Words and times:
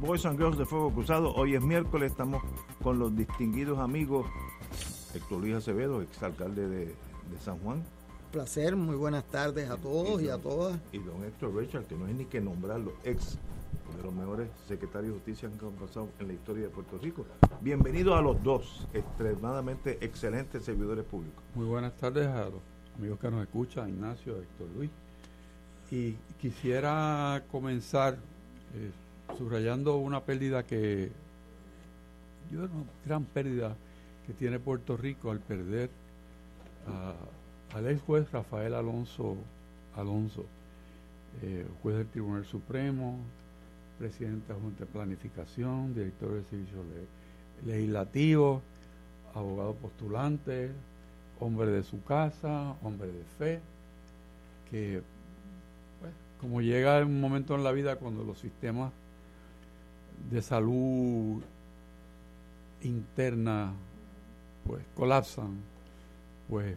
Boys 0.00 0.24
and 0.24 0.38
Girls 0.38 0.58
de 0.58 0.64
Fuego 0.64 0.90
Cruzado. 0.92 1.34
Hoy 1.34 1.54
es 1.54 1.62
miércoles, 1.62 2.12
estamos 2.12 2.42
con 2.82 2.98
los 2.98 3.14
distinguidos 3.14 3.78
amigos 3.78 4.26
Héctor 5.14 5.40
Luis 5.40 5.54
Acevedo, 5.54 6.02
exalcalde 6.02 6.68
de, 6.68 6.84
de 6.86 7.38
San 7.44 7.58
Juan. 7.58 7.82
Placer, 8.32 8.76
muy 8.76 8.96
buenas 8.96 9.24
tardes 9.24 9.70
a 9.70 9.76
todos 9.76 10.22
y, 10.22 10.28
a 10.28 10.38
todas. 10.38 10.78
Y 10.92 10.98
don 10.98 11.22
Héctor 11.24 11.54
Richard, 11.54 11.84
que 11.84 11.94
no 11.94 12.06
es 12.06 12.14
ni 12.14 12.24
que 12.24 12.40
nombrarlo, 12.40 12.92
ex 13.04 13.38
de 13.96 14.02
los 14.02 14.14
mejores 14.14 14.48
secretarios 14.66 15.12
de 15.12 15.18
justicia 15.18 15.50
que 15.58 15.64
han 15.64 15.72
pasado 15.72 16.08
en 16.18 16.28
la 16.28 16.34
historia 16.34 16.64
de 16.64 16.68
Puerto 16.70 16.98
Rico. 16.98 17.26
Bienvenido 17.60 18.14
a 18.14 18.22
los 18.22 18.42
dos, 18.42 18.86
extremadamente 18.92 19.98
excelentes 20.04 20.64
servidores 20.64 21.04
públicos. 21.04 21.42
Muy 21.54 21.66
buenas 21.66 21.96
tardes 21.96 22.26
a 22.26 22.44
los 22.46 22.60
amigos 22.98 23.18
que 23.18 23.30
nos 23.30 23.42
escuchan, 23.42 23.88
Ignacio, 23.90 24.36
Héctor 24.36 24.68
Luis. 24.76 24.90
Y 25.90 26.12
quisiera 26.40 27.44
comenzar 27.50 28.18
eh, 28.74 28.90
subrayando 29.36 29.96
una 29.96 30.20
pérdida 30.20 30.64
que, 30.64 31.10
yo 32.50 32.60
una 32.60 32.68
gran 33.04 33.24
pérdida 33.24 33.76
que 34.26 34.32
tiene 34.32 34.58
Puerto 34.58 34.96
Rico 34.96 35.30
al 35.30 35.40
perder 35.40 35.90
al 37.74 37.88
ex 37.88 38.00
juez 38.02 38.30
Rafael 38.30 38.74
Alonso 38.74 39.36
Alonso, 39.96 40.44
eh, 41.42 41.66
juez 41.82 41.96
del 41.96 42.06
Tribunal 42.08 42.44
Supremo, 42.44 43.18
presidente 43.98 44.48
de 44.48 44.54
la 44.54 44.60
Junta 44.60 44.84
de 44.84 44.90
Planificación, 44.90 45.94
director 45.94 46.32
de 46.32 46.44
Servicios 46.44 46.84
Legislativos, 47.64 48.62
abogado 49.34 49.74
postulante, 49.74 50.70
hombre 51.40 51.68
de 51.68 51.82
su 51.82 52.02
casa, 52.04 52.74
hombre 52.82 53.08
de 53.08 53.24
fe, 53.38 53.60
que 54.70 55.02
pues, 56.00 56.12
como 56.40 56.60
llega 56.60 56.98
un 57.00 57.20
momento 57.20 57.54
en 57.54 57.64
la 57.64 57.72
vida 57.72 57.96
cuando 57.96 58.22
los 58.22 58.38
sistemas 58.38 58.92
de 60.30 60.42
salud 60.42 61.42
interna 62.82 63.72
pues 64.66 64.82
colapsan, 64.96 65.56
pues 66.48 66.76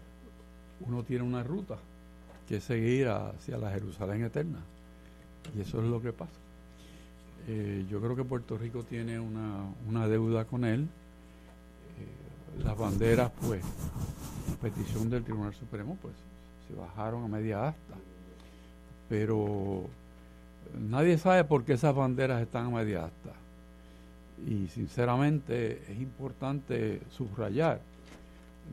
uno 0.81 1.03
tiene 1.03 1.23
una 1.23 1.43
ruta 1.43 1.77
que 2.47 2.61
seguir 2.61 3.07
hacia 3.07 3.57
la 3.57 3.71
Jerusalén 3.71 4.23
eterna. 4.23 4.59
Y 5.55 5.61
eso 5.61 5.81
es 5.81 5.89
lo 5.89 6.01
que 6.01 6.13
pasa. 6.13 6.39
Eh, 7.47 7.85
yo 7.89 7.99
creo 7.99 8.15
que 8.15 8.23
Puerto 8.23 8.57
Rico 8.57 8.83
tiene 8.83 9.19
una, 9.19 10.07
deuda 10.07 10.45
con 10.45 10.65
él. 10.65 10.81
Eh, 10.81 12.63
las 12.63 12.77
banderas, 12.77 13.31
pues, 13.41 13.63
petición 14.61 15.09
del 15.09 15.23
Tribunal 15.23 15.53
Supremo, 15.55 15.97
pues, 16.01 16.13
se 16.67 16.75
bajaron 16.75 17.23
a 17.23 17.27
media 17.27 17.69
asta. 17.69 17.95
Pero 19.07 19.85
nadie 20.79 21.17
sabe 21.17 21.43
por 21.43 21.63
qué 21.63 21.73
esas 21.73 21.95
banderas 21.95 22.41
están 22.41 22.67
a 22.67 22.69
media 22.69 23.05
asta. 23.05 23.38
Y 24.47 24.67
sinceramente 24.67 25.83
es 25.91 25.99
importante 25.99 27.01
subrayar. 27.09 27.81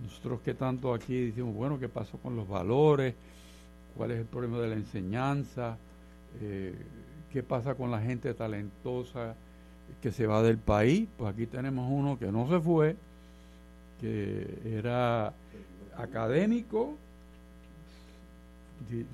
Nosotros 0.03 0.41
que 0.41 0.55
tanto 0.55 0.93
aquí 0.95 1.27
decimos, 1.27 1.55
bueno, 1.55 1.79
¿qué 1.79 1.89
pasó 1.89 2.19
con 2.19 2.37
los 2.37 2.49
valores? 2.49 3.15
¿Cuál 3.97 4.11
es 4.13 4.19
el 4.19 4.27
problema 4.27 4.59
de 4.59 4.69
la 4.69 4.75
enseñanza? 4.75 5.79
Eh, 6.41 6.75
¿Qué 7.33 7.43
pasa 7.43 7.75
con 7.75 7.91
la 7.91 8.01
gente 8.01 8.35
talentosa 8.35 9.35
que 10.03 10.13
se 10.13 10.27
va 10.27 10.43
del 10.43 10.59
país? 10.59 11.09
Pues 11.17 11.33
aquí 11.33 11.47
tenemos 11.47 11.91
uno 11.91 12.19
que 12.19 12.31
no 12.31 12.49
se 12.49 12.61
fue, 12.61 12.97
que 14.01 14.59
era 14.65 15.33
académico, 15.97 16.95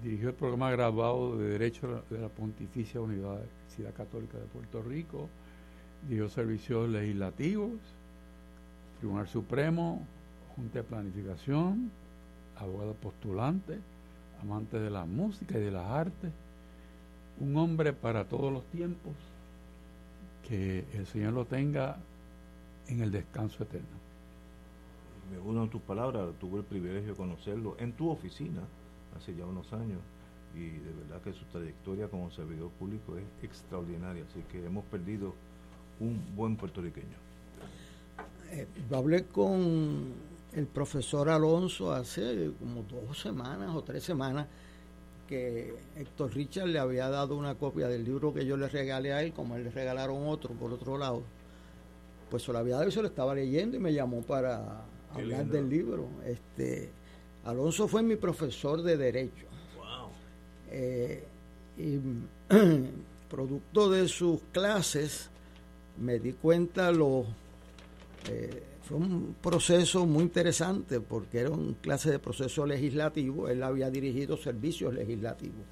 dirigió 0.02 0.30
el 0.30 0.34
programa 0.34 0.70
graduado 0.70 1.38
de 1.38 1.50
Derecho 1.50 2.02
de 2.10 2.18
la 2.18 2.28
Pontificia 2.28 3.00
Universidad 3.00 3.94
Católica 3.96 4.38
de 4.38 4.44
Puerto 4.44 4.82
Rico, 4.82 5.28
dirigió 6.02 6.28
servicios 6.28 6.88
legislativos, 6.88 7.72
Tribunal 8.98 9.28
Supremo, 9.28 10.06
Junta 10.56 10.78
de 10.78 10.84
Planificación, 10.84 11.90
abogado 12.56 12.94
postulante, 12.94 13.78
amante 14.41 14.78
de 14.78 14.91
la 14.91 15.04
música 15.04 15.58
y 15.58 15.62
de 15.62 15.70
las 15.70 15.86
artes, 15.86 16.32
un 17.41 17.56
hombre 17.56 17.92
para 17.92 18.24
todos 18.24 18.52
los 18.52 18.64
tiempos, 18.66 19.14
que 20.46 20.84
el 20.92 21.06
Señor 21.06 21.32
lo 21.32 21.44
tenga 21.46 21.96
en 22.88 23.00
el 23.00 23.10
descanso 23.10 23.62
eterno. 23.62 24.02
Me 25.30 25.38
uno 25.38 25.64
a 25.64 25.70
tus 25.70 25.80
palabras, 25.82 26.28
tuve 26.41 26.58
el 26.58 26.64
privilegio 26.64 27.10
de 27.10 27.16
conocerlo 27.16 27.76
en 27.78 27.92
tu 27.92 28.10
oficina 28.10 28.60
hace 29.16 29.34
ya 29.34 29.46
unos 29.46 29.72
años 29.72 30.00
y 30.54 30.68
de 30.68 30.92
verdad 30.92 31.22
que 31.22 31.32
su 31.32 31.44
trayectoria 31.46 32.08
como 32.08 32.30
servidor 32.30 32.70
público 32.72 33.16
es 33.16 33.24
extraordinaria, 33.42 34.24
así 34.28 34.42
que 34.50 34.64
hemos 34.64 34.84
perdido 34.84 35.34
un 36.02 36.34
buen 36.34 36.56
puertorriqueño. 36.56 37.16
Eh, 38.50 38.66
yo 38.90 38.96
hablé 38.96 39.24
con 39.24 40.12
el 40.52 40.66
profesor 40.66 41.30
Alonso 41.30 41.92
hace 41.92 42.50
como 42.58 42.82
dos 42.82 43.18
semanas 43.20 43.74
o 43.74 43.82
tres 43.82 44.02
semanas 44.02 44.46
que 45.26 45.74
Héctor 45.96 46.34
Richard 46.34 46.66
le 46.66 46.78
había 46.78 47.08
dado 47.08 47.36
una 47.36 47.54
copia 47.54 47.88
del 47.88 48.04
libro 48.04 48.34
que 48.34 48.44
yo 48.44 48.56
le 48.56 48.68
regalé 48.68 49.12
a 49.14 49.22
él, 49.22 49.32
como 49.32 49.56
él 49.56 49.64
le 49.64 49.70
regalaron 49.70 50.26
otro 50.28 50.52
por 50.52 50.72
otro 50.72 50.98
lado. 50.98 51.22
Pues 52.30 52.42
se 52.42 52.52
lo 52.52 52.58
había 52.58 52.76
dado 52.76 52.88
y 52.88 52.92
se 52.92 53.00
lo 53.00 53.08
estaba 53.08 53.34
leyendo 53.34 53.76
y 53.76 53.80
me 53.80 53.94
llamó 53.94 54.20
para 54.22 54.84
hablar 55.14 55.46
del 55.46 55.70
libro. 55.70 56.06
Este, 56.26 56.91
Alonso 57.44 57.88
fue 57.88 58.02
mi 58.02 58.16
profesor 58.16 58.82
de 58.82 58.96
Derecho. 58.96 59.46
Eh, 60.70 61.24
y 61.78 61.98
producto 63.30 63.91
de 63.91 64.08
sus 64.08 64.41
clases 64.52 65.30
me 65.98 66.19
di 66.19 66.32
cuenta 66.32 66.91
lo 66.91 67.25
eh, 68.30 68.62
fue 68.82 68.98
un 68.98 69.36
proceso 69.41 70.06
muy 70.06 70.25
interesante 70.25 71.00
porque 71.00 71.41
era 71.41 71.50
un 71.50 71.75
clase 71.75 72.10
de 72.10 72.19
proceso 72.19 72.66
legislativo, 72.66 73.48
él 73.48 73.62
había 73.62 73.91
dirigido 73.91 74.36
servicios 74.36 74.92
legislativos. 74.94 75.65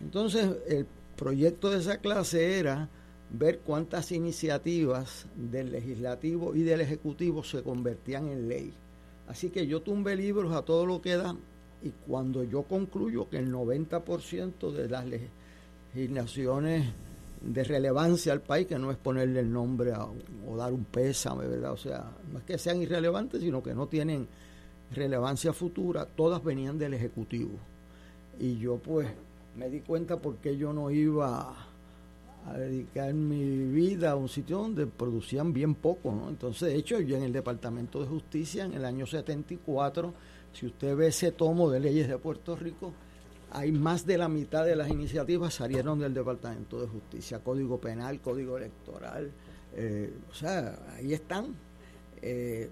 Entonces, 0.00 0.48
el 0.68 0.86
proyecto 1.16 1.70
de 1.70 1.78
esa 1.78 1.98
clase 1.98 2.58
era 2.58 2.88
ver 3.30 3.60
cuántas 3.60 4.12
iniciativas 4.12 5.26
del 5.34 5.72
legislativo 5.72 6.54
y 6.54 6.62
del 6.62 6.80
ejecutivo 6.80 7.44
se 7.44 7.62
convertían 7.62 8.28
en 8.28 8.48
ley. 8.48 8.72
Así 9.28 9.50
que 9.50 9.66
yo 9.66 9.80
tumbé 9.80 10.16
libros 10.16 10.52
a 10.52 10.62
todo 10.62 10.84
lo 10.86 11.00
que 11.00 11.16
da 11.16 11.36
y 11.82 11.90
cuando 12.06 12.44
yo 12.44 12.64
concluyo 12.64 13.28
que 13.30 13.38
el 13.38 13.52
90% 13.52 14.72
de 14.72 14.88
las 14.88 15.06
legislaciones 15.94 16.88
de 17.40 17.64
relevancia 17.64 18.32
al 18.32 18.42
país, 18.42 18.66
que 18.66 18.78
no 18.78 18.90
es 18.90 18.96
ponerle 18.96 19.40
el 19.40 19.52
nombre 19.52 19.92
o 20.46 20.56
dar 20.56 20.72
un 20.72 20.84
pésame, 20.84 21.46
¿verdad? 21.46 21.72
O 21.72 21.76
sea, 21.76 22.10
no 22.30 22.38
es 22.38 22.44
que 22.44 22.58
sean 22.58 22.82
irrelevantes, 22.82 23.40
sino 23.40 23.62
que 23.62 23.74
no 23.74 23.86
tienen 23.86 24.28
relevancia 24.92 25.52
futura, 25.52 26.04
todas 26.04 26.42
venían 26.42 26.78
del 26.78 26.94
Ejecutivo. 26.94 27.52
Y 28.38 28.58
yo 28.58 28.76
pues 28.76 29.08
me 29.56 29.68
di 29.68 29.80
cuenta 29.80 30.16
porque 30.16 30.56
yo 30.56 30.72
no 30.72 30.90
iba 30.90 31.54
a 32.46 32.56
dedicar 32.56 33.12
mi 33.12 33.66
vida 33.66 34.12
a 34.12 34.16
un 34.16 34.28
sitio 34.28 34.58
donde 34.58 34.86
producían 34.86 35.52
bien 35.52 35.74
poco, 35.74 36.12
¿no? 36.12 36.28
Entonces, 36.28 36.72
de 36.72 36.76
hecho, 36.76 37.00
yo 37.00 37.16
en 37.16 37.22
el 37.22 37.32
Departamento 37.32 38.00
de 38.00 38.06
Justicia 38.06 38.64
en 38.64 38.74
el 38.74 38.84
año 38.84 39.06
74 39.06 40.14
Si 40.52 40.66
usted 40.66 40.96
ve 40.96 41.08
ese 41.08 41.32
tomo 41.32 41.70
de 41.70 41.80
leyes 41.80 42.08
de 42.08 42.18
Puerto 42.18 42.56
Rico, 42.56 42.92
hay 43.52 43.72
más 43.72 44.06
de 44.06 44.16
la 44.16 44.28
mitad 44.28 44.64
de 44.64 44.76
las 44.76 44.88
iniciativas 44.88 45.54
salieron 45.54 45.98
del 45.98 46.14
Departamento 46.14 46.80
de 46.80 46.86
Justicia, 46.86 47.40
Código 47.40 47.80
Penal, 47.80 48.20
Código 48.20 48.56
Electoral, 48.56 49.30
eh, 49.76 50.12
o 50.30 50.34
sea, 50.34 50.78
ahí 50.96 51.12
están. 51.12 51.54
Eh, 52.22 52.70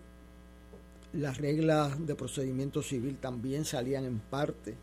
las 1.15 1.39
reglas 1.39 2.07
de 2.07 2.15
procedimiento 2.15 2.83
civil 2.83 3.17
también 3.17 3.65
salían 3.65 4.05
en 4.05 4.19
parte 4.19 4.75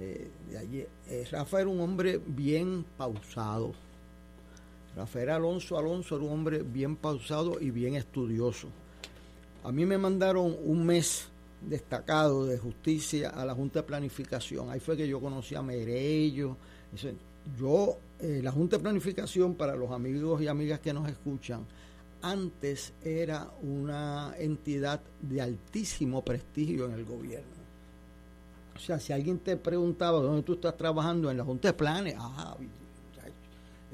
eh, 0.00 0.30
de 0.50 0.58
allí. 0.58 0.86
Rafa 1.30 1.60
era 1.60 1.68
un 1.68 1.80
hombre 1.80 2.20
bien 2.26 2.84
pausado. 2.96 3.72
Rafael 4.96 5.28
Alonso 5.28 5.76
Alonso 5.76 6.16
era 6.16 6.24
un 6.24 6.32
hombre 6.32 6.62
bien 6.62 6.96
pausado 6.96 7.60
y 7.60 7.70
bien 7.70 7.94
estudioso. 7.94 8.68
A 9.62 9.70
mí 9.70 9.84
me 9.84 9.98
mandaron 9.98 10.56
un 10.64 10.86
mes 10.86 11.28
destacado 11.60 12.46
de 12.46 12.58
justicia 12.58 13.30
a 13.30 13.44
la 13.44 13.54
Junta 13.54 13.80
de 13.80 13.86
Planificación. 13.86 14.70
Ahí 14.70 14.80
fue 14.80 14.96
que 14.96 15.08
yo 15.08 15.20
conocí 15.20 15.54
a 15.54 15.62
Merello. 15.62 16.56
Yo, 17.58 17.98
eh, 18.20 18.40
la 18.42 18.52
Junta 18.52 18.76
de 18.76 18.82
Planificación, 18.82 19.54
para 19.54 19.74
los 19.76 19.90
amigos 19.90 20.40
y 20.42 20.48
amigas 20.48 20.80
que 20.80 20.92
nos 20.92 21.08
escuchan, 21.08 21.64
antes 22.22 22.92
era 23.04 23.48
una 23.62 24.34
entidad 24.38 25.00
de 25.20 25.40
altísimo 25.40 26.24
prestigio 26.24 26.86
en 26.86 26.92
el 26.92 27.04
gobierno. 27.04 27.56
O 28.74 28.78
sea, 28.78 28.98
si 28.98 29.12
alguien 29.12 29.38
te 29.38 29.56
preguntaba 29.56 30.20
dónde 30.20 30.42
tú 30.42 30.54
estás 30.54 30.76
trabajando 30.76 31.30
en 31.30 31.38
la 31.38 31.44
Junta 31.44 31.68
de 31.68 31.74
Planes, 31.74 32.14
ah, 32.18 32.56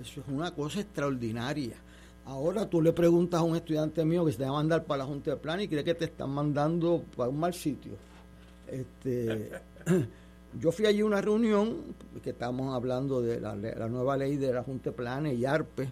eso 0.01 0.21
es 0.21 0.29
una 0.29 0.51
cosa 0.51 0.81
extraordinaria. 0.81 1.77
Ahora 2.25 2.69
tú 2.69 2.81
le 2.81 2.93
preguntas 2.93 3.41
a 3.41 3.43
un 3.43 3.57
estudiante 3.57 4.05
mío 4.05 4.25
que 4.25 4.33
se 4.33 4.39
te 4.39 4.45
va 4.45 4.51
a 4.51 4.55
mandar 4.55 4.85
para 4.85 4.99
la 4.99 5.05
Junta 5.07 5.33
de 5.33 5.37
Plan 5.37 5.61
y 5.61 5.69
cree 5.69 5.83
que 5.83 5.95
te 5.95 6.05
están 6.05 6.31
mandando 6.31 7.03
para 7.17 7.29
un 7.29 7.41
mal 7.41 7.53
sitio. 7.53 7.93
Este, 8.69 9.51
yo 10.61 10.71
fui 10.71 10.87
allí 10.87 11.01
a 11.01 11.05
una 11.05 11.21
reunión, 11.21 11.79
que 12.23 12.31
estábamos 12.31 12.75
hablando 12.75 13.21
de 13.21 13.41
la, 13.41 13.55
nueva 13.89 14.17
ley 14.17 14.37
de 14.37 14.53
la 14.53 14.63
Junta 14.63 14.91
de 14.91 14.97
Planes 14.97 15.39
y 15.39 15.45
ARPE. 15.45 15.91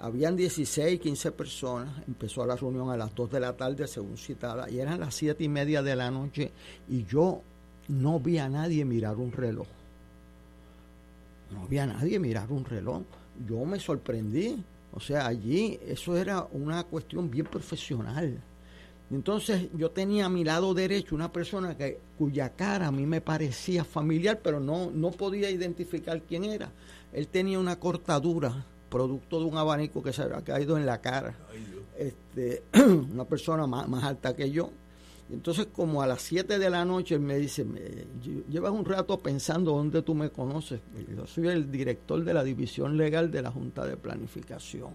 Habían 0.00 0.36
16, 0.36 1.00
15 1.00 1.32
personas. 1.32 2.02
Empezó 2.06 2.46
la 2.46 2.56
reunión 2.56 2.88
a 2.90 2.96
las 2.96 3.14
2 3.14 3.30
de 3.30 3.40
la 3.40 3.54
tarde, 3.54 3.86
según 3.86 4.16
citada, 4.16 4.70
y 4.70 4.78
eran 4.78 5.00
las 5.00 5.14
7 5.14 5.44
y 5.44 5.48
media 5.48 5.82
de 5.82 5.96
la 5.96 6.10
noche. 6.10 6.50
Y 6.88 7.04
yo 7.04 7.42
no 7.88 8.20
vi 8.20 8.38
a 8.38 8.48
nadie 8.48 8.84
mirar 8.84 9.16
un 9.16 9.32
reloj. 9.32 9.66
No 11.50 11.66
vi 11.66 11.78
a 11.78 11.86
nadie 11.86 12.18
mirar 12.18 12.50
un 12.50 12.64
reloj. 12.64 13.02
Yo 13.46 13.64
me 13.64 13.78
sorprendí 13.78 14.62
o 14.92 15.00
sea, 15.00 15.26
allí 15.26 15.78
eso 15.86 16.16
era 16.16 16.46
una 16.52 16.84
cuestión 16.84 17.30
bien 17.30 17.46
profesional. 17.46 18.42
Entonces 19.10 19.68
yo 19.74 19.90
tenía 19.90 20.26
a 20.26 20.28
mi 20.28 20.44
lado 20.44 20.74
derecho 20.74 21.14
una 21.14 21.32
persona 21.32 21.76
que, 21.76 21.98
cuya 22.18 22.50
cara 22.50 22.88
a 22.88 22.92
mí 22.92 23.06
me 23.06 23.20
parecía 23.20 23.84
familiar, 23.84 24.40
pero 24.42 24.60
no, 24.60 24.90
no 24.90 25.10
podía 25.10 25.50
identificar 25.50 26.20
quién 26.22 26.44
era. 26.44 26.70
Él 27.12 27.28
tenía 27.28 27.58
una 27.58 27.78
cortadura, 27.78 28.66
producto 28.90 29.38
de 29.38 29.46
un 29.46 29.56
abanico 29.56 30.02
que 30.02 30.12
se 30.12 30.22
había 30.22 30.42
caído 30.42 30.76
en 30.76 30.84
la 30.84 31.00
cara. 31.00 31.34
Este, 31.96 32.62
una 33.12 33.24
persona 33.24 33.66
más, 33.66 33.88
más 33.88 34.04
alta 34.04 34.36
que 34.36 34.50
yo. 34.50 34.70
Entonces, 35.30 35.66
como 35.70 36.00
a 36.00 36.06
las 36.06 36.22
7 36.22 36.58
de 36.58 36.70
la 36.70 36.84
noche, 36.84 37.16
él 37.16 37.20
me 37.20 37.36
dice, 37.36 37.66
llevas 38.48 38.72
un 38.72 38.84
rato 38.84 39.18
pensando 39.18 39.72
dónde 39.72 40.00
tú 40.00 40.14
me 40.14 40.30
conoces. 40.30 40.80
Yo 41.14 41.26
soy 41.26 41.48
el 41.48 41.70
director 41.70 42.24
de 42.24 42.32
la 42.32 42.42
división 42.42 42.96
legal 42.96 43.30
de 43.30 43.42
la 43.42 43.50
Junta 43.50 43.84
de 43.84 43.96
Planificación, 43.98 44.92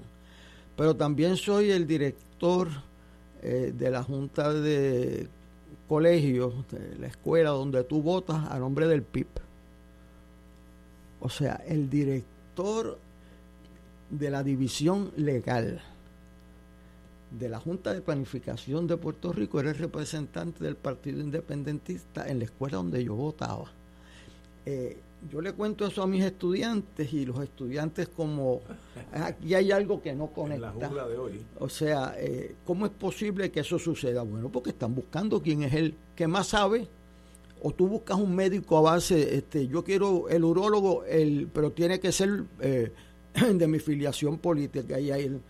pero 0.76 0.96
también 0.96 1.38
soy 1.38 1.70
el 1.70 1.86
director 1.86 2.68
eh, 3.44 3.74
de 3.78 3.92
la 3.92 4.02
Junta 4.02 4.52
de 4.52 5.28
Colegios, 5.88 6.54
de 6.72 6.98
la 6.98 7.08
escuela 7.08 7.52
donde 7.52 7.84
tú 7.84 8.02
votas 8.02 8.50
a 8.50 8.58
nombre 8.58 8.88
del 8.88 9.04
PIB. 9.04 9.28
O 11.20 11.30
sea, 11.30 11.62
el 11.68 11.92
director 11.92 12.98
de 14.10 14.30
la 14.32 14.44
división 14.44 15.12
legal 15.16 15.82
de 17.38 17.50
la 17.50 17.60
Junta 17.60 17.94
de 17.94 18.02
Planificación 18.02 18.88
de 18.88 18.98
Puerto 18.98 19.34
Rico 19.34 19.60
era 19.60 19.72
el 19.72 19.78
representante 19.78 20.64
del 20.64 20.76
Partido 20.76 21.20
Independentista 21.20 22.28
en 22.28 22.40
la 22.40 22.46
escuela 22.46 22.78
donde 22.78 23.04
yo 23.04 23.16
votaba. 23.16 23.72
Eh, 24.66 24.98
yo 25.30 25.42
le 25.42 25.54
cuento 25.54 25.86
eso 25.86 26.04
a 26.04 26.08
mis 26.08 26.24
estudiantes 26.24 27.12
y 27.14 27.26
los 27.26 27.40
estudiantes 27.42 28.10
como 28.10 28.62
aquí 29.14 29.56
hay 29.56 29.72
algo 29.72 30.02
que 30.02 30.14
no 30.14 30.28
conecta. 30.28 30.92
la 30.92 31.08
de 31.08 31.18
hoy. 31.18 31.46
O 31.60 31.70
sea, 31.70 32.16
eh, 32.18 32.56
¿cómo 32.66 32.86
es 32.86 32.92
posible 32.92 33.50
que 33.52 33.62
eso 33.62 33.80
suceda? 33.80 34.22
Bueno, 34.24 34.50
porque 34.50 34.72
están 34.72 34.94
buscando 34.94 35.42
quién 35.42 35.64
es 35.64 35.74
el 35.74 35.96
que 36.16 36.28
más 36.28 36.48
sabe. 36.48 36.88
O 37.62 37.72
tú 37.72 37.88
buscas 37.88 38.18
un 38.18 38.36
médico 38.36 38.78
a 38.78 38.82
base, 38.82 39.38
este, 39.38 39.68
yo 39.68 39.86
quiero 39.86 40.28
el 40.28 40.44
urólogo, 40.44 41.06
el, 41.06 41.48
pero 41.48 41.72
tiene 41.72 42.02
que 42.02 42.12
ser 42.12 42.44
eh, 42.60 42.92
de 43.54 43.68
mi 43.68 43.80
filiación 43.80 44.38
política. 44.38 45.00
Y 45.00 45.12
hay 45.12 45.24
el, 45.24 45.42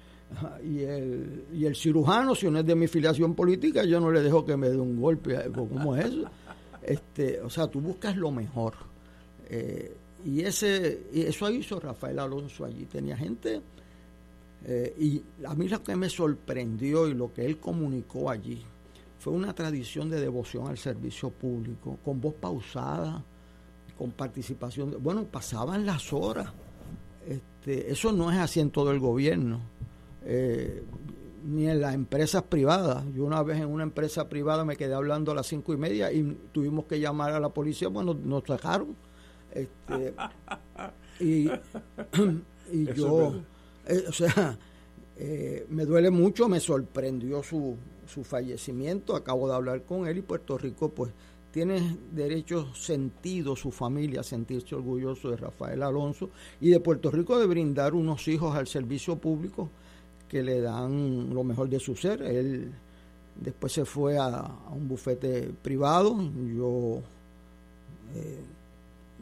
y 0.64 0.82
el, 0.82 1.46
y 1.54 1.66
el 1.66 1.76
cirujano, 1.76 2.36
si 2.36 2.50
no 2.50 2.60
es 2.60 2.66
de 2.66 2.76
mi 2.76 2.88
filiación 2.88 3.36
política, 3.36 3.84
yo 3.84 4.00
no 4.00 4.12
le 4.12 4.22
dejo 4.22 4.46
que 4.46 4.58
me 4.58 4.70
dé 4.70 4.78
un 4.78 5.00
golpe. 5.00 5.52
¿Cómo 5.54 5.96
es 5.96 6.06
eso? 6.06 6.30
Este, 6.82 7.40
o 7.42 7.50
sea, 7.50 7.68
tú 7.68 7.80
buscas 7.80 8.16
lo 8.16 8.32
mejor. 8.32 8.74
Eh, 9.50 9.96
y 10.26 10.42
ese 10.42 11.08
y 11.12 11.22
eso 11.22 11.50
hizo 11.50 11.80
Rafael 11.80 12.20
Alonso 12.20 12.66
allí. 12.66 12.86
Tenía 12.86 13.16
gente. 13.18 13.62
Eh, 14.66 14.96
y 14.98 15.46
a 15.46 15.54
mí 15.56 15.68
lo 15.68 15.84
que 15.84 15.96
me 15.96 16.10
sorprendió 16.10 17.08
y 17.08 17.14
lo 17.14 17.34
que 17.34 17.46
él 17.46 17.58
comunicó 17.58 18.30
allí 18.30 18.64
fue 19.20 19.34
una 19.34 19.54
tradición 19.54 20.10
de 20.10 20.20
devoción 20.22 20.68
al 20.68 20.78
servicio 20.78 21.30
público, 21.30 21.98
con 22.04 22.20
voz 22.22 22.36
pausada, 22.36 23.24
con 23.98 24.12
participación. 24.12 24.96
bueno, 25.02 25.26
pasaban 25.26 25.86
las 25.86 26.12
horas. 26.14 26.50
Este, 27.28 27.92
eso 27.92 28.12
no 28.12 28.32
es 28.32 28.38
así 28.38 28.60
en 28.60 28.70
todo 28.70 28.92
el 28.92 29.00
gobierno 29.00 29.62
eh, 30.26 30.84
ni 31.46 31.68
en 31.68 31.82
las 31.82 31.94
empresas 31.94 32.44
privadas. 32.44 33.04
Yo 33.14 33.26
una 33.26 33.44
vez 33.44 33.60
en 33.60 33.68
una 33.68 33.84
empresa 33.84 34.30
privada 34.30 34.64
me 34.66 34.78
quedé 34.78 34.94
hablando 34.94 35.32
a 35.32 35.36
las 35.36 35.48
cinco 35.48 35.74
y 35.74 35.78
media 35.78 36.12
y 36.12 36.38
tuvimos 36.52 36.86
que 36.86 37.00
llamar 37.00 37.34
a 37.34 37.40
la 37.40 37.50
policía, 37.50 37.90
bueno, 37.90 38.14
nos 38.14 38.44
sacaron. 38.46 38.96
Este, 39.52 40.14
y, 41.20 41.50
yo, 42.96 43.36
eh, 43.88 44.06
o 44.08 44.12
sea, 44.12 44.58
eh, 45.18 45.66
me 45.70 45.86
duele 45.86 46.10
mucho, 46.10 46.48
me 46.48 46.60
sorprendió 46.60 47.44
su, 47.44 47.78
su 48.08 48.24
fallecimiento, 48.24 49.16
acabo 49.16 49.48
de 49.48 49.56
hablar 49.56 49.84
con 49.84 50.08
él 50.08 50.18
y 50.18 50.22
Puerto 50.22 50.58
Rico 50.58 50.90
pues 50.90 51.12
tiene 51.52 51.98
derecho 52.12 52.74
sentido 52.74 53.56
su 53.56 53.72
familia 53.72 54.22
a 54.22 54.24
sentirse 54.24 54.74
orgulloso 54.74 55.30
de 55.30 55.38
Rafael 55.38 55.84
Alonso 55.84 56.32
y 56.60 56.72
de 56.72 56.80
Puerto 56.80 57.12
Rico 57.12 57.38
de 57.38 57.46
brindar 57.46 57.94
unos 57.94 58.28
hijos 58.28 58.56
al 58.56 58.66
servicio 58.66 59.18
público 59.18 59.70
que 60.28 60.44
le 60.44 60.62
dan 60.62 61.34
lo 61.34 61.44
mejor 61.44 61.70
de 61.70 61.80
su 61.80 61.96
ser. 61.96 62.22
Él 62.22 62.72
después 63.36 63.74
se 63.74 63.86
fue 63.86 64.18
a, 64.18 64.46
un 64.72 64.88
bufete 64.88 65.52
privado. 65.62 66.18
Yo, 66.56 67.02
eh, 68.16 68.40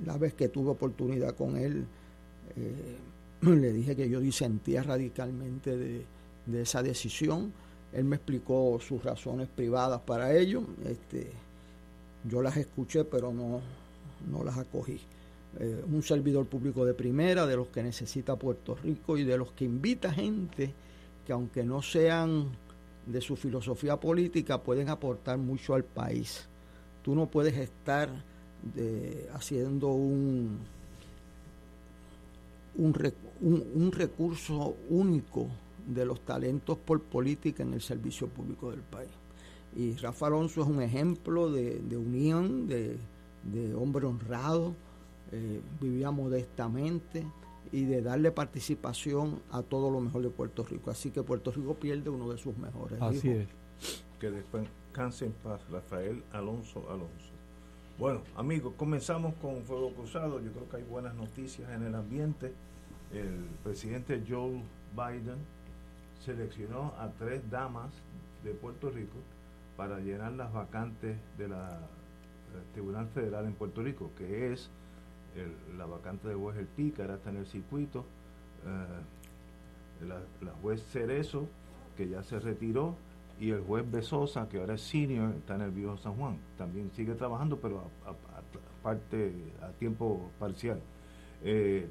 la 0.05 0.17
vez 0.17 0.34
que 0.34 0.50
tuve 0.50 0.72
oportunidad 0.72 1.36
con 1.36 1.58
él, 1.58 1.86
eh, 2.55 2.98
le 3.41 3.74
dije 3.74 3.96
que 3.96 4.10
yo 4.10 4.20
disentía 4.20 4.84
radicalmente 4.84 5.77
de, 5.77 6.05
esa 6.53 6.81
decisión. 6.81 7.53
Él 7.93 8.05
me 8.05 8.15
explicó 8.15 8.79
sus 8.79 9.03
razones 9.03 9.48
privadas 9.48 10.01
para 10.01 10.36
ello. 10.36 10.63
Este, 10.86 11.31
yo 12.29 12.41
las 12.41 12.58
escuché, 12.58 13.03
pero 13.03 13.31
no, 13.34 13.62
no 14.29 14.43
las 14.43 14.58
acogí. 14.58 15.00
Eh, 15.60 15.84
un 15.91 16.01
servidor 16.01 16.46
público 16.46 16.86
de 16.86 16.93
primera, 16.93 17.46
de 17.46 17.58
los 17.58 17.67
que 17.67 17.84
necesita 17.84 18.38
Puerto 18.38 18.75
Rico 18.75 19.17
y 19.17 19.24
de 19.24 19.38
los 19.38 19.51
que 19.51 19.65
invita 19.65 20.12
gente 20.12 20.74
que 21.31 21.35
aunque 21.35 21.63
no 21.63 21.81
sean 21.81 22.50
de 23.05 23.21
su 23.21 23.38
filosofía 23.38 23.97
política, 23.97 24.61
pueden 24.61 24.89
aportar 24.89 25.38
mucho 25.38 25.75
al 25.75 25.85
país. 25.85 26.45
Tú 27.01 27.15
no 27.15 27.27
puedes 27.27 27.55
estar 27.55 28.09
de, 28.75 29.29
haciendo 29.33 29.88
un, 29.88 30.59
un, 32.75 33.91
recurso 33.93 34.75
único 34.89 35.47
de 35.88 36.03
los 36.03 36.19
talentos 36.25 36.77
por 36.77 37.00
política 37.01 37.63
en 37.63 37.75
el 37.75 37.81
servicio 37.81 38.27
público 38.27 38.69
del 38.69 38.81
país. 38.81 39.11
Y 39.73 39.95
Rafa 39.95 40.27
Alonso 40.27 40.63
es 40.63 40.67
un 40.67 40.81
ejemplo 40.81 41.50
de, 41.50 41.95
unión, 41.95 42.67
de, 42.67 43.00
hombre 43.73 44.05
honrado, 44.05 44.75
eh, 45.31 45.61
vivía 45.79 46.11
modestamente, 46.11 47.25
y 47.72 47.86
de 47.86 48.01
darle 48.01 48.32
participación 48.32 49.42
a 49.51 49.62
todo 49.63 49.90
lo 49.90 50.00
mejor 50.01 50.24
de 50.24 50.30
Puerto 50.30 50.63
Rico. 50.63 50.92
Así 50.92 51.12
que 51.12 51.24
Puerto 51.24 51.51
Rico 51.51 51.75
pierde 51.75 52.10
uno 52.10 52.30
de 52.30 52.38
sus 52.38 52.58
mejores. 52.58 53.01
Así 53.01 53.30
es. 53.30 53.48
Que 54.20 54.30
descanse 54.30 55.25
en 55.25 55.32
paz, 55.32 55.62
Rafael 55.70 56.24
Alonso 56.32 56.90
Alonso. 56.90 57.32
Bueno, 57.98 58.22
amigos, 58.36 58.74
comenzamos 58.78 59.34
con 59.36 59.63
Fuego 59.63 59.94
Cruzado. 59.94 60.40
Yo 60.40 60.51
creo 60.51 60.70
que 60.70 60.78
hay 60.78 60.84
buenas 60.84 61.16
noticias 61.16 61.70
en 61.72 61.84
el 61.84 61.96
ambiente. 61.96 62.54
El 63.13 63.46
presidente 63.63 64.24
Joe 64.28 64.63
Biden 64.96 65.38
seleccionó 66.20 66.94
a 66.98 67.10
tres 67.18 67.42
damas 67.50 67.92
de 68.44 68.51
Puerto 68.51 68.90
Rico 68.90 69.18
para 69.78 70.00
llenar 70.00 70.34
las 70.34 70.51
vacantes 70.51 71.18
de 71.38 71.48
la 71.48 71.80
Tribunal 72.74 73.08
Federal 73.10 73.46
en 73.46 73.54
Puerto 73.54 73.82
Rico, 73.82 74.12
que 74.18 74.51
es 74.51 74.70
la 75.77 75.85
vacante 75.85 76.27
de 76.27 76.35
juez 76.35 76.57
El 76.57 76.67
Pícara, 76.67 77.15
está 77.15 77.29
en 77.29 77.38
el 77.38 77.45
circuito, 77.45 78.05
la, 80.07 80.21
la 80.41 80.51
juez 80.61 80.83
Cerezo, 80.91 81.47
que 81.95 82.09
ya 82.09 82.23
se 82.23 82.39
retiró, 82.39 82.95
y 83.41 83.50
el 83.50 83.61
juez 83.61 83.89
Besosa, 83.89 84.47
que 84.47 84.59
ahora 84.59 84.75
es 84.75 84.81
senior, 84.81 85.33
está 85.35 85.55
en 85.55 85.61
el 85.61 85.71
Viejo 85.71 85.97
San 85.97 86.13
Juan. 86.15 86.38
También 86.59 86.91
sigue 86.91 87.15
trabajando, 87.15 87.59
pero 87.59 87.89
a, 88.05 88.13
parte, 88.83 89.33
a 89.61 89.69
tiempo 89.79 90.29
parcial. 90.39 90.79
Eh, 91.43 91.89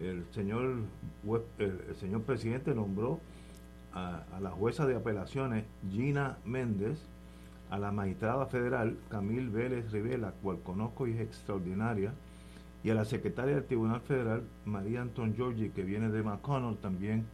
el 0.00 0.24
señor 0.30 0.82
el, 1.58 1.96
señor 1.96 2.22
presidente 2.22 2.74
nombró 2.74 3.18
a, 3.92 4.24
la 4.40 4.50
jueza 4.50 4.86
de 4.86 4.94
apelaciones 4.94 5.64
Gina 5.90 6.38
Méndez, 6.44 7.04
a 7.70 7.78
la 7.78 7.90
magistrada 7.90 8.46
federal 8.46 8.96
Camil 9.08 9.50
Vélez 9.50 9.90
Rivera, 9.90 10.32
cual 10.42 10.60
conozco 10.62 11.08
y 11.08 11.12
es 11.12 11.20
extraordinaria, 11.20 12.14
y 12.84 12.90
a 12.90 12.94
la 12.94 13.06
secretaria 13.06 13.54
del 13.54 13.64
Tribunal 13.64 14.02
Federal 14.02 14.44
María 14.66 15.00
Anton 15.00 15.34
Giorgi, 15.34 15.70
que 15.70 15.82
viene 15.82 16.10
de 16.10 16.22
McConnell, 16.22 16.76
también 16.76 17.24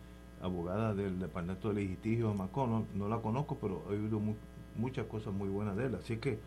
abogada 0.40 0.94
del 0.94 1.18
Departamento 1.18 1.72
de 1.72 1.82
Litigio 1.82 2.28
de 2.28 2.34
McConnell, 2.34 2.86
no 2.94 3.08
la 3.08 3.18
conozco, 3.18 3.58
pero 3.60 3.82
he 3.90 3.98
oído 3.98 4.20
muchas 4.76 5.06
cosas 5.06 5.34
muy 5.34 5.48
buenas 5.48 5.76
de 5.76 5.86
él. 5.86 5.96
Así 5.96 6.18
que 6.18 6.38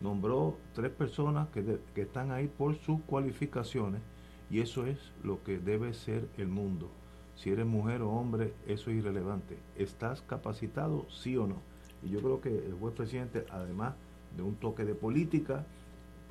nombró 0.00 0.56
tres 0.74 0.92
personas 0.92 1.48
que, 1.48 1.80
que 1.92 2.02
están 2.02 2.30
ahí 2.30 2.46
por 2.46 2.76
sus 2.76 3.00
cualificaciones 3.02 4.00
y 4.48 4.60
eso 4.60 4.86
es 4.86 5.12
lo 5.24 5.42
que 5.42 5.58
debe 5.58 5.92
ser 5.92 6.28
el 6.36 6.46
mundo. 6.46 6.88
Si 7.34 7.50
eres 7.50 7.66
mujer 7.66 8.02
o 8.02 8.12
hombre, 8.12 8.54
eso 8.68 8.90
es 8.90 8.98
irrelevante. 8.98 9.58
¿Estás 9.74 10.22
capacitado, 10.22 11.06
sí 11.10 11.36
o 11.36 11.48
no? 11.48 11.56
Y 12.04 12.10
yo 12.10 12.20
creo 12.20 12.40
que 12.40 12.50
el 12.50 12.74
juez 12.74 12.94
presidente, 12.94 13.44
además 13.50 13.94
de 14.36 14.44
un 14.44 14.54
toque 14.54 14.84
de 14.84 14.94
política 14.94 15.66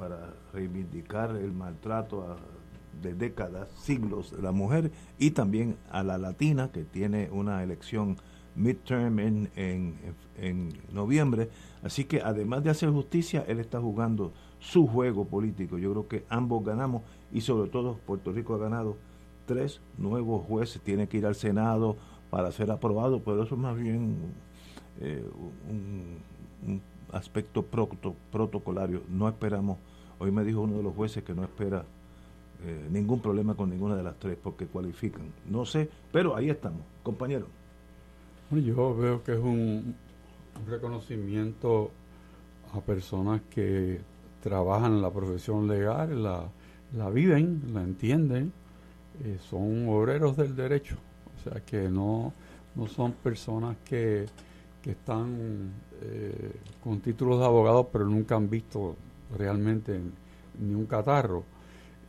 para 0.02 0.34
reivindicar 0.52 1.36
el 1.36 1.54
maltrato 1.54 2.24
a 2.24 2.38
de 3.04 3.14
décadas, 3.14 3.70
siglos 3.78 4.32
de 4.36 4.42
la 4.42 4.52
mujer 4.52 4.92
y 5.20 5.30
también 5.30 5.78
a 5.92 6.02
la 6.02 6.18
latina 6.18 6.72
que 6.72 6.84
tiene 6.84 7.30
una 7.32 7.62
elección 7.62 8.18
midterm 8.56 9.20
en, 9.20 9.52
en, 9.56 9.96
en, 10.40 10.74
noviembre. 10.92 11.50
Así 11.84 12.06
que 12.06 12.20
además 12.20 12.64
de 12.64 12.72
hacer 12.72 12.90
justicia, 12.90 13.46
él 13.48 13.60
está 13.60 13.80
jugando 13.80 14.34
su 14.58 14.88
juego 14.88 15.26
político. 15.26 15.78
Yo 15.78 15.92
creo 15.92 16.08
que 16.08 16.26
ambos 16.30 16.66
ganamos 16.66 17.04
y 17.32 17.42
sobre 17.42 17.70
todo 17.70 18.00
Puerto 18.08 18.32
Rico 18.32 18.56
ha 18.56 18.58
ganado 18.58 18.98
tres 19.46 19.82
nuevos 20.00 20.44
jueces. 20.48 20.82
Tiene 20.82 21.08
que 21.08 21.18
ir 21.18 21.28
al 21.28 21.36
Senado 21.36 21.96
para 22.32 22.52
ser 22.52 22.72
aprobado, 22.72 23.22
pero 23.24 23.44
eso 23.44 23.54
es 23.54 23.62
más 23.62 23.78
bien 23.78 24.18
eh, 25.00 25.24
un, 25.70 26.18
un, 26.68 26.82
aspecto 27.12 27.66
protocolario. 28.32 29.02
No 29.10 29.28
esperamos, 29.28 29.78
hoy 30.20 30.32
me 30.32 30.44
dijo 30.44 30.62
uno 30.62 30.78
de 30.78 30.84
los 30.84 30.96
jueces 30.96 31.24
que 31.24 31.34
no 31.34 31.44
espera 31.44 31.86
eh, 32.64 32.88
ningún 32.92 33.20
problema 33.22 33.56
con 33.56 33.70
ninguna 33.70 33.96
de 33.96 34.04
las 34.04 34.20
tres 34.20 34.38
porque 34.42 34.68
cualifican. 34.68 35.24
No 35.50 35.66
sé, 35.66 35.90
pero 36.12 36.36
ahí 36.36 36.50
estamos, 36.50 36.82
compañero. 37.02 37.48
yo 38.52 38.96
veo 38.96 39.24
que 39.24 39.34
es 39.34 39.40
un, 39.40 39.96
reconocimiento 40.68 41.90
a 42.74 42.82
personas 42.82 43.42
que 43.50 44.02
trabajan 44.42 45.02
la 45.02 45.10
profesión 45.10 45.68
legal, 45.68 46.22
la, 46.22 46.50
la 46.96 47.10
viven, 47.10 47.64
la 47.74 47.82
entienden, 47.82 48.54
eh, 49.24 49.38
son 49.50 49.88
obreros 49.88 50.38
del 50.38 50.56
derecho, 50.56 50.98
o 51.38 51.50
sea 51.50 51.62
que 51.66 51.90
no, 51.90 52.34
no 52.76 52.88
son 52.88 53.14
personas 53.14 53.78
que, 53.86 54.28
que 54.82 54.92
están 54.92 55.72
eh, 56.02 56.52
con 56.84 57.00
títulos 57.02 57.40
de 57.40 57.46
abogado 57.46 57.90
pero 57.90 58.06
nunca 58.06 58.36
han 58.36 58.50
visto 58.50 58.96
realmente 59.38 60.00
ni 60.60 60.74
un 60.74 60.86
catarro. 60.86 61.44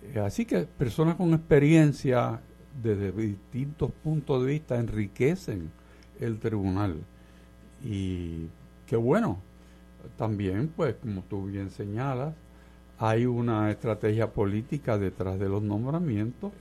Eh, 0.03 0.19
así 0.19 0.45
que 0.45 0.63
personas 0.63 1.17
con 1.17 1.33
experiencia 1.35 2.41
desde 2.83 3.13
distintos 3.13 3.91
puntos 3.93 4.43
de 4.43 4.49
vista 4.49 4.79
enriquecen 4.79 5.71
el 6.19 6.39
tribunal. 6.39 6.97
Y 7.85 8.47
qué 8.87 8.97
bueno, 8.97 9.39
también, 10.17 10.73
pues, 10.75 10.95
como 10.97 11.23
tú 11.23 11.47
bien 11.47 11.71
señalas, 11.71 12.35
hay 12.99 13.27
una 13.27 13.71
estrategia 13.71 14.33
política 14.33 14.97
detrás 14.97 15.39
de 15.39 15.49
los 15.49 15.63
nombramientos, 15.63 16.53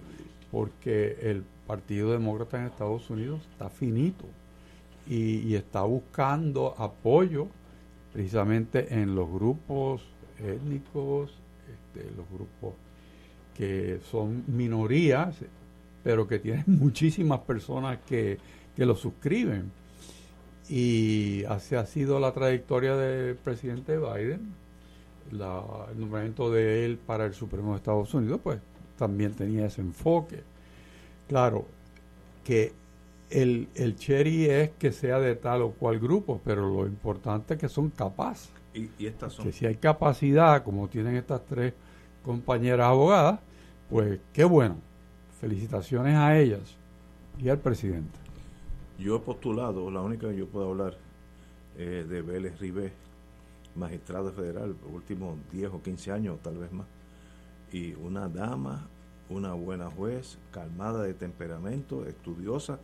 porque 0.52 1.18
el 1.22 1.44
Partido 1.68 2.12
Demócrata 2.12 2.60
en 2.60 2.66
Estados 2.66 3.10
Unidos 3.10 3.42
está 3.52 3.70
finito 3.70 4.26
y, 5.08 5.56
está 5.56 5.82
buscando 5.82 6.76
apoyo 6.78 7.48
precisamente 8.14 8.94
en 8.94 9.16
los 9.16 9.30
grupos 9.32 10.04
étnicos, 10.40 11.32
este, 11.70 12.10
los 12.16 12.30
grupos 12.30 12.74
que 13.56 14.00
son 14.10 14.44
minorías, 14.48 15.36
pero 16.04 16.28
que 16.28 16.40
tienen 16.40 16.64
muchísimas 16.68 17.40
personas 17.42 18.00
que, 18.08 18.38
lo 18.78 18.96
suscriben. 18.96 19.72
Y 20.68 21.44
así 21.44 21.76
ha 21.76 21.86
sido 21.86 22.20
la 22.20 22.32
trayectoria 22.32 22.96
del 22.96 23.36
presidente 23.36 23.96
Biden. 24.00 24.56
El 25.32 26.00
nombramiento 26.00 26.52
de 26.52 26.86
él 26.86 26.98
para 26.98 27.26
el 27.26 27.36
Supremo 27.36 27.72
de 27.72 27.78
Estados 27.78 28.12
Unidos, 28.16 28.40
pues 28.44 28.60
también 28.98 29.34
tenía 29.34 29.68
ese 29.68 29.82
enfoque. 29.82 30.42
Claro, 31.28 31.68
que 32.44 32.74
el, 33.32 33.70
el 33.76 33.96
cherry 33.96 34.46
es 34.46 34.72
que 34.72 34.92
sea 34.92 35.20
de 35.20 35.36
tal 35.36 35.62
o 35.62 35.72
cual 35.72 36.00
grupo, 36.00 36.42
pero 36.44 36.68
lo 36.68 36.86
importante 36.86 37.56
es 37.56 37.60
que 37.60 37.70
son 37.70 37.90
capaces. 37.90 38.52
Y, 38.74 38.90
estas 39.06 39.34
son. 39.34 39.46
Que 39.46 39.52
si 39.52 39.66
hay 39.66 39.76
capacidad, 39.76 40.64
como 40.64 40.88
tienen 40.88 41.16
estas 41.16 41.46
tres 41.46 41.74
compañeras 42.24 42.88
abogadas, 42.88 43.40
pues 43.90 44.20
qué 44.34 44.44
bueno. 44.44 44.76
Felicitaciones 45.40 46.16
a 46.16 46.38
ellas 46.38 46.78
y 47.40 47.50
al 47.50 47.58
presidente. 47.58 48.20
Yo 49.00 49.16
he 49.16 49.20
postulado, 49.20 49.90
la 49.90 50.02
única 50.02 50.30
que 50.30 50.38
yo 50.38 50.48
puedo 50.48 50.70
hablar 50.70 50.98
eh, 51.78 52.06
de 52.08 52.22
Vélez 52.22 52.60
Ribé, 52.60 52.94
magistrado 53.76 54.32
federal, 54.32 54.76
por 54.76 54.92
últimos 54.92 55.38
10 55.52 55.72
o 55.72 55.82
15 55.82 56.12
años, 56.12 56.40
tal 56.44 56.58
vez 56.58 56.72
más. 56.72 56.86
Y 57.72 57.94
una 57.94 58.30
dama, 58.30 58.88
una 59.30 59.54
buena 59.54 59.90
juez, 59.90 60.38
calmada 60.52 61.04
de 61.04 61.14
temperamento, 61.14 62.06
estudiosa, 62.06 62.80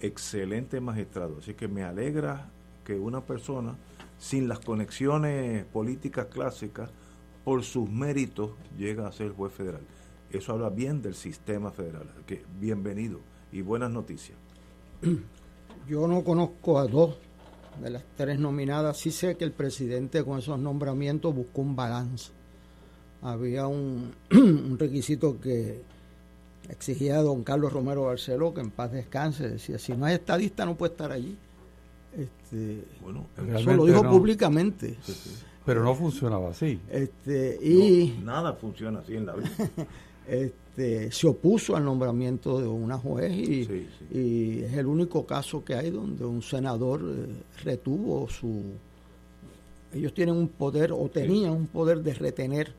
excelente 0.00 0.80
magistrado. 0.80 1.38
Así 1.38 1.54
que 1.54 1.68
me 1.68 1.82
alegra 1.82 2.50
que 2.84 2.94
una 2.94 3.24
persona 3.24 3.76
sin 4.18 4.48
las 4.48 4.60
conexiones 4.60 5.64
políticas 5.66 6.26
clásicas 6.26 6.90
por 7.44 7.62
sus 7.62 7.90
méritos 7.90 8.52
llega 8.78 9.06
a 9.06 9.12
ser 9.12 9.32
juez 9.32 9.52
federal. 9.52 9.82
Eso 10.30 10.52
habla 10.52 10.70
bien 10.70 11.02
del 11.02 11.14
sistema 11.14 11.70
federal. 11.70 12.08
Que 12.26 12.44
bienvenido 12.58 13.20
y 13.52 13.60
buenas 13.62 13.90
noticias. 13.90 14.38
Yo 15.88 16.08
no 16.08 16.24
conozco 16.24 16.78
a 16.78 16.86
dos 16.86 17.16
de 17.80 17.90
las 17.90 18.04
tres 18.16 18.38
nominadas. 18.38 18.98
Sí 18.98 19.10
sé 19.10 19.36
que 19.36 19.44
el 19.44 19.52
presidente 19.52 20.24
con 20.24 20.38
esos 20.38 20.58
nombramientos 20.58 21.34
buscó 21.34 21.62
un 21.62 21.76
balance. 21.76 22.32
Había 23.22 23.66
un, 23.66 24.12
requisito 24.78 25.40
que 25.40 25.82
exigía 26.68 27.18
a 27.18 27.22
don 27.22 27.44
Carlos 27.44 27.72
Romero 27.72 28.04
Barceló, 28.04 28.54
que 28.54 28.60
en 28.60 28.70
paz 28.70 28.92
descanse, 28.92 29.48
decía, 29.48 29.78
si 29.78 29.92
no 29.92 30.06
hay 30.06 30.14
estadista 30.14 30.64
no 30.64 30.76
puede 30.76 30.92
estar 30.92 31.12
allí. 31.12 31.36
Este, 32.16 32.84
bueno, 33.02 33.26
eso 33.56 33.72
lo 33.74 33.86
dijo 33.86 34.02
públicamente. 34.08 34.96
Pero 35.64 35.82
no 35.82 35.94
funcionaba 35.94 36.50
así. 36.50 36.78
Este, 36.90 37.58
y 37.62 38.20
nada 38.22 38.52
funciona 38.54 39.00
así 39.00 39.16
en 39.16 39.26
la 39.26 39.34
vida. 39.34 39.50
este, 40.28 41.10
se 41.10 41.26
opuso 41.26 41.74
al 41.76 41.84
nombramiento 41.84 42.60
de 42.60 42.68
una 42.68 42.98
juez 42.98 43.32
y, 43.32 44.62
es 44.62 44.72
el 44.74 44.86
único 44.86 45.26
caso 45.26 45.64
que 45.64 45.74
hay 45.74 45.90
donde 45.90 46.24
un 46.24 46.42
senador 46.42 47.02
eh, 47.02 47.62
retuvo 47.64 48.28
su... 48.28 48.62
Ellos 49.92 50.12
tienen 50.12 50.34
un 50.34 50.48
poder 50.48 50.92
o 50.92 51.08
tenían 51.08 51.52
un 51.52 51.66
poder 51.68 52.02
de 52.02 52.14
retener 52.14 52.74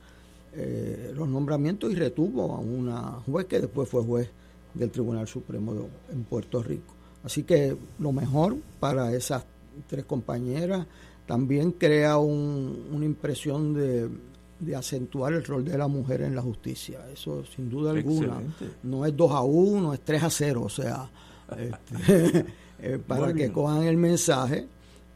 eh, 0.56 1.12
los 1.16 1.28
nombramientos 1.28 1.92
y 1.92 1.96
retuvo 1.96 2.54
a 2.54 2.60
una 2.60 3.20
juez 3.26 3.46
que 3.46 3.60
después 3.60 3.90
fue 3.90 4.04
juez 4.04 4.30
del 4.74 4.90
Tribunal 4.90 5.28
Supremo 5.28 5.74
en 6.12 6.24
Puerto 6.24 6.62
Rico. 6.64 6.94
Así 7.24 7.44
que 7.44 7.76
lo 8.00 8.12
mejor 8.12 8.56
para 8.80 9.14
esas 9.14 9.46
tres 9.88 10.06
compañeras 10.06 10.86
también 11.26 11.72
crea 11.72 12.18
una 12.18 13.06
impresión 13.06 13.74
de, 13.74 14.10
acentuar 14.76 15.34
el 15.34 15.44
rol 15.44 15.66
de 15.66 15.78
la 15.78 15.88
mujer 15.88 16.22
en 16.22 16.36
la 16.36 16.42
justicia. 16.42 17.00
Eso 17.12 17.44
sin 17.46 17.70
duda 17.70 17.92
alguna. 17.92 18.42
No 18.84 19.06
es 19.06 19.16
2 19.16 19.32
a 19.32 19.42
1, 19.42 19.94
es 19.94 20.02
3 20.02 20.24
a 20.24 20.30
0. 20.30 20.62
O 20.64 20.70
sea, 20.70 21.10
este, 21.58 22.46
eh, 22.80 23.00
para 23.06 23.34
que 23.34 23.52
cojan 23.52 23.84
el 23.84 23.98
mensaje. 23.98 24.68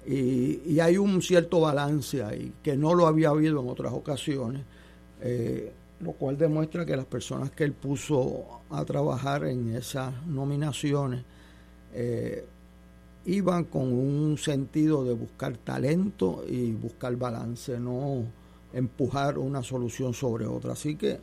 Y, 0.06 0.80
hay 0.80 0.98
un 0.98 1.22
cierto 1.22 1.60
balance 1.60 2.24
ahí, 2.24 2.54
que 2.64 2.76
no 2.76 2.96
lo 2.96 3.06
había 3.06 3.30
habido 3.30 3.62
en 3.62 3.70
otras 3.70 3.94
ocasiones, 3.94 4.64
eh, 5.22 5.72
lo 6.00 6.14
cual 6.14 6.38
demuestra 6.38 6.86
que 6.86 6.96
las 6.96 7.06
personas 7.06 7.52
que 7.52 7.64
él 7.64 7.74
puso 7.74 8.62
a 8.70 8.86
trabajar 8.86 9.46
en 9.46 9.76
esas 9.76 10.26
nominaciones 10.26 11.24
eh, 11.94 12.46
iban 13.26 13.66
con 13.66 13.92
un 13.92 14.38
sentido 14.38 15.04
de 15.04 15.14
buscar 15.14 15.58
talento 15.58 16.44
y 16.48 16.72
buscar 16.72 17.16
balance, 17.16 17.80
no, 17.80 18.24
empujar 18.74 19.38
una 19.38 19.62
solución 19.62 20.14
sobre 20.14 20.46
otra. 20.46 20.74
Así 20.74 20.96
que 20.96 21.20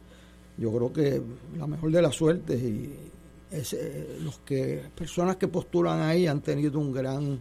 yo 0.59 0.73
creo 0.73 0.93
que 0.93 1.23
la 1.59 1.67
mejor 1.67 1.91
de 1.91 2.03
las 2.03 2.15
suertes 2.15 2.62
y 2.62 2.95
es, 3.50 3.73
eh, 3.73 4.19
los 4.23 4.38
que 4.41 4.83
personas 4.95 5.37
que 5.37 5.49
postulan 5.49 6.00
ahí 6.00 6.26
han 6.26 6.41
tenido 6.41 6.79
un 6.79 6.93
gran 6.93 7.41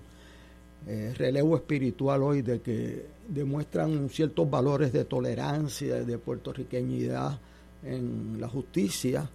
eh, 0.87 1.13
relevo 1.17 1.55
espiritual 1.55 2.23
hoy 2.23 2.41
de 2.41 2.61
que 2.61 3.05
demuestran 3.27 4.09
ciertos 4.09 4.49
valores 4.49 4.93
de 4.93 5.05
tolerancia, 5.05 6.03
de 6.03 6.17
puertorriqueñidad 6.17 7.39
en 7.83 8.37
la 8.39 8.47
justicia, 8.47 9.29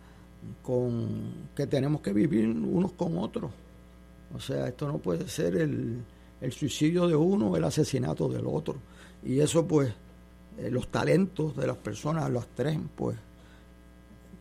con 0.63 1.49
que 1.55 1.67
tenemos 1.67 2.01
que 2.01 2.13
vivir 2.13 2.49
unos 2.49 2.93
con 2.93 3.19
otros. 3.19 3.51
O 4.35 4.41
sea, 4.41 4.69
esto 4.69 4.87
no 4.87 4.99
puede 4.99 5.29
ser 5.29 5.57
el, 5.57 5.99
el 6.41 6.53
suicidio 6.53 7.09
de 7.09 7.17
uno 7.17 7.49
o 7.49 7.57
el 7.57 7.65
asesinato 7.65 8.29
del 8.29 8.47
otro. 8.47 8.77
Y 9.25 9.41
eso 9.41 9.67
pues, 9.67 9.93
eh, 10.59 10.71
los 10.71 10.89
talentos 10.89 11.57
de 11.57 11.67
las 11.67 11.77
personas, 11.77 12.31
los 12.31 12.47
tres, 12.49 12.79
pues, 12.97 13.17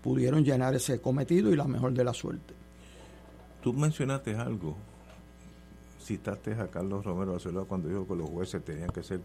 pudieron 0.02 0.44
llenar 0.44 0.76
ese 0.76 1.02
cometido 1.02 1.52
y 1.52 1.56
la 1.56 1.66
mejor 1.66 1.94
de 1.94 2.04
la 2.04 2.14
suerte. 2.14 2.54
Tú 3.62 3.74
mencionaste 3.74 4.36
algo, 4.36 4.78
citaste 6.10 6.54
a 6.54 6.68
Carlos 6.68 7.06
Romero 7.06 7.34
Barcelona 7.34 7.68
cuando 7.68 7.88
dijo 7.88 8.08
que 8.08 8.16
los 8.16 8.28
jueces 8.28 8.64
tenían 8.66 8.90
que 8.90 9.04
ser 9.04 9.22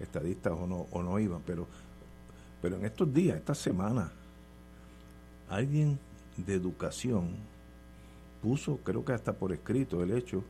estadistas 0.00 0.52
o 0.52 0.66
no, 0.66 0.86
o 0.90 1.00
no 1.00 1.20
iban, 1.20 1.40
pero, 1.46 1.68
pero 2.60 2.76
en 2.76 2.84
estos 2.84 3.14
días, 3.14 3.36
esta 3.36 3.54
semana, 3.54 4.10
alguien 5.48 5.96
de 6.36 6.54
educación 6.54 7.36
puso, 8.42 8.78
creo 8.78 9.04
que 9.04 9.12
hasta 9.12 9.34
por 9.34 9.52
escrito, 9.52 10.02
el 10.02 10.10
hecho 10.10 10.42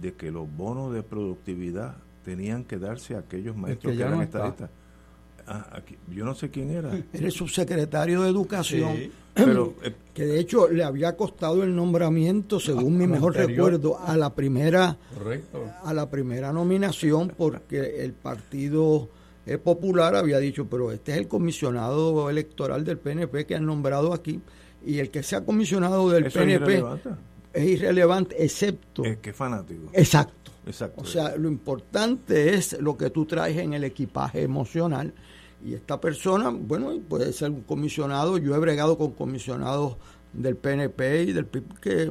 de 0.00 0.14
que 0.14 0.30
los 0.30 0.48
bonos 0.56 0.94
de 0.94 1.02
productividad 1.02 1.96
tenían 2.24 2.62
que 2.62 2.78
darse 2.78 3.16
a 3.16 3.18
aquellos 3.18 3.56
maestros 3.56 3.96
que, 3.96 4.02
eran 4.02 4.22
estadistas. 4.22 4.70
Ah, 5.52 5.82
yo 6.14 6.24
no 6.24 6.32
sé 6.32 6.48
quién 6.48 6.70
era. 6.70 6.92
Era 7.12 7.26
el 7.26 7.32
subsecretario 7.32 8.22
de 8.22 8.28
Educación, 8.28 9.10
pero, 9.34 9.74
eh, 9.82 9.92
que 10.14 10.24
de 10.24 10.38
hecho 10.38 10.68
le 10.68 10.84
había 10.84 11.16
costado 11.16 11.64
el 11.64 11.74
nombramiento, 11.74 12.60
según 12.60 12.96
mi 12.96 13.08
mejor 13.08 13.34
recuerdo, 13.34 13.98
a 13.98 14.16
la 14.16 14.32
primera 14.32 14.96
a 15.82 15.92
la 15.92 16.08
primera 16.08 16.52
nominación, 16.52 17.32
porque 17.36 18.04
el 18.04 18.12
Partido 18.12 19.08
eh, 19.44 19.58
Popular 19.58 20.14
había 20.14 20.38
dicho, 20.38 20.68
pero 20.70 20.92
este 20.92 21.12
es 21.12 21.18
el 21.18 21.26
comisionado 21.26 22.30
electoral 22.30 22.84
del 22.84 22.98
PNP 22.98 23.44
que 23.44 23.56
han 23.56 23.66
nombrado 23.66 24.12
aquí, 24.12 24.40
y 24.86 25.00
el 25.00 25.10
que 25.10 25.24
sea 25.24 25.44
comisionado 25.44 26.08
del 26.10 26.30
PNP 26.30 26.84
es 27.52 27.66
irrelevante, 27.66 28.42
excepto... 28.42 29.04
Es 29.04 29.18
que 29.18 29.32
fanático. 29.32 29.90
Exacto. 29.92 30.52
Exacto. 30.66 31.00
O 31.00 31.04
sea, 31.04 31.36
lo 31.36 31.48
importante 31.48 32.54
es 32.54 32.78
lo 32.80 32.96
que 32.96 33.10
tú 33.10 33.24
traes 33.26 33.56
en 33.56 33.72
el 33.72 33.82
equipaje 33.82 34.42
emocional. 34.42 35.12
Y 35.64 35.74
esta 35.74 36.00
persona, 36.00 36.50
bueno, 36.50 36.92
puede 37.08 37.32
ser 37.32 37.50
un 37.50 37.62
comisionado. 37.62 38.38
Yo 38.38 38.54
he 38.54 38.58
bregado 38.58 38.96
con 38.96 39.12
comisionados 39.12 39.96
del 40.32 40.56
PNP 40.56 41.24
y 41.24 41.32
del 41.32 41.46
PIB 41.46 41.80
que 41.80 42.10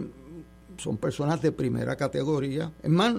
son 0.77 0.97
personas 0.97 1.41
de 1.41 1.51
primera 1.51 1.95
categoría. 1.95 2.71
Es 2.83 2.89
más, 2.89 3.15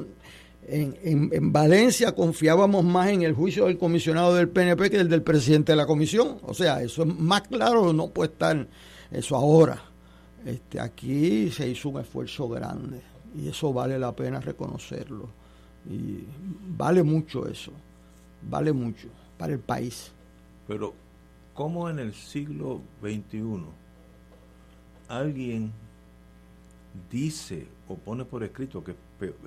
en, 0.66 0.96
en, 1.02 1.30
en, 1.32 1.52
Valencia 1.52 2.14
confiábamos 2.14 2.84
más 2.84 3.08
en 3.08 3.22
el 3.22 3.34
juicio 3.34 3.66
del 3.66 3.78
comisionado 3.78 4.34
del 4.34 4.48
PNP 4.48 4.90
que 4.90 5.00
el 5.00 5.08
del 5.08 5.22
presidente 5.22 5.72
de 5.72 5.76
la 5.76 5.86
comisión. 5.86 6.38
O 6.42 6.54
sea, 6.54 6.82
eso 6.82 7.02
es 7.02 7.18
más 7.18 7.42
claro, 7.42 7.92
no 7.92 8.10
puede 8.10 8.32
estar 8.32 8.68
eso 9.10 9.36
ahora. 9.36 9.82
Este, 10.44 10.80
aquí 10.80 11.50
se 11.50 11.68
hizo 11.68 11.90
un 11.90 12.00
esfuerzo 12.00 12.48
grande 12.48 13.00
y 13.36 13.48
eso 13.48 13.72
vale 13.72 13.98
la 13.98 14.14
pena 14.14 14.40
reconocerlo. 14.40 15.28
Y 15.88 16.24
vale 16.76 17.02
mucho 17.02 17.48
eso, 17.48 17.72
vale 18.48 18.72
mucho 18.72 19.08
para 19.38 19.52
el 19.52 19.58
país. 19.58 20.12
Pero, 20.70 20.94
¿cómo 21.52 21.90
en 21.90 21.98
el 21.98 22.14
siglo 22.14 22.80
XXI 23.02 23.42
alguien 25.08 25.72
dice 27.10 27.66
o 27.88 27.96
pone 27.96 28.24
por 28.24 28.44
escrito 28.44 28.84
que 28.84 28.94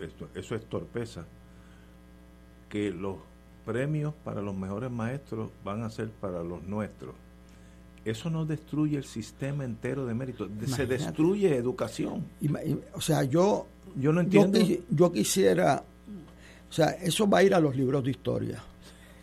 esto, 0.01 0.27
eso 0.35 0.53
es 0.53 0.65
torpeza, 0.65 1.25
que 2.67 2.91
los 2.91 3.15
premios 3.65 4.13
para 4.25 4.41
los 4.41 4.53
mejores 4.53 4.91
maestros 4.91 5.49
van 5.63 5.83
a 5.83 5.89
ser 5.89 6.09
para 6.09 6.43
los 6.43 6.61
nuestros? 6.63 7.15
eso 8.03 8.29
no 8.29 8.45
destruye 8.45 8.97
el 8.97 9.05
sistema 9.05 9.63
entero 9.63 10.05
de 10.05 10.13
mérito, 10.13 10.49
se 10.67 10.85
destruye 10.85 11.55
educación. 11.55 12.25
O 12.95 12.99
sea, 12.99 13.23
yo, 13.23 13.65
yo 13.95 14.11
no 14.11 14.19
entiendo. 14.19 14.59
Yo, 14.89 15.09
quisiera, 15.09 15.85
o 16.69 16.73
sea, 16.73 16.89
eso 16.89 17.29
va 17.29 17.37
a 17.37 17.43
ir 17.43 17.53
a 17.55 17.61
los 17.61 17.77
libros 17.77 18.03
de 18.03 18.11
historia. 18.11 18.61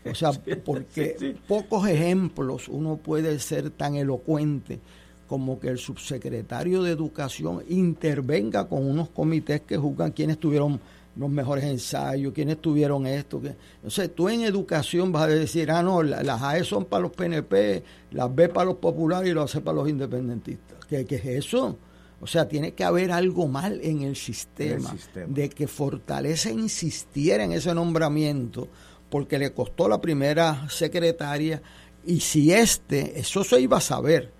O 0.04 0.14
sea, 0.14 0.32
porque 0.64 1.36
pocos 1.46 1.88
ejemplos 1.88 2.68
uno 2.68 2.96
puede 2.96 3.38
ser 3.38 3.70
tan 3.70 3.96
elocuente 3.96 4.80
como 5.26 5.60
que 5.60 5.68
el 5.68 5.78
subsecretario 5.78 6.82
de 6.82 6.90
Educación 6.90 7.62
intervenga 7.68 8.68
con 8.68 8.84
unos 8.84 9.10
comités 9.10 9.60
que 9.60 9.76
juzgan 9.76 10.10
quienes 10.10 10.38
tuvieron 10.38 10.80
los 11.16 11.30
mejores 11.30 11.64
ensayos, 11.64 12.32
quiénes 12.32 12.58
tuvieron 12.58 13.06
esto. 13.06 13.40
Que, 13.40 13.54
o 13.84 13.90
sea, 13.90 14.08
tú 14.08 14.28
en 14.28 14.42
educación 14.42 15.12
vas 15.12 15.24
a 15.24 15.26
decir, 15.28 15.70
ah, 15.70 15.82
no, 15.82 16.02
las 16.02 16.42
AE 16.42 16.64
son 16.64 16.84
para 16.86 17.02
los 17.02 17.12
PNP, 17.12 17.82
las 18.12 18.34
B 18.34 18.48
para 18.48 18.66
los 18.66 18.76
populares 18.76 19.30
y 19.30 19.34
las 19.34 19.50
C 19.50 19.60
para 19.60 19.76
los 19.76 19.88
independentistas. 19.88 20.84
¿Qué, 20.86 21.06
es 21.08 21.24
eso? 21.24 21.76
O 22.20 22.26
sea, 22.26 22.48
tiene 22.48 22.72
que 22.72 22.84
haber 22.84 23.12
algo 23.12 23.46
mal 23.48 23.80
en 23.82 24.02
el 24.02 24.16
sistema, 24.16 24.94
de 25.28 25.48
que 25.48 25.66
Fortaleza 25.66 26.50
insistiera 26.50 27.44
en 27.44 27.52
ese 27.52 27.74
nombramiento 27.74 28.68
porque 29.10 29.38
le 29.38 29.52
costó 29.52 29.88
la 29.88 30.00
primera 30.00 30.68
secretaria 30.70 31.60
y 32.06 32.20
si 32.20 32.52
este, 32.52 33.18
eso 33.18 33.44
se 33.44 33.60
iba 33.60 33.76
a 33.76 33.82
saber 33.82 34.32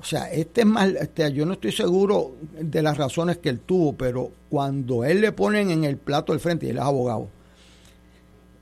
o 0.00 0.04
sea, 0.04 0.30
este 0.30 0.62
es 0.62 0.66
más, 0.66 0.88
este, 0.88 1.32
yo 1.32 1.46
no 1.46 1.54
estoy 1.54 1.72
seguro 1.72 2.36
de 2.60 2.82
las 2.82 2.96
razones 2.96 3.38
que 3.38 3.48
él 3.48 3.60
tuvo, 3.60 3.94
pero 3.94 4.30
cuando 4.50 5.04
él 5.04 5.20
le 5.20 5.32
ponen 5.32 5.70
en 5.70 5.84
el 5.84 5.96
plato 5.96 6.32
del 6.32 6.40
frente, 6.40 6.66
y 6.66 6.70
él 6.70 6.76
es 6.76 6.82
abogado, 6.82 7.28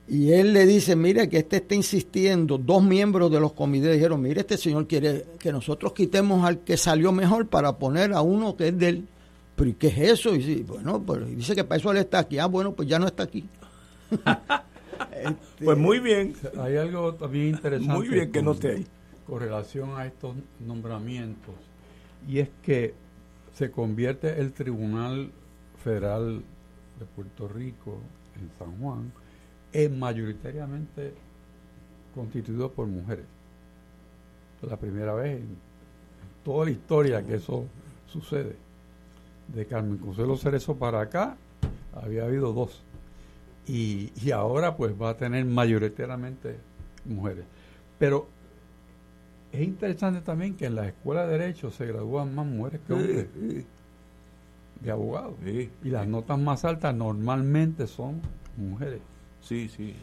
y 0.07 0.33
él 0.33 0.53
le 0.53 0.67
dice, 0.67 0.97
mire 0.97 1.29
que 1.29 1.39
este 1.39 1.57
está 1.57 1.75
insistiendo, 1.75 2.59
dos 2.59 2.83
miembros 2.83 3.33
de 3.33 3.41
los 3.41 3.53
comités 3.53 3.93
dijeron, 3.93 4.21
mire, 4.21 4.41
este 4.43 4.59
señor 4.59 4.87
quiere 4.87 5.25
que 5.39 5.51
nosotros 5.51 5.93
quitemos 5.93 6.45
al 6.45 6.59
que 6.59 6.77
salió 6.77 7.11
mejor 7.11 7.49
para 7.49 7.79
poner 7.79 8.13
a 8.13 8.21
uno 8.21 8.55
que 8.57 8.69
es 8.69 8.79
de 8.79 8.89
él. 8.89 9.09
Pero 9.57 9.71
¿y 9.71 9.75
qué 9.75 9.87
es 9.87 9.99
eso? 9.99 10.35
Y 10.35 10.39
dice, 10.39 10.63
bueno, 10.65 11.01
pues 11.01 11.27
dice 11.35 11.55
que 11.55 11.65
para 11.65 11.79
eso 11.79 11.91
él 11.91 11.99
está 11.99 12.19
aquí. 12.19 12.39
Ah, 12.39 12.47
bueno, 12.47 12.73
pues 12.73 12.87
ya 12.89 12.99
no 12.99 13.07
está 13.07 13.23
aquí. 13.23 13.49
pues 15.65 15.79
muy 15.79 15.99
bien. 16.01 16.35
Hay 16.59 16.77
algo 16.77 17.15
también 17.15 17.49
interesante. 17.49 17.93
Muy 17.93 18.09
bien 18.09 18.33
que 18.33 18.43
no 18.43 18.53
esté 18.53 18.73
ahí 18.73 18.87
con 19.27 19.41
relación 19.41 19.97
a 19.97 20.07
estos 20.07 20.37
nombramientos 20.61 21.55
y 22.29 22.39
es 22.39 22.49
que 22.63 22.95
se 23.55 23.71
convierte 23.71 24.41
el 24.41 24.53
Tribunal 24.53 25.31
Federal 25.83 26.43
de 26.99 27.05
Puerto 27.07 27.49
Rico 27.49 27.99
en 28.37 28.51
San 28.59 28.79
Juan 28.79 29.13
en 29.73 29.99
mayoritariamente 29.99 31.15
constituido 32.15 32.71
por 32.71 32.87
mujeres. 32.87 33.27
La 34.63 34.77
primera 34.79 35.15
vez 35.15 35.41
en, 35.41 35.57
toda 36.45 36.67
la 36.67 36.71
historia 36.71 37.25
que 37.25 37.35
eso 37.35 37.67
sucede. 38.07 38.57
De 39.49 39.67
Carmen 39.67 39.99
Consuelo 39.99 40.37
Cerezo 40.37 40.77
para 40.77 41.01
acá 41.01 41.37
había 41.93 42.25
habido 42.25 42.53
dos. 42.53 42.83
Y, 43.67 44.13
y 44.23 44.31
ahora 44.31 44.77
pues 44.77 44.93
va 45.01 45.11
a 45.11 45.17
tener 45.17 45.45
mayoritariamente 45.45 46.59
mujeres. 47.05 47.45
Pero 47.99 48.29
es 49.53 49.63
interesante 49.63 50.21
también 50.21 50.57
que 50.57 50.67
en 50.67 50.75
la 50.75 50.89
escuela 50.89 51.27
de 51.27 51.39
Derecho 51.39 51.71
se 51.71 51.87
gradúan 51.87 52.35
más 52.35 52.45
mujeres 52.47 52.81
que 52.87 52.93
hombres 52.93 53.27
de 54.81 54.91
abogados. 54.91 55.35
y 55.45 55.89
las 55.89 56.07
notas 56.07 56.39
más 56.39 56.65
altas 56.65 56.95
normalmente 56.95 57.87
son 57.87 58.21
mujeres. 58.57 59.01
Sí, 59.41 59.69
sí. 59.69 59.95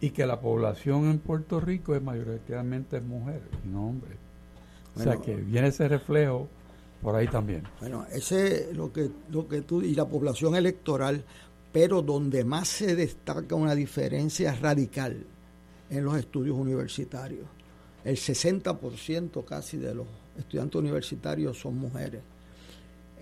Y 0.00 0.10
que 0.10 0.26
la 0.26 0.40
población 0.40 1.06
en 1.10 1.18
Puerto 1.18 1.60
Rico 1.60 1.94
es 1.94 2.02
mayoritariamente 2.02 3.00
mujeres 3.00 3.42
y 3.64 3.68
no 3.68 3.88
hombres. 3.88 4.16
o 4.96 5.00
sea 5.00 5.16
que 5.16 5.34
viene 5.34 5.68
ese 5.68 5.88
reflejo 5.88 6.48
por 7.02 7.16
ahí 7.16 7.26
también. 7.28 7.64
Bueno, 7.80 8.06
ese 8.12 8.72
lo 8.72 8.92
que 8.92 9.10
lo 9.30 9.48
que 9.48 9.62
tú 9.62 9.82
y 9.82 9.94
la 9.94 10.06
población 10.06 10.54
electoral, 10.54 11.24
pero 11.72 12.02
donde 12.02 12.44
más 12.44 12.68
se 12.68 12.96
destaca 12.96 13.54
una 13.54 13.74
diferencia 13.74 14.54
radical 14.54 15.24
en 15.88 16.04
los 16.04 16.16
estudios 16.16 16.56
universitarios 16.56 17.46
el 18.04 18.16
60% 18.16 19.44
casi 19.44 19.76
de 19.76 19.94
los 19.94 20.06
estudiantes 20.38 20.78
universitarios 20.78 21.58
son 21.58 21.76
mujeres. 21.76 22.22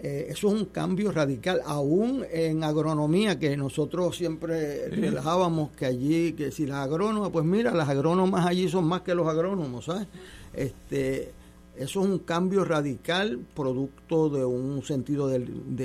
Eh, 0.00 0.26
eso 0.30 0.48
es 0.48 0.54
un 0.54 0.66
cambio 0.66 1.10
radical, 1.10 1.60
aún 1.66 2.24
en 2.30 2.62
agronomía, 2.62 3.36
que 3.38 3.56
nosotros 3.56 4.16
siempre 4.16 4.88
relajábamos 4.88 5.70
que 5.72 5.86
allí, 5.86 6.32
que 6.34 6.52
si 6.52 6.66
las 6.66 6.86
agrónomas, 6.86 7.30
pues 7.30 7.44
mira, 7.44 7.74
las 7.74 7.88
agrónomas 7.88 8.46
allí 8.46 8.68
son 8.68 8.84
más 8.84 9.02
que 9.02 9.14
los 9.14 9.26
agrónomos, 9.26 9.86
¿sabes? 9.86 10.06
Este, 10.54 11.32
eso 11.78 12.00
es 12.00 12.06
un 12.06 12.18
cambio 12.20 12.64
radical, 12.64 13.38
producto 13.54 14.28
de 14.28 14.44
un 14.44 14.82
sentido 14.82 15.28
de, 15.28 15.38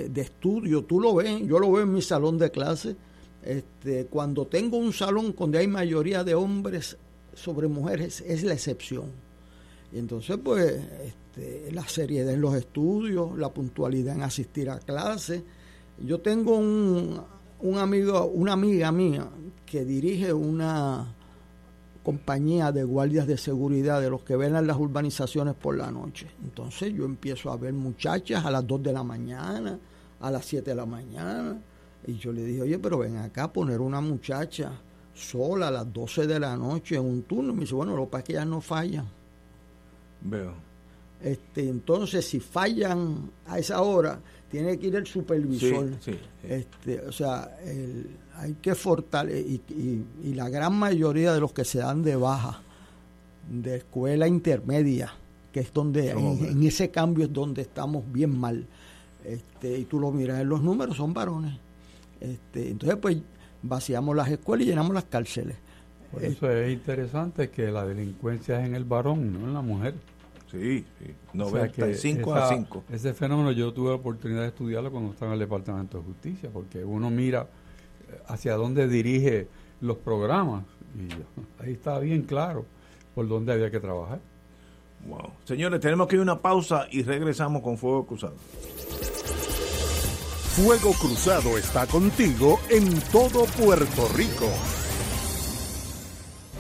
de 0.10 0.22
estudio. 0.22 0.84
Tú 0.84 1.00
lo 1.00 1.16
ves, 1.16 1.42
yo 1.46 1.60
lo 1.60 1.72
veo 1.72 1.84
en 1.84 1.94
mi 1.94 2.02
salón 2.02 2.38
de 2.38 2.50
clase. 2.50 2.96
Este, 3.44 4.06
cuando 4.06 4.48
tengo 4.48 4.78
un 4.78 4.94
salón 4.94 5.36
donde 5.38 5.60
hay 5.60 5.68
mayoría 5.68 6.24
de 6.24 6.34
hombres, 6.34 6.98
sobre 7.36 7.68
mujeres 7.68 8.22
es 8.26 8.44
la 8.44 8.54
excepción. 8.54 9.06
Y 9.92 10.00
entonces, 10.00 10.38
pues, 10.44 10.82
este, 11.04 11.72
la 11.72 11.88
seriedad 11.88 12.34
en 12.34 12.42
los 12.42 12.56
estudios, 12.56 13.38
la 13.38 13.50
puntualidad 13.50 14.16
en 14.16 14.24
asistir 14.24 14.70
a 14.70 14.80
clases. 14.80 15.44
Yo 16.04 16.20
tengo 16.20 16.58
un, 16.58 17.22
un 17.62 17.78
amigo, 17.78 18.26
una 18.26 18.54
amiga 18.54 18.92
mía 18.92 19.28
que 19.66 19.86
dirige 19.86 20.34
una 20.34 21.14
compañía 22.04 22.72
de 22.72 22.84
guardias 22.84 23.26
de 23.26 23.38
seguridad 23.38 24.02
de 24.02 24.10
los 24.10 24.24
que 24.24 24.36
velan 24.36 24.68
las 24.68 24.78
urbanizaciones 24.78 25.56
por 25.56 25.78
la 25.78 25.90
noche. 25.90 26.28
Entonces 26.44 26.94
yo 26.94 27.06
empiezo 27.06 27.52
a 27.52 27.58
ver 27.58 27.74
muchachas 27.74 28.46
a 28.46 28.52
las 28.52 28.68
2 28.68 28.84
de 28.84 28.94
la 28.94 29.04
mañana, 29.04 29.80
a 30.20 30.32
las 30.32 30.46
7 30.46 30.70
de 30.70 30.76
la 30.76 30.86
mañana, 30.86 31.58
y 32.06 32.16
yo 32.16 32.34
le 32.34 32.44
dije, 32.44 32.62
oye, 32.62 32.80
pero 32.80 33.00
ven 33.00 33.18
acá 33.18 33.46
a 33.46 33.54
poner 33.54 33.80
una 33.80 34.02
muchacha 34.02 34.72
sola 35.14 35.70
a 35.70 35.72
las 35.72 35.94
12 35.94 36.28
de 36.28 36.40
la 36.40 36.58
noche 36.58 36.96
en 36.96 37.06
un 37.06 37.24
turno. 37.24 37.54
Me 37.54 37.62
dice, 37.62 37.76
bueno, 37.76 37.96
lo 37.96 38.06
que 38.06 38.12
pasa 38.12 38.20
es 38.20 38.26
que 38.26 38.34
ellas 38.34 38.48
no 38.48 38.62
fallan. 38.62 39.06
Veo. 40.22 40.54
Este, 41.22 41.70
entonces, 41.70 42.26
si 42.28 42.42
fallan 42.42 43.32
a 43.48 43.58
esa 43.58 43.82
hora, 43.82 44.20
tiene 44.52 44.78
que 44.78 44.88
ir 44.88 44.96
el 44.96 45.08
supervisor. 45.08 45.90
Este, 46.44 47.00
o 47.00 47.12
sea, 47.14 47.58
hay 48.36 48.54
que 48.56 48.76
fortalecer, 48.76 49.46
y, 49.46 50.06
y, 50.24 50.34
la 50.34 50.50
gran 50.50 50.74
mayoría 50.74 51.34
de 51.34 51.40
los 51.40 51.54
que 51.54 51.66
se 51.66 51.80
dan 51.80 52.04
de 52.04 52.16
baja 52.16 52.62
de 53.50 53.78
escuela 53.78 54.28
intermedia, 54.28 55.14
que 55.52 55.60
es 55.60 55.74
donde, 55.74 56.12
en, 56.12 56.64
ese 56.64 56.90
cambio 56.90 57.26
es 57.26 57.34
donde 57.34 57.62
estamos 57.62 58.04
bien 58.12 58.38
mal. 58.38 58.66
Este, 59.24 59.78
y 59.78 59.86
tú 59.86 60.00
lo 60.00 60.12
miras 60.12 60.42
en 60.42 60.50
los 60.50 60.62
números, 60.62 60.98
son 60.98 61.14
varones. 61.14 61.54
Este, 62.20 62.70
entonces, 62.72 62.98
pues 63.02 63.18
vaciamos 63.62 64.16
las 64.16 64.30
escuelas 64.30 64.66
y 64.66 64.70
llenamos 64.70 64.94
las 64.94 65.06
cárceles. 65.06 65.56
Por 66.12 66.24
eso 66.24 66.50
es 66.52 66.72
interesante 66.72 67.50
que 67.50 67.72
la 67.72 67.86
delincuencia 67.86 68.60
es 68.60 68.68
en 68.68 68.76
el 68.76 68.86
varón, 68.86 69.34
no 69.34 69.48
en 69.48 69.54
la 69.54 69.62
mujer. 69.62 69.96
Sí, 70.52 70.86
sí. 71.00 71.12
95 71.34 72.36
a 72.36 72.50
5. 72.50 72.84
Ese 72.92 73.14
fenómeno 73.14 73.52
yo 73.52 73.74
tuve 73.74 73.90
la 73.90 73.96
oportunidad 73.96 74.42
de 74.42 74.50
estudiarlo 74.50 74.92
cuando 74.92 75.12
estaba 75.12 75.32
en 75.32 75.34
el 75.34 75.40
Departamento 75.40 75.98
de 75.98 76.04
Justicia, 76.04 76.50
porque 76.54 76.84
uno 76.84 77.10
mira 77.10 77.48
hacia 78.28 78.56
dónde 78.56 78.88
dirige 78.88 79.48
los 79.82 79.98
programas 79.98 80.64
y 80.96 81.64
ahí 81.64 81.74
está 81.74 82.00
bien 82.00 82.24
claro 82.24 82.66
por 83.16 83.28
dónde 83.28 83.54
había 83.54 83.72
que 83.72 83.80
trabajar. 83.80 84.20
Wow. 85.08 85.32
Señores, 85.44 85.80
tenemos 85.82 86.08
que 86.08 86.16
ir 86.16 86.20
a 86.20 86.24
una 86.24 86.40
pausa 86.40 86.88
y 86.92 87.04
regresamos 87.04 87.62
con 87.62 87.78
Fuego 87.78 88.06
Cruzado. 88.06 88.36
Fuego 90.56 90.94
Cruzado 90.94 91.58
está 91.58 91.88
contigo 91.88 92.60
en 92.70 92.88
todo 93.12 93.46
Puerto 93.58 94.08
Rico. 94.16 94.48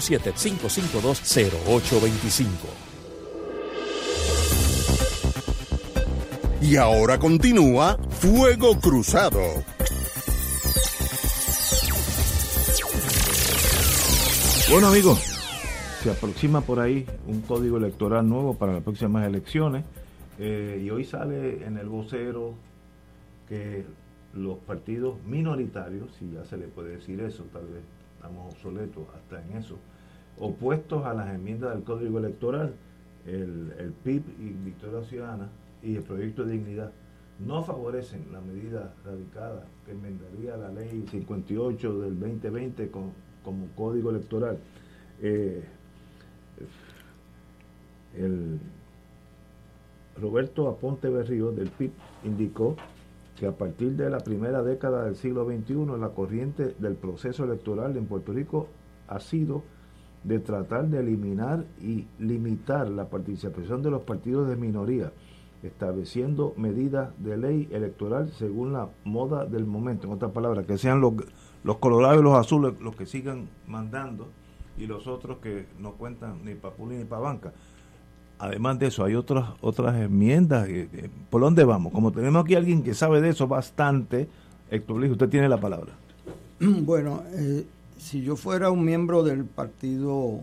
552-0825. 0.00 2.46
Y 6.60 6.76
ahora 6.76 7.18
continúa 7.18 7.96
Fuego 8.10 8.78
Cruzado. 8.78 9.40
Bueno 14.70 14.88
amigos, 14.88 15.18
se 16.02 16.10
aproxima 16.10 16.60
por 16.60 16.78
ahí 16.78 17.06
un 17.26 17.40
código 17.40 17.78
electoral 17.78 18.28
nuevo 18.28 18.54
para 18.54 18.74
las 18.74 18.82
próximas 18.82 19.26
elecciones 19.26 19.84
eh, 20.38 20.82
y 20.84 20.90
hoy 20.90 21.04
sale 21.04 21.64
en 21.64 21.78
el 21.78 21.88
vocero 21.88 22.54
que 23.48 23.86
los 24.34 24.58
partidos 24.58 25.16
minoritarios, 25.26 26.10
si 26.18 26.30
ya 26.30 26.44
se 26.44 26.58
le 26.58 26.66
puede 26.66 26.96
decir 26.96 27.20
eso, 27.20 27.44
tal 27.52 27.66
vez 27.66 27.82
estamos 28.18 28.52
obsoletos 28.52 29.04
hasta 29.14 29.42
en 29.44 29.56
eso, 29.56 29.76
opuestos 30.38 31.06
a 31.06 31.14
las 31.14 31.34
enmiendas 31.34 31.74
del 31.74 31.84
Código 31.84 32.18
Electoral, 32.18 32.74
el, 33.26 33.72
el 33.78 33.92
PIB 33.92 34.22
y 34.40 34.48
Victoria 34.64 35.02
Ciudadana 35.04 35.48
y 35.82 35.96
el 35.96 36.02
Proyecto 36.02 36.44
de 36.44 36.52
Dignidad, 36.52 36.92
no 37.38 37.62
favorecen 37.62 38.26
la 38.32 38.40
medida 38.40 38.92
radicada 39.04 39.64
que 39.86 39.92
enmendaría 39.92 40.56
la 40.56 40.70
ley 40.70 41.04
58 41.08 42.00
del 42.00 42.18
2020 42.18 42.90
como 42.90 43.68
código 43.76 44.10
electoral. 44.10 44.58
Eh, 45.22 45.62
el 48.16 48.58
Roberto 50.20 50.68
Aponte 50.68 51.08
Berrío 51.08 51.52
del 51.52 51.70
PIB 51.70 51.92
indicó 52.24 52.76
que 53.38 53.46
a 53.46 53.52
partir 53.52 53.92
de 53.96 54.10
la 54.10 54.18
primera 54.18 54.62
década 54.62 55.04
del 55.04 55.14
siglo 55.14 55.46
XXI 55.46 55.98
la 55.98 56.10
corriente 56.10 56.74
del 56.78 56.96
proceso 56.96 57.44
electoral 57.44 57.96
en 57.96 58.06
Puerto 58.06 58.32
Rico 58.32 58.68
ha 59.06 59.20
sido 59.20 59.62
de 60.24 60.40
tratar 60.40 60.88
de 60.88 60.98
eliminar 60.98 61.64
y 61.80 62.06
limitar 62.18 62.88
la 62.88 63.08
participación 63.08 63.82
de 63.82 63.90
los 63.90 64.02
partidos 64.02 64.48
de 64.48 64.56
minoría 64.56 65.12
estableciendo 65.62 66.54
medidas 66.56 67.10
de 67.18 67.36
ley 67.36 67.68
electoral 67.72 68.30
según 68.32 68.72
la 68.72 68.88
moda 69.04 69.44
del 69.44 69.66
momento. 69.66 70.06
En 70.06 70.12
otras 70.12 70.30
palabras, 70.30 70.66
que 70.66 70.78
sean 70.78 71.00
los, 71.00 71.14
los 71.64 71.78
colorados 71.78 72.20
y 72.20 72.22
los 72.22 72.34
azules 72.34 72.80
los 72.80 72.94
que 72.94 73.06
sigan 73.06 73.48
mandando 73.66 74.28
y 74.76 74.86
los 74.86 75.06
otros 75.06 75.38
que 75.38 75.66
no 75.78 75.94
cuentan 75.94 76.44
ni 76.44 76.54
para 76.54 76.74
ni 76.78 77.04
para 77.04 77.22
banca. 77.22 77.52
Además 78.38 78.78
de 78.78 78.86
eso, 78.86 79.04
hay 79.04 79.14
otras 79.14 79.50
otras 79.60 79.96
enmiendas. 79.96 80.68
¿Por 81.30 81.40
dónde 81.40 81.64
vamos? 81.64 81.92
Como 81.92 82.12
tenemos 82.12 82.44
aquí 82.44 82.54
alguien 82.54 82.82
que 82.82 82.94
sabe 82.94 83.20
de 83.20 83.30
eso 83.30 83.48
bastante, 83.48 84.28
Héctor 84.70 84.98
Luis, 84.98 85.12
usted 85.12 85.28
tiene 85.28 85.48
la 85.48 85.58
palabra. 85.58 85.92
Bueno, 86.60 87.22
eh, 87.32 87.66
si 87.98 88.22
yo 88.22 88.36
fuera 88.36 88.70
un 88.70 88.84
miembro 88.84 89.22
del 89.22 89.44
partido 89.44 90.40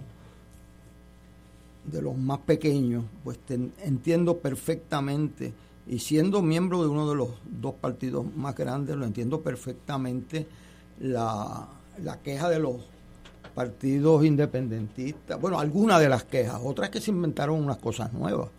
de 1.85 2.01
los 2.01 2.17
más 2.17 2.39
pequeños, 2.39 3.03
pues 3.23 3.39
entiendo 3.83 4.37
perfectamente, 4.37 5.53
y 5.87 5.99
siendo 5.99 6.41
miembro 6.41 6.81
de 6.81 6.89
uno 6.89 7.09
de 7.09 7.15
los 7.15 7.29
dos 7.45 7.75
partidos 7.75 8.25
más 8.35 8.55
grandes, 8.55 8.95
lo 8.95 9.05
entiendo 9.05 9.41
perfectamente 9.41 10.47
la, 10.99 11.67
la 12.03 12.19
queja 12.21 12.49
de 12.49 12.59
los 12.59 12.77
partidos 13.55 14.25
independentistas, 14.25 15.39
bueno, 15.39 15.57
algunas 15.57 16.01
de 16.01 16.09
las 16.09 16.25
quejas, 16.25 16.59
otras 16.61 16.89
que 16.89 16.99
se 16.99 17.11
inventaron 17.11 17.63
unas 17.63 17.77
cosas 17.77 18.11
nuevas, 18.11 18.49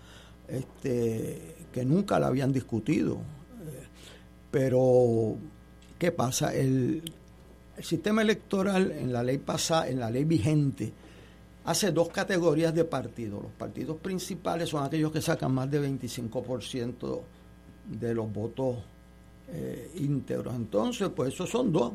este, 0.48 1.56
que 1.70 1.84
nunca 1.84 2.18
la 2.18 2.28
habían 2.28 2.50
discutido. 2.50 3.14
Eh, 3.14 3.86
pero, 4.50 5.36
¿qué 5.98 6.10
pasa? 6.10 6.54
El, 6.54 7.02
sistema 7.78 8.22
electoral 8.22 8.90
en 8.90 9.12
la 9.12 9.22
ley 9.22 9.36
pasada, 9.36 9.86
en 9.88 10.00
la 10.00 10.08
ley 10.10 10.24
vigente, 10.24 10.90
hace 11.66 11.92
dos 11.92 12.08
categorías 12.08 12.74
de 12.74 12.84
partidos. 12.84 13.42
Los 13.42 13.52
partidos 13.52 13.98
principales 13.98 14.70
son 14.70 14.82
aquellos 14.82 15.12
que 15.12 15.20
sacan 15.20 15.52
más 15.52 15.70
de 15.70 15.86
25% 15.86 17.20
de 18.00 18.14
los 18.14 18.32
votos 18.32 18.78
eh, 19.48 19.90
íntegros. 19.96 20.54
Entonces, 20.54 21.10
pues 21.14 21.34
esos 21.34 21.50
son 21.50 21.70
dos. 21.70 21.92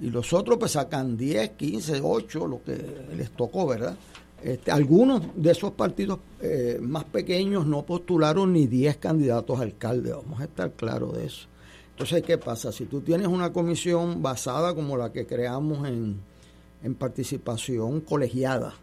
Y 0.00 0.10
los 0.10 0.32
otros 0.32 0.58
pues 0.58 0.72
sacan 0.72 1.16
10, 1.16 1.50
15, 1.50 2.00
8, 2.02 2.46
lo 2.46 2.62
que 2.62 2.76
les 3.16 3.30
tocó, 3.30 3.66
¿verdad? 3.66 3.96
Este, 4.42 4.72
algunos 4.72 5.22
de 5.36 5.52
esos 5.52 5.72
partidos 5.72 6.18
eh, 6.40 6.78
más 6.80 7.04
pequeños 7.04 7.66
no 7.66 7.84
postularon 7.84 8.52
ni 8.52 8.66
10 8.66 8.96
candidatos 8.96 9.60
a 9.60 9.62
alcalde, 9.62 10.12
vamos 10.12 10.40
a 10.40 10.44
estar 10.44 10.72
claros 10.72 11.16
de 11.16 11.26
eso. 11.26 11.46
Entonces, 11.90 12.22
¿qué 12.22 12.38
pasa? 12.38 12.72
Si 12.72 12.86
tú 12.86 13.02
tienes 13.02 13.28
una 13.28 13.52
comisión 13.52 14.20
basada 14.22 14.74
como 14.74 14.96
la 14.96 15.12
que 15.12 15.26
creamos 15.26 15.86
en, 15.86 16.20
en 16.82 16.94
participación 16.94 18.00
colegiada, 18.00 18.74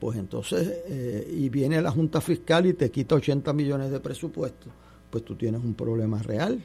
pues 0.00 0.18
entonces, 0.18 0.82
eh, 0.88 1.32
y 1.38 1.48
viene 1.48 1.80
la 1.80 1.90
Junta 1.90 2.20
Fiscal 2.20 2.66
y 2.66 2.74
te 2.74 2.90
quita 2.90 3.14
80 3.14 3.52
millones 3.52 3.90
de 3.90 4.00
presupuesto, 4.00 4.66
pues 5.10 5.24
tú 5.24 5.36
tienes 5.36 5.62
un 5.62 5.74
problema 5.74 6.22
real. 6.22 6.60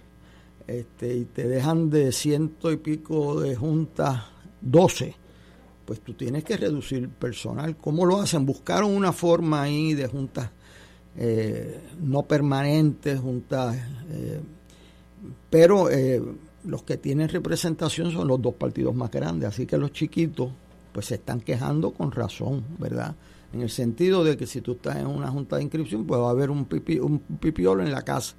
Este, 0.67 1.15
y 1.15 1.25
te 1.25 1.47
dejan 1.47 1.89
de 1.89 2.11
ciento 2.11 2.71
y 2.71 2.77
pico 2.77 3.39
de 3.41 3.55
juntas 3.55 4.23
12, 4.61 5.15
pues 5.85 6.01
tú 6.01 6.13
tienes 6.13 6.43
que 6.43 6.57
reducir 6.57 7.09
personal. 7.09 7.75
¿Cómo 7.77 8.05
lo 8.05 8.21
hacen? 8.21 8.45
Buscaron 8.45 8.91
una 8.91 9.11
forma 9.11 9.63
ahí 9.63 9.93
de 9.93 10.07
juntas 10.07 10.49
eh, 11.17 11.81
no 12.01 12.23
permanentes, 12.23 13.19
juntas, 13.19 13.75
eh, 14.11 14.39
pero 15.49 15.89
los 16.63 16.83
que 16.83 16.97
tienen 16.97 17.27
representación 17.27 18.11
son 18.11 18.27
los 18.27 18.41
dos 18.41 18.55
partidos 18.55 18.95
más 18.95 19.11
grandes, 19.11 19.49
así 19.49 19.65
que 19.65 19.77
los 19.77 19.91
chiquitos 19.91 20.51
pues 20.91 21.07
se 21.07 21.15
están 21.15 21.41
quejando 21.41 21.91
con 21.91 22.11
razón, 22.11 22.63
¿verdad? 22.77 23.15
En 23.53 23.61
el 23.61 23.69
sentido 23.69 24.23
de 24.23 24.37
que 24.37 24.45
si 24.45 24.61
tú 24.61 24.73
estás 24.73 24.97
en 24.97 25.07
una 25.07 25.29
junta 25.29 25.57
de 25.57 25.63
inscripción, 25.63 26.05
pues 26.05 26.19
va 26.19 26.27
a 26.27 26.31
haber 26.31 26.49
un, 26.49 26.65
pipi, 26.65 26.99
un 26.99 27.19
pipiolo 27.19 27.83
en 27.83 27.91
la 27.91 28.01
casa. 28.01 28.35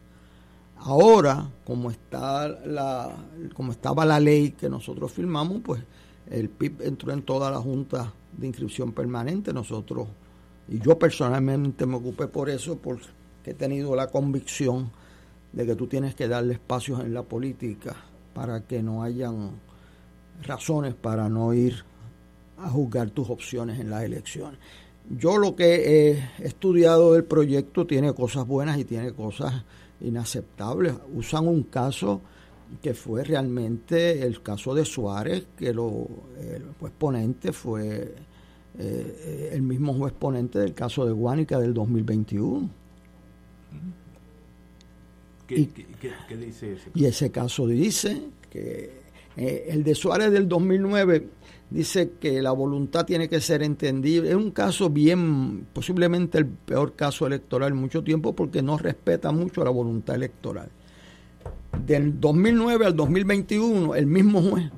Ahora, 0.84 1.48
como 1.64 1.92
está 1.92 2.48
la, 2.48 3.14
como 3.54 3.70
estaba 3.70 4.04
la 4.04 4.18
ley 4.18 4.50
que 4.50 4.68
nosotros 4.68 5.12
firmamos, 5.12 5.60
pues 5.64 5.80
el 6.28 6.48
PIB 6.48 6.82
entró 6.82 7.12
en 7.12 7.22
toda 7.22 7.52
la 7.52 7.58
junta 7.58 8.12
de 8.36 8.48
inscripción 8.48 8.92
permanente. 8.92 9.52
Nosotros, 9.52 10.08
y 10.68 10.80
yo 10.80 10.98
personalmente 10.98 11.86
me 11.86 11.96
ocupé 11.96 12.26
por 12.26 12.50
eso, 12.50 12.78
porque 12.78 13.06
he 13.44 13.54
tenido 13.54 13.94
la 13.94 14.08
convicción 14.08 14.90
de 15.52 15.66
que 15.66 15.76
tú 15.76 15.86
tienes 15.86 16.16
que 16.16 16.26
darle 16.26 16.54
espacios 16.54 16.98
en 17.00 17.14
la 17.14 17.22
política 17.22 17.94
para 18.34 18.64
que 18.66 18.82
no 18.82 19.04
hayan 19.04 19.50
razones 20.42 20.94
para 20.94 21.28
no 21.28 21.54
ir 21.54 21.84
a 22.58 22.68
juzgar 22.68 23.10
tus 23.10 23.30
opciones 23.30 23.78
en 23.78 23.88
las 23.88 24.02
elecciones. 24.02 24.58
Yo 25.10 25.36
lo 25.36 25.54
que 25.54 26.10
he 26.10 26.44
estudiado 26.44 27.12
del 27.12 27.24
proyecto 27.24 27.86
tiene 27.86 28.12
cosas 28.14 28.46
buenas 28.46 28.78
y 28.78 28.84
tiene 28.84 29.12
cosas 29.12 29.64
inaceptables. 30.02 30.94
Usan 31.14 31.48
un 31.48 31.64
caso 31.64 32.20
que 32.80 32.94
fue 32.94 33.24
realmente 33.24 34.22
el 34.22 34.42
caso 34.42 34.74
de 34.74 34.84
Suárez, 34.84 35.46
que 35.56 35.72
lo, 35.74 36.06
el 36.40 36.64
juez 36.78 36.92
ponente 36.96 37.52
fue 37.52 38.14
eh, 38.78 39.50
el 39.52 39.62
mismo 39.62 39.92
juez 39.94 40.12
ponente 40.12 40.58
del 40.58 40.72
caso 40.72 41.04
de 41.04 41.12
Guánica 41.12 41.58
del 41.58 41.74
2021. 41.74 42.70
¿Qué, 45.46 45.68
qué, 45.68 46.36
dice 46.36 46.72
ese? 46.72 46.90
Y 46.94 47.04
ese 47.04 47.30
caso 47.30 47.66
dice 47.66 48.22
que 48.48 49.02
eh, 49.36 49.66
el 49.68 49.84
de 49.84 49.94
Suárez 49.94 50.30
del 50.32 50.48
2009 50.48 51.28
dice 51.72 52.12
que 52.20 52.42
la 52.42 52.52
voluntad 52.52 53.04
tiene 53.04 53.28
que 53.28 53.40
ser 53.40 53.62
entendible. 53.62 54.30
Es 54.30 54.36
un 54.36 54.50
caso 54.50 54.90
bien, 54.90 55.66
posiblemente 55.72 56.38
el 56.38 56.46
peor 56.46 56.94
caso 56.94 57.26
electoral 57.26 57.72
en 57.72 57.78
mucho 57.78 58.04
tiempo 58.04 58.34
porque 58.34 58.62
no 58.62 58.78
respeta 58.78 59.32
mucho 59.32 59.64
la 59.64 59.70
voluntad 59.70 60.16
electoral. 60.16 60.68
Del 61.86 62.20
2009 62.20 62.86
al 62.86 62.96
2021, 62.96 63.94
el 63.94 64.06
mismo 64.06 64.42
juez 64.42 64.70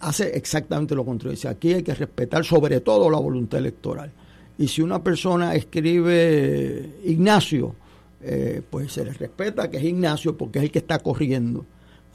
hace 0.00 0.36
exactamente 0.36 0.94
lo 0.94 1.04
contrario. 1.04 1.32
Dice, 1.32 1.48
aquí 1.48 1.72
hay 1.72 1.82
que 1.82 1.94
respetar 1.94 2.44
sobre 2.44 2.80
todo 2.80 3.10
la 3.10 3.18
voluntad 3.18 3.58
electoral. 3.58 4.12
Y 4.58 4.68
si 4.68 4.82
una 4.82 5.02
persona 5.02 5.54
escribe 5.54 7.00
Ignacio, 7.04 7.74
eh, 8.20 8.62
pues 8.68 8.92
se 8.92 9.04
le 9.04 9.12
respeta 9.12 9.70
que 9.70 9.78
es 9.78 9.84
Ignacio 9.84 10.36
porque 10.36 10.58
es 10.58 10.64
el 10.66 10.70
que 10.70 10.78
está 10.80 10.98
corriendo 10.98 11.64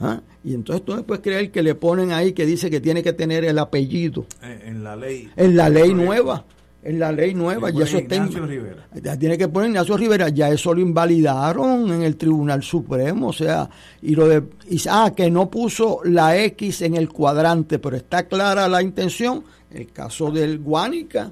¿Ah? 0.00 0.22
Y 0.42 0.54
entonces 0.54 0.84
tú 0.84 1.04
puedes 1.04 1.22
creer 1.22 1.50
que 1.50 1.62
le 1.62 1.74
ponen 1.74 2.12
ahí 2.12 2.32
que 2.32 2.46
dice 2.46 2.70
que 2.70 2.80
tiene 2.80 3.02
que 3.02 3.12
tener 3.12 3.44
el 3.44 3.58
apellido. 3.58 4.26
Eh, 4.42 4.62
en 4.64 4.82
la 4.82 4.96
ley. 4.96 5.30
En 5.36 5.56
la 5.56 5.68
ley 5.68 5.92
nueva. 5.92 6.44
En 6.82 6.98
la 6.98 7.12
ley 7.12 7.34
nueva. 7.34 7.70
Y 7.70 7.82
eso 7.82 7.98
Ignacio 7.98 8.46
Rivera. 8.46 8.88
Ya 8.94 9.18
tiene 9.18 9.36
que 9.36 9.48
poner 9.48 9.68
Ignacio 9.68 9.98
Rivera. 9.98 10.30
Ya 10.30 10.48
eso 10.48 10.72
lo 10.72 10.80
invalidaron 10.80 11.92
en 11.92 12.02
el 12.02 12.16
Tribunal 12.16 12.62
Supremo. 12.62 13.28
O 13.28 13.32
sea, 13.34 13.68
y 14.00 14.14
lo 14.14 14.26
de. 14.26 14.42
ah, 14.88 15.12
que 15.14 15.30
no 15.30 15.50
puso 15.50 16.00
la 16.04 16.38
X 16.44 16.80
en 16.80 16.96
el 16.96 17.10
cuadrante, 17.10 17.78
pero 17.78 17.96
está 17.96 18.26
clara 18.26 18.66
la 18.66 18.82
intención. 18.82 19.44
El 19.70 19.92
caso 19.92 20.30
del 20.30 20.60
Guánica 20.60 21.30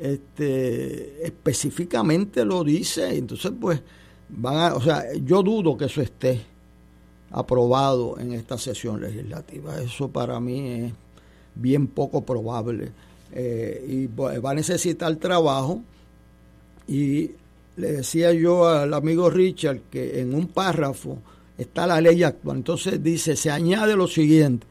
este, 0.00 1.24
específicamente 1.24 2.44
lo 2.44 2.64
dice. 2.64 3.16
Entonces, 3.16 3.52
pues, 3.60 3.80
van 4.28 4.56
a. 4.56 4.74
O 4.74 4.80
sea, 4.80 5.04
yo 5.24 5.44
dudo 5.44 5.76
que 5.76 5.84
eso 5.84 6.02
esté 6.02 6.57
aprobado 7.30 8.18
en 8.18 8.32
esta 8.32 8.58
sesión 8.58 9.00
legislativa. 9.00 9.80
Eso 9.80 10.08
para 10.08 10.40
mí 10.40 10.70
es 10.70 10.92
bien 11.54 11.86
poco 11.86 12.22
probable. 12.22 12.90
Eh, 13.32 13.84
y 13.88 14.06
va 14.06 14.50
a 14.50 14.54
necesitar 14.54 15.14
trabajo. 15.16 15.82
Y 16.86 17.32
le 17.76 17.92
decía 17.92 18.32
yo 18.32 18.66
al 18.66 18.92
amigo 18.94 19.30
Richard 19.30 19.80
que 19.90 20.20
en 20.20 20.34
un 20.34 20.48
párrafo 20.48 21.18
está 21.56 21.86
la 21.86 22.00
ley 22.00 22.22
actual. 22.22 22.58
Entonces 22.58 23.02
dice, 23.02 23.36
se 23.36 23.50
añade 23.50 23.94
lo 23.94 24.06
siguiente. 24.06 24.66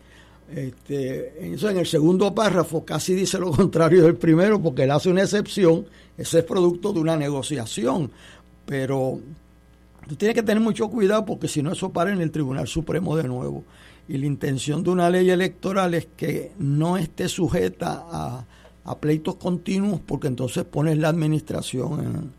Este, 0.54 1.46
en 1.46 1.78
el 1.78 1.86
segundo 1.86 2.34
párrafo 2.34 2.86
casi 2.86 3.14
dice 3.14 3.38
lo 3.38 3.52
contrario 3.52 4.04
del 4.04 4.16
primero 4.16 4.62
porque 4.62 4.84
él 4.84 4.92
hace 4.92 5.10
una 5.10 5.24
excepción. 5.24 5.86
Ese 6.18 6.40
es 6.40 6.46
producto 6.46 6.94
de 6.94 7.00
una 7.00 7.16
negociación. 7.16 8.10
Pero 8.66 9.20
Tú 10.08 10.16
tienes 10.16 10.36
que 10.36 10.44
tener 10.44 10.62
mucho 10.62 10.90
cuidado 10.90 11.26
porque 11.26 11.48
si 11.48 11.62
no 11.62 11.72
eso 11.72 11.92
para 11.92 12.12
en 12.12 12.22
el 12.22 12.32
Tribunal 12.32 12.68
Supremo 12.68 13.16
de 13.16 13.24
nuevo. 13.24 13.64
Y 14.08 14.18
la 14.18 14.26
intención 14.26 14.84
de 14.84 14.90
una 14.90 15.10
ley 15.10 15.30
electoral 15.30 15.94
es 15.94 16.08
que 16.16 16.54
no 16.60 16.98
esté 16.98 17.28
sujeta 17.28 18.06
a, 18.10 18.46
pleitos 19.02 19.36
continuos 19.36 20.00
porque 20.00 20.28
entonces 20.28 20.64
pones 20.64 20.98
la 20.98 21.10
administración 21.10 22.32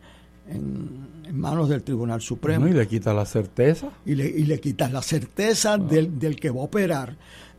en, 0.48 1.38
manos 1.38 1.68
del 1.68 1.82
Tribunal 1.82 2.22
Supremo. 2.22 2.66
y 2.66 2.72
le 2.72 2.88
quitas 2.88 3.14
la 3.14 3.26
certeza. 3.26 3.90
Y 4.06 4.14
le, 4.14 4.26
y 4.26 4.44
le 4.44 4.58
quitas 4.58 4.90
la 4.90 5.02
certeza 5.02 5.74
ah. 5.74 5.78
del, 5.78 6.36
que 6.40 6.48
va 6.48 6.62
a 6.62 6.64
operar. 6.64 7.16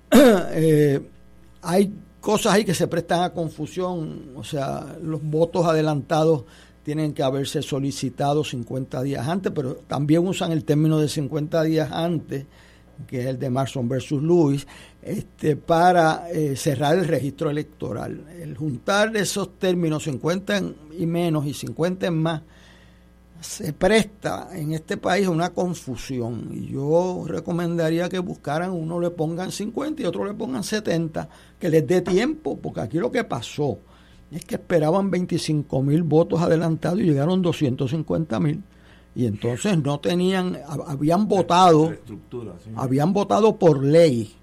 Eh, 0.52 1.00
hay 1.62 1.94
cosas 2.20 2.54
ahí 2.54 2.66
que 2.66 2.74
se 2.74 2.88
prestan 2.88 3.22
a 3.22 3.30
confusión, 3.30 4.32
o 4.36 4.44
sea, 4.44 4.98
los 5.02 5.22
votos 5.22 5.66
adelantados 5.66 6.46
tienen 6.90 7.14
que 7.14 7.22
haberse 7.22 7.62
solicitado 7.62 8.44
50 8.44 9.04
días 9.04 9.28
antes, 9.28 9.52
pero 9.54 9.76
también 9.76 10.28
usan 10.28 10.52
el 10.52 10.66
término 10.66 10.98
de 10.98 11.08
50 11.08 11.62
días 11.62 11.92
antes, 11.92 12.48
que 13.06 13.20
es 13.20 13.26
el 13.28 13.38
de 13.38 13.52
Marson 13.52 13.88
versus 13.88 14.24
Lewis, 14.24 14.66
este, 15.04 15.56
para 15.56 16.32
eh, 16.32 16.56
cerrar 16.56 16.98
el 16.98 17.08
registro 17.08 17.52
electoral. 17.52 18.26
El 18.42 18.58
juntar 18.58 19.16
esos 19.18 19.60
términos 19.60 20.06
50 20.06 20.64
y 20.98 21.06
menos 21.06 21.46
y 21.46 21.54
50 21.54 22.08
en 22.08 22.18
más 22.18 22.42
se 23.40 23.72
presta 23.72 24.50
en 24.52 24.74
este 24.74 24.98
país 24.98 25.28
una 25.28 25.52
confusión 25.52 26.50
y 26.52 26.72
yo 26.72 27.24
recomendaría 27.28 28.10
que 28.10 28.18
buscaran, 28.18 28.72
uno 28.72 29.00
le 29.00 29.12
pongan 29.12 29.52
50 29.52 30.02
y 30.02 30.06
otro 30.06 30.26
le 30.26 30.34
pongan 30.34 30.64
70, 30.64 31.30
que 31.60 31.70
les 31.70 31.86
dé 31.86 32.02
tiempo, 32.02 32.58
porque 32.58 32.82
aquí 32.82 32.98
lo 32.98 33.12
que 33.12 33.24
pasó 33.26 33.78
es 34.32 34.46
que 34.46 34.56
esperaban 34.56 35.10
25 35.10 35.82
mil 35.82 36.04
votos 36.04 36.42
adelantados 36.42 37.00
y 37.00 37.04
llegaron 37.04 37.42
250 37.42 38.40
mil 38.40 38.64
y 39.16 39.26
entonces 39.26 39.78
no 39.78 40.00
tenían, 40.00 40.58
habían 40.88 41.28
votado, 41.28 41.94
habían 42.76 43.12
votado 43.12 43.58
por 43.58 43.84
ley 43.84 44.34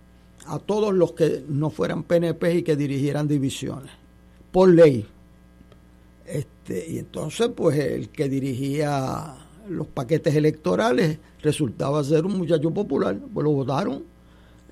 a 0.47 0.59
todos 0.59 0.93
los 0.93 1.13
que 1.13 1.45
no 1.49 1.71
fueran 1.71 2.03
PNP 2.03 2.57
y 2.57 2.63
que 2.63 2.77
dirigieran 2.77 3.29
divisiones, 3.29 3.91
por 4.53 4.69
ley. 4.69 5.07
Este, 6.27 6.85
y 6.91 6.99
entonces, 6.99 7.49
pues 7.55 7.79
el 7.79 8.09
que 8.11 8.29
dirigía 8.29 9.35
los 9.69 9.87
paquetes 9.87 10.35
electorales 10.35 11.19
resultaba 11.43 12.03
ser 12.05 12.27
un 12.27 12.37
muchacho 12.39 12.71
popular, 12.73 13.17
pues 13.33 13.45
lo 13.45 13.53
votaron. 13.53 14.05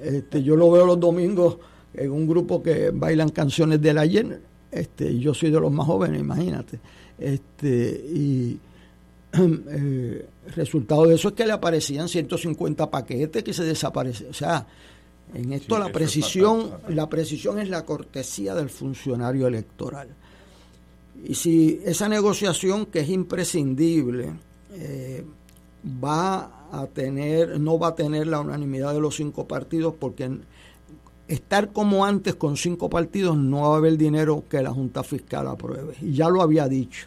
Este, 0.01 0.43
yo 0.43 0.57
lo 0.57 0.71
veo 0.71 0.87
los 0.87 0.99
domingos 0.99 1.59
en 1.95 2.11
un 2.11 2.27
grupo 2.27 2.63
que 2.63 2.91
bailan 2.91 3.29
canciones 3.29 3.81
del 3.81 3.99
ayer, 3.99 4.43
este, 4.75 5.19
yo 5.19 5.33
soy 5.33 5.51
de 5.51 5.61
los 5.61 5.71
más 5.71 5.87
jóvenes, 5.87 6.21
imagínate. 6.21 6.79
Este, 7.19 8.05
y 8.13 8.59
eh, 9.33 10.27
el 10.47 10.53
resultado 10.53 11.07
de 11.07 11.15
eso 11.15 11.29
es 11.29 11.35
que 11.35 11.47
le 11.47 11.53
aparecían 11.53 12.09
150 12.09 12.91
paquetes 12.91 13.43
que 13.43 13.53
se 13.53 13.65
desaparecen. 13.65 14.31
O 14.31 14.35
sea, 14.35 14.67
en 15.33 15.53
esto 15.53 15.79
la 15.79 15.91
precisión, 15.91 16.71
la 16.89 17.09
precisión 17.09 17.59
es 17.59 17.69
la 17.69 17.85
cortesía 17.85 18.55
del 18.55 18.69
funcionario 18.69 19.47
electoral. 19.47 20.09
Y 21.25 21.35
si 21.35 21.81
esa 21.85 22.09
negociación 22.09 22.87
que 22.87 23.01
es 23.01 23.09
imprescindible 23.09 24.33
eh, 24.73 25.25
va 26.03 26.69
a 26.73 26.87
tener, 26.87 27.61
no 27.61 27.79
va 27.79 27.89
a 27.89 27.95
tener 27.95 28.27
la 28.27 28.41
unanimidad 28.41 28.93
de 28.93 29.01
los 29.01 29.17
cinco 29.17 29.47
partidos, 29.47 29.95
porque 29.99 30.31
estar 31.29 31.73
como 31.73 32.05
antes 32.05 32.35
con 32.35 32.57
cinco 32.57 32.91
partidos 32.91 33.37
no 33.37 33.63
va 33.63 33.75
a 33.75 33.79
haber 33.79 33.97
dinero 33.97 34.45
que 34.49 34.63
la 34.63 34.71
Junta 34.71 35.03
Fiscal 35.03 35.47
apruebe. 35.49 35.95
Y 36.01 36.13
ya 36.13 36.29
lo 36.29 36.43
había 36.43 36.69
dicho. 36.69 37.07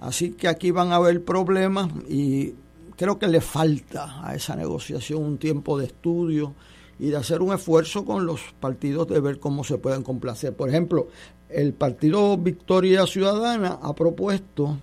Así 0.00 0.32
que 0.32 0.48
aquí 0.48 0.70
van 0.70 0.92
a 0.92 0.96
haber 0.96 1.24
problemas 1.24 1.90
y 2.08 2.54
creo 2.96 3.18
que 3.18 3.26
le 3.26 3.40
falta 3.40 4.26
a 4.26 4.34
esa 4.34 4.54
negociación 4.54 5.22
un 5.22 5.38
tiempo 5.38 5.78
de 5.78 5.86
estudio 5.86 6.54
y 6.98 7.08
de 7.08 7.16
hacer 7.16 7.42
un 7.42 7.54
esfuerzo 7.54 8.04
con 8.04 8.26
los 8.26 8.40
partidos 8.60 9.08
de 9.08 9.20
ver 9.20 9.40
cómo 9.40 9.64
se 9.64 9.78
pueden 9.78 10.02
complacer. 10.02 10.54
Por 10.54 10.68
ejemplo, 10.68 11.08
el 11.48 11.72
partido 11.72 12.36
Victoria 12.36 13.06
Ciudadana 13.06 13.78
ha 13.82 13.94
propuesto 13.94 14.78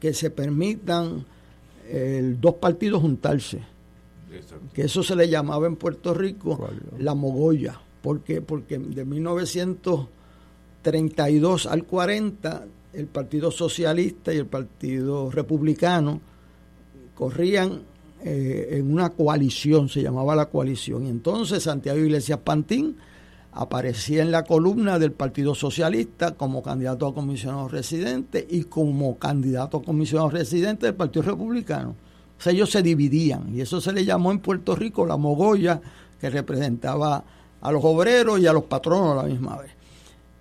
que 0.00 0.12
se 0.14 0.30
permitan 0.30 1.24
dos 2.40 2.54
partidos 2.54 3.02
juntarse. 3.02 3.62
Que 4.72 4.82
eso 4.82 5.02
se 5.02 5.16
le 5.16 5.28
llamaba 5.28 5.66
en 5.66 5.74
Puerto 5.76 6.14
Rico 6.14 6.68
la 6.98 7.14
mogolla. 7.14 7.80
Porque, 8.00 8.40
porque 8.42 8.78
de 8.78 9.04
1932 9.04 11.66
al 11.66 11.84
40 11.84 12.64
el 12.94 13.06
Partido 13.06 13.50
Socialista 13.50 14.32
y 14.34 14.38
el 14.38 14.46
Partido 14.46 15.30
Republicano 15.30 16.20
corrían 17.14 17.82
eh, 18.24 18.68
en 18.72 18.92
una 18.92 19.10
coalición, 19.10 19.88
se 19.88 20.02
llamaba 20.02 20.36
la 20.36 20.46
coalición. 20.46 21.06
Y 21.06 21.10
entonces 21.10 21.62
Santiago 21.62 21.98
Iglesias 21.98 22.40
Pantín 22.44 22.96
aparecía 23.52 24.22
en 24.22 24.30
la 24.30 24.44
columna 24.44 24.98
del 24.98 25.12
Partido 25.12 25.54
Socialista 25.54 26.34
como 26.34 26.62
candidato 26.62 27.06
a 27.06 27.14
comisionado 27.14 27.68
residente 27.68 28.46
y 28.48 28.64
como 28.64 29.18
candidato 29.18 29.78
a 29.78 29.82
comisionado 29.82 30.30
residente 30.30 30.86
del 30.86 30.94
Partido 30.94 31.22
Republicano. 31.22 31.94
O 32.42 32.44
sea, 32.44 32.52
ellos 32.52 32.72
se 32.72 32.82
dividían 32.82 33.54
y 33.54 33.60
eso 33.60 33.80
se 33.80 33.92
le 33.92 34.04
llamó 34.04 34.32
en 34.32 34.40
Puerto 34.40 34.74
Rico 34.74 35.06
la 35.06 35.16
mogolla 35.16 35.80
que 36.20 36.28
representaba 36.28 37.22
a 37.60 37.70
los 37.70 37.84
obreros 37.84 38.40
y 38.40 38.48
a 38.48 38.52
los 38.52 38.64
patronos 38.64 39.12
a 39.12 39.22
la 39.22 39.28
misma 39.28 39.58
vez. 39.58 39.70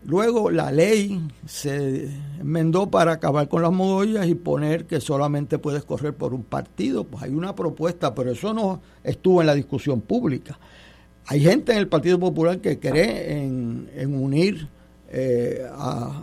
Luego 0.05 0.49
la 0.49 0.71
ley 0.71 1.21
se 1.45 2.09
enmendó 2.39 2.89
para 2.89 3.11
acabar 3.11 3.47
con 3.47 3.61
las 3.61 3.71
mogollas 3.71 4.25
y 4.25 4.33
poner 4.33 4.87
que 4.87 4.99
solamente 4.99 5.59
puedes 5.59 5.83
correr 5.83 6.15
por 6.15 6.33
un 6.33 6.41
partido. 6.41 7.03
Pues 7.03 7.21
hay 7.21 7.35
una 7.35 7.53
propuesta, 7.53 8.15
pero 8.15 8.31
eso 8.31 8.51
no 8.51 8.81
estuvo 9.03 9.41
en 9.41 9.45
la 9.45 9.53
discusión 9.53 10.01
pública. 10.01 10.57
Hay 11.27 11.41
gente 11.41 11.71
en 11.71 11.77
el 11.77 11.87
Partido 11.87 12.19
Popular 12.19 12.61
que 12.61 12.79
cree 12.79 13.43
en, 13.43 14.15
unir, 14.15 14.67
eh, 15.11 15.69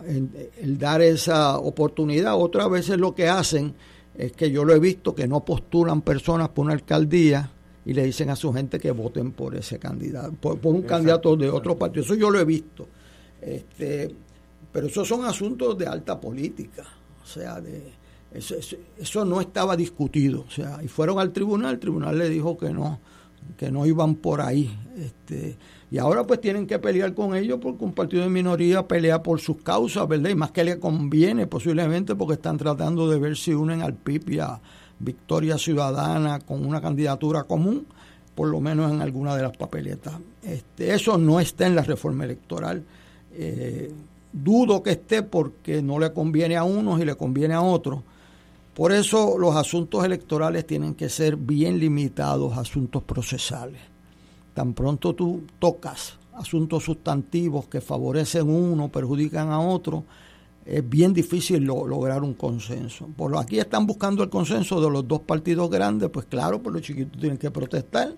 en, 0.05 0.29
el 0.61 0.77
dar 0.77 1.01
esa 1.01 1.57
oportunidad. 1.57 2.35
Otras 2.35 2.69
veces 2.69 2.97
lo 2.97 3.15
que 3.15 3.29
hacen 3.29 3.75
es 4.19 4.33
que 4.33 4.51
yo 4.51 4.65
lo 4.65 4.75
he 4.75 4.79
visto 4.79 5.15
que 5.15 5.29
no 5.29 5.45
postulan 5.45 6.01
personas 6.01 6.49
por 6.49 6.65
una 6.65 6.73
alcaldía 6.73 7.49
y 7.85 7.93
le 7.93 8.03
dicen 8.03 8.29
a 8.29 8.35
su 8.35 8.51
gente 8.51 8.77
que 8.77 8.91
voten 8.91 9.31
por 9.31 9.55
ese 9.55 9.79
candidato, 9.79 10.33
por, 10.33 10.59
un 10.63 10.81
candidato 10.81 11.37
de 11.37 11.49
otro 11.49 11.77
partido. 11.77 12.03
Eso 12.03 12.15
yo 12.15 12.29
lo 12.29 12.37
he 12.37 12.43
visto. 12.43 12.85
Este, 13.41 14.13
pero 14.73 14.87
esos 14.87 15.07
son 15.07 15.23
asuntos 15.23 15.77
de 15.77 15.87
alta 15.87 16.19
política, 16.19 16.83
o 17.23 17.25
sea, 17.25 17.61
de, 17.61 17.81
eso, 18.33 18.55
eso, 18.97 19.23
no 19.23 19.39
estaba 19.39 19.77
discutido, 19.77 20.43
o 20.45 20.51
sea, 20.51 20.83
y 20.83 20.89
fueron 20.89 21.17
al 21.19 21.31
tribunal, 21.31 21.75
el 21.75 21.79
tribunal 21.79 22.17
le 22.17 22.27
dijo 22.27 22.57
que 22.57 22.71
no, 22.71 22.99
que 23.55 23.71
no 23.71 23.85
iban 23.85 24.15
por 24.15 24.41
ahí, 24.41 24.77
este, 24.97 25.57
y 25.91 25.97
ahora 25.97 26.25
pues 26.25 26.39
tienen 26.41 26.67
que 26.67 26.77
pelear 26.79 27.13
con 27.13 27.35
ellos 27.35 27.59
porque 27.61 27.83
un 27.83 27.93
partido 27.93 28.23
de 28.23 28.29
minoría 28.29 28.87
pelea 28.87 29.23
por 29.23 29.39
sus 29.39 29.57
causas, 29.61 30.07
¿verdad? 30.07 30.29
Y 30.29 30.35
más 30.35 30.51
que 30.51 30.63
le 30.63 30.79
conviene 30.79 31.47
posiblemente 31.47 32.15
porque 32.15 32.35
están 32.35 32.57
tratando 32.57 33.09
de 33.09 33.19
ver 33.19 33.35
si 33.35 33.53
unen 33.53 33.81
al 33.81 33.95
PIB 33.95 34.29
y 34.29 34.39
a 34.39 34.59
Victoria 34.99 35.57
Ciudadana 35.57 36.39
con 36.39 36.65
una 36.65 36.81
candidatura 36.81 37.43
común, 37.43 37.87
por 38.35 38.49
lo 38.49 38.59
menos 38.59 38.91
en 38.91 39.01
alguna 39.01 39.35
de 39.35 39.43
las 39.43 39.57
papeletas. 39.57 40.13
Este, 40.43 40.93
eso 40.93 41.17
no 41.17 41.39
está 41.39 41.65
en 41.65 41.75
la 41.75 41.83
reforma 41.83 42.25
electoral 42.25 42.83
eh, 43.33 43.91
dudo 44.31 44.83
que 44.83 44.91
esté 44.91 45.23
porque 45.23 45.81
no 45.81 45.99
le 45.99 46.13
conviene 46.13 46.57
a 46.57 46.63
unos 46.63 46.99
y 46.99 47.05
le 47.05 47.15
conviene 47.15 47.53
a 47.53 47.61
otros. 47.61 48.01
Por 48.73 48.91
eso 48.91 49.37
los 49.37 49.55
asuntos 49.55 50.05
electorales 50.05 50.65
tienen 50.65 50.95
que 50.95 51.09
ser 51.09 51.35
bien 51.35 51.79
limitados 51.79 52.57
asuntos 52.57 53.03
procesales. 53.03 53.81
Tan 54.53 54.73
pronto 54.73 55.13
tú 55.13 55.43
tocas 55.59 56.17
asuntos 56.33 56.83
sustantivos 56.83 57.67
que 57.67 57.81
favorecen 57.81 58.49
uno, 58.49 58.89
perjudican 58.89 59.49
a 59.51 59.59
otro, 59.59 60.05
es 60.65 60.87
bien 60.87 61.13
difícil 61.13 61.63
lograr 61.63 62.23
un 62.23 62.33
consenso. 62.33 63.07
Por 63.17 63.31
lo 63.31 63.39
aquí 63.39 63.59
están 63.59 63.85
buscando 63.87 64.23
el 64.23 64.29
consenso 64.29 64.79
de 64.81 64.89
los 64.89 65.07
dos 65.07 65.21
partidos 65.21 65.69
grandes, 65.69 66.09
pues 66.09 66.25
claro, 66.27 66.61
pues 66.61 66.73
los 66.73 66.81
chiquitos 66.81 67.19
tienen 67.19 67.37
que 67.37 67.51
protestar 67.51 68.15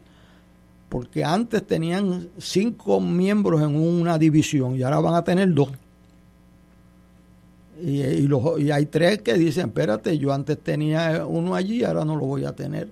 porque 0.91 1.23
antes 1.23 1.65
tenían 1.65 2.27
cinco 2.37 2.99
miembros 2.99 3.61
en 3.61 3.77
una 3.77 4.17
división 4.17 4.75
y 4.75 4.83
ahora 4.83 4.99
van 4.99 5.13
a 5.13 5.23
tener 5.23 5.53
dos. 5.53 5.69
Y, 7.81 8.01
y, 8.01 8.71
hay 8.71 8.85
tres 8.87 9.21
que 9.21 9.35
dicen, 9.35 9.67
espérate, 9.67 10.17
yo 10.17 10.33
antes 10.33 10.59
tenía 10.59 11.25
uno 11.25 11.55
allí, 11.55 11.85
ahora 11.85 12.03
no 12.03 12.17
lo 12.17 12.25
voy 12.25 12.43
a 12.43 12.51
tener. 12.51 12.89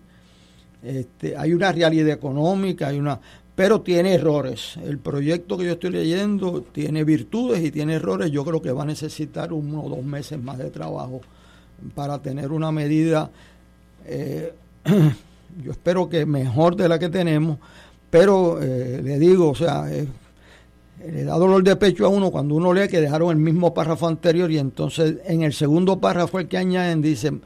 Este, 0.81 1.35
hay 1.35 1.53
una 1.53 1.71
realidad 1.71 2.09
económica, 2.09 2.87
hay 2.87 2.99
una, 2.99 3.19
pero 3.55 3.81
tiene 3.81 4.13
errores. 4.13 4.77
El 4.83 4.99
proyecto 4.99 5.57
que 5.57 5.65
yo 5.65 5.73
estoy 5.73 5.91
leyendo 5.91 6.61
tiene 6.61 7.03
virtudes 7.03 7.63
y 7.63 7.71
tiene 7.71 7.95
errores. 7.95 8.31
Yo 8.31 8.45
creo 8.45 8.61
que 8.61 8.71
va 8.71 8.83
a 8.83 8.85
necesitar 8.85 9.51
uno 9.51 9.83
o 9.83 9.89
dos 9.89 10.03
meses 10.03 10.41
más 10.41 10.57
de 10.57 10.69
trabajo 10.69 11.21
para 11.93 12.19
tener 12.19 12.51
una 12.51 12.71
medida, 12.71 13.29
eh, 14.05 14.53
yo 15.63 15.71
espero 15.71 16.09
que 16.09 16.25
mejor 16.25 16.75
de 16.75 16.89
la 16.89 16.99
que 16.99 17.09
tenemos, 17.09 17.57
pero 18.09 18.61
eh, 18.61 19.01
le 19.03 19.19
digo, 19.19 19.49
o 19.49 19.55
sea, 19.55 19.91
eh, 19.91 20.07
le 21.05 21.23
da 21.23 21.37
dolor 21.37 21.63
de 21.63 21.75
pecho 21.75 22.05
a 22.05 22.09
uno 22.09 22.31
cuando 22.31 22.55
uno 22.55 22.73
lee 22.73 22.87
que 22.87 23.01
dejaron 23.01 23.31
el 23.31 23.37
mismo 23.37 23.73
párrafo 23.73 24.07
anterior 24.07 24.51
y 24.51 24.57
entonces 24.57 25.17
en 25.25 25.43
el 25.43 25.53
segundo 25.53 25.99
párrafo 25.99 26.39
el 26.39 26.47
que 26.47 26.57
añaden 26.57 27.01
dicen, 27.01 27.41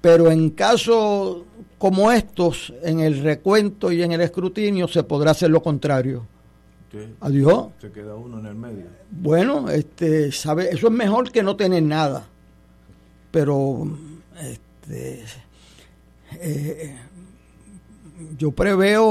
pero 0.00 0.30
en 0.30 0.50
casos 0.50 1.38
como 1.84 2.10
estos, 2.10 2.72
en 2.82 3.00
el 3.00 3.20
recuento 3.20 3.92
y 3.92 4.02
en 4.02 4.12
el 4.12 4.22
escrutinio 4.22 4.88
se 4.88 5.02
podrá 5.02 5.32
hacer 5.32 5.50
lo 5.50 5.62
contrario. 5.62 6.26
Adiós. 7.20 7.66
Se 7.78 7.92
queda 7.92 8.14
uno 8.14 8.38
en 8.38 8.46
el 8.46 8.54
medio. 8.54 8.86
Bueno, 9.10 9.68
este, 9.68 10.32
sabe, 10.32 10.70
eso 10.70 10.86
es 10.86 10.92
mejor 10.94 11.30
que 11.30 11.42
no 11.42 11.56
tener 11.56 11.82
nada. 11.82 12.26
Pero 13.30 13.86
este, 14.40 15.24
eh, 16.40 16.96
yo 18.38 18.52
preveo, 18.52 19.04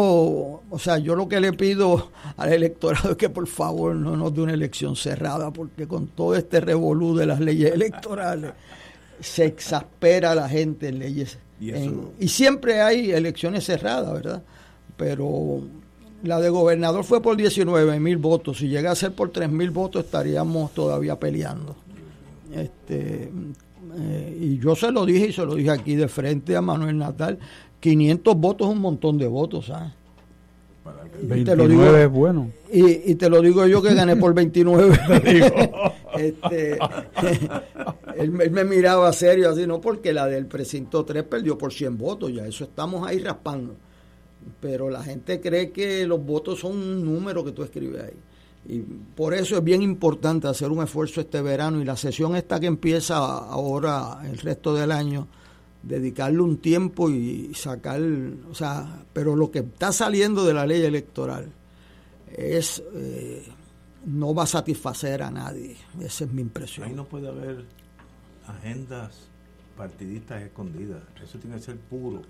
o 0.67 0.79
sea, 0.79 0.97
yo 0.97 1.15
lo 1.15 1.27
que 1.27 1.39
le 1.39 1.53
pido 1.53 2.09
al 2.37 2.53
electorado 2.53 3.11
es 3.11 3.17
que 3.17 3.29
por 3.29 3.45
favor 3.45 3.93
no 3.93 4.17
nos 4.17 4.33
dé 4.33 4.41
una 4.41 4.53
elección 4.53 4.95
cerrada, 4.95 5.53
porque 5.53 5.87
con 5.87 6.07
todo 6.07 6.35
este 6.35 6.59
revolú 6.59 7.15
de 7.15 7.27
las 7.27 7.39
leyes 7.39 7.71
electorales 7.71 8.53
se 9.19 9.45
exaspera 9.45 10.33
la 10.33 10.49
gente 10.49 10.87
en 10.87 10.97
leyes. 10.97 11.37
¿Y, 12.19 12.27
siempre 12.27 12.81
hay 12.81 13.11
elecciones 13.11 13.65
cerradas, 13.65 14.13
¿verdad? 14.13 14.43
Pero 14.97 15.61
la 16.23 16.39
de 16.39 16.49
gobernador 16.49 17.03
fue 17.03 17.21
por 17.21 17.37
19 17.37 17.99
mil 17.99 18.17
votos. 18.17 18.57
Si 18.57 18.67
llega 18.67 18.91
a 18.91 18.95
ser 18.95 19.13
por 19.13 19.31
3 19.31 19.49
mil 19.49 19.71
votos, 19.71 20.05
estaríamos 20.05 20.73
todavía 20.73 21.19
peleando. 21.19 21.75
Este, 22.53 23.31
eh, 23.97 24.37
y 24.39 24.59
yo 24.59 24.75
se 24.75 24.91
lo 24.91 25.05
dije 25.05 25.27
y 25.27 25.33
se 25.33 25.45
lo 25.45 25.55
dije 25.55 25.71
aquí 25.71 25.95
de 25.95 26.07
frente 26.07 26.55
a 26.55 26.61
Manuel 26.61 26.97
Natal, 26.97 27.39
500 27.79 28.35
votos 28.37 28.67
es 28.67 28.73
un 28.73 28.81
montón 28.81 29.17
de 29.17 29.27
votos, 29.27 29.67
¿sabes? 29.67 29.91
29 31.21 32.03
es 32.03 32.09
bueno. 32.09 32.51
Y, 32.71 33.15
te 33.15 33.29
lo 33.29 33.41
digo 33.41 33.65
yo 33.67 33.81
que 33.81 33.93
gané 33.93 34.15
por 34.15 34.33
29. 34.33 34.99
este, 36.17 36.77
él, 38.17 38.31
me 38.31 38.63
miraba 38.63 39.11
serio 39.13 39.49
así, 39.49 39.65
no 39.65 39.79
porque 39.79 40.13
la 40.13 40.27
del 40.27 40.45
precinto 40.47 41.05
3 41.05 41.23
perdió 41.23 41.57
por 41.57 41.73
100 41.73 41.97
votos, 41.97 42.33
ya 42.33 42.45
eso 42.45 42.63
estamos 42.65 43.07
ahí 43.07 43.19
raspando. 43.19 43.75
Pero 44.59 44.89
la 44.89 45.03
gente 45.03 45.39
cree 45.39 45.71
que 45.71 46.05
los 46.05 46.23
votos 46.25 46.59
son 46.59 46.71
un 46.71 47.05
número 47.05 47.45
que 47.45 47.51
tú 47.51 47.63
escribes 47.63 48.03
ahí. 48.03 48.13
Y 48.65 48.79
por 48.79 49.33
eso 49.33 49.57
es 49.57 49.63
bien 49.63 49.81
importante 49.81 50.47
hacer 50.47 50.69
un 50.69 50.83
esfuerzo 50.83 51.21
este 51.21 51.41
verano 51.41 51.81
y 51.81 51.85
la 51.85 51.97
sesión 51.97 52.35
esta 52.35 52.59
que 52.59 52.67
empieza 52.67 53.17
ahora 53.17 54.19
el 54.25 54.37
resto 54.37 54.73
del 54.73 54.91
año, 54.91 55.27
dedicarle 55.83 56.41
un 56.41 56.57
tiempo 56.57 57.09
y 57.09 57.53
sacar, 57.53 58.01
o 58.49 58.55
sea, 58.55 59.05
pero 59.11 59.35
lo 59.35 59.51
que 59.51 59.59
está 59.59 59.91
saliendo 59.91 60.45
de 60.45 60.53
la 60.53 60.65
ley 60.65 60.81
electoral 60.81 61.51
es, 62.31 62.81
eh, 62.95 63.43
no 64.05 64.33
va 64.33 64.43
a 64.43 64.47
satisfacer 64.47 65.21
a 65.21 65.29
nadie, 65.29 65.75
esa 65.99 66.23
es 66.23 66.31
mi 66.31 66.41
impresión. 66.41 66.87
Ahí 66.87 66.95
no 66.95 67.05
puede 67.05 67.27
haber 67.27 67.65
agendas 68.47 69.29
partidistas 69.77 70.41
escondidas, 70.41 71.01
eso 71.21 71.37
tiene 71.37 71.57
que 71.57 71.63
ser 71.63 71.77
puro, 71.77 72.21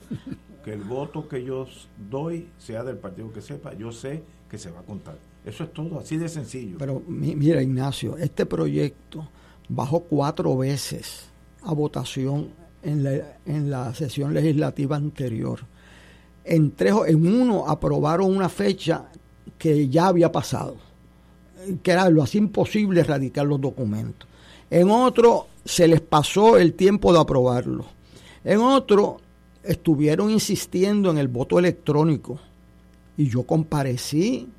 que 0.63 0.73
el 0.73 0.83
voto 0.83 1.27
que 1.27 1.43
yo 1.43 1.67
doy 2.09 2.49
sea 2.57 2.83
del 2.83 2.97
partido 2.97 3.31
que 3.31 3.41
sepa, 3.41 3.73
yo 3.73 3.91
sé 3.91 4.23
que 4.49 4.57
se 4.57 4.71
va 4.71 4.79
a 4.79 4.83
contar. 4.83 5.17
Eso 5.45 5.65
es 5.65 5.73
todo, 5.73 5.99
así 5.99 6.17
de 6.17 6.29
sencillo. 6.29 6.77
Pero 6.79 7.01
mira, 7.07 7.61
Ignacio, 7.61 8.17
este 8.17 8.45
proyecto 8.45 9.27
bajó 9.67 10.01
cuatro 10.01 10.57
veces 10.57 11.29
a 11.63 11.73
votación 11.73 12.62
en 12.83 13.03
la, 13.03 13.37
en 13.45 13.69
la 13.69 13.93
sesión 13.93 14.33
legislativa 14.33 14.95
anterior. 14.95 15.59
En, 16.43 16.71
tres, 16.71 16.93
en 17.07 17.41
uno 17.41 17.67
aprobaron 17.67 18.35
una 18.35 18.49
fecha 18.49 19.05
que 19.57 19.87
ya 19.87 20.07
había 20.07 20.31
pasado, 20.31 20.75
que 21.81 21.91
era 21.91 22.09
lo 22.09 22.23
así 22.23 22.37
imposible 22.37 23.01
erradicar 23.01 23.45
los 23.45 23.61
documentos. 23.61 24.27
En 24.69 24.89
otro 24.89 25.47
se 25.63 25.87
les 25.87 26.01
pasó 26.01 26.57
el 26.57 26.73
tiempo 26.73 27.13
de 27.13 27.19
aprobarlo. 27.19 27.85
En 28.43 28.59
otro 28.59 29.21
estuvieron 29.63 30.29
insistiendo 30.29 31.11
en 31.11 31.17
el 31.17 31.29
voto 31.29 31.59
electrónico 31.59 32.39
y 33.15 33.29
yo 33.29 33.43
comparecí 33.43 34.49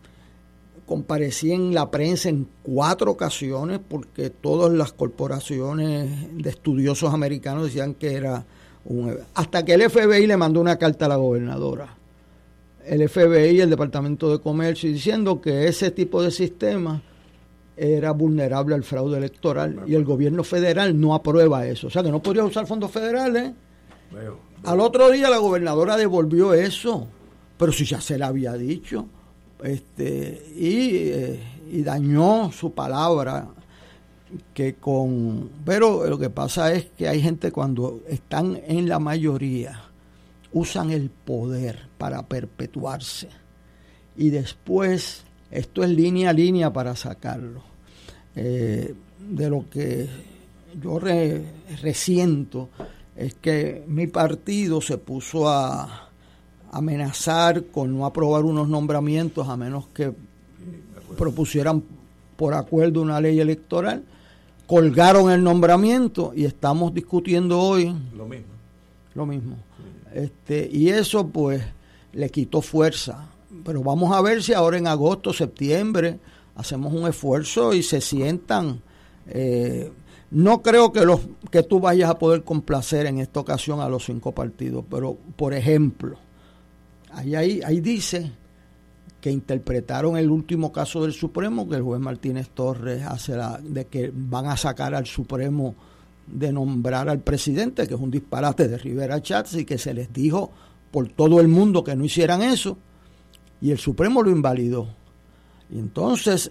comparecí 0.87 1.53
en 1.53 1.75
la 1.75 1.91
prensa 1.91 2.29
en 2.29 2.47
cuatro 2.63 3.13
ocasiones 3.13 3.81
porque 3.87 4.31
todas 4.31 4.73
las 4.73 4.93
corporaciones 4.93 6.29
de 6.37 6.51
estudiosos 6.51 7.13
americanos 7.13 7.65
decían 7.65 7.95
que 7.95 8.15
era 8.15 8.45
un... 8.85 9.17
Hasta 9.35 9.65
que 9.65 9.75
el 9.75 9.91
FBI 9.91 10.27
le 10.27 10.37
mandó 10.37 10.61
una 10.61 10.77
carta 10.77 11.07
a 11.07 11.09
la 11.09 11.17
gobernadora. 11.17 11.97
El 12.85 13.09
FBI 13.09 13.57
y 13.57 13.61
el 13.61 13.71
Departamento 13.71 14.31
de 14.31 14.41
Comercio 14.41 14.91
diciendo 14.91 15.41
que 15.41 15.69
ese 15.69 15.91
tipo 15.91 16.23
de 16.23 16.31
sistema 16.31 17.03
era 17.77 18.13
vulnerable 18.13 18.75
al 18.75 18.85
fraude 18.85 19.17
electoral 19.17 19.81
y 19.87 19.95
el 19.95 20.05
gobierno 20.05 20.45
federal 20.45 20.99
no 21.01 21.15
aprueba 21.15 21.67
eso. 21.67 21.87
O 21.87 21.91
sea 21.91 22.03
que 22.03 22.11
no 22.11 22.23
podría 22.23 22.45
usar 22.45 22.67
fondos 22.67 22.91
federales. 22.91 23.53
Al 24.65 24.81
otro 24.81 25.11
día 25.11 25.31
la 25.31 25.39
gobernadora 25.39 25.97
devolvió 25.97 26.53
eso, 26.53 27.09
pero 27.57 27.73
si 27.73 27.85
ya 27.85 28.01
se 28.01 28.19
le 28.19 28.25
había 28.25 28.53
dicho 28.53 29.07
este, 29.65 30.43
eh, 30.57 31.41
y, 31.71 31.83
dañó 31.83 32.53
su 32.53 32.73
palabra 32.73 33.49
que 34.53 34.75
con 34.75 35.49
pero 35.65 36.07
lo 36.09 36.19
que 36.19 36.29
pasa 36.29 36.73
es 36.73 36.87
que 36.97 37.09
hay 37.09 37.23
gente 37.23 37.53
cuando 37.53 38.03
están 38.09 38.61
en 38.67 38.89
la 38.89 38.99
mayoría 38.99 39.81
usan 40.53 40.91
el 40.91 41.11
poder 41.11 41.89
para 41.99 42.27
perpetuarse. 42.27 43.29
Y 44.17 44.31
después 44.31 45.25
esto 45.51 45.83
es 45.83 45.91
línea 45.91 46.31
a 46.31 46.33
línea 46.33 46.73
para 46.73 46.95
sacarlo. 46.95 47.63
Eh, 48.37 48.95
de 49.19 49.49
lo 49.49 49.69
que 49.71 50.09
yo 50.81 50.99
resiento 51.81 52.69
es 53.17 53.35
que 53.35 53.85
mi 53.87 54.07
partido 54.09 54.81
se 54.81 54.99
puso 54.99 55.49
a 55.49 56.11
amenazar 56.75 57.67
con 57.67 57.97
no 57.97 58.05
aprobar 58.05 58.45
unos 58.45 58.69
nombramientos 58.69 59.49
a 59.49 59.57
menos 59.57 59.87
que 59.95 60.13
propusieran 61.17 61.85
por 62.37 62.53
acuerdo 62.55 63.01
una 63.01 63.21
ley 63.21 63.39
electoral, 63.39 64.03
colgaron 64.67 65.31
el 65.31 65.45
nombramiento 65.45 66.33
y 66.35 66.45
estamos 66.45 66.93
discutiendo 66.93 67.61
hoy 67.61 67.95
lo 68.17 68.27
mismo. 68.27 68.55
Lo 69.15 69.27
mismo. 69.27 69.57
Este, 70.13 70.69
y 70.73 70.89
eso 70.89 71.29
pues 71.29 71.63
le 72.13 72.29
quitó 72.31 72.61
fuerza. 72.61 73.29
Pero 73.65 73.85
vamos 73.85 74.13
a 74.13 74.21
ver 74.21 74.43
si 74.43 74.53
ahora 74.53 74.77
en 74.77 74.89
agosto, 74.89 75.33
septiembre, 75.33 76.19
hacemos 76.57 76.93
un 76.93 77.07
esfuerzo 77.07 77.73
y 77.73 77.85
se 77.85 78.01
sientan. 78.01 78.81
Eh, 79.29 79.93
no 80.33 80.61
creo 80.61 80.93
que, 80.93 81.05
los, 81.05 81.21
que 81.53 81.63
tú 81.63 81.79
vayas 81.79 82.11
a 82.11 82.19
poder 82.19 82.43
complacer 82.43 83.07
en 83.07 83.21
esta 83.21 83.39
ocasión 83.39 83.81
a 83.81 83.89
los 83.89 84.05
cinco 84.05 84.33
partidos, 84.33 84.85
pero 84.91 85.17
por 85.37 85.55
ejemplo, 85.55 86.19
Ahí, 87.15 87.61
ahí, 87.63 87.81
dice 87.81 88.31
que 89.21 89.31
interpretaron 89.31 90.17
el 90.17 90.31
último 90.31 90.73
caso 90.73 91.03
del 91.03 91.13
Supremo, 91.13 91.69
que 91.69 91.77
el 91.77 91.83
juez 91.83 92.01
Martínez 92.01 92.51
Torres 92.51 93.05
hace 93.07 93.37
la, 93.37 93.59
de 93.63 93.87
que 93.87 94.13
van 94.15 94.47
a 94.47 94.57
sacar 94.57 94.95
al 94.95 95.07
Supremo 95.07 95.75
de 96.27 96.53
nombrar 96.53 97.09
al 97.09 97.21
presidente, 97.21 97.87
que 97.87 97.95
es 97.95 98.01
un 98.01 98.11
disparate 98.11 98.69
de 98.69 98.79
Rivera 98.79 99.23
Chats, 99.23 99.55
y 99.55 99.65
que 99.65 99.79
se 99.79 99.95
les 99.95 100.13
dijo 100.13 100.51
por 100.91 101.09
todo 101.09 101.41
el 101.41 101.49
mundo 101.49 101.85
que 101.85 101.97
no 101.97 102.05
hicieran 102.05 102.43
eso, 102.43 102.79
y 103.61 103.71
el 103.71 103.79
Supremo 103.79 104.23
lo 104.23 104.31
invalidó. 104.31 104.89
Y 105.71 105.79
entonces 105.79 106.51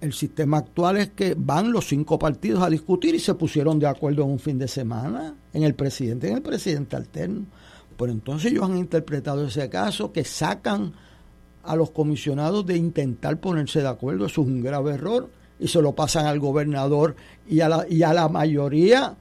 el 0.00 0.12
sistema 0.12 0.58
actual 0.58 0.98
es 0.98 1.10
que 1.10 1.34
van 1.36 1.72
los 1.72 1.86
cinco 1.86 2.18
partidos 2.18 2.62
a 2.62 2.68
discutir 2.68 3.14
y 3.14 3.20
se 3.20 3.34
pusieron 3.34 3.78
de 3.78 3.86
acuerdo 3.86 4.22
en 4.22 4.30
un 4.30 4.38
fin 4.38 4.58
de 4.58 4.68
semana 4.68 5.34
en 5.52 5.62
el 5.62 5.74
presidente, 5.74 6.28
en 6.28 6.36
el 6.36 6.42
presidente 6.42 6.96
alterno. 6.96 7.46
Pero 7.96 8.12
entonces 8.12 8.52
ellos 8.52 8.64
han 8.64 8.76
interpretado 8.76 9.46
ese 9.46 9.68
caso 9.68 10.12
que 10.12 10.24
sacan 10.24 10.92
a 11.62 11.76
los 11.76 11.90
comisionados 11.90 12.66
de 12.66 12.76
intentar 12.76 13.38
ponerse 13.38 13.80
de 13.80 13.88
acuerdo. 13.88 14.26
Eso 14.26 14.42
es 14.42 14.48
un 14.48 14.62
grave 14.62 14.94
error 14.94 15.28
y 15.58 15.68
se 15.68 15.80
lo 15.80 15.92
pasan 15.92 16.26
al 16.26 16.38
gobernador 16.38 17.16
y 17.48 17.60
a 17.60 17.68
la, 17.68 17.86
y 17.88 18.02
a 18.02 18.12
la 18.12 18.28
mayoría 18.28 19.16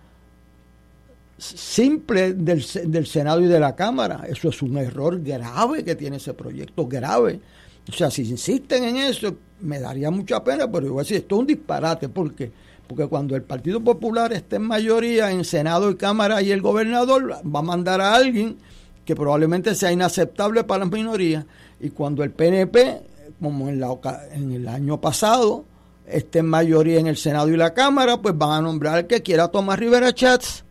simple 1.37 2.33
del, 2.33 2.63
del 2.85 3.05
Senado 3.05 3.41
y 3.41 3.47
de 3.47 3.59
la 3.59 3.75
Cámara. 3.75 4.25
Eso 4.27 4.49
es 4.49 4.61
un 4.61 4.77
error 4.77 5.21
grave 5.21 5.83
que 5.83 5.95
tiene 5.95 6.17
ese 6.17 6.33
proyecto, 6.33 6.87
grave. 6.87 7.39
O 7.87 7.91
sea, 7.91 8.09
si 8.09 8.23
insisten 8.23 8.83
en 8.83 8.97
eso, 8.97 9.35
me 9.61 9.79
daría 9.79 10.09
mucha 10.09 10.43
pena, 10.43 10.71
pero 10.71 10.87
yo 10.87 10.93
voy 10.93 11.01
a 11.01 11.03
decir, 11.03 11.17
esto 11.17 11.35
es 11.35 11.39
un 11.39 11.47
disparate, 11.47 12.09
porque 12.09 12.51
porque 12.87 13.07
cuando 13.07 13.35
el 13.35 13.43
Partido 13.43 13.79
Popular 13.81 14.33
esté 14.33 14.57
en 14.57 14.63
mayoría 14.63 15.31
en 15.31 15.45
Senado 15.45 15.89
y 15.89 15.95
Cámara 15.95 16.41
y 16.41 16.51
el 16.51 16.61
gobernador 16.61 17.41
va 17.43 17.59
a 17.59 17.63
mandar 17.63 18.01
a 18.01 18.15
alguien 18.15 18.57
que 19.05 19.15
probablemente 19.15 19.75
sea 19.75 19.91
inaceptable 19.91 20.63
para 20.63 20.85
las 20.85 20.91
minorías, 20.91 21.45
y 21.79 21.89
cuando 21.89 22.23
el 22.23 22.31
PNP, 22.31 23.01
como 23.41 23.67
en, 23.67 23.79
la, 23.79 23.97
en 24.31 24.53
el 24.53 24.67
año 24.67 25.01
pasado, 25.01 25.65
esté 26.07 26.39
en 26.39 26.47
mayoría 26.47 26.99
en 26.99 27.07
el 27.07 27.17
Senado 27.17 27.49
y 27.49 27.57
la 27.57 27.73
Cámara, 27.73 28.21
pues 28.21 28.37
van 28.37 28.51
a 28.51 28.61
nombrar 28.61 28.95
al 28.95 29.07
que 29.07 29.21
quiera 29.21 29.49
Tomás 29.49 29.77
Rivera 29.77 30.13
Chats. 30.13 30.63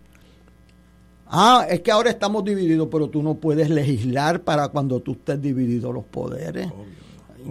Ah, 1.27 1.67
es 1.69 1.81
que 1.81 1.91
ahora 1.91 2.11
estamos 2.11 2.45
divididos, 2.45 2.89
pero 2.91 3.09
tú 3.09 3.23
no 3.23 3.35
puedes 3.35 3.69
legislar 3.69 4.41
para 4.41 4.69
cuando 4.69 5.01
tú 5.01 5.13
estés 5.13 5.41
dividido 5.41 5.93
los 5.93 6.05
poderes 6.05 6.69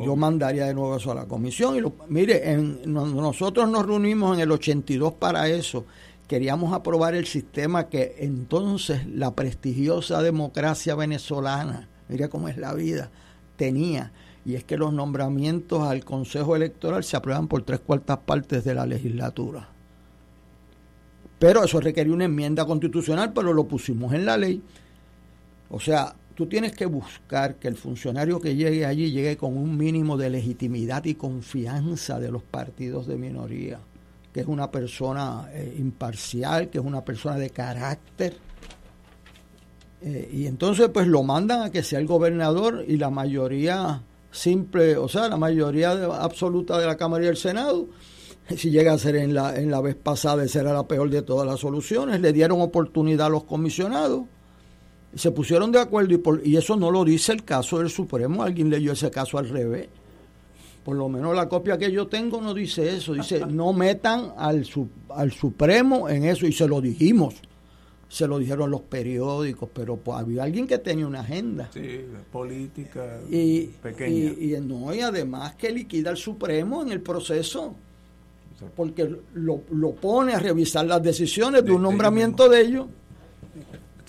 yo 0.04 0.16
mandaría 0.16 0.66
de 0.66 0.74
nuevo 0.74 0.96
eso 0.96 1.12
a 1.12 1.16
la 1.16 1.26
comisión. 1.26 1.76
Y 1.76 1.82
lo, 1.82 1.94
mire, 2.08 2.58
nosotros 2.86 3.70
nos 3.70 3.86
reunimos 3.86 4.36
en 4.36 4.42
el 4.42 4.52
82 4.52 5.14
para 5.14 5.48
eso. 5.48 5.86
Queríamos 6.28 6.74
aprobar 6.74 7.16
el 7.16 7.26
sistema 7.26 7.90
que 7.90 8.16
entonces 8.20 9.06
la 9.08 9.36
prestigiosa 9.36 10.22
democracia 10.22 10.96
venezolana, 10.96 11.90
mire 12.08 12.30
cómo 12.30 12.48
es 12.48 12.58
la 12.58 12.74
vida, 12.74 13.12
tenía. 13.58 14.14
Y 14.46 14.56
es 14.56 14.64
que 14.64 14.78
los 14.78 14.94
nombramientos 14.94 15.84
al 15.84 16.04
Consejo 16.04 16.56
Electoral 16.56 17.04
se 17.04 17.18
aprueban 17.18 17.48
por 17.48 17.64
tres 17.64 17.80
cuartas 17.80 18.20
partes 18.20 18.64
de 18.64 18.74
la 18.74 18.86
legislatura. 18.86 19.70
Pero 21.38 21.64
eso 21.64 21.80
requería 21.80 22.14
una 22.14 22.26
enmienda 22.26 22.66
constitucional, 22.66 23.34
pero 23.34 23.52
lo 23.54 23.66
pusimos 23.66 24.14
en 24.14 24.26
la 24.26 24.38
ley. 24.38 24.62
O 25.70 25.80
sea, 25.80 26.16
tú 26.42 26.48
tienes 26.48 26.72
que 26.72 26.88
buscar 26.88 27.58
que 27.58 27.68
el 27.68 27.76
funcionario 27.76 28.42
que 28.42 28.56
llegue 28.56 28.84
allí 28.84 29.12
llegue 29.12 29.38
con 29.38 29.56
un 29.56 29.78
mínimo 29.78 30.18
de 30.18 30.32
legitimidad 30.32 31.06
y 31.06 31.14
confianza 31.14 32.20
de 32.20 32.32
los 32.32 32.42
partidos 32.42 33.06
de 33.06 33.16
minoría, 33.16 33.78
que 34.34 34.40
es 34.40 34.48
una 34.48 34.72
persona 34.72 35.52
eh, 35.54 35.76
imparcial, 35.78 36.72
que 36.72 36.80
es 36.80 36.84
una 36.84 37.06
persona 37.06 37.36
de 37.36 37.52
carácter. 37.52 38.38
Eh, 40.02 40.32
y 40.34 40.48
entonces 40.48 40.90
pues 40.90 41.06
lo 41.06 41.22
mandan 41.22 41.62
a 41.62 41.70
que 41.70 41.84
sea 41.84 42.00
el 42.00 42.08
gobernador 42.08 42.86
y 42.88 42.98
la 42.98 43.12
mayoría 43.12 44.02
simple, 44.32 44.98
o 44.98 45.08
sea, 45.08 45.30
la 45.30 45.38
mayoría 45.38 45.92
absoluta 45.92 46.80
de 46.80 46.88
la 46.88 46.98
Cámara 46.98 47.26
y 47.26 47.28
el 47.28 47.38
Senado, 47.38 47.88
si 48.58 48.72
llega 48.72 48.94
a 48.94 48.98
ser 48.98 49.16
en 49.18 49.36
la, 49.36 49.56
en 49.58 49.70
la 49.70 49.80
vez 49.80 49.94
pasada, 49.94 50.44
esa 50.44 50.62
era 50.62 50.74
la 50.74 50.88
peor 50.88 51.12
de 51.12 51.22
todas 51.22 51.46
las 51.46 51.60
soluciones. 51.60 52.20
Le 52.20 52.34
dieron 52.34 52.62
oportunidad 52.62 53.28
a 53.28 53.30
los 53.30 53.44
comisionados, 53.44 54.24
se 55.16 55.32
pusieron 55.32 55.72
de 55.72 55.80
acuerdo 55.80 56.14
y, 56.14 56.18
por, 56.18 56.46
y 56.46 56.58
eso 56.58 56.76
no 56.76 56.92
lo 56.92 57.04
dice 57.04 57.32
el 57.32 57.44
caso 57.44 57.80
del 57.80 57.90
Supremo, 57.90 58.44
alguien 58.44 58.70
leyó 58.70 58.94
ese 58.94 59.12
caso 59.12 59.38
al 59.38 59.50
revés. 59.50 59.88
Por 60.84 60.96
lo 60.96 61.10
menos 61.10 61.36
la 61.36 61.48
copia 61.48 61.78
que 61.78 61.92
yo 61.92 62.08
tengo 62.08 62.42
no 62.42 62.54
dice 62.54 62.96
eso, 62.96 63.14
dice 63.14 63.46
no 63.50 63.74
metan 63.74 64.34
al, 64.38 64.66
al 65.10 65.32
Supremo 65.32 66.10
en 66.10 66.26
eso 66.26 66.48
y 66.48 66.54
se 66.54 66.68
lo 66.68 66.82
dijimos 66.82 67.36
se 68.12 68.28
lo 68.28 68.40
dijeron 68.40 68.70
los 68.70 68.82
periódicos, 68.82 69.70
pero 69.74 69.96
pues, 69.96 70.20
había 70.20 70.44
alguien 70.44 70.68
que 70.68 70.78
tenía 70.80 71.08
una 71.08 71.22
agenda. 71.22 71.70
Sí, 71.74 72.02
política 72.30 73.22
y, 73.30 73.68
pequeña. 73.68 74.32
Y, 74.38 74.58
no, 74.62 74.94
y 74.94 75.00
además 75.00 75.56
que 75.56 75.72
liquida 75.72 76.10
al 76.10 76.18
Supremo 76.18 76.82
en 76.82 76.92
el 76.92 77.00
proceso, 77.00 77.74
porque 78.76 79.10
lo, 79.34 79.62
lo, 79.72 79.92
pone 79.94 80.34
a 80.34 80.40
revisar 80.40 80.86
las 80.86 81.02
decisiones 81.02 81.64
de, 81.64 81.72
un 81.72 81.84
nombramiento 81.84 82.50
de 82.50 82.60
ellos. 82.62 82.88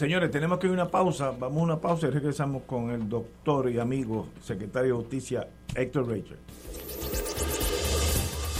Señores, 0.02 0.32
tenemos 0.32 0.58
que 0.58 0.66
ir 0.66 0.72
a 0.72 0.74
una 0.74 0.90
pausa. 0.90 1.30
Vamos 1.30 1.60
a 1.60 1.62
una 1.62 1.80
pausa 1.80 2.08
y 2.08 2.10
regresamos 2.10 2.64
con 2.64 2.90
el 2.90 3.08
doctor 3.08 3.70
y 3.70 3.78
amigo 3.78 4.26
secretario 4.42 4.96
de 4.96 5.02
Justicia, 5.04 5.48
Héctor 5.76 6.08
Rachel. 6.08 6.38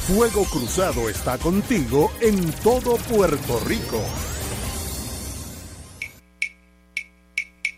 Fuego 0.07 0.45
Cruzado 0.45 1.09
está 1.09 1.39
contigo 1.39 2.13
en 2.21 2.53
todo 2.63 2.95
Puerto 3.13 3.59
Rico. 3.67 3.99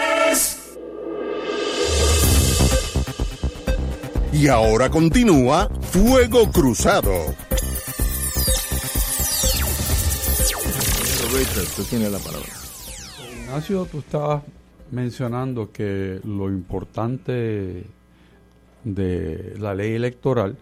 Y 4.33 4.47
ahora 4.47 4.89
continúa 4.89 5.69
Fuego 5.81 6.49
Cruzado. 6.51 7.35
tú 11.75 11.83
tienes 11.83 12.11
la 12.11 12.19
palabra. 12.19 12.47
Ignacio, 13.43 13.85
tú 13.85 13.99
estabas 13.99 14.43
mencionando 14.91 15.71
que 15.71 16.19
lo 16.23 16.49
importante 16.49 17.83
de 18.83 19.55
la 19.59 19.73
ley 19.73 19.93
electoral 19.93 20.57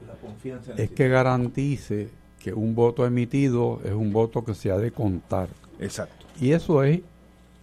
es 0.77 0.91
que 0.91 1.09
garantice 1.09 2.09
que 2.39 2.53
un 2.53 2.75
voto 2.75 3.05
emitido 3.05 3.81
es 3.83 3.93
un 3.93 4.11
voto 4.11 4.43
que 4.43 4.53
se 4.53 4.71
ha 4.71 4.77
de 4.77 4.91
contar. 4.91 5.49
Exacto. 5.79 6.25
Y 6.39 6.51
eso 6.51 6.83
es 6.83 7.01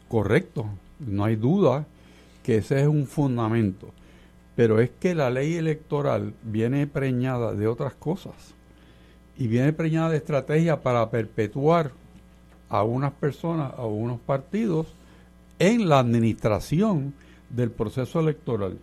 correcto, 0.08 0.66
no 1.00 1.24
hay 1.24 1.36
duda 1.36 1.86
que 2.42 2.58
ese 2.58 2.80
es 2.80 2.86
un 2.86 3.06
fundamento. 3.06 3.88
Pero 4.56 4.80
es 4.80 4.90
que 4.90 5.14
la 5.14 5.30
ley 5.30 5.54
electoral 5.54 6.34
viene 6.42 6.86
preñada 6.86 7.54
de 7.54 7.68
otras 7.68 7.94
cosas 7.94 8.34
y 9.36 9.46
viene 9.48 9.72
preñada 9.72 10.10
de 10.10 10.16
estrategia 10.16 10.80
para 10.80 11.10
perpetuar 11.10 11.92
a 12.68 12.82
unas 12.82 13.12
personas, 13.12 13.72
a 13.76 13.84
unos 13.84 14.18
partidos 14.20 14.86
en 15.58 15.88
la 15.88 15.98
administración 15.98 17.14
del 17.50 17.70
proceso 17.70 18.20
electoral. 18.20 18.78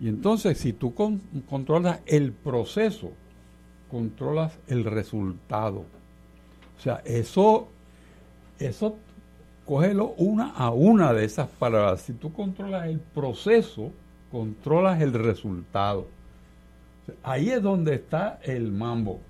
Y 0.00 0.08
entonces, 0.08 0.58
si 0.58 0.72
tú 0.72 0.94
controlas 0.94 2.00
el 2.06 2.32
proceso, 2.32 3.12
controlas 3.90 4.58
el 4.68 4.84
resultado. 4.84 5.84
O 6.78 6.80
sea, 6.80 7.02
eso, 7.04 7.68
eso, 8.58 8.96
cógelo 9.66 10.14
una 10.16 10.50
a 10.50 10.70
una 10.70 11.12
de 11.12 11.24
esas 11.24 11.48
palabras. 11.48 12.02
Si 12.02 12.12
tú 12.14 12.32
controlas 12.32 12.86
el 12.86 12.98
proceso, 12.98 13.92
controlas 14.32 15.00
el 15.00 15.12
resultado. 15.12 16.08
Ahí 17.22 17.50
es 17.50 17.62
donde 17.62 17.94
está 17.94 18.40
el 18.42 18.72
mambo. 18.72 19.20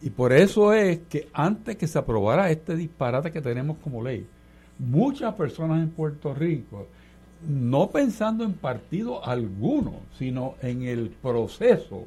Y 0.00 0.10
por 0.10 0.32
eso 0.32 0.72
es 0.72 1.00
que 1.10 1.28
antes 1.34 1.76
que 1.76 1.86
se 1.86 1.98
aprobara 1.98 2.50
este 2.50 2.76
disparate 2.76 3.30
que 3.30 3.42
tenemos 3.42 3.76
como 3.78 4.02
ley, 4.02 4.26
muchas 4.78 5.34
personas 5.34 5.82
en 5.82 5.90
Puerto 5.90 6.32
Rico, 6.32 6.86
no 7.46 7.90
pensando 7.90 8.44
en 8.44 8.54
partido 8.54 9.24
alguno, 9.26 10.00
sino 10.16 10.54
en 10.62 10.82
el 10.82 11.10
proceso 11.10 12.06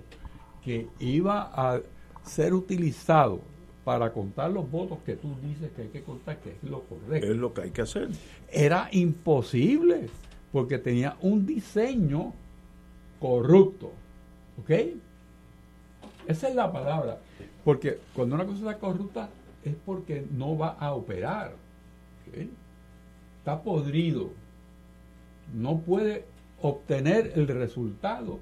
que 0.63 0.87
iba 0.99 1.51
a 1.53 1.81
ser 2.23 2.53
utilizado 2.53 3.41
para 3.83 4.13
contar 4.13 4.49
los 4.51 4.69
votos 4.71 4.99
que 5.05 5.15
tú 5.15 5.35
dices 5.43 5.71
que 5.75 5.83
hay 5.83 5.87
que 5.89 6.03
contar, 6.03 6.37
que 6.39 6.51
es 6.51 6.63
lo 6.63 6.81
correcto. 6.83 7.27
Es 7.27 7.35
lo 7.35 7.53
que 7.53 7.61
hay 7.63 7.71
que 7.71 7.81
hacer. 7.81 8.09
Era 8.49 8.87
imposible, 8.91 10.07
porque 10.53 10.77
tenía 10.77 11.17
un 11.21 11.45
diseño 11.45 12.31
corrupto. 13.19 13.91
¿Ok? 14.61 14.69
Esa 16.27 16.47
es 16.47 16.55
la 16.55 16.71
palabra. 16.71 17.19
Porque 17.65 17.99
cuando 18.13 18.35
una 18.35 18.45
cosa 18.45 18.59
está 18.59 18.77
corrupta 18.77 19.29
es 19.65 19.75
porque 19.83 20.25
no 20.31 20.55
va 20.55 20.69
a 20.79 20.93
operar. 20.93 21.55
Está 23.39 23.61
podrido. 23.61 24.29
No 25.53 25.79
puede 25.79 26.25
obtener 26.61 27.33
el 27.35 27.47
resultado 27.47 28.39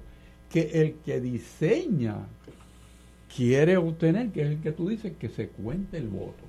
que 0.50 0.82
el 0.82 0.96
que 1.04 1.18
diseña 1.18 2.18
quiere 3.34 3.78
obtener, 3.78 4.30
que 4.32 4.42
es 4.42 4.48
el 4.50 4.60
que 4.60 4.72
tú 4.72 4.90
dices, 4.90 5.14
que 5.18 5.30
se 5.30 5.48
cuente 5.48 5.96
el 5.96 6.08
voto. 6.08 6.44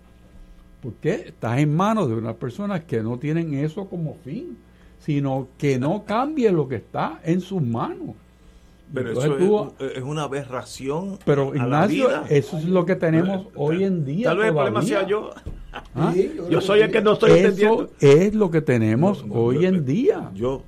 Porque 0.81 1.13
estás 1.27 1.59
en 1.59 1.73
manos 1.73 2.09
de 2.09 2.15
unas 2.15 2.35
personas 2.35 2.83
que 2.83 3.01
no 3.01 3.17
tienen 3.17 3.53
eso 3.53 3.87
como 3.87 4.15
fin, 4.15 4.57
sino 5.03 5.47
que 5.57 5.77
no 5.79 6.03
cambie 6.05 6.51
lo 6.51 6.67
que 6.67 6.75
está 6.77 7.19
en 7.23 7.41
sus 7.41 7.61
manos. 7.61 8.15
Pero 8.93 9.09
Entonces 9.09 9.31
eso 9.41 9.73
tú- 9.79 9.85
es, 9.85 10.03
una 10.03 10.23
aberración. 10.23 11.17
pero 11.25 11.49
a 11.51 11.55
la 11.55 11.63
Ignacio, 11.63 12.07
vida. 12.09 12.25
eso 12.29 12.57
es 12.59 12.65
lo 12.65 12.85
que 12.85 12.95
tenemos 12.95 13.47
hoy 13.55 13.83
en 13.83 14.05
día. 14.05 14.25
Tal 14.29 14.37
vez 14.37 14.47
el 14.49 14.53
problema 14.53 14.81
sea 14.83 15.07
yo. 15.07 15.31
¿Ah? 15.95 16.11
Sí, 16.13 16.31
Yo 16.49 16.61
soy 16.61 16.81
el 16.81 16.91
que 16.91 17.01
no 17.01 17.13
estoy 17.13 17.31
Eso 17.31 17.39
entendiendo. 17.49 17.89
es 17.99 18.35
lo 18.35 18.51
que 18.51 18.61
tenemos 18.61 19.25
No, 19.25 19.33
no, 19.33 19.41
hoy 19.41 19.65
en 19.65 19.83
día. 19.83 20.29
Yo, 20.35 20.61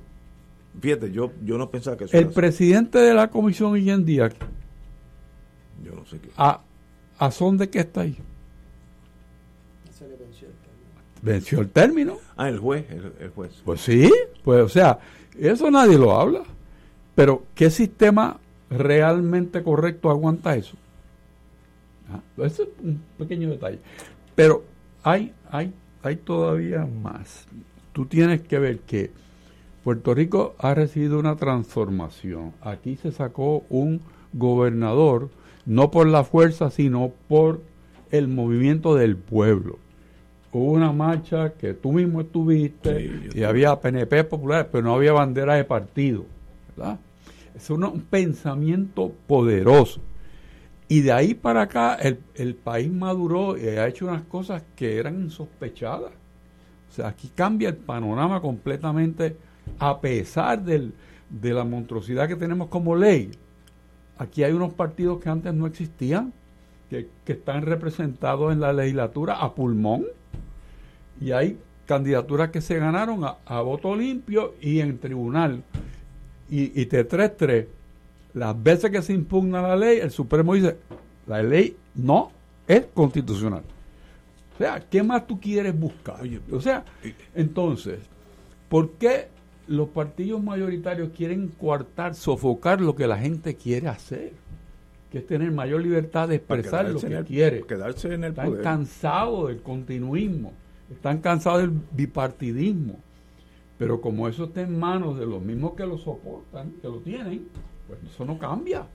fíjate, 0.80 1.12
yo, 1.12 1.30
yo 1.44 1.56
no 1.56 1.70
pensaba 1.70 1.96
que 1.96 2.04
eso 2.04 2.14
El 2.16 2.20
era 2.24 2.28
así. 2.30 2.34
presidente 2.34 2.98
de 2.98 3.14
la 3.14 3.30
comisión 3.30 3.72
hoy 3.72 3.88
en 3.88 4.04
día, 4.04 4.28
Yo 5.84 5.94
no 5.94 6.04
sé 6.04 6.18
qué. 6.18 6.30
¿a, 6.36 6.60
a 7.18 7.30
son 7.30 7.56
de 7.56 7.70
qué 7.70 7.78
está 7.78 8.00
ahí? 8.00 8.16
Se 9.96 10.08
le 10.08 10.16
venció 10.16 10.48
el 10.48 10.54
término. 10.54 11.22
Venció 11.22 11.60
el 11.60 11.68
término. 11.70 12.16
Ah, 12.36 12.48
el 12.48 12.58
juez, 12.58 12.84
el, 12.90 13.30
juez. 13.30 13.62
Pues 13.64 13.80
sí, 13.80 14.12
pues 14.44 14.62
o 14.62 14.68
sea, 14.68 14.98
eso 15.38 15.70
nadie 15.70 15.98
lo 15.98 16.12
habla. 16.12 16.42
Pero 17.14 17.44
¿qué 17.54 17.70
sistema 17.70 18.38
realmente 18.68 19.62
correcto 19.62 20.10
aguanta 20.10 20.54
eso? 20.54 20.76
Ah, 22.12 22.20
es 22.44 22.60
un 22.82 23.00
pequeño 23.18 23.50
detalle. 23.50 23.78
Pero 24.34 24.64
hay, 25.02 25.32
hay, 25.50 25.72
hay 26.02 26.16
todavía 26.16 26.86
más. 26.86 27.46
Tú 27.92 28.04
tienes 28.04 28.42
que 28.42 28.58
ver 28.58 28.80
que 28.80 29.10
Puerto 29.82 30.14
Rico 30.14 30.54
ha 30.58 30.74
recibido 30.74 31.18
una 31.18 31.36
transformación. 31.36 32.52
Aquí 32.60 32.96
se 32.96 33.12
sacó 33.12 33.64
un 33.70 34.02
gobernador, 34.32 35.30
no 35.64 35.90
por 35.90 36.06
la 36.06 36.24
fuerza, 36.24 36.70
sino 36.70 37.12
por 37.28 37.62
el 38.10 38.28
movimiento 38.28 38.94
del 38.94 39.16
pueblo. 39.16 39.78
Hubo 40.52 40.72
una 40.72 40.92
marcha 40.92 41.52
que 41.52 41.74
tú 41.74 41.92
mismo 41.92 42.20
estuviste 42.22 42.98
Sí, 43.32 43.38
y 43.40 43.42
había 43.42 43.78
PNP 43.78 44.24
populares, 44.24 44.68
pero 44.72 44.84
no 44.84 44.94
había 44.94 45.12
bandera 45.12 45.54
de 45.54 45.64
partido. 45.64 46.24
¿verdad? 46.76 46.98
Es 47.54 47.68
una- 47.70 47.88
un 47.88 48.02
pensamiento 48.02 49.12
poderoso. 49.26 50.00
Y 50.88 51.00
de 51.00 51.12
ahí 51.12 51.34
para 51.34 51.62
acá 51.62 51.94
el, 51.96 52.20
el 52.36 52.54
país 52.54 52.90
maduró 52.92 53.58
y 53.58 53.66
ha 53.66 53.88
hecho 53.88 54.06
unas 54.06 54.22
cosas 54.22 54.62
que 54.76 54.98
eran 54.98 55.20
insospechadas. 55.20 56.12
O 56.90 56.92
sea, 56.94 57.08
aquí 57.08 57.30
cambia 57.34 57.68
el 57.70 57.76
panorama 57.76 58.40
completamente 58.40 59.36
a 59.78 60.00
pesar 60.00 60.62
del- 60.64 60.92
de 61.28 61.52
la 61.52 61.64
monstruosidad 61.64 62.28
que 62.28 62.36
tenemos 62.36 62.68
como 62.68 62.94
ley. 62.94 63.30
Aquí 64.18 64.44
hay 64.44 64.52
unos 64.52 64.72
partidos 64.72 65.20
que 65.20 65.28
antes 65.28 65.52
no 65.52 65.66
existían, 65.66 66.32
que, 66.88 67.08
que 67.24 67.32
están 67.32 67.62
representados 67.62 68.52
en 68.52 68.60
la 68.60 68.72
legislatura 68.72 69.34
a 69.42 69.54
pulmón, 69.54 70.04
y 71.20 71.32
hay 71.32 71.58
candidaturas 71.86 72.50
que 72.50 72.60
se 72.60 72.78
ganaron 72.78 73.24
a, 73.24 73.36
a 73.46 73.60
voto 73.60 73.94
limpio 73.96 74.54
y 74.60 74.80
en 74.80 74.98
tribunal. 74.98 75.62
Y, 76.50 76.80
y 76.80 76.86
te 76.86 77.08
3-3, 77.08 77.66
las 78.34 78.62
veces 78.62 78.90
que 78.90 79.02
se 79.02 79.12
impugna 79.12 79.62
la 79.62 79.76
ley, 79.76 79.98
el 79.98 80.10
Supremo 80.10 80.54
dice, 80.54 80.76
la 81.26 81.42
ley 81.42 81.76
no 81.94 82.30
es 82.68 82.84
constitucional. 82.94 83.62
O 84.54 84.58
sea, 84.58 84.80
¿qué 84.88 85.02
más 85.02 85.26
tú 85.26 85.40
quieres 85.40 85.78
buscar? 85.78 86.20
O 86.52 86.60
sea, 86.60 86.84
entonces, 87.34 87.98
¿por 88.68 88.90
qué 88.92 89.28
los 89.68 89.88
partidos 89.88 90.42
mayoritarios 90.42 91.10
quieren 91.16 91.48
coartar, 91.48 92.14
sofocar 92.14 92.80
lo 92.80 92.94
que 92.96 93.06
la 93.06 93.18
gente 93.18 93.54
quiere 93.54 93.88
hacer? 93.88 94.32
Que 95.10 95.18
es 95.18 95.26
tener 95.26 95.50
mayor 95.52 95.82
libertad 95.82 96.28
de 96.28 96.36
expresar 96.36 96.88
lo 96.88 97.00
que 97.00 97.06
el- 97.08 97.24
quiere. 97.24 97.62
Quedarse 97.62 98.14
en 98.14 98.24
el 98.24 98.30
Están 98.30 98.46
poder. 98.46 98.62
cansados 98.62 99.48
del 99.48 99.60
continuismo, 99.62 100.52
están 100.90 101.20
cansados 101.20 101.62
del 101.62 101.70
bipartidismo. 101.92 102.98
Pero 103.78 104.00
como 104.00 104.28
eso 104.28 104.44
está 104.44 104.62
en 104.62 104.78
manos 104.78 105.18
de 105.18 105.26
los 105.26 105.42
mismos 105.42 105.74
que 105.74 105.86
lo 105.86 105.98
soportan, 105.98 106.72
que 106.80 106.88
lo 106.88 106.98
tienen, 107.00 107.48
pues 107.86 107.98
eso 108.04 108.24
no 108.24 108.38
cambia. 108.38 108.82
O 108.82 108.86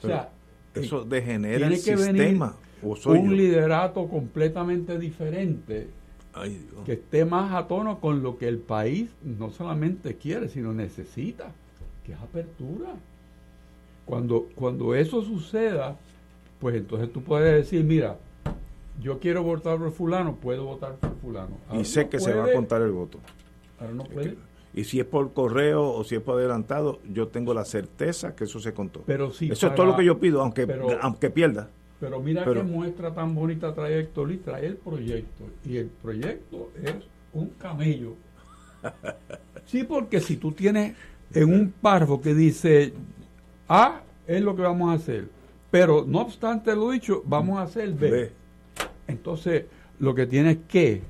Pero 0.00 0.14
sea, 0.14 0.32
Eso 0.74 1.04
degenera 1.04 1.68
el 1.68 1.78
tiene 1.78 1.82
que 1.82 1.96
venir 1.96 2.36
sistema. 2.36 2.56
¿O 2.82 2.96
soy 2.96 3.18
un 3.18 3.30
yo? 3.30 3.36
liderato 3.36 4.08
completamente 4.08 4.98
diferente 4.98 5.88
Ay, 6.32 6.66
Dios. 6.70 6.84
que 6.84 6.94
esté 6.94 7.24
más 7.24 7.52
a 7.54 7.66
tono 7.68 8.00
con 8.00 8.22
lo 8.22 8.38
que 8.38 8.48
el 8.48 8.58
país 8.58 9.10
no 9.22 9.50
solamente 9.50 10.16
quiere, 10.16 10.48
sino 10.48 10.72
necesita, 10.72 11.52
que 12.04 12.12
es 12.12 12.18
apertura. 12.18 12.94
Cuando, 14.04 14.48
cuando 14.54 14.94
eso 14.94 15.22
suceda, 15.22 15.96
pues 16.60 16.76
entonces 16.76 17.12
tú 17.12 17.22
puedes 17.22 17.54
decir, 17.54 17.84
mira, 17.84 18.18
yo 19.00 19.18
quiero 19.18 19.42
votar 19.42 19.78
por 19.78 19.92
fulano, 19.92 20.36
puedo 20.36 20.64
votar 20.64 20.96
por 20.96 21.14
fulano. 21.16 21.58
Ahora 21.68 21.80
Y 21.80 21.84
sé 21.84 22.04
no 22.04 22.10
que 22.10 22.20
se 22.20 22.34
va 22.34 22.44
a 22.46 22.52
contar 22.52 22.82
el 22.82 22.92
voto. 22.92 23.18
Ahora 23.78 23.92
no 23.92 24.04
puede. 24.04 24.36
Y 24.72 24.84
si 24.84 24.98
es 24.98 25.06
por 25.06 25.32
correo 25.32 25.84
o 25.92 26.02
si 26.04 26.16
es 26.16 26.20
por 26.20 26.38
adelantado, 26.38 27.00
yo 27.08 27.28
tengo 27.28 27.54
la 27.54 27.64
certeza 27.64 28.34
que 28.34 28.44
eso 28.44 28.58
se 28.58 28.74
contó. 28.74 29.02
Pero 29.06 29.30
si 29.32 29.50
eso 29.50 29.68
es 29.68 29.74
todo 29.74 29.86
lo 29.86 29.96
que 29.96 30.04
yo 30.04 30.18
pido, 30.18 30.40
aunque, 30.42 30.66
pero- 30.66 30.88
aunque 31.00 31.30
pierda. 31.30 31.68
Pero 32.00 32.20
mira 32.20 32.44
Pero- 32.44 32.62
qué 32.62 32.66
muestra 32.66 33.14
tan 33.14 33.34
bonita 33.34 33.72
trae 33.72 34.00
Héctor 34.00 34.28
Lee, 34.28 34.38
trae 34.38 34.66
el 34.66 34.76
proyecto. 34.76 35.44
Y 35.64 35.76
el 35.76 35.86
proyecto 35.86 36.70
es 36.82 36.94
un 37.32 37.48
camello. 37.50 38.14
Sí, 39.66 39.82
porque 39.82 40.20
si 40.20 40.36
tú 40.36 40.52
tienes 40.52 40.94
en 41.32 41.50
un 41.52 41.72
párrafo 41.72 42.20
que 42.20 42.34
dice 42.34 42.92
A 43.66 44.02
es 44.26 44.42
lo 44.42 44.54
que 44.54 44.60
vamos 44.60 44.90
a 44.90 44.94
hacer, 44.94 45.28
pero 45.70 46.04
no 46.06 46.20
obstante 46.20 46.74
lo 46.76 46.90
dicho, 46.90 47.22
vamos 47.24 47.58
a 47.58 47.62
hacer 47.62 47.92
B. 47.94 48.10
Ve. 48.10 48.32
Entonces, 49.06 49.64
lo 49.98 50.14
que 50.14 50.26
tienes 50.26 50.58
que, 50.68 51.02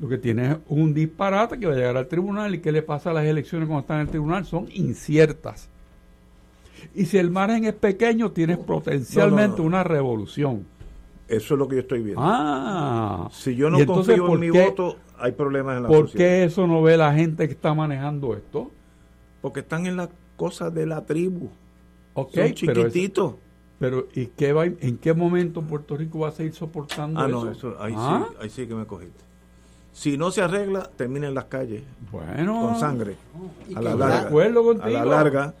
lo 0.00 0.08
que 0.08 0.18
tienes 0.18 0.52
es 0.52 0.58
un 0.68 0.92
disparate 0.94 1.58
que 1.58 1.66
va 1.66 1.72
a 1.72 1.76
llegar 1.76 1.96
al 1.96 2.08
tribunal 2.08 2.54
y 2.54 2.58
qué 2.58 2.72
le 2.72 2.82
pasa 2.82 3.10
a 3.10 3.14
las 3.14 3.24
elecciones 3.24 3.66
cuando 3.68 3.82
están 3.82 3.96
en 3.98 4.02
el 4.02 4.08
tribunal 4.08 4.44
son 4.44 4.68
inciertas. 4.72 5.68
Y 6.94 7.06
si 7.06 7.16
el 7.18 7.30
margen 7.30 7.64
es 7.64 7.74
pequeño, 7.74 8.30
tienes 8.32 8.58
potencialmente 8.58 9.58
no. 9.62 9.64
una 9.68 9.84
revolución. 9.84 10.66
Eso 11.28 11.54
es 11.54 11.58
lo 11.58 11.66
que 11.68 11.76
yo 11.76 11.80
estoy 11.82 12.02
viendo. 12.02 12.20
Ah, 12.22 13.28
si 13.32 13.54
yo 13.56 13.70
no 13.70 13.78
entonces, 13.78 14.16
confío 14.18 14.26
¿por 14.26 14.34
en 14.34 14.40
mi 14.40 14.52
qué- 14.52 14.64
voto, 14.66 14.96
hay 15.18 15.32
problemas 15.32 15.78
en 15.78 15.84
la 15.84 15.88
¿Por 15.88 16.08
sociedad. 16.08 16.18
qué 16.26 16.44
eso 16.44 16.66
no 16.66 16.82
ve 16.82 16.96
la 16.98 17.14
gente 17.14 17.46
que 17.46 17.54
está 17.54 17.72
manejando 17.72 18.34
esto? 18.34 18.70
Porque 19.40 19.60
están 19.60 19.86
en 19.86 19.96
las 19.96 20.10
cosas 20.36 20.74
de 20.74 20.84
la 20.84 21.06
tribu. 21.06 21.48
Ok, 22.12 22.34
Son 22.34 22.34
pero, 22.34 22.46
eso- 22.46 22.54
chiquititos. 22.54 23.34
Pero 23.78 24.08
¿y 24.14 24.26
qué 24.26 24.52
va, 24.52 24.64
¿en 24.66 24.98
qué 24.98 25.12
momento 25.14 25.62
Puerto 25.62 25.96
Rico 25.96 26.20
va 26.20 26.28
a 26.28 26.32
seguir 26.32 26.54
soportando 26.54 27.20
Ah, 27.20 27.26
eso? 27.28 27.44
no, 27.44 27.50
eso, 27.50 27.76
ahí, 27.80 27.94
Ah, 27.96 28.26
sí, 28.30 28.36
ahí 28.40 28.50
sí 28.50 28.66
que 28.66 28.74
me 28.74 28.86
cogiste. 28.86 29.22
Si 29.92 30.16
no 30.18 30.30
se 30.32 30.42
arregla, 30.42 30.90
termina 30.96 31.28
en 31.28 31.34
las 31.34 31.44
calles 31.44 31.82
Bueno, 32.10 32.60
con 32.62 32.80
sangre. 32.80 33.16
A 33.76 33.80
la 33.80 33.94
larga. 33.94 34.20
De 34.22 34.26
acuerdo 34.26 34.70
A 34.82 34.88
la 34.88 35.04
larga. 35.04 35.54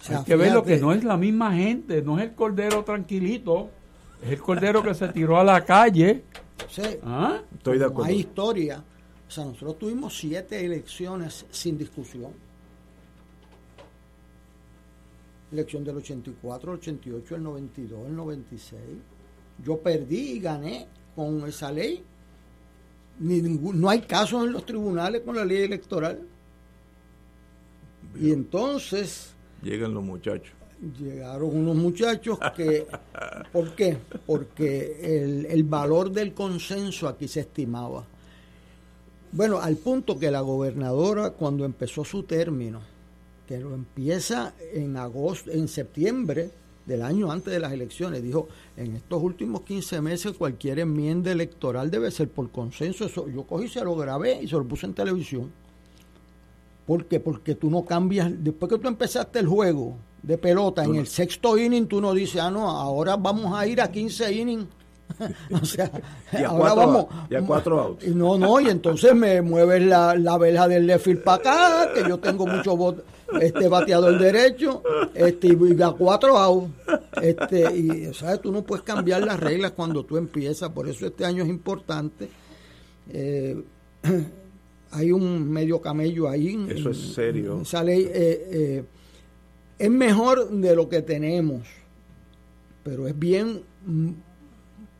O 0.00 0.04
sea, 0.04 0.18
Hay 0.18 0.24
que 0.24 0.36
ver 0.36 0.52
lo 0.52 0.62
que 0.64 0.78
no 0.78 0.92
es 0.92 1.04
la 1.04 1.16
misma 1.16 1.54
gente, 1.54 2.02
no 2.02 2.18
es 2.18 2.24
el 2.24 2.34
cordero 2.34 2.82
tranquilito, 2.84 3.70
es 4.22 4.30
el 4.32 4.40
cordero 4.42 4.82
que 4.82 4.92
se 4.94 5.08
tiró 5.08 5.38
a 5.38 5.44
la 5.44 5.64
calle. 5.64 6.24
sea, 6.68 6.90
¿Ah? 7.04 7.38
Estoy 7.56 7.78
de 7.78 7.84
acuerdo. 7.84 8.10
Hay 8.10 8.20
historia. 8.20 8.82
O 9.26 9.30
sea, 9.30 9.44
nosotros 9.44 9.78
tuvimos 9.78 10.16
siete 10.16 10.64
elecciones 10.64 11.46
sin 11.50 11.78
discusión. 11.78 12.30
Elección 15.52 15.84
del 15.84 15.96
84, 15.96 16.72
el 16.72 16.78
88, 16.78 17.36
el 17.36 17.42
92, 17.42 18.06
el 18.08 18.16
96. 18.16 18.80
Yo 19.64 19.78
perdí 19.78 20.32
y 20.32 20.40
gané 20.40 20.86
con 21.14 21.46
esa 21.46 21.70
ley. 21.70 22.02
Ni 23.20 23.40
ningún- 23.40 23.80
no 23.80 23.88
hay 23.88 24.00
casos 24.02 24.44
en 24.44 24.52
los 24.52 24.66
tribunales 24.66 25.22
con 25.22 25.36
la 25.36 25.44
ley 25.44 25.62
electoral. 25.62 26.20
Y 28.20 28.32
entonces 28.32 29.32
Llegan 29.62 29.94
los 29.94 30.02
muchachos. 30.04 30.52
llegaron 31.00 31.56
unos 31.56 31.76
muchachos 31.76 32.38
que, 32.54 32.86
¿por 33.52 33.74
qué? 33.74 33.96
Porque 34.26 35.22
el, 35.24 35.46
el 35.46 35.64
valor 35.64 36.10
del 36.10 36.34
consenso 36.34 37.08
aquí 37.08 37.28
se 37.28 37.40
estimaba. 37.40 38.04
Bueno, 39.32 39.60
al 39.60 39.76
punto 39.76 40.18
que 40.18 40.30
la 40.30 40.40
gobernadora 40.40 41.30
cuando 41.30 41.64
empezó 41.64 42.04
su 42.04 42.22
término, 42.24 42.80
que 43.46 43.58
lo 43.58 43.74
empieza 43.74 44.54
en 44.72 44.96
agosto, 44.96 45.50
en 45.50 45.68
septiembre, 45.68 46.50
del 46.86 47.02
año 47.02 47.30
antes 47.30 47.52
de 47.52 47.60
las 47.60 47.72
elecciones. 47.72 48.22
Dijo, 48.22 48.48
en 48.76 48.96
estos 48.96 49.22
últimos 49.22 49.62
15 49.62 50.00
meses 50.00 50.36
cualquier 50.36 50.78
enmienda 50.78 51.32
electoral 51.32 51.90
debe 51.90 52.10
ser 52.10 52.28
por 52.28 52.50
consenso. 52.50 53.04
Eso, 53.04 53.28
yo 53.28 53.42
cogí, 53.42 53.68
se 53.68 53.84
lo 53.84 53.96
grabé 53.96 54.40
y 54.42 54.48
se 54.48 54.56
lo 54.56 54.64
puse 54.64 54.86
en 54.86 54.94
televisión. 54.94 55.50
¿Por 56.86 57.06
qué? 57.06 57.18
Porque 57.18 57.56
tú 57.56 57.68
no 57.68 57.84
cambias, 57.84 58.30
después 58.38 58.70
que 58.70 58.78
tú 58.78 58.86
empezaste 58.86 59.40
el 59.40 59.48
juego 59.48 59.96
de 60.22 60.38
pelota, 60.38 60.84
en 60.84 60.94
el 60.94 61.08
sexto 61.08 61.58
inning 61.58 61.86
tú 61.86 62.00
no 62.00 62.14
dices, 62.14 62.40
ah, 62.40 62.50
no, 62.50 62.68
ahora 62.70 63.16
vamos 63.16 63.52
a 63.56 63.66
ir 63.66 63.80
a 63.80 63.90
15 63.90 64.32
innings 64.32 64.66
o 65.52 65.64
sea, 65.64 65.90
ahora 66.46 66.74
vamos. 66.74 67.06
Ya 67.30 67.42
cuatro 67.42 67.80
outs. 67.80 68.06
No, 68.08 68.38
no, 68.38 68.60
y 68.60 68.68
entonces 68.68 69.14
me 69.14 69.40
mueves 69.42 69.82
la, 69.82 70.14
la 70.16 70.38
verja 70.38 70.68
del 70.68 70.86
left 70.86 71.22
para 71.22 71.36
acá, 71.36 71.92
que 71.94 72.08
yo 72.08 72.18
tengo 72.18 72.46
mucho 72.46 72.76
bot, 72.76 73.04
este 73.40 73.68
bateador 73.68 74.18
derecho, 74.18 74.82
este, 75.14 75.48
y 75.48 75.82
a 75.82 75.90
cuatro 75.90 76.36
outs. 76.36 76.70
Este, 77.22 77.76
y, 77.76 78.14
¿sabes? 78.14 78.40
Tú 78.40 78.52
no 78.52 78.62
puedes 78.62 78.84
cambiar 78.84 79.22
las 79.22 79.40
reglas 79.40 79.72
cuando 79.72 80.04
tú 80.04 80.16
empiezas, 80.16 80.70
por 80.70 80.88
eso 80.88 81.06
este 81.06 81.24
año 81.24 81.42
es 81.42 81.48
importante. 81.48 82.28
Eh, 83.10 83.62
hay 84.90 85.12
un 85.12 85.50
medio 85.50 85.80
camello 85.80 86.28
ahí. 86.28 86.66
Eso 86.68 86.90
es 86.90 87.14
serio. 87.14 87.60
Esa 87.62 87.82
ley 87.82 88.02
eh, 88.04 88.48
eh, 88.50 88.84
es 89.78 89.90
mejor 89.90 90.50
de 90.50 90.74
lo 90.74 90.88
que 90.88 91.02
tenemos, 91.02 91.66
pero 92.82 93.06
es 93.06 93.18
bien 93.18 93.62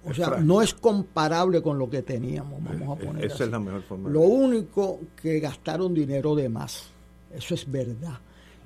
o 0.08 0.14
sea, 0.14 0.38
no 0.40 0.62
es 0.62 0.72
comparable 0.74 1.60
con 1.62 1.78
lo 1.78 1.90
que 1.90 2.02
teníamos, 2.02 2.62
vamos 2.62 2.98
a 2.98 3.04
poner. 3.04 3.24
Esa 3.24 3.44
es 3.44 3.50
la 3.50 3.58
mejor 3.58 3.82
forma. 3.82 4.08
Lo 4.08 4.20
único 4.20 5.00
que 5.20 5.40
gastaron 5.40 5.92
dinero 5.92 6.34
de 6.34 6.48
más. 6.48 6.90
Eso 7.34 7.54
es 7.54 7.70
verdad. 7.70 8.18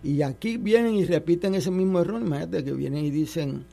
Y 0.03 0.23
aquí 0.23 0.57
vienen 0.57 0.95
y 0.95 1.05
repiten 1.05 1.55
ese 1.55 1.71
mismo 1.71 2.01
error. 2.01 2.21
Imagínate 2.21 2.65
que 2.65 2.73
vienen 2.73 3.05
y 3.05 3.11
dicen 3.11 3.65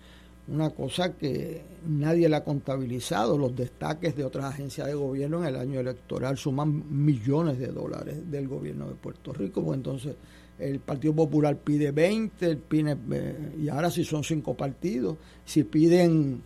una 0.48 0.70
cosa 0.70 1.14
que 1.14 1.62
nadie 1.86 2.30
la 2.30 2.38
ha 2.38 2.44
contabilizado. 2.44 3.38
Los 3.38 3.56
destaques 3.56 4.16
de 4.16 4.24
otras 4.24 4.46
agencias 4.46 4.88
de 4.88 4.94
gobierno 4.94 5.40
en 5.40 5.50
el 5.50 5.56
año 5.58 5.80
electoral 5.80 6.38
suman 6.38 6.84
millones 6.90 7.60
de 7.60 7.68
dólares 7.68 8.30
del 8.30 8.48
gobierno 8.48 8.88
de 8.88 8.96
Puerto 8.96 9.34
Rico. 9.34 9.64
Pues 9.64 9.78
entonces 9.78 10.16
el 10.60 10.80
Partido 10.80 11.14
Popular 11.14 11.58
pide 11.58 11.92
20, 11.92 12.46
el 12.46 12.58
PINE, 12.58 12.98
eh, 13.12 13.56
y 13.60 13.70
ahora 13.70 13.92
si 13.92 14.04
son 14.04 14.24
cinco 14.24 14.56
partidos, 14.56 15.18
si 15.46 15.64
piden 15.64 16.42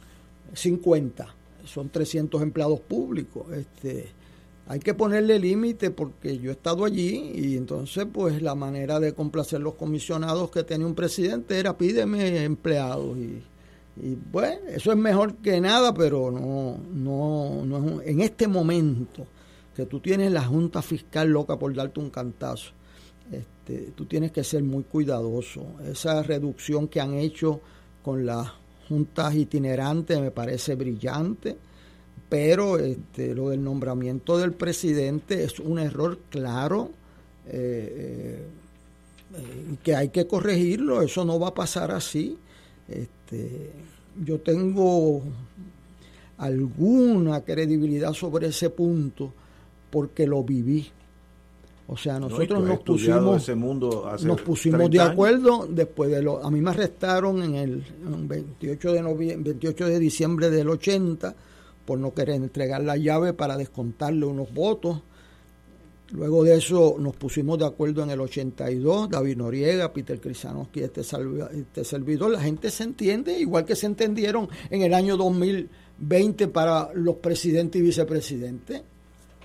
50, 0.54 1.36
son 1.66 1.90
300 1.90 2.42
empleados 2.42 2.80
públicos. 2.80 3.46
Este, 3.54 4.10
hay 4.68 4.80
que 4.80 4.94
ponerle 4.94 5.40
límite 5.40 5.92
porque 5.92 6.38
yo 6.38 6.50
he 6.50 6.54
estado 6.54 6.86
allí 6.86 7.32
y 7.36 7.58
entonces 7.58 8.06
pues 8.12 8.42
la 8.42 8.56
manera 8.56 9.00
de 9.00 9.14
complacer 9.14 9.60
los 9.60 9.76
comisionados 9.76 10.52
que 10.52 10.64
tenía 10.64 10.88
un 10.88 10.96
presidente 10.96 11.60
era 11.60 11.78
pídeme 11.78 12.44
empleados 12.44 13.18
y, 13.18 13.44
y 14.02 14.18
bueno, 14.32 14.62
eso 14.70 14.92
es 14.92 14.98
mejor 14.98 15.36
que 15.36 15.60
nada, 15.60 15.94
pero 15.94 16.32
no, 16.32 16.78
no, 16.94 17.66
no 17.66 18.02
es 18.02 18.08
en 18.08 18.22
este 18.22 18.48
momento 18.48 19.28
que 19.76 19.86
tú 19.86 20.00
tienes 20.00 20.32
la 20.32 20.44
Junta 20.44 20.82
Fiscal 20.82 21.30
loca 21.30 21.58
por 21.58 21.74
darte 21.74 22.00
un 22.00 22.10
cantazo. 22.10 22.72
Este, 23.32 23.92
tú 23.96 24.06
tienes 24.06 24.32
que 24.32 24.44
ser 24.44 24.64
muy 24.64 24.84
cuidadoso. 24.84 25.66
Esa 25.86 26.22
reducción 26.24 26.88
que 26.88 27.00
han 27.00 27.14
hecho 27.14 27.62
con 28.04 28.26
la 28.26 28.61
juntas 28.92 29.34
itinerantes 29.34 30.20
me 30.20 30.32
parece 30.32 30.76
brillante, 30.76 31.56
pero 32.28 32.78
este, 32.78 33.34
lo 33.34 33.50
del 33.50 33.64
nombramiento 33.64 34.38
del 34.38 34.52
presidente 34.52 35.46
es 35.46 35.62
un 35.62 35.80
error 35.80 36.20
claro 36.30 36.92
eh, 37.48 38.44
eh, 39.34 39.76
que 39.82 39.96
hay 39.96 40.10
que 40.10 40.28
corregirlo, 40.28 41.02
eso 41.02 41.24
no 41.24 41.40
va 41.40 41.50
a 41.50 41.54
pasar 41.54 41.92
así. 41.92 42.38
Este, 42.90 43.72
yo 44.26 44.42
tengo 44.42 45.22
alguna 46.38 47.40
credibilidad 47.42 48.12
sobre 48.12 48.48
ese 48.48 48.72
punto 48.72 49.32
porque 49.90 50.28
lo 50.28 50.44
viví. 50.44 50.90
O 51.92 51.98
sea, 51.98 52.18
nosotros 52.18 52.64
nos 52.64 52.80
pusimos, 52.80 53.44
ese 53.44 53.54
mundo 53.54 54.10
nos 54.24 54.42
pusimos 54.42 54.90
de 54.90 55.02
acuerdo 55.02 55.68
después 55.70 56.10
de 56.10 56.22
lo, 56.22 56.42
a 56.42 56.50
mí 56.50 56.62
me 56.62 56.70
arrestaron 56.70 57.44
en 57.44 57.56
el 57.56 57.84
28 58.02 58.94
de 58.94 59.02
noviembre, 59.02 59.52
28 59.52 59.88
de 59.88 60.00
diciembre 60.00 60.50
del 60.50 60.70
80 60.70 61.36
por 61.84 62.00
no 62.00 62.14
querer 62.14 62.36
entregar 62.36 62.82
la 62.82 62.96
llave 62.96 63.34
para 63.34 63.58
descontarle 63.58 64.26
unos 64.26 64.54
votos. 64.54 65.02
Luego 66.14 66.46
de 66.46 66.56
eso 66.56 66.96
nos 66.98 67.14
pusimos 67.18 67.60
de 67.60 67.66
acuerdo 67.66 68.04
en 68.04 68.12
el 68.12 68.22
82, 68.22 69.10
David 69.10 69.36
Noriega, 69.36 69.92
Peter 69.92 70.22
Crisanowski, 70.22 70.80
este, 70.80 71.02
este 71.02 71.84
servidor. 71.84 72.32
La 72.32 72.40
gente 72.40 72.72
se 72.72 72.86
entiende, 72.86 73.38
igual 73.38 73.66
que 73.66 73.76
se 73.76 73.88
entendieron 73.88 74.48
en 74.70 74.82
el 74.82 74.94
año 74.94 75.18
2020 75.18 76.48
para 76.48 76.94
los 76.94 77.18
presidentes 77.18 77.82
y 77.82 77.84
vicepresidentes 77.84 78.82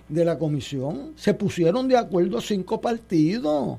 de 0.08 0.24
la 0.24 0.38
comisión. 0.38 1.12
Se 1.16 1.34
pusieron 1.34 1.88
de 1.88 1.96
acuerdo 1.96 2.40
cinco 2.40 2.80
partidos. 2.80 3.78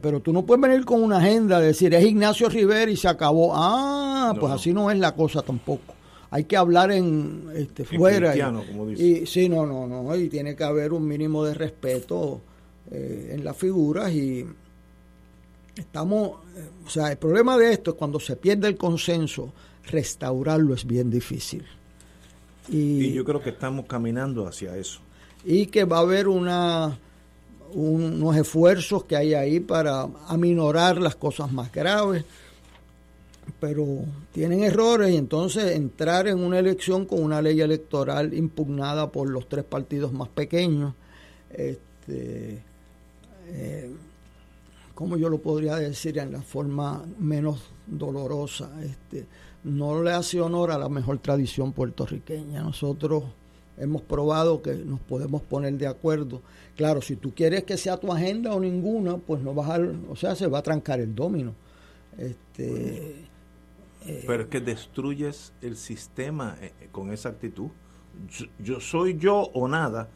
pero 0.00 0.20
tú 0.20 0.32
no 0.32 0.44
puedes 0.44 0.60
venir 0.60 0.84
con 0.84 1.02
una 1.02 1.18
agenda 1.18 1.60
de 1.60 1.68
decir 1.68 1.94
es 1.94 2.04
Ignacio 2.04 2.48
Rivera 2.48 2.90
y 2.90 2.96
se 2.96 3.08
acabó. 3.08 3.52
Ah, 3.54 4.34
pues 4.38 4.52
así 4.52 4.72
no 4.72 4.90
es 4.90 4.98
la 4.98 5.14
cosa 5.14 5.42
tampoco. 5.42 5.94
Hay 6.32 6.44
que 6.44 6.56
hablar 6.56 6.92
en 6.92 7.48
este, 7.54 7.84
fuera. 7.84 8.36
y, 8.36 8.40
como 8.40 8.86
dice. 8.86 9.02
y, 9.02 9.26
sí, 9.26 9.48
no, 9.48 9.66
no, 9.66 9.86
no. 9.86 10.14
Y 10.14 10.28
tiene 10.28 10.54
que 10.54 10.62
haber 10.62 10.92
un 10.92 11.06
mínimo 11.06 11.44
de 11.44 11.54
respeto 11.54 12.40
eh, 12.90 13.32
en 13.34 13.44
las 13.44 13.56
figuras 13.56 14.12
y 14.12 14.46
estamos, 15.74 16.40
eh, 16.56 16.68
o 16.86 16.90
sea, 16.90 17.10
el 17.10 17.18
problema 17.18 17.58
de 17.58 17.72
esto 17.72 17.90
es 17.92 17.96
cuando 17.96 18.20
se 18.20 18.36
pierde 18.36 18.68
el 18.68 18.76
consenso, 18.76 19.52
restaurarlo 19.86 20.74
es 20.74 20.84
bien 20.84 21.10
difícil. 21.10 21.64
Y, 22.70 23.12
yo 23.12 23.24
creo 23.24 23.42
que 23.42 23.50
estamos 23.50 23.86
caminando 23.86 24.46
hacia 24.46 24.76
eso. 24.76 25.00
Y 25.44 25.66
que 25.66 25.84
va 25.84 25.98
a 25.98 26.00
haber 26.00 26.28
una 26.28 26.98
unos 27.72 28.36
esfuerzos 28.36 29.04
que 29.04 29.16
hay 29.16 29.34
ahí 29.34 29.60
para 29.60 30.08
aminorar 30.26 31.00
las 31.00 31.14
cosas 31.16 31.52
más 31.52 31.70
graves, 31.72 32.24
pero 33.58 33.86
tienen 34.32 34.62
errores 34.62 35.12
y 35.12 35.16
entonces 35.16 35.72
entrar 35.72 36.28
en 36.28 36.42
una 36.42 36.58
elección 36.58 37.06
con 37.06 37.22
una 37.22 37.42
ley 37.42 37.60
electoral 37.60 38.34
impugnada 38.34 39.10
por 39.10 39.28
los 39.28 39.48
tres 39.48 39.64
partidos 39.64 40.12
más 40.12 40.28
pequeños, 40.28 40.94
este, 41.50 42.62
eh, 43.48 43.90
¿cómo 44.94 45.16
yo 45.16 45.28
lo 45.28 45.38
podría 45.38 45.76
decir 45.76 46.18
en 46.18 46.32
la 46.32 46.42
forma 46.42 47.04
menos 47.18 47.60
dolorosa? 47.86 48.70
Este, 48.82 49.26
no 49.64 50.02
le 50.02 50.12
hace 50.12 50.40
honor 50.40 50.70
a 50.70 50.78
la 50.78 50.88
mejor 50.88 51.18
tradición 51.18 51.72
puertorriqueña. 51.72 52.62
Nosotros 52.62 53.24
hemos 53.78 54.02
probado 54.02 54.62
que 54.62 54.74
nos 54.74 55.00
podemos 55.00 55.42
poner 55.42 55.74
de 55.74 55.86
acuerdo. 55.86 56.40
Claro, 56.76 57.02
si 57.02 57.16
tú 57.16 57.34
quieres 57.34 57.64
que 57.64 57.76
sea 57.76 57.96
tu 57.96 58.12
agenda 58.12 58.54
o 58.54 58.60
ninguna, 58.60 59.16
pues 59.16 59.42
no 59.42 59.54
vas 59.54 59.70
a, 59.70 59.80
o 60.08 60.16
sea, 60.16 60.34
se 60.34 60.46
va 60.46 60.58
a 60.58 60.62
trancar 60.62 61.00
el 61.00 61.14
domino. 61.14 61.54
Este, 62.16 63.26
eh, 64.06 64.24
Pero 64.26 64.44
es 64.44 64.48
que 64.48 64.60
destruyes 64.60 65.52
el 65.62 65.76
sistema 65.76 66.56
eh, 66.60 66.72
eh, 66.80 66.88
con 66.90 67.12
esa 67.12 67.30
actitud. 67.30 67.68
Yo, 68.58 68.80
soy 68.80 69.16
yo 69.18 69.50
o 69.54 69.68
nada. 69.68 70.08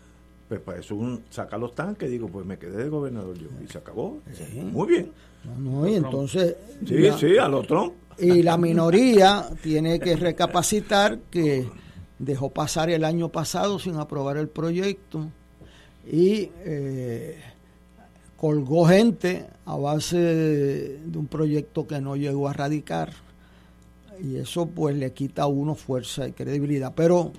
Pues 0.48 0.60
para 0.60 0.78
eso 0.78 0.94
un, 0.94 1.24
saca 1.30 1.56
los 1.56 1.74
tanques, 1.74 2.10
digo, 2.10 2.28
pues 2.28 2.44
me 2.44 2.58
quedé 2.58 2.84
de 2.84 2.88
gobernador 2.88 3.36
yo. 3.38 3.48
Y 3.62 3.66
se 3.66 3.78
acabó. 3.78 4.20
Muy 4.54 4.88
bien. 4.88 5.12
No, 5.58 5.86
y 5.88 5.94
entonces... 5.94 6.56
Sí, 6.86 7.10
sí, 7.18 7.38
a 7.38 7.48
los 7.48 7.66
Trump 7.66 7.94
y 8.18 8.42
la 8.42 8.56
minoría 8.56 9.48
tiene 9.62 9.98
que 9.98 10.16
recapacitar 10.16 11.18
que 11.30 11.68
dejó 12.18 12.50
pasar 12.50 12.90
el 12.90 13.04
año 13.04 13.28
pasado 13.30 13.78
sin 13.78 13.96
aprobar 13.96 14.36
el 14.36 14.48
proyecto 14.48 15.28
y 16.06 16.50
eh, 16.64 17.40
colgó 18.36 18.86
gente 18.86 19.46
a 19.66 19.76
base 19.76 20.18
de, 20.18 21.18
un 21.18 21.26
proyecto 21.26 21.86
que 21.86 22.00
no 22.00 22.16
llegó 22.16 22.48
a 22.48 22.52
radicar. 22.52 23.12
Y 24.22 24.36
eso 24.36 24.66
pues 24.66 24.96
le 24.96 25.12
quita 25.12 25.42
a 25.42 25.46
uno 25.46 25.74
fuerza 25.74 26.28
y 26.28 26.32
credibilidad. 26.32 26.92
Pero 26.94 27.32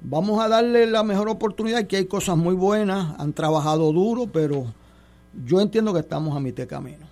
vamos 0.00 0.42
a 0.42 0.48
darle 0.48 0.86
la 0.86 1.02
mejor 1.02 1.28
oportunidad. 1.28 1.86
Que 1.86 1.96
hay 1.96 2.06
cosas 2.06 2.38
muy 2.38 2.54
buenas. 2.54 3.18
Han 3.18 3.34
trabajado 3.34 3.92
duro 3.92 4.28
pero 4.32 4.72
yo 5.44 5.60
entiendo 5.60 5.92
que 5.92 6.00
estamos 6.00 6.34
a 6.36 6.40
mitad 6.40 6.62
de 6.62 6.68
camino 6.68 7.11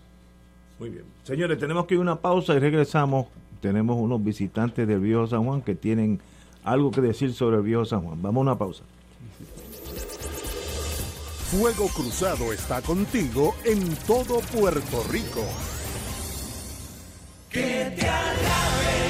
muy 0.81 0.89
bien. 0.89 1.05
Señores, 1.23 1.59
tenemos 1.59 1.87
que 1.87 1.95
ir 1.95 1.99
a 1.99 2.03
una 2.03 2.17
pausa 2.17 2.55
y 2.55 2.59
regresamos. 2.59 3.27
Tenemos 3.61 3.99
unos 3.99 4.25
visitantes 4.25 4.89
del 4.89 5.01
Viejo 5.01 5.27
San 5.27 5.45
Juan 5.45 5.61
que 5.61 5.75
tienen 5.75 6.19
algo 6.65 6.91
que 6.91 7.03
decir 7.03 7.35
sobre 7.35 7.59
el 7.59 7.63
Viejo 7.63 7.85
San 7.85 8.01
Juan. 8.01 8.21
Vamos 8.23 8.41
a 8.41 8.43
una 8.43 8.59
pausa. 8.59 8.83
Fuego 11.51 11.89
Cruzado 11.89 12.53
está 12.53 12.81
contigo 12.81 13.55
en 13.65 13.95
todo 14.07 14.41
Puerto 14.59 15.05
Rico. 15.11 15.45
Que 17.51 17.93
te 17.99 18.09
alabe, 18.09 19.10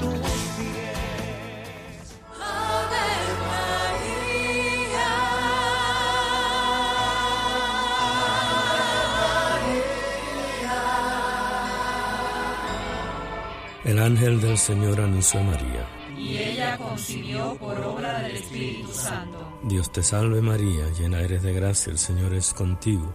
Tus. 0.00 0.26
El 13.84 14.00
ángel 14.00 14.40
del 14.40 14.58
Señor 14.58 15.00
anunció 15.00 15.38
a 15.38 15.44
María. 15.44 15.86
Y 16.18 16.38
ella 16.38 16.76
concibió 16.76 17.54
por 17.54 17.78
obra 17.78 18.20
del 18.22 18.36
Espíritu 18.36 18.92
Santo. 18.92 19.60
Dios 19.62 19.92
te 19.92 20.02
salve 20.02 20.40
María, 20.40 20.90
llena 20.98 21.20
eres 21.20 21.44
de 21.44 21.52
gracia, 21.52 21.92
el 21.92 21.98
Señor 21.98 22.34
es 22.34 22.52
contigo. 22.52 23.14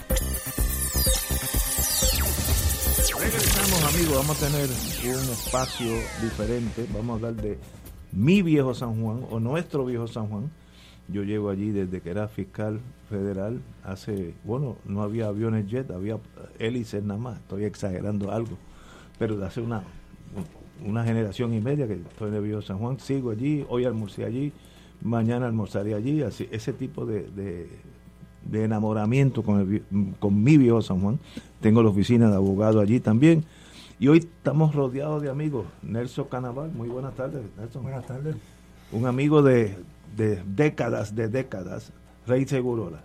Amigos, 3.93 4.15
vamos 4.15 4.41
a 4.41 4.47
tener 4.47 4.69
un 4.69 5.29
espacio 5.31 5.87
diferente, 6.21 6.85
vamos 6.93 7.09
a 7.09 7.13
hablar 7.15 7.41
de 7.41 7.57
mi 8.13 8.41
viejo 8.41 8.73
San 8.73 9.01
Juan 9.01 9.25
o 9.29 9.39
nuestro 9.39 9.85
viejo 9.85 10.07
San 10.07 10.27
Juan. 10.27 10.49
Yo 11.09 11.23
llego 11.23 11.49
allí 11.49 11.71
desde 11.71 11.99
que 11.99 12.09
era 12.09 12.27
fiscal 12.29 12.79
federal, 13.09 13.59
hace, 13.83 14.33
bueno, 14.45 14.77
no 14.85 15.01
había 15.01 15.27
aviones 15.27 15.67
jet, 15.67 15.91
había 15.91 16.17
hélices 16.59 17.03
nada 17.03 17.19
más, 17.19 17.37
estoy 17.39 17.65
exagerando 17.65 18.31
algo, 18.31 18.57
pero 19.19 19.43
hace 19.43 19.59
una, 19.59 19.83
una 20.85 21.03
generación 21.03 21.53
y 21.53 21.59
media 21.59 21.85
que 21.87 21.95
estoy 21.95 22.29
en 22.29 22.35
el 22.35 22.43
viejo 22.43 22.61
San 22.61 22.77
Juan, 22.77 22.99
sigo 22.99 23.31
allí, 23.31 23.65
hoy 23.67 23.83
almorcé 23.83 24.23
allí, 24.23 24.53
mañana 25.01 25.47
almorzaré 25.47 25.95
allí, 25.95 26.21
así, 26.21 26.47
ese 26.51 26.71
tipo 26.71 27.05
de, 27.05 27.23
de, 27.31 27.67
de 28.45 28.63
enamoramiento 28.63 29.43
con, 29.43 29.59
el, 29.59 29.83
con 30.19 30.41
mi 30.41 30.57
viejo 30.57 30.81
San 30.81 31.01
Juan. 31.01 31.19
Tengo 31.59 31.83
la 31.83 31.89
oficina 31.89 32.29
de 32.29 32.35
abogado 32.35 32.79
allí 32.79 32.99
también. 32.99 33.43
Y 34.01 34.07
hoy 34.07 34.17
estamos 34.17 34.73
rodeados 34.73 35.21
de 35.21 35.29
amigos. 35.29 35.67
Nelson 35.83 36.25
Canaval, 36.25 36.71
muy 36.71 36.89
buenas 36.89 37.13
tardes, 37.13 37.43
Nelson. 37.55 37.83
Buenas 37.83 38.03
tardes. 38.07 38.35
Un 38.91 39.05
amigo 39.05 39.43
de, 39.43 39.77
de 40.17 40.41
décadas, 40.43 41.13
de 41.13 41.27
décadas, 41.27 41.93
Rey 42.25 42.47
Segurola. 42.47 42.97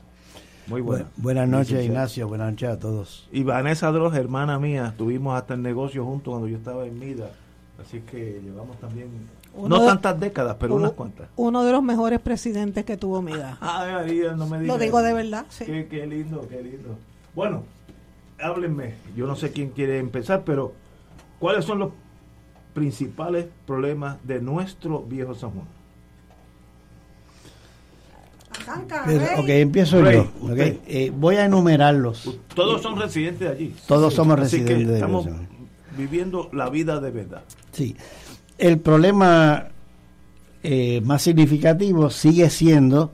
Muy 0.67 0.81
buenas. 0.81 1.09
buenas 1.19 1.51
noches, 1.51 1.85
Ignacio. 1.85 2.27
Buenas 2.29 2.53
noches 2.53 2.71
a 2.71 2.79
todos. 2.79 3.29
Y 3.31 3.43
Vanessa 3.43 3.93
Droz, 3.93 4.15
hermana 4.15 4.59
mía, 4.59 4.87
estuvimos 4.87 5.37
hasta 5.37 5.53
el 5.53 5.61
negocio 5.61 6.03
juntos 6.03 6.33
cuando 6.33 6.49
yo 6.49 6.57
estaba 6.57 6.87
en 6.87 6.99
Mida. 6.99 7.29
Así 7.79 8.01
que 8.01 8.41
llevamos 8.43 8.81
también 8.81 9.11
uno 9.53 9.69
no 9.69 9.83
de, 9.83 9.89
tantas 9.89 10.19
décadas, 10.19 10.57
pero 10.59 10.77
unas 10.77 10.93
cuantas. 10.93 11.29
Uno 11.37 11.63
de 11.63 11.73
los 11.73 11.83
mejores 11.83 12.21
presidentes 12.21 12.87
que 12.87 12.97
tuvo 12.97 13.21
Mida. 13.21 13.59
Ay, 13.61 13.93
María, 13.93 14.33
no 14.33 14.47
me 14.47 14.61
digas. 14.61 14.75
Lo 14.75 14.83
digo 14.83 15.03
de 15.03 15.13
verdad, 15.13 15.45
sí. 15.51 15.67
Qué, 15.67 15.89
qué, 15.89 16.07
lindo, 16.07 16.49
qué 16.49 16.63
lindo. 16.63 16.97
Bueno, 17.35 17.65
háblenme. 18.41 18.95
Yo 19.15 19.27
no 19.27 19.37
sé 19.37 19.53
quién 19.53 19.69
quiere 19.69 19.99
empezar, 19.99 20.43
pero 20.47 20.73
¿cuáles 21.39 21.65
son 21.65 21.79
los 21.79 21.91
principales 22.75 23.47
problemas 23.67 24.19
de 24.25 24.41
nuestro 24.41 25.03
viejo 25.03 25.35
San 25.35 25.51
Juan? 25.51 25.67
Arranca, 28.63 29.05
ok, 29.39 29.49
empiezo 29.49 30.03
Rey, 30.03 30.17
yo. 30.17 30.53
Okay. 30.53 30.81
Eh, 30.87 31.13
voy 31.15 31.37
a 31.37 31.45
enumerarlos. 31.45 32.39
Todos 32.55 32.83
son 32.83 32.99
residentes 32.99 33.41
de 33.41 33.49
allí. 33.49 33.75
Todos 33.87 34.13
Sí. 34.13 34.17
somos 34.17 34.41
Así 34.41 34.57
que 34.59 34.63
residentes 34.65 34.89
de 34.89 34.95
estamos 34.95 35.27
viviendo 35.97 36.49
la 36.53 36.71
vida 36.71 37.01
de 37.01 37.11
verdad. 37.11 37.43
Sí. 37.73 37.97
El 38.59 38.79
problema 38.79 39.69
eh, 40.63 41.01
más 41.05 41.23
significativo 41.23 42.11
sigue 42.11 42.49
siendo 42.51 43.13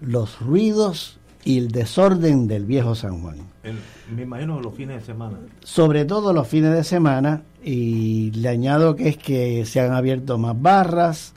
los 0.00 0.40
ruidos 0.40 1.20
y 1.44 1.58
el 1.58 1.68
desorden 1.68 2.46
del 2.46 2.64
viejo 2.66 2.94
San 2.94 3.20
Juan. 3.22 3.36
El- 3.62 3.78
me 4.14 4.22
imagino 4.22 4.60
los 4.60 4.74
fines 4.74 5.00
de 5.00 5.06
semana. 5.06 5.38
Sobre 5.62 6.04
todo 6.04 6.32
los 6.32 6.46
fines 6.48 6.72
de 6.74 6.84
semana 6.84 7.42
y 7.64 8.30
le 8.32 8.48
añado 8.48 8.96
que 8.96 9.08
es 9.08 9.16
que 9.16 9.64
se 9.66 9.80
han 9.80 9.92
abierto 9.92 10.36
más 10.38 10.60
barras, 10.60 11.34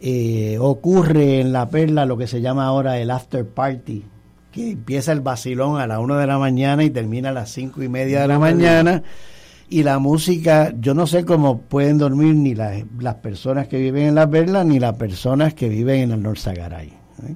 eh, 0.00 0.58
ocurre 0.60 1.40
en 1.40 1.52
La 1.52 1.68
Perla 1.70 2.04
lo 2.04 2.16
que 2.16 2.26
se 2.26 2.40
llama 2.40 2.66
ahora 2.66 2.98
el 2.98 3.10
after 3.10 3.46
party, 3.46 4.04
que 4.52 4.72
empieza 4.72 5.12
el 5.12 5.20
vacilón 5.20 5.80
a 5.80 5.86
las 5.86 5.98
1 5.98 6.16
de 6.16 6.26
la 6.26 6.38
mañana 6.38 6.84
y 6.84 6.90
termina 6.90 7.30
a 7.30 7.32
las 7.32 7.50
cinco 7.50 7.82
y 7.82 7.88
media 7.88 8.20
de 8.22 8.28
la 8.28 8.38
mañana. 8.38 9.02
Y 9.70 9.82
la 9.82 9.98
música, 9.98 10.72
yo 10.78 10.92
no 10.94 11.06
sé 11.06 11.24
cómo 11.24 11.58
pueden 11.62 11.96
dormir 11.98 12.34
ni 12.34 12.54
las, 12.54 12.84
las 13.00 13.14
personas 13.16 13.66
que 13.66 13.78
viven 13.78 14.08
en 14.08 14.14
Las 14.14 14.28
Perlas 14.28 14.66
ni 14.66 14.78
las 14.78 14.94
personas 14.96 15.54
que 15.54 15.68
viven 15.70 16.00
en 16.02 16.10
el 16.12 16.22
Norzagaray. 16.22 16.88
¿eh? 16.88 17.34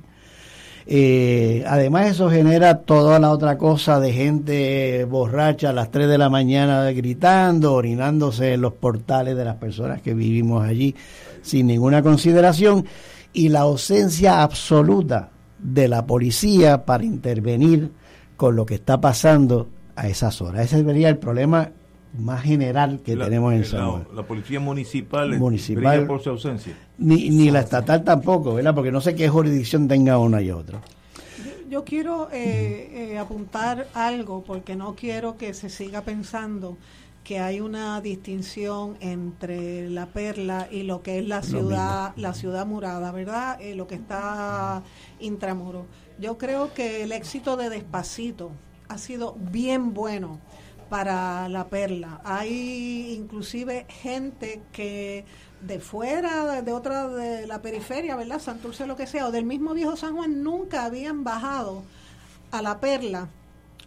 Eh, 0.91 1.65
además 1.67 2.13
eso 2.13 2.31
genera 2.31 2.79
toda 2.79 3.19
la 3.19 3.31
otra 3.31 3.59
cosa 3.59 4.01
de 4.01 4.11
gente 4.11 5.05
borracha 5.05 5.69
a 5.69 5.73
las 5.75 5.91
3 5.91 6.09
de 6.09 6.17
la 6.17 6.31
mañana 6.31 6.91
gritando, 6.93 7.75
orinándose 7.75 8.55
en 8.55 8.63
los 8.63 8.73
portales 8.73 9.37
de 9.37 9.45
las 9.45 9.57
personas 9.57 10.01
que 10.01 10.15
vivimos 10.15 10.65
allí 10.65 10.95
sin 11.43 11.67
ninguna 11.67 12.03
consideración 12.03 12.87
y 13.35 13.51
la 13.51 13.61
ausencia 13.61 14.43
absoluta 14.43 15.29
de 15.59 15.89
la 15.89 16.07
policía 16.07 16.87
para 16.87 17.05
intervenir 17.05 17.93
con 18.39 18.57
lo 18.57 18.65
que 18.65 18.77
está 18.77 18.99
pasando 18.99 19.69
a 19.95 20.09
esas 20.09 20.41
horas. 20.41 20.73
Ese 20.73 20.83
sería 20.83 21.11
el 21.11 21.19
problema 21.19 21.71
más 22.17 22.43
general 22.43 23.01
que 23.05 23.17
La- 23.17 23.25
tenemos 23.27 23.53
en 23.55 23.65
San 23.65 23.91
Juan. 23.91 24.09
La 24.15 24.23
policía 24.23 24.61
municipal, 24.61 25.39
Municipal. 25.39 26.07
por 26.07 26.23
su 26.23 26.31
ausencia. 26.31 26.75
Ni, 26.99 27.31
ni 27.31 27.51
la 27.51 27.61
estatal 27.61 28.05
tampoco, 28.05 28.55
¿verdad? 28.55 28.75
Porque 28.75 28.91
no 28.93 29.01
sé 29.01 29.15
qué 29.15 29.29
jurisdicción 29.29 29.89
tenga 29.89 30.19
una 30.19 30.41
y 30.41 30.51
otra. 30.51 30.81
Yo 31.71 31.85
quiero 31.85 32.29
eh, 32.33 33.13
eh, 33.13 33.19
apuntar 33.19 33.89
algo 33.93 34.43
porque 34.43 34.75
no 34.75 34.95
quiero 34.95 35.37
que 35.37 35.53
se 35.53 35.69
siga 35.69 36.01
pensando 36.01 36.79
que 37.25 37.41
hay 37.41 37.61
una 37.61 38.01
distinción 38.01 38.97
entre 39.01 39.91
la 39.91 40.07
perla 40.07 40.67
y 40.71 40.85
lo 40.85 41.03
que 41.03 41.19
es 41.19 41.29
la 41.29 41.43
ciudad, 41.43 42.15
la 42.17 42.33
ciudad 42.33 42.65
murada, 42.65 43.13
¿verdad? 43.13 43.61
Eh, 43.61 43.75
lo 43.75 43.87
que 43.87 43.97
está 43.97 44.83
intramuro. 45.21 45.85
Yo 46.19 46.39
creo 46.39 46.73
que 46.73 47.03
el 47.03 47.13
éxito 47.13 47.59
de 47.59 47.69
Despacito 47.69 48.51
ha 48.89 48.97
sido 48.97 49.37
bien 49.39 49.93
bueno 49.93 50.39
para 50.89 51.49
la 51.49 51.69
perla. 51.69 52.21
Hay 52.25 53.15
inclusive 53.17 53.87
gente 53.89 54.63
que 54.73 55.25
de 55.61 55.81
fuera, 55.81 56.63
de, 56.63 56.73
otra, 56.73 57.09
de 57.09 57.47
la 57.47 57.61
periferia, 57.63 58.17
¿verdad? 58.17 58.41
Santurce, 58.41 58.87
lo 58.87 58.97
que 58.97 59.07
sea, 59.07 59.27
o 59.27 59.33
del 59.33 59.45
mismo 59.45 59.75
viejo 59.75 59.97
San 59.97 60.15
Juan, 60.15 60.43
nunca 60.43 60.85
habían 60.85 61.25
bajado 61.25 61.83
a 62.51 62.63
la 62.63 62.81
perla 62.81 63.29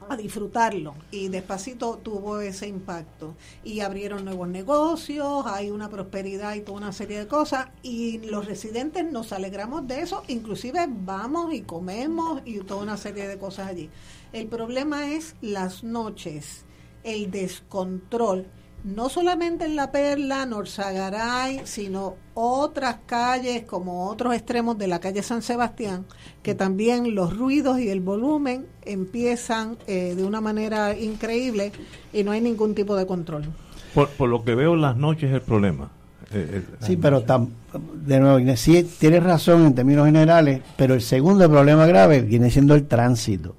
a 0.10 0.18
disfrutarlo 0.18 0.95
y 1.12 1.28
despacito 1.28 1.99
tuvo 2.02 2.41
ese 2.41 2.68
impacto 2.68 3.36
y 3.64 3.82
abrieron 3.82 4.26
nuevos 4.26 4.47
negocios, 4.47 5.45
hay 5.45 5.70
una 5.70 5.89
prosperidad 5.89 6.56
y 6.56 6.62
toda 6.62 6.78
una 6.78 6.91
serie 6.91 7.20
de 7.20 7.28
cosas 7.28 7.68
y 7.84 8.20
los 8.20 8.45
residentes 8.45 9.10
nos 9.12 9.32
alegramos 9.32 9.88
de 9.88 10.02
eso, 10.02 10.24
inclusive 10.28 10.88
vamos 10.89 11.54
y 11.54 11.62
comemos 11.62 12.41
y 12.45 12.60
toda 12.60 12.82
una 12.82 12.97
serie 12.97 13.28
de 13.28 13.38
cosas 13.38 13.68
allí. 13.68 13.89
El 14.34 14.47
problema 14.47 15.12
es 15.12 15.36
las 15.41 15.84
noches, 15.84 16.66
el 17.04 17.30
descontrol, 17.32 18.45
no 18.84 19.10
solamente 19.10 19.66
en 19.66 19.76
La 19.76 19.91
Perla, 19.91 20.45
Norzagaray, 20.45 21.62
sino 21.66 22.16
otras 22.34 22.97
calles 23.06 23.64
como 23.64 24.08
otros 24.10 24.34
extremos 24.34 24.78
de 24.78 24.88
la 24.88 24.99
calle 24.99 25.22
San 25.22 25.41
Sebastián, 25.43 26.06
que 26.41 26.56
también 26.56 27.14
los 27.14 27.38
ruidos 27.38 27.80
y 27.80 27.89
el 27.89 27.99
volumen 27.99 28.66
empiezan 28.84 29.78
eh, 29.88 30.16
de 30.16 30.24
una 30.24 30.41
manera 30.41 30.97
increíble 30.97 31.72
y 32.12 32.24
no 32.24 32.32
hay 32.32 32.41
ningún 32.41 32.74
tipo 32.74 32.95
de 32.95 33.06
control. 33.06 33.45
Por, 33.93 34.10
por 34.10 34.30
lo 34.30 34.43
que 34.43 34.56
veo, 34.56 34.76
las 34.76 34.95
noches 34.97 35.30
es 35.30 35.36
el 35.36 35.41
problema. 35.41 35.91
Eh, 36.34 36.64
eh, 36.64 36.76
Sí, 36.80 36.95
pero 36.97 37.24
tam- 37.26 37.49
de 37.93 38.20
nuevo, 38.20 38.39
Inés, 38.39 38.62
sí, 38.62 38.89
tienes 38.99 39.22
razón 39.22 39.66
en 39.66 39.76
términos 39.76 40.06
generales, 40.06 40.62
pero 40.78 40.93
el 40.95 41.02
segundo 41.02 41.47
problema 41.49 41.86
grave 41.86 42.22
viene 42.22 42.49
siendo 42.49 42.74
el 42.74 42.88
tránsito. 42.88 43.56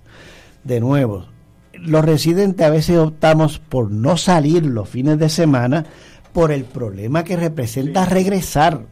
De 0.64 0.80
nuevo, 0.80 1.26
los 1.84 2.04
residentes 2.04 2.66
a 2.66 2.70
veces 2.70 2.98
optamos 2.98 3.58
por 3.58 3.90
no 3.90 4.16
salir 4.16 4.64
los 4.64 4.88
fines 4.88 5.18
de 5.18 5.28
semana 5.28 5.84
por 6.32 6.52
el 6.52 6.64
problema 6.64 7.24
que 7.24 7.36
representa 7.36 8.06
regresar. 8.06 8.86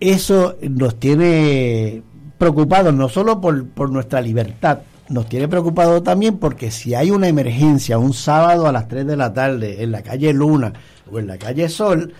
Eso 0.00 0.56
nos 0.68 0.98
tiene 0.98 2.02
preocupados 2.36 2.92
no 2.92 3.08
solo 3.08 3.40
por, 3.40 3.68
por 3.68 3.90
nuestra 3.90 4.20
libertad, 4.20 4.80
nos 5.08 5.28
tiene 5.28 5.46
preocupados 5.46 6.02
también 6.02 6.38
porque 6.38 6.70
si 6.72 6.94
hay 6.94 7.10
una 7.10 7.28
emergencia 7.28 7.98
un 7.98 8.12
sábado 8.12 8.66
a 8.66 8.72
las 8.72 8.88
3 8.88 9.06
de 9.06 9.16
la 9.16 9.32
tarde 9.32 9.82
en 9.82 9.92
la 9.92 10.02
calle 10.02 10.32
Luna 10.32 10.72
o 11.10 11.20
en 11.20 11.28
la 11.28 11.38
calle 11.38 11.68
Sol, 11.68 12.12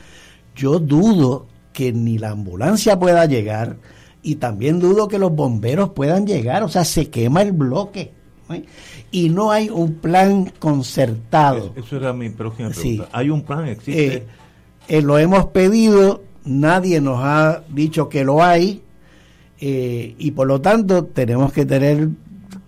yo 0.55 0.79
dudo 0.79 1.49
que 1.73 1.93
ni 1.93 2.19
la 2.19 2.31
ambulancia 2.31 2.99
pueda 2.99 3.27
llegar 3.27 3.79
y 4.23 4.37
también 4.37 4.79
dudo 4.79 5.09
que 5.09 5.19
los 5.19 5.35
bomberos 5.35 5.91
puedan 5.91 6.27
llegar, 6.27 6.63
o 6.63 6.69
sea, 6.69 6.85
se 6.85 7.11
quema 7.11 7.43
el 7.43 7.53
bloque 7.53 8.13
¿eh? 8.51 8.65
y 9.11 9.29
no 9.29 9.51
hay 9.51 9.69
un 9.71 9.95
plan 9.95 10.53
concertado. 10.59 11.73
Eso 11.77 11.97
era 11.97 12.13
mi 12.13 12.31
próxima 12.31 12.73
Sí. 12.73 12.97
pregunta. 12.97 13.09
¿Hay 13.13 13.31
un 13.31 13.43
plan? 13.43 13.67
¿Existe? 13.69 14.15
Eh, 14.17 14.27
eh, 14.89 15.03
lo 15.03 15.19
hemos 15.19 15.47
pedido, 15.47 16.23
nadie 16.45 17.01
nos 17.01 17.21
ha 17.23 17.63
dicho 17.69 18.09
que 18.09 18.25
lo 18.25 18.43
hay 18.43 18.83
eh, 19.61 20.15
y 20.19 20.31
por 20.33 20.47
lo 20.49 20.61
tanto 20.61 21.05
tenemos 21.05 21.53
que 21.53 21.65
tener, 21.65 22.09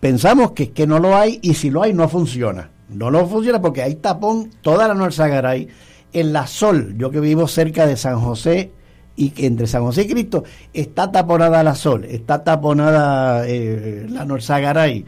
pensamos 0.00 0.52
que, 0.52 0.70
que 0.70 0.86
no 0.86 0.98
lo 0.98 1.16
hay 1.16 1.40
y 1.42 1.54
si 1.54 1.70
lo 1.70 1.82
hay 1.82 1.92
no 1.92 2.08
funciona. 2.08 2.70
No 2.88 3.10
lo 3.10 3.26
funciona 3.26 3.60
porque 3.60 3.82
hay 3.82 3.96
tapón 3.96 4.50
toda 4.60 4.86
la 4.86 4.94
Norzagaray. 4.94 5.66
En 6.12 6.32
la 6.32 6.46
Sol, 6.46 6.94
yo 6.96 7.10
que 7.10 7.18
vivo 7.18 7.48
cerca 7.48 7.86
de 7.88 7.96
San 7.96 8.20
José 8.20 8.70
y 9.16 9.30
que 9.30 9.46
entre 9.46 9.66
San 9.66 9.82
José 9.82 10.02
y 10.02 10.06
Cristo 10.08 10.44
está 10.72 11.10
taponada 11.10 11.64
la 11.64 11.74
Sol, 11.74 12.04
está 12.04 12.44
taponada 12.44 13.48
eh, 13.48 14.06
la 14.08 14.24
Norzagaray 14.24 15.04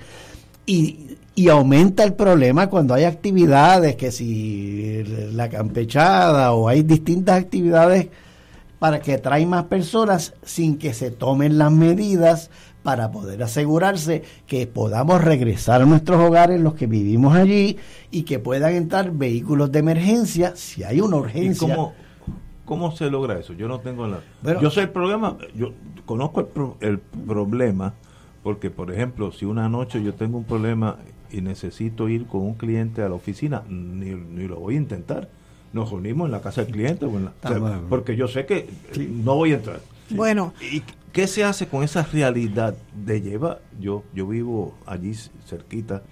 y, 0.66 1.16
y 1.34 1.48
aumenta 1.48 2.02
el 2.04 2.14
problema 2.14 2.68
cuando 2.68 2.92
hay 2.94 3.04
actividades, 3.04 3.96
que 3.96 4.10
si 4.12 5.02
la 5.32 5.48
campechada 5.48 6.52
o 6.52 6.68
hay 6.68 6.82
distintas 6.82 7.40
actividades 7.40 8.08
para 8.78 9.00
que 9.00 9.16
traen 9.18 9.48
más 9.48 9.64
personas 9.64 10.34
sin 10.42 10.76
que 10.76 10.92
se 10.92 11.10
tomen 11.10 11.56
las 11.56 11.72
medidas 11.72 12.50
para 12.82 13.10
poder 13.10 13.42
asegurarse 13.42 14.22
que 14.46 14.66
podamos 14.66 15.22
regresar 15.24 15.82
a 15.82 15.86
nuestros 15.86 16.20
hogares 16.20 16.60
los 16.60 16.74
que 16.74 16.86
vivimos 16.86 17.34
allí 17.34 17.78
y 18.10 18.22
que 18.22 18.38
puedan 18.38 18.74
entrar 18.74 19.10
vehículos 19.10 19.72
de 19.72 19.78
emergencia 19.80 20.54
si 20.56 20.84
hay 20.84 21.00
una 21.00 21.16
¿Y 21.16 21.20
urgencia. 21.20 21.74
cómo, 21.74 21.94
cómo 22.64 22.92
se 22.94 23.10
logra 23.10 23.38
eso? 23.38 23.54
Yo 23.54 23.66
no 23.66 23.80
tengo 23.80 24.06
la... 24.06 24.20
Yo 24.60 24.70
sé 24.70 24.82
el 24.82 24.90
problema, 24.90 25.36
yo 25.56 25.72
conozco 26.04 26.40
el, 26.40 26.46
pro- 26.46 26.76
el 26.80 26.98
problema, 27.00 27.94
porque 28.46 28.70
por 28.70 28.92
ejemplo, 28.92 29.32
si 29.32 29.44
una 29.44 29.68
noche 29.68 30.00
yo 30.04 30.14
tengo 30.14 30.38
un 30.38 30.44
problema 30.44 30.98
y 31.32 31.40
necesito 31.40 32.08
ir 32.08 32.26
con 32.26 32.42
un 32.42 32.54
cliente 32.54 33.02
a 33.02 33.08
la 33.08 33.16
oficina, 33.16 33.64
ni, 33.68 34.10
ni 34.14 34.46
lo 34.46 34.60
voy 34.60 34.74
a 34.74 34.78
intentar. 34.78 35.28
Nos 35.72 35.90
reunimos 35.90 36.26
en 36.26 36.30
la 36.30 36.40
casa 36.42 36.62
del 36.62 36.72
cliente, 36.72 37.06
o 37.06 37.16
en 37.16 37.24
la- 37.24 37.30
o 37.32 37.48
sea, 37.48 37.56
Estamos- 37.56 37.82
porque 37.88 38.14
yo 38.14 38.28
sé 38.28 38.46
que 38.46 38.68
no 39.24 39.34
voy 39.34 39.50
a 39.50 39.56
entrar. 39.56 39.80
Bueno, 40.10 40.54
¿Y 40.60 40.80
qué 41.12 41.26
se 41.26 41.42
hace 41.42 41.66
con 41.66 41.82
esa 41.82 42.04
realidad 42.04 42.76
de 42.94 43.20
lleva? 43.20 43.58
Yo, 43.80 44.04
yo 44.14 44.28
vivo 44.28 44.76
allí 44.86 45.12
cerquita 45.44 46.04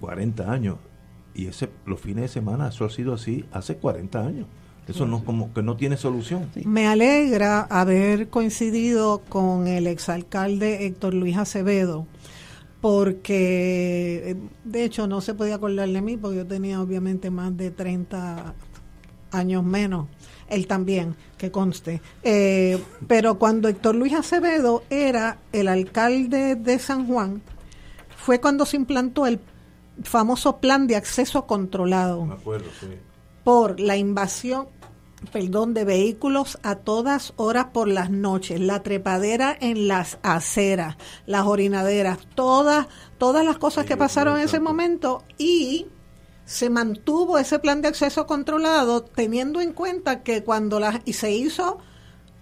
40 0.00 0.50
años 0.50 0.76
y 1.34 1.48
ese 1.48 1.68
los 1.84 2.00
fines 2.00 2.22
de 2.22 2.28
semana 2.28 2.68
eso 2.68 2.86
ha 2.86 2.88
sido 2.90 3.12
así 3.12 3.44
hace 3.52 3.76
40 3.76 4.24
años. 4.26 4.46
Eso 4.88 5.06
no 5.06 5.24
como 5.24 5.52
que 5.52 5.62
no 5.62 5.76
tiene 5.76 5.96
solución. 5.96 6.48
Me 6.64 6.86
alegra 6.86 7.62
haber 7.62 8.28
coincidido 8.28 9.22
con 9.28 9.66
el 9.66 9.86
exalcalde 9.86 10.86
Héctor 10.86 11.14
Luis 11.14 11.36
Acevedo, 11.36 12.06
porque 12.80 14.30
eh, 14.30 14.36
de 14.64 14.84
hecho 14.84 15.06
no 15.06 15.20
se 15.20 15.34
podía 15.34 15.56
acordar 15.56 15.88
de 15.88 16.00
mí, 16.00 16.16
porque 16.16 16.36
yo 16.36 16.46
tenía 16.46 16.80
obviamente 16.80 17.30
más 17.30 17.56
de 17.56 17.70
30 17.72 18.54
años 19.32 19.64
menos, 19.64 20.06
él 20.48 20.66
también, 20.66 21.16
que 21.36 21.50
conste. 21.50 22.00
Eh, 22.22 22.80
pero 23.08 23.38
cuando 23.38 23.68
Héctor 23.68 23.96
Luis 23.96 24.12
Acevedo 24.12 24.84
era 24.88 25.38
el 25.52 25.68
alcalde 25.68 26.54
de 26.54 26.78
San 26.78 27.06
Juan, 27.06 27.42
fue 28.16 28.40
cuando 28.40 28.64
se 28.66 28.76
implantó 28.76 29.26
el 29.26 29.40
famoso 30.02 30.58
plan 30.58 30.86
de 30.86 30.96
acceso 30.96 31.46
controlado 31.46 32.26
Me 32.26 32.34
acuerdo, 32.34 32.66
sí. 32.80 32.88
por 33.44 33.80
la 33.80 33.96
invasión, 33.96 34.66
perdón, 35.32 35.74
de 35.74 35.84
vehículos 35.84 36.58
a 36.62 36.76
todas 36.76 37.32
horas 37.36 37.66
por 37.72 37.88
las 37.88 38.10
noches, 38.10 38.60
la 38.60 38.82
trepadera 38.82 39.56
en 39.60 39.88
las 39.88 40.18
aceras, 40.22 40.96
las 41.26 41.46
orinaderas, 41.46 42.18
todas, 42.34 42.86
todas 43.18 43.44
las 43.44 43.58
cosas 43.58 43.86
que 43.86 43.96
pasaron 43.96 44.38
en 44.38 44.44
ese 44.44 44.60
momento 44.60 45.24
y 45.38 45.86
se 46.44 46.70
mantuvo 46.70 47.38
ese 47.38 47.58
plan 47.58 47.82
de 47.82 47.88
acceso 47.88 48.26
controlado 48.26 49.02
teniendo 49.02 49.60
en 49.60 49.72
cuenta 49.72 50.22
que 50.22 50.44
cuando 50.44 50.78
las 50.78 51.00
y 51.04 51.14
se 51.14 51.32
hizo 51.32 51.78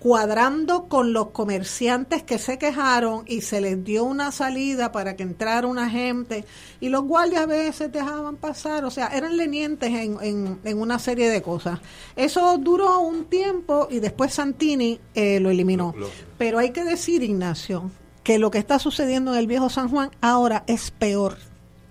cuadrando 0.05 0.85
con 0.85 1.15
los 1.15 1.31
comerciantes 1.31 2.23
que 2.23 2.37
se 2.37 2.59
quejaron 2.59 3.23
y 3.25 3.41
se 3.41 3.63
les 3.63 3.83
dio 3.83 4.05
una 4.05 4.33
salida 4.33 4.93
para 4.93 5.17
que 5.17 5.23
entrara 5.23 5.67
una 5.67 5.89
gente 5.89 6.45
y 6.79 6.91
los 6.91 7.05
guardias 7.05 7.45
a 7.45 7.47
veces 7.47 7.91
dejaban 7.91 8.37
pasar, 8.37 8.85
o 8.85 8.91
sea, 8.91 9.07
eran 9.07 9.39
lenientes 9.39 9.89
en, 9.89 10.19
en, 10.21 10.61
en 10.63 10.79
una 10.79 10.99
serie 10.99 11.31
de 11.31 11.41
cosas. 11.41 11.81
Eso 12.17 12.59
duró 12.59 13.01
un 13.01 13.25
tiempo 13.25 13.89
y 13.91 14.01
después 14.01 14.35
Santini 14.35 15.01
eh, 15.15 15.41
lo 15.41 15.49
eliminó. 15.49 15.95
Pero 16.37 16.59
hay 16.59 16.73
que 16.73 16.85
decir, 16.85 17.23
Ignacio, 17.23 17.91
que 18.23 18.39
lo 18.39 18.51
que 18.51 18.59
está 18.59 18.79
sucediendo 18.79 19.33
en 19.33 19.39
el 19.39 19.47
viejo 19.47 19.71
San 19.71 19.89
Juan 19.89 20.11
ahora 20.21 20.65
es 20.67 20.91
peor 20.91 21.39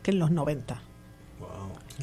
que 0.04 0.12
en 0.12 0.20
los 0.20 0.30
90. 0.30 0.84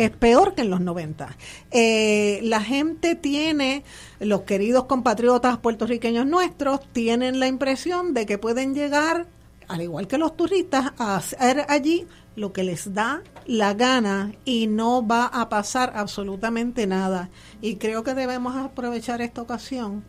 Es 0.00 0.10
peor 0.12 0.54
que 0.54 0.62
en 0.62 0.70
los 0.70 0.80
90. 0.80 1.36
Eh, 1.72 2.40
la 2.42 2.62
gente 2.62 3.16
tiene, 3.16 3.84
los 4.18 4.44
queridos 4.44 4.84
compatriotas 4.84 5.58
puertorriqueños 5.58 6.24
nuestros, 6.24 6.90
tienen 6.94 7.38
la 7.38 7.48
impresión 7.48 8.14
de 8.14 8.24
que 8.24 8.38
pueden 8.38 8.74
llegar, 8.74 9.26
al 9.68 9.82
igual 9.82 10.08
que 10.08 10.16
los 10.16 10.38
turistas, 10.38 10.94
a 10.96 11.16
hacer 11.16 11.66
allí 11.68 12.06
lo 12.34 12.54
que 12.54 12.64
les 12.64 12.94
da 12.94 13.22
la 13.44 13.74
gana 13.74 14.32
y 14.46 14.68
no 14.68 15.06
va 15.06 15.26
a 15.26 15.50
pasar 15.50 15.92
absolutamente 15.94 16.86
nada. 16.86 17.28
Y 17.60 17.76
creo 17.76 18.02
que 18.02 18.14
debemos 18.14 18.56
aprovechar 18.56 19.20
esta 19.20 19.42
ocasión 19.42 20.02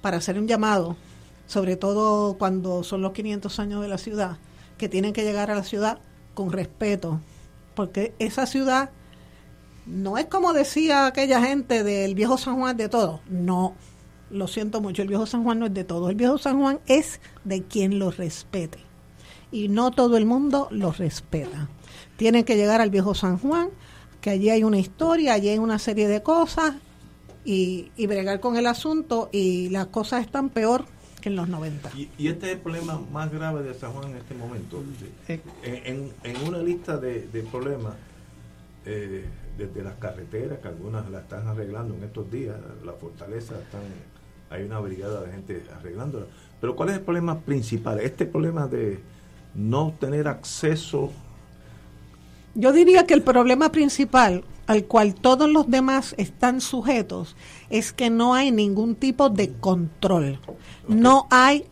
para 0.00 0.16
hacer 0.16 0.38
un 0.38 0.48
llamado, 0.48 0.96
sobre 1.46 1.76
todo 1.76 2.38
cuando 2.38 2.82
son 2.84 3.02
los 3.02 3.12
500 3.12 3.60
años 3.60 3.82
de 3.82 3.88
la 3.88 3.98
ciudad, 3.98 4.38
que 4.78 4.88
tienen 4.88 5.12
que 5.12 5.24
llegar 5.24 5.50
a 5.50 5.56
la 5.56 5.62
ciudad 5.62 5.98
con 6.32 6.52
respeto, 6.52 7.20
porque 7.74 8.14
esa 8.18 8.46
ciudad 8.46 8.88
no 9.86 10.18
es 10.18 10.26
como 10.26 10.52
decía 10.52 11.06
aquella 11.06 11.40
gente 11.42 11.82
del 11.84 12.14
viejo 12.14 12.38
San 12.38 12.56
Juan 12.56 12.76
de 12.76 12.88
todo, 12.88 13.20
no, 13.28 13.74
lo 14.30 14.48
siento 14.48 14.80
mucho, 14.80 15.02
el 15.02 15.08
viejo 15.08 15.26
San 15.26 15.44
Juan 15.44 15.58
no 15.60 15.66
es 15.66 15.74
de 15.74 15.84
todo, 15.84 16.10
el 16.10 16.16
viejo 16.16 16.38
San 16.38 16.58
Juan 16.60 16.80
es 16.86 17.20
de 17.44 17.62
quien 17.62 17.98
lo 17.98 18.10
respete 18.10 18.78
y 19.52 19.68
no 19.68 19.90
todo 19.92 20.16
el 20.16 20.26
mundo 20.26 20.68
lo 20.70 20.90
respeta. 20.92 21.68
Tienen 22.16 22.44
que 22.44 22.56
llegar 22.56 22.80
al 22.80 22.90
viejo 22.90 23.14
San 23.14 23.38
Juan, 23.38 23.68
que 24.20 24.30
allí 24.30 24.50
hay 24.50 24.64
una 24.64 24.78
historia, 24.78 25.34
allí 25.34 25.50
hay 25.50 25.58
una 25.58 25.78
serie 25.78 26.08
de 26.08 26.22
cosas 26.22 26.74
y, 27.44 27.92
y 27.96 28.06
bregar 28.08 28.40
con 28.40 28.56
el 28.56 28.66
asunto 28.66 29.28
y 29.32 29.68
las 29.68 29.86
cosas 29.86 30.24
están 30.24 30.48
peor 30.48 30.84
que 31.20 31.28
en 31.28 31.36
los 31.36 31.48
90. 31.48 31.90
Y, 31.96 32.08
y 32.18 32.26
este 32.28 32.46
es 32.46 32.52
el 32.54 32.58
problema 32.60 33.00
más 33.12 33.30
grave 33.32 33.62
de 33.62 33.72
San 33.74 33.92
Juan 33.92 34.10
en 34.10 34.16
este 34.16 34.34
momento. 34.34 34.82
En, 35.28 35.42
en- 35.62 36.12
en 36.24 36.48
una 36.48 36.58
lista 36.58 36.96
de, 36.96 37.28
de 37.28 37.42
problemas, 37.44 37.94
eh, 38.86 39.24
desde 39.58 39.82
las 39.82 39.94
carreteras, 39.96 40.60
que 40.60 40.68
algunas 40.68 41.10
la 41.10 41.20
están 41.20 41.48
arreglando 41.48 41.94
en 41.94 42.04
estos 42.04 42.30
días, 42.30 42.56
la 42.84 42.92
fortaleza, 42.92 43.58
están, 43.58 43.82
hay 44.48 44.62
una 44.62 44.78
brigada 44.78 45.22
de 45.22 45.32
gente 45.32 45.64
arreglándola. 45.76 46.26
Pero 46.60 46.76
¿cuál 46.76 46.90
es 46.90 46.94
el 46.96 47.00
problema 47.02 47.40
principal? 47.40 48.00
Este 48.00 48.26
problema 48.26 48.66
de 48.66 49.00
no 49.54 49.94
tener 49.98 50.28
acceso 50.28 51.10
Yo 52.54 52.72
diría 52.72 53.06
que 53.06 53.14
el 53.14 53.22
problema 53.22 53.72
principal 53.72 54.44
al 54.66 54.84
cual 54.84 55.14
todos 55.14 55.48
los 55.48 55.70
demás 55.70 56.14
están 56.18 56.60
sujetos 56.60 57.36
es 57.70 57.92
que 57.92 58.10
no 58.10 58.34
hay 58.34 58.50
ningún 58.50 58.94
tipo 58.94 59.30
de 59.30 59.52
control. 59.52 60.40
No 60.88 61.26
hay 61.30 61.66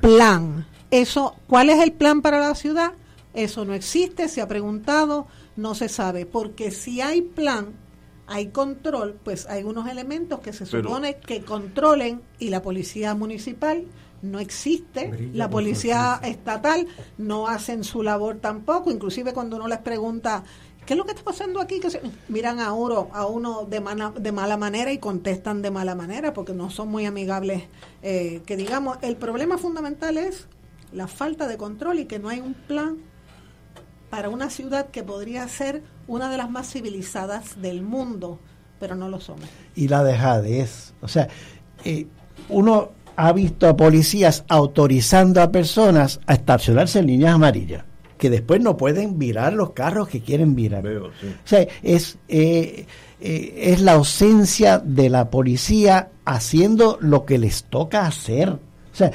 plan. 0.00 0.66
Eso, 0.90 1.36
¿cuál 1.46 1.70
es 1.70 1.80
el 1.82 1.92
plan 1.92 2.22
para 2.22 2.38
la 2.38 2.54
ciudad? 2.54 2.92
Eso 3.34 3.64
no 3.64 3.74
existe, 3.74 4.28
se 4.28 4.40
ha 4.40 4.48
preguntado, 4.48 5.26
no 5.58 5.74
se 5.74 5.88
sabe, 5.88 6.24
porque 6.24 6.70
si 6.70 7.00
hay 7.00 7.20
plan, 7.22 7.74
hay 8.26 8.48
control, 8.48 9.18
pues 9.24 9.46
hay 9.46 9.64
unos 9.64 9.88
elementos 9.88 10.40
que 10.40 10.52
se 10.52 10.64
Pero- 10.66 10.84
supone 10.88 11.16
que 11.16 11.42
controlen 11.42 12.22
y 12.38 12.48
la 12.50 12.62
policía 12.62 13.14
municipal 13.14 13.84
no 14.22 14.38
existe, 14.40 15.30
la 15.34 15.48
policía 15.50 16.20
estatal 16.24 16.86
no 17.18 17.46
hacen 17.48 17.84
su 17.84 18.02
labor 18.02 18.38
tampoco, 18.40 18.90
inclusive 18.90 19.32
cuando 19.32 19.56
uno 19.56 19.68
les 19.68 19.78
pregunta 19.78 20.42
¿qué 20.86 20.94
es 20.94 20.98
lo 20.98 21.04
que 21.04 21.10
está 21.12 21.22
pasando 21.24 21.60
aquí? 21.60 21.80
Que 21.80 21.90
se- 21.90 22.00
miran 22.28 22.60
a 22.60 22.72
uno, 22.72 23.08
a 23.12 23.26
uno 23.26 23.64
de, 23.66 23.80
mala- 23.80 24.12
de 24.18 24.32
mala 24.32 24.56
manera 24.56 24.90
y 24.92 24.98
contestan 24.98 25.60
de 25.60 25.70
mala 25.70 25.94
manera 25.94 26.32
porque 26.32 26.54
no 26.54 26.70
son 26.70 26.88
muy 26.88 27.04
amigables. 27.04 27.64
eh, 28.02 28.40
que 28.46 28.56
digamos, 28.56 28.96
el 29.02 29.16
problema 29.16 29.58
fundamental 29.58 30.16
es 30.18 30.46
la 30.92 31.06
falta 31.08 31.46
de 31.46 31.56
control 31.58 31.98
y 31.98 32.04
que 32.06 32.18
no 32.18 32.28
hay 32.30 32.40
un 32.40 32.54
plan 32.54 32.96
para 34.10 34.28
una 34.28 34.50
ciudad 34.50 34.90
que 34.90 35.02
podría 35.02 35.46
ser 35.48 35.82
una 36.06 36.30
de 36.30 36.36
las 36.36 36.50
más 36.50 36.70
civilizadas 36.70 37.60
del 37.60 37.82
mundo, 37.82 38.38
pero 38.80 38.94
no 38.94 39.08
lo 39.08 39.20
somos. 39.20 39.48
y 39.74 39.88
la 39.88 40.02
dejadez. 40.02 40.94
O 41.00 41.08
sea, 41.08 41.28
eh, 41.84 42.06
uno 42.48 42.90
ha 43.16 43.32
visto 43.32 43.68
a 43.68 43.76
policías 43.76 44.44
autorizando 44.48 45.42
a 45.42 45.50
personas 45.50 46.20
a 46.26 46.34
estacionarse 46.34 47.00
en 47.00 47.06
líneas 47.06 47.34
amarillas, 47.34 47.84
que 48.16 48.30
después 48.30 48.60
no 48.60 48.76
pueden 48.76 49.18
virar 49.18 49.52
los 49.52 49.72
carros 49.72 50.08
que 50.08 50.20
quieren 50.20 50.54
virar. 50.54 50.86
O 50.86 51.10
sea, 51.44 51.66
es, 51.82 52.16
eh, 52.28 52.86
eh, 53.20 53.54
es 53.56 53.80
la 53.80 53.94
ausencia 53.94 54.78
de 54.78 55.10
la 55.10 55.30
policía 55.30 56.10
haciendo 56.24 56.98
lo 57.00 57.24
que 57.24 57.38
les 57.38 57.64
toca 57.64 58.06
hacer. 58.06 58.58
Sea, 58.98 59.10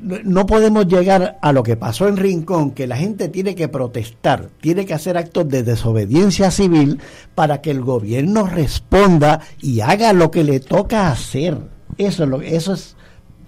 no- 0.00 0.18
no 0.24 0.46
podemos 0.46 0.86
llegar 0.86 1.38
a 1.40 1.52
lo 1.52 1.62
que 1.62 1.76
pasó 1.76 2.08
en 2.08 2.16
Rincón, 2.16 2.70
que 2.72 2.86
la 2.86 2.96
gente 2.96 3.28
tiene 3.28 3.54
que 3.54 3.68
protestar, 3.68 4.48
tiene 4.60 4.86
que 4.86 4.94
hacer 4.94 5.16
actos 5.18 5.48
de 5.48 5.62
desobediencia 5.62 6.50
civil 6.50 6.98
para 7.34 7.60
que 7.60 7.70
el 7.70 7.82
gobierno 7.82 8.46
responda 8.46 9.40
y 9.60 9.80
haga 9.80 10.12
lo 10.12 10.30
que 10.30 10.44
le 10.44 10.60
toca 10.60 11.10
hacer. 11.10 11.58
Eso 11.98 12.24
es 12.24 12.28
lo 12.28 12.40
eso 12.42 12.72
es 12.72 12.96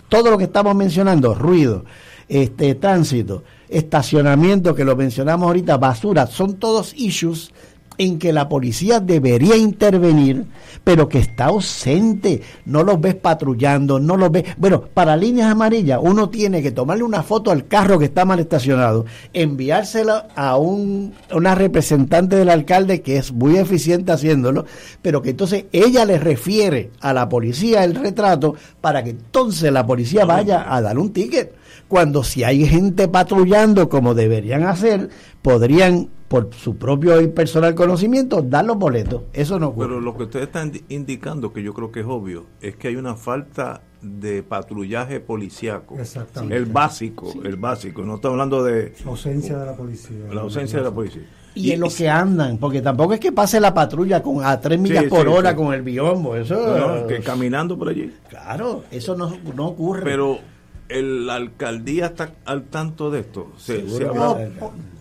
todo 0.08 0.30
lo 0.30 0.38
que 0.38 0.44
estamos 0.44 0.74
mencionando, 0.76 1.34
ruido, 1.34 1.84
este 2.28 2.74
tránsito, 2.74 3.42
estacionamiento 3.68 4.74
que 4.74 4.84
lo 4.84 4.96
mencionamos 4.96 5.46
ahorita, 5.46 5.76
basura, 5.78 6.26
son 6.26 6.54
todos 6.58 6.92
issues 6.94 7.52
en 7.98 8.18
que 8.18 8.32
la 8.32 8.48
policía 8.48 9.00
debería 9.00 9.56
intervenir, 9.56 10.46
pero 10.82 11.08
que 11.08 11.18
está 11.18 11.46
ausente, 11.46 12.42
no 12.66 12.82
los 12.82 13.00
ves 13.00 13.14
patrullando, 13.14 13.98
no 14.00 14.16
los 14.16 14.30
ves. 14.30 14.44
Bueno, 14.56 14.82
para 14.82 15.16
líneas 15.16 15.50
amarillas, 15.50 15.98
uno 16.02 16.28
tiene 16.28 16.62
que 16.62 16.72
tomarle 16.72 17.04
una 17.04 17.22
foto 17.22 17.50
al 17.50 17.66
carro 17.66 17.98
que 17.98 18.06
está 18.06 18.24
mal 18.24 18.40
estacionado, 18.40 19.04
enviársela 19.32 20.28
a 20.34 20.56
un, 20.56 21.14
una 21.32 21.54
representante 21.54 22.36
del 22.36 22.50
alcalde 22.50 23.02
que 23.02 23.16
es 23.16 23.32
muy 23.32 23.56
eficiente 23.56 24.12
haciéndolo, 24.12 24.66
pero 25.02 25.22
que 25.22 25.30
entonces 25.30 25.66
ella 25.72 26.04
le 26.04 26.18
refiere 26.18 26.90
a 27.00 27.12
la 27.12 27.28
policía 27.28 27.84
el 27.84 27.94
retrato 27.94 28.54
para 28.80 29.02
que 29.02 29.10
entonces 29.10 29.72
la 29.72 29.86
policía 29.86 30.24
vaya 30.24 30.66
a 30.74 30.80
dar 30.80 30.98
un 30.98 31.12
ticket. 31.12 31.54
Cuando 31.88 32.24
si 32.24 32.44
hay 32.44 32.66
gente 32.66 33.08
patrullando 33.08 33.88
como 33.88 34.14
deberían 34.14 34.64
hacer, 34.64 35.10
podrían 35.42 36.08
por 36.34 36.52
su 36.52 36.76
propio 36.76 37.20
y 37.20 37.28
personal 37.28 37.76
conocimiento 37.76 38.42
dar 38.42 38.64
los 38.64 38.76
boletos. 38.76 39.22
Eso 39.32 39.60
no 39.60 39.68
ocurre. 39.68 39.86
Pero 39.86 40.00
lo 40.00 40.16
que 40.16 40.24
ustedes 40.24 40.46
están 40.46 40.72
indi- 40.72 40.82
indicando, 40.88 41.52
que 41.52 41.62
yo 41.62 41.72
creo 41.72 41.92
que 41.92 42.00
es 42.00 42.06
obvio, 42.06 42.46
es 42.60 42.74
que 42.74 42.88
hay 42.88 42.96
una 42.96 43.14
falta 43.14 43.82
de 44.02 44.42
patrullaje 44.42 45.20
policíaco. 45.20 45.96
Exactamente. 45.96 46.56
El 46.56 46.66
básico, 46.66 47.32
el 47.44 47.54
básico. 47.54 48.02
No 48.02 48.16
estamos 48.16 48.34
hablando 48.34 48.64
de 48.64 48.94
La 49.04 49.10
ausencia 49.12 49.56
de 49.58 49.66
la 49.66 49.76
policía. 49.76 50.16
la 50.32 50.40
ausencia 50.40 50.78
de 50.80 50.84
la 50.84 50.90
policía. 50.90 51.22
y 51.54 51.70
en 51.70 51.78
lo 51.78 51.88
que 51.88 52.08
andan, 52.08 52.58
porque 52.58 52.82
tampoco 52.82 53.14
es 53.14 53.20
que 53.20 53.30
pase 53.30 53.60
la 53.60 53.72
patrulla 53.72 54.20
con 54.20 54.44
a 54.44 54.60
tres 54.60 54.80
millas 54.80 55.04
Sí, 55.04 55.08
por 55.08 55.22
sí, 55.22 55.28
hora 55.28 55.50
sí. 55.50 55.56
con 55.56 55.72
el 55.72 55.82
biombo, 55.82 56.34
eso 56.34 56.56
No, 56.56 57.06
que 57.06 57.20
caminando 57.20 57.78
por 57.78 57.90
allí. 57.90 58.12
Claro, 58.28 58.82
eso 58.90 59.16
no, 59.16 59.32
no 59.54 59.66
ocurre. 59.68 60.02
Pero 60.02 60.40
el, 60.88 61.26
la 61.26 61.36
alcaldía 61.36 62.06
está 62.06 62.34
al 62.44 62.64
tanto 62.64 63.10
de 63.10 63.20
esto. 63.20 63.52
Se, 63.56 63.88
se 63.88 64.04
No, 64.04 64.38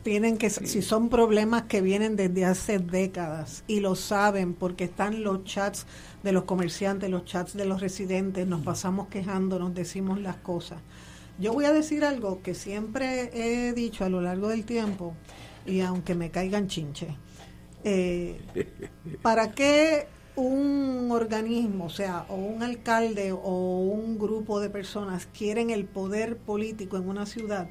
tienen 0.04 0.38
que, 0.38 0.50
si 0.50 0.82
son 0.82 1.10
problemas 1.10 1.64
que 1.64 1.82
vienen 1.82 2.16
desde 2.16 2.46
hace 2.46 2.80
décadas 2.80 3.64
y 3.68 3.80
lo 3.80 3.96
saben 3.96 4.54
porque 4.54 4.84
están 4.86 5.24
los 5.24 5.44
chats 5.46 5.86
de 6.24 6.32
los 6.32 6.44
comerciantes, 6.44 7.10
los 7.10 7.26
chats 7.26 7.56
de 7.56 7.66
los 7.66 7.82
residentes, 7.82 8.48
nos 8.48 8.62
pasamos 8.64 9.08
quejando, 9.08 9.60
nos 9.60 9.74
decimos 9.74 10.20
las 10.20 10.38
cosas. 10.38 10.80
Yo 11.40 11.54
voy 11.54 11.66
a 11.66 11.74
decir 11.74 12.06
algo 12.06 12.42
que 12.42 12.54
siempre 12.54 13.32
he 13.34 13.74
dicho 13.74 14.06
a 14.06 14.10
lo 14.10 14.22
largo 14.22 14.50
del 14.50 14.66
tiempo 14.66 15.16
y 15.66 15.82
aunque 15.82 16.16
me 16.16 16.30
caigan 16.32 16.68
chinche. 16.68 17.18
Eh, 17.84 18.40
¿Para 19.22 19.52
qué 19.52 20.08
un 20.36 21.10
organismo, 21.12 21.86
o 21.86 21.90
sea, 21.90 22.26
o 22.30 22.36
un 22.36 22.64
alcalde 22.64 23.32
o 23.32 23.80
un 23.80 24.18
grupo 24.18 24.60
de 24.60 24.70
personas 24.70 25.28
quieren 25.28 25.70
el 25.70 25.86
poder 25.86 26.38
político 26.38 26.98
en 26.98 27.08
una 27.08 27.26
ciudad 27.26 27.70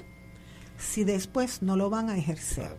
si 0.83 1.05
después 1.05 1.63
no 1.63 1.77
lo 1.77 1.91
van 1.91 2.11
a 2.11 2.17
ejercer? 2.17 2.77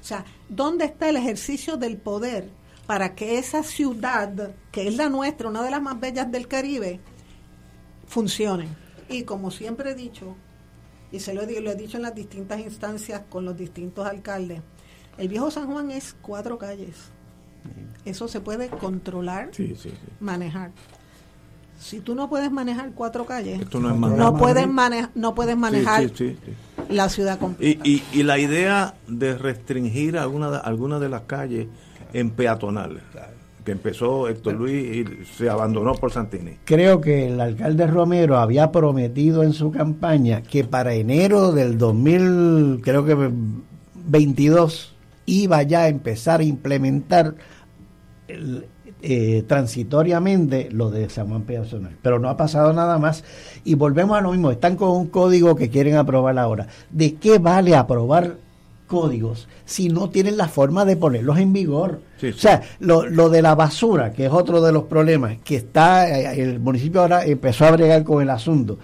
O 0.00 0.04
sea, 0.04 0.24
¿dónde 0.48 0.84
está 0.84 1.08
el 1.08 1.16
ejercicio 1.16 1.76
del 1.76 1.96
poder 1.96 2.50
para 2.86 3.14
que 3.14 3.38
esa 3.38 3.62
ciudad, 3.62 4.54
que 4.72 4.88
es 4.88 4.96
la 4.96 5.08
nuestra, 5.08 5.48
una 5.48 5.62
de 5.62 5.70
las 5.70 5.82
más 5.82 5.98
bellas 5.98 6.30
del 6.30 6.48
Caribe, 6.48 7.00
funcione? 8.06 8.68
Y 9.08 9.24
como 9.24 9.50
siempre 9.50 9.90
he 9.90 9.94
dicho, 9.94 10.36
y 11.10 11.20
se 11.20 11.34
lo 11.34 11.42
he, 11.42 11.60
lo 11.60 11.70
he 11.70 11.74
dicho 11.74 11.96
en 11.96 12.04
las 12.04 12.14
distintas 12.14 12.60
instancias 12.60 13.22
con 13.28 13.44
los 13.44 13.56
distintos 13.56 14.06
alcaldes, 14.06 14.62
el 15.18 15.28
viejo 15.28 15.50
San 15.50 15.66
Juan 15.66 15.90
es 15.90 16.14
cuatro 16.22 16.58
calles. 16.58 17.10
Eso 18.04 18.28
se 18.28 18.40
puede 18.40 18.68
controlar, 18.68 19.50
Sí, 19.52 19.74
sí, 19.80 19.90
sí. 19.90 19.94
manejar. 20.20 20.70
Si 21.78 22.00
tú 22.00 22.14
no 22.16 22.28
puedes 22.28 22.50
manejar 22.50 22.90
cuatro 22.94 23.24
calles, 23.24 23.60
Esto 23.60 23.78
no 23.78 23.88
es 23.90 23.94
no, 23.94 24.00
manejar. 24.00 24.36
puedes 24.36 24.68
manejar, 24.68 25.10
no 25.14 25.34
puedes 25.34 25.56
manejar 25.56 26.02
Sí, 26.02 26.08
sí, 26.16 26.36
sí, 26.44 26.52
sí. 26.78 26.82
la 26.94 27.08
ciudad 27.08 27.38
completa. 27.38 27.82
Y, 27.86 28.02
y, 28.12 28.20
y 28.20 28.22
la 28.24 28.38
idea 28.38 28.94
de 29.06 29.36
restringir 29.38 30.18
alguna 30.18 30.50
de, 30.50 30.56
alguna 30.58 30.98
de 30.98 31.08
las 31.08 31.22
calles 31.22 31.68
en 32.12 32.30
peatonales, 32.30 33.02
que 33.64 33.72
empezó 33.72 34.26
Héctor 34.28 34.54
Luis 34.54 34.96
y 34.96 35.24
se 35.36 35.48
abandonó 35.50 35.92
por 35.94 36.10
Santini. 36.10 36.52
Creo 36.64 37.00
que 37.00 37.28
el 37.28 37.38
alcalde 37.40 37.86
Romero 37.86 38.38
había 38.38 38.72
prometido 38.72 39.42
en 39.44 39.52
su 39.52 39.70
campaña 39.70 40.42
que 40.42 40.64
para 40.64 40.94
enero 40.94 41.52
del 41.52 41.76
2000, 41.78 42.80
creo 42.82 43.04
que 43.04 43.30
22, 43.94 44.94
iba 45.26 45.62
ya 45.62 45.82
a 45.82 45.88
empezar 45.88 46.40
a 46.40 46.44
implementar 46.44 47.34
eh, 48.28 49.44
transitoriamente 49.46 50.68
lo 50.70 50.90
de 50.90 51.08
San 51.08 51.28
Juan 51.28 51.42
Personal. 51.42 51.96
Pero 52.02 52.18
no 52.18 52.28
ha 52.28 52.36
pasado 52.36 52.72
nada 52.72 52.98
más. 52.98 53.24
Y 53.64 53.74
volvemos 53.74 54.16
a 54.18 54.20
lo 54.20 54.32
mismo, 54.32 54.50
están 54.50 54.76
con 54.76 54.90
un 54.90 55.06
código 55.08 55.56
que 55.56 55.70
quieren 55.70 55.96
aprobar 55.96 56.38
ahora. 56.38 56.66
¿De 56.90 57.14
qué 57.14 57.38
vale 57.38 57.74
aprobar 57.74 58.36
códigos 58.88 59.46
si 59.64 59.88
no 59.88 60.10
tienen 60.10 60.36
la 60.36 60.48
forma 60.48 60.84
de 60.84 60.96
ponerlos 60.96 61.38
en 61.38 61.52
vigor. 61.52 62.00
O 62.20 62.32
sea, 62.32 62.62
lo, 62.80 63.06
lo, 63.06 63.28
de 63.28 63.42
la 63.42 63.54
basura, 63.54 64.12
que 64.12 64.26
es 64.26 64.32
otro 64.32 64.60
de 64.60 64.72
los 64.72 64.84
problemas, 64.84 65.36
que 65.44 65.54
está, 65.56 66.08
eh, 66.08 66.42
el 66.42 66.58
municipio 66.58 67.02
ahora 67.02 67.24
empezó 67.24 67.66
a 67.66 67.70
bregar 67.70 68.02
con 68.02 68.20
el 68.20 68.30
asunto. 68.30 68.78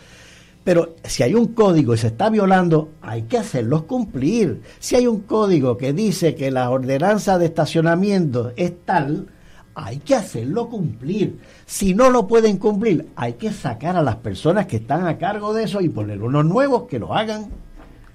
Pero 0.64 0.96
si 1.04 1.22
hay 1.22 1.34
un 1.34 1.48
código 1.48 1.94
y 1.94 1.98
se 1.98 2.06
está 2.06 2.30
violando, 2.30 2.88
hay 3.02 3.22
que 3.22 3.36
hacerlos 3.36 3.82
cumplir. 3.82 4.62
Si 4.78 4.96
hay 4.96 5.06
un 5.06 5.20
código 5.20 5.76
que 5.76 5.92
dice 5.92 6.34
que 6.34 6.50
la 6.50 6.70
ordenanza 6.70 7.38
de 7.38 7.44
estacionamiento 7.44 8.52
es 8.56 8.72
tal, 8.84 9.28
hay 9.74 9.98
que 9.98 10.14
hacerlo 10.14 10.70
cumplir. 10.70 11.38
Si 11.66 11.94
no 11.94 12.08
lo 12.08 12.26
pueden 12.26 12.56
cumplir, 12.56 13.10
hay 13.14 13.34
que 13.34 13.52
sacar 13.52 13.96
a 13.96 14.02
las 14.02 14.16
personas 14.16 14.66
que 14.66 14.76
están 14.76 15.06
a 15.06 15.18
cargo 15.18 15.52
de 15.52 15.64
eso 15.64 15.82
y 15.82 15.90
poner 15.90 16.22
unos 16.22 16.46
nuevos 16.46 16.84
que 16.84 16.98
lo 16.98 17.14
hagan. 17.14 17.50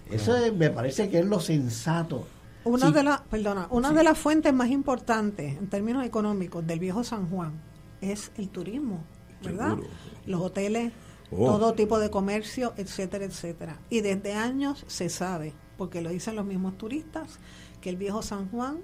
Eso 0.10 0.36
me 0.58 0.72
parece 0.72 1.10
que 1.10 1.20
es 1.20 1.26
lo 1.26 1.40
sensato. 1.40 2.26
Una 2.64 2.92
de 2.92 3.04
las, 3.04 3.22
perdona, 3.22 3.68
una 3.70 3.92
de 3.92 4.04
las 4.04 4.18
fuentes 4.18 4.54
más 4.54 4.70
importantes 4.70 5.58
en 5.58 5.68
términos 5.68 6.04
económicos 6.06 6.66
del 6.66 6.80
viejo 6.80 7.04
San 7.04 7.30
Juan 7.30 7.54
es 8.02 8.32
el 8.38 8.50
turismo, 8.50 9.04
¿verdad? 9.44 9.78
Los 10.26 10.42
hoteles, 10.42 10.92
oh. 11.32 11.46
todo 11.46 11.74
tipo 11.74 12.00
de 12.00 12.10
comercio, 12.10 12.74
etcétera, 12.78 13.26
etcétera. 13.26 13.80
Y 13.90 14.02
desde 14.02 14.34
años 14.34 14.86
se 14.88 15.10
sabe, 15.10 15.54
porque 15.78 16.02
lo 16.02 16.10
dicen 16.10 16.36
los 16.36 16.46
mismos 16.46 16.78
turistas, 16.78 17.40
que 17.82 17.90
el 17.90 17.98
viejo 17.98 18.22
San 18.22 18.50
Juan 18.50 18.80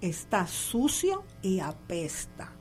está 0.00 0.46
sucio 0.46 1.24
y 1.42 1.60
apesta. 1.60 2.52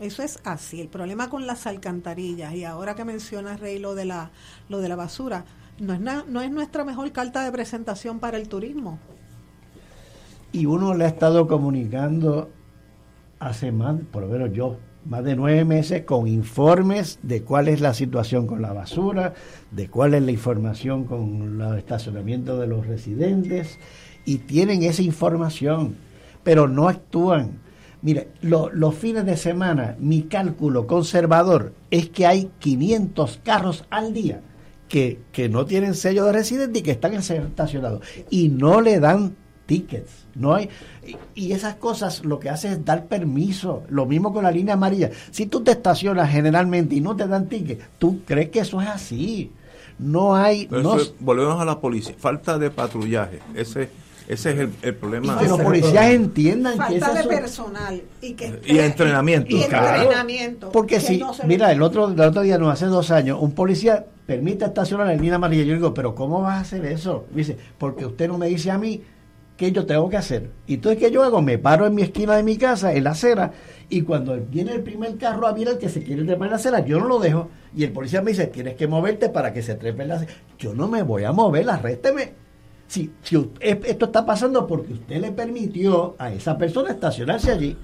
Eso 0.00 0.22
es 0.22 0.40
así. 0.44 0.80
El 0.80 0.88
problema 0.88 1.30
con 1.30 1.46
las 1.46 1.66
alcantarillas 1.66 2.54
y 2.54 2.64
ahora 2.64 2.94
que 2.94 3.04
menciona 3.04 3.56
Rey 3.56 3.78
lo 3.78 3.94
de 3.94 4.04
la 4.04 4.30
lo 4.68 4.80
de 4.80 4.88
la 4.88 4.96
basura, 4.96 5.44
no 5.78 5.92
es, 5.94 6.00
no 6.00 6.40
es 6.42 6.50
nuestra 6.50 6.84
mejor 6.84 7.10
carta 7.12 7.44
de 7.44 7.52
presentación 7.52 8.18
para 8.18 8.36
el 8.36 8.48
turismo. 8.48 8.98
Y 10.52 10.66
uno 10.66 10.94
le 10.94 11.04
ha 11.04 11.08
estado 11.08 11.46
comunicando 11.46 12.50
hace 13.38 13.72
más, 13.72 13.96
por 14.10 14.22
lo 14.22 14.28
menos 14.28 14.52
yo, 14.52 14.78
más 15.08 15.24
de 15.24 15.36
nueve 15.36 15.64
meses 15.64 16.02
con 16.02 16.26
informes 16.26 17.18
de 17.22 17.42
cuál 17.42 17.68
es 17.68 17.80
la 17.80 17.94
situación 17.94 18.46
con 18.46 18.60
la 18.60 18.72
basura, 18.72 19.34
de 19.70 19.88
cuál 19.88 20.14
es 20.14 20.22
la 20.22 20.32
información 20.32 21.04
con 21.04 21.58
los 21.58 21.76
estacionamientos 21.76 22.60
de 22.60 22.66
los 22.66 22.86
residentes, 22.86 23.78
y 24.24 24.38
tienen 24.38 24.82
esa 24.82 25.02
información, 25.02 25.96
pero 26.42 26.68
no 26.68 26.88
actúan. 26.88 27.60
Mire, 28.02 28.28
los 28.42 28.94
fines 28.94 29.24
de 29.24 29.36
semana, 29.36 29.96
mi 29.98 30.22
cálculo 30.22 30.86
conservador 30.86 31.72
es 31.90 32.08
que 32.10 32.26
hay 32.26 32.50
500 32.58 33.40
carros 33.42 33.84
al 33.90 34.12
día 34.12 34.40
que, 34.88 35.20
que 35.32 35.48
no 35.48 35.64
tienen 35.64 35.94
sello 35.94 36.24
de 36.24 36.32
residente 36.32 36.80
y 36.80 36.82
que 36.82 36.92
están 36.92 37.14
estacionados 37.14 38.02
y 38.30 38.48
no 38.48 38.80
le 38.80 39.00
dan 39.00 39.34
tickets. 39.66 40.25
No 40.38 40.54
hay 40.54 40.68
y 41.34 41.52
esas 41.52 41.76
cosas 41.76 42.24
lo 42.24 42.38
que 42.38 42.50
hace 42.50 42.72
es 42.72 42.84
dar 42.84 43.06
permiso. 43.06 43.84
Lo 43.88 44.06
mismo 44.06 44.32
con 44.32 44.44
la 44.44 44.50
línea 44.50 44.74
amarilla. 44.74 45.10
Si 45.30 45.46
tú 45.46 45.62
te 45.62 45.72
estacionas 45.72 46.30
generalmente 46.30 46.94
y 46.94 47.00
no 47.00 47.16
te 47.16 47.26
dan 47.26 47.48
tickets, 47.48 47.84
tú 47.98 48.20
crees 48.24 48.50
que 48.50 48.60
eso 48.60 48.80
es 48.80 48.88
así. 48.88 49.52
No 49.98 50.36
hay. 50.36 50.68
No, 50.70 50.96
volvemos 51.20 51.60
a 51.60 51.64
la 51.64 51.80
policía. 51.80 52.14
Falta 52.18 52.58
de 52.58 52.70
patrullaje. 52.70 53.40
Ese 53.54 53.88
ese 54.28 54.50
es 54.50 54.68
el, 54.82 54.94
problema. 54.94 55.34
Y 55.34 55.38
que 55.38 55.48
los 55.48 55.60
policías 55.60 56.06
entiendan 56.06 56.76
Falta 56.76 56.92
que 56.92 57.00
Falta 57.00 57.22
de 57.22 57.28
personal 57.28 58.02
y 58.20 58.32
que 58.32 58.60
y 58.66 58.78
entrenamiento. 58.78 59.56
Y, 59.56 59.62
entrenamiento. 59.62 60.72
Porque 60.72 61.00
si, 61.00 61.22
mira, 61.46 61.70
el 61.70 61.80
otro, 61.80 62.08
el 62.08 62.20
otro 62.20 62.42
día, 62.42 62.58
no 62.58 62.68
hace 62.68 62.86
dos 62.86 63.12
años, 63.12 63.38
un 63.40 63.52
policía 63.52 64.04
permite 64.26 64.64
estacionar 64.64 65.08
en 65.10 65.20
línea 65.20 65.36
amarilla. 65.36 65.62
Yo 65.62 65.74
digo, 65.74 65.94
pero 65.94 66.14
¿cómo 66.16 66.42
vas 66.42 66.58
a 66.58 66.60
hacer 66.60 66.84
eso? 66.86 67.26
dice, 67.30 67.56
porque 67.78 68.04
usted 68.04 68.26
no 68.26 68.36
me 68.36 68.48
dice 68.48 68.72
a 68.72 68.78
mí 68.78 69.00
qué 69.56 69.72
yo 69.72 69.86
tengo 69.86 70.08
que 70.08 70.16
hacer. 70.16 70.50
Y 70.66 70.74
entonces, 70.74 71.00
¿qué 71.00 71.10
yo 71.10 71.22
hago? 71.22 71.42
Me 71.42 71.58
paro 71.58 71.86
en 71.86 71.94
mi 71.94 72.02
esquina 72.02 72.36
de 72.36 72.42
mi 72.42 72.56
casa, 72.56 72.92
en 72.92 73.04
la 73.04 73.10
acera, 73.10 73.52
y 73.88 74.02
cuando 74.02 74.36
viene 74.36 74.72
el 74.72 74.82
primer 74.82 75.16
carro 75.16 75.46
a 75.46 75.56
el 75.56 75.78
que 75.78 75.88
se 75.88 76.02
quiere 76.02 76.24
trepar 76.24 76.46
en 76.46 76.50
la 76.50 76.56
acera, 76.56 76.84
yo 76.84 76.98
no 76.98 77.06
lo 77.06 77.18
dejo. 77.18 77.48
Y 77.74 77.84
el 77.84 77.92
policía 77.92 78.22
me 78.22 78.32
dice, 78.32 78.46
tienes 78.46 78.74
que 78.74 78.86
moverte 78.86 79.28
para 79.28 79.52
que 79.52 79.62
se 79.62 79.74
trepe 79.74 80.02
en 80.02 80.08
la 80.08 80.14
acera. 80.16 80.32
Yo 80.58 80.74
no 80.74 80.88
me 80.88 81.02
voy 81.02 81.24
a 81.24 81.32
mover, 81.32 81.68
arrésteme 81.68 82.46
si, 82.88 83.12
si 83.22 83.50
esto 83.60 84.06
está 84.06 84.24
pasando 84.24 84.66
porque 84.66 84.92
usted 84.92 85.20
le 85.20 85.32
permitió 85.32 86.14
a 86.18 86.32
esa 86.32 86.56
persona 86.56 86.90
estacionarse 86.90 87.50
allí. 87.50 87.76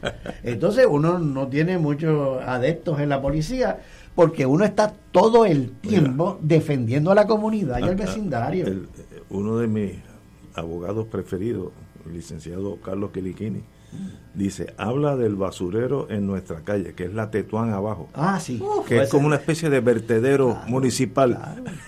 Entonces 0.43 0.87
uno 0.89 1.19
no 1.19 1.49
tiene 1.49 1.79
muchos 1.79 2.41
adeptos 2.43 3.01
en 3.01 3.09
la 3.09 3.21
policía 3.21 3.81
porque 4.15 4.47
uno 4.47 4.65
está 4.65 4.93
todo 5.11 5.45
el 5.45 5.73
tiempo 5.73 6.39
defendiendo 6.41 7.11
a 7.11 7.15
la 7.15 7.27
comunidad 7.27 7.79
y 7.81 7.83
al 7.85 7.97
vecindario. 7.97 8.67
uno 9.31 9.59
de 9.59 9.67
mis 9.67 10.12
abogados 10.55 11.07
preferidos, 11.07 11.73
el 12.07 12.15
licenciado 12.15 12.77
Carlos 12.81 13.11
Quiliquini, 13.13 13.63
Dice, 14.35 14.73
habla 14.79 15.17
del 15.17 15.37
basurero 15.37 16.07
en 16.09 16.27
nuestra 16.27 16.63
calle, 16.63 16.95
que 16.95 17.05
es 17.05 17.13
la 17.13 17.31
Tetuán 17.31 17.75
abajo. 17.75 18.09
Ah, 18.15 18.41
sí. 18.41 18.63
que 18.89 19.03
es 19.03 19.11
como 19.11 19.27
una 19.27 19.37
especie 19.37 19.69
de 19.69 19.81
vertedero 19.81 20.59
municipal. 20.67 21.39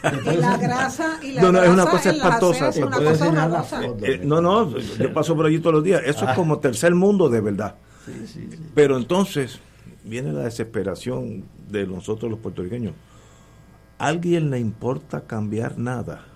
Y 0.35 0.37
la 0.37 0.59
grasa 0.59 1.19
y 1.23 1.33
la 1.33 1.41
No, 1.41 1.53
no, 1.53 1.63
es 1.63 1.71
una 1.71 1.87
cosa 1.87 2.11
espantosa. 2.11 2.71
no, 4.23 4.43
no, 4.43 4.79
yo 4.79 5.15
paso 5.15 5.35
por 5.35 5.47
allí 5.47 5.59
todos 5.59 5.77
los 5.77 5.85
días. 5.85 6.03
Eso 6.05 6.27
es 6.27 6.33
ah. 6.33 6.35
como 6.35 6.59
tercer 6.59 6.95
mundo 6.95 7.31
de 7.31 7.41
verdad. 7.41 7.77
Pero 8.75 8.99
entonces 8.99 9.59
viene 10.05 10.31
la 10.31 10.43
desesperación 10.43 11.45
de 11.71 11.87
nosotros 11.87 12.31
los 12.31 12.41
puertorriqueños. 12.41 12.93
¿Alguien 13.97 14.51
le 14.51 14.59
importa 14.59 15.23
cambiar 15.23 15.79
nada? 15.79 16.27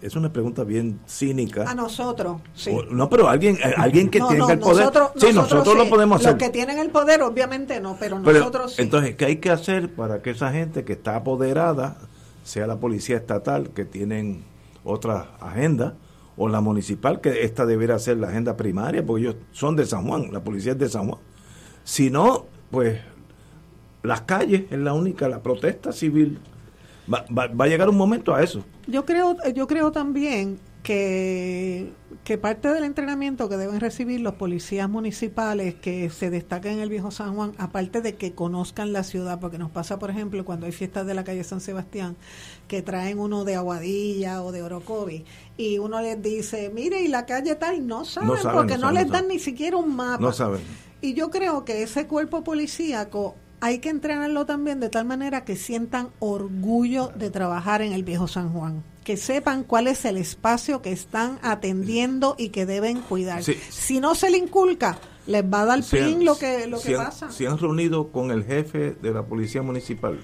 Es 0.00 0.14
una 0.16 0.32
pregunta 0.32 0.64
bien 0.64 1.00
cínica. 1.06 1.68
A 1.68 1.74
nosotros, 1.74 2.40
sí. 2.54 2.76
no, 2.90 3.08
pero 3.08 3.28
alguien, 3.28 3.56
eh, 3.56 3.74
alguien 3.76 4.08
que 4.08 4.20
tenga 4.20 4.52
el 4.52 4.58
poder. 4.58 4.90
sí, 5.16 5.32
nosotros, 5.32 5.76
lo 5.76 5.88
podemos 5.88 6.20
hacer. 6.20 6.32
Los 6.32 6.42
que 6.42 6.50
tienen 6.50 6.78
el 6.78 6.90
poder, 6.90 7.22
obviamente 7.22 7.80
no, 7.80 7.96
pero 7.98 8.18
nosotros 8.18 8.74
sí. 8.74 8.82
Entonces, 8.82 9.16
¿qué 9.16 9.24
hay 9.24 9.36
que 9.36 9.50
hacer 9.50 9.92
para 9.94 10.22
que 10.22 10.30
esa 10.30 10.52
gente 10.52 10.84
que 10.84 10.92
está 10.92 11.16
apoderada, 11.16 11.96
sea 12.44 12.66
la 12.66 12.76
policía 12.76 13.16
estatal, 13.16 13.70
que 13.70 13.84
tienen 13.84 14.44
otra 14.84 15.36
agenda, 15.40 15.94
o 16.36 16.48
la 16.48 16.60
municipal, 16.60 17.20
que 17.20 17.42
esta 17.42 17.66
debería 17.66 17.98
ser 17.98 18.18
la 18.18 18.28
agenda 18.28 18.56
primaria, 18.56 19.04
porque 19.04 19.22
ellos 19.22 19.36
son 19.50 19.74
de 19.74 19.84
San 19.84 20.06
Juan, 20.06 20.32
la 20.32 20.40
policía 20.40 20.72
es 20.72 20.78
de 20.78 20.88
San 20.88 21.08
Juan. 21.08 21.20
Si 21.82 22.10
no, 22.10 22.46
pues 22.70 23.00
las 24.04 24.20
calles 24.22 24.64
es 24.70 24.78
la 24.78 24.92
única, 24.92 25.28
la 25.28 25.42
protesta 25.42 25.90
civil 25.90 26.38
Va, 27.12 27.24
va, 27.30 27.64
a 27.64 27.68
llegar 27.68 27.88
un 27.88 27.96
momento 27.96 28.34
a 28.34 28.42
eso. 28.42 28.64
Yo 28.86 29.04
creo, 29.04 29.36
yo 29.54 29.66
creo 29.66 29.92
también 29.92 30.58
que, 30.82 31.92
que 32.24 32.38
parte 32.38 32.68
del 32.68 32.84
entrenamiento 32.84 33.48
que 33.48 33.56
deben 33.56 33.80
recibir 33.80 34.20
los 34.20 34.34
policías 34.34 34.88
municipales 34.88 35.74
que 35.74 36.10
se 36.10 36.30
destacan 36.30 36.72
en 36.72 36.80
el 36.80 36.88
viejo 36.88 37.10
San 37.10 37.34
Juan, 37.34 37.52
aparte 37.58 38.00
de 38.00 38.14
que 38.14 38.34
conozcan 38.34 38.92
la 38.92 39.04
ciudad, 39.04 39.40
porque 39.40 39.58
nos 39.58 39.70
pasa, 39.70 39.98
por 39.98 40.10
ejemplo, 40.10 40.44
cuando 40.44 40.66
hay 40.66 40.72
fiestas 40.72 41.06
de 41.06 41.14
la 41.14 41.24
calle 41.24 41.44
San 41.44 41.60
Sebastián, 41.60 42.16
que 42.68 42.82
traen 42.82 43.18
uno 43.18 43.44
de 43.44 43.56
Aguadilla 43.56 44.42
o 44.42 44.52
de 44.52 44.62
Orocovi, 44.62 45.24
y 45.56 45.78
uno 45.78 46.00
les 46.00 46.22
dice, 46.22 46.70
mire, 46.74 47.02
y 47.02 47.08
la 47.08 47.26
calle 47.26 47.54
tal, 47.54 47.86
no 47.86 48.04
saben, 48.04 48.30
porque 48.52 48.78
no, 48.78 48.90
les 48.90 49.08
dan 49.08 49.28
ni 49.28 49.38
siquiera 49.38 49.76
un 49.76 49.94
mapa. 49.96 50.22
No 50.22 50.32
saben. 50.32 50.60
Y 51.00 51.14
yo 51.14 51.30
creo 51.30 51.64
que 51.64 51.82
ese 51.82 52.06
cuerpo 52.06 52.42
policíaco 52.42 53.36
hay 53.60 53.78
que 53.78 53.88
entrenarlo 53.88 54.46
también 54.46 54.80
de 54.80 54.88
tal 54.88 55.04
manera 55.04 55.44
que 55.44 55.56
sientan 55.56 56.08
orgullo 56.18 57.10
de 57.14 57.30
trabajar 57.30 57.82
en 57.82 57.92
el 57.92 58.04
viejo 58.04 58.28
San 58.28 58.52
Juan, 58.52 58.82
que 59.04 59.16
sepan 59.16 59.64
cuál 59.64 59.88
es 59.88 60.04
el 60.04 60.16
espacio 60.16 60.82
que 60.82 60.92
están 60.92 61.38
atendiendo 61.42 62.34
y 62.38 62.50
que 62.50 62.66
deben 62.66 63.00
cuidar. 63.00 63.42
Si 63.42 64.00
no 64.00 64.14
se 64.14 64.30
le 64.30 64.38
inculca, 64.38 64.98
les 65.26 65.44
va 65.44 65.62
a 65.62 65.66
dar 65.66 65.82
fin 65.82 66.24
lo 66.24 66.38
que, 66.38 66.66
lo 66.66 66.80
que 66.80 66.94
pasa. 66.94 67.30
Se 67.30 67.46
han 67.46 67.58
reunido 67.58 68.08
con 68.08 68.30
el 68.30 68.44
jefe 68.44 68.96
de 69.00 69.12
la 69.12 69.24
policía 69.24 69.62
municipal, 69.62 70.18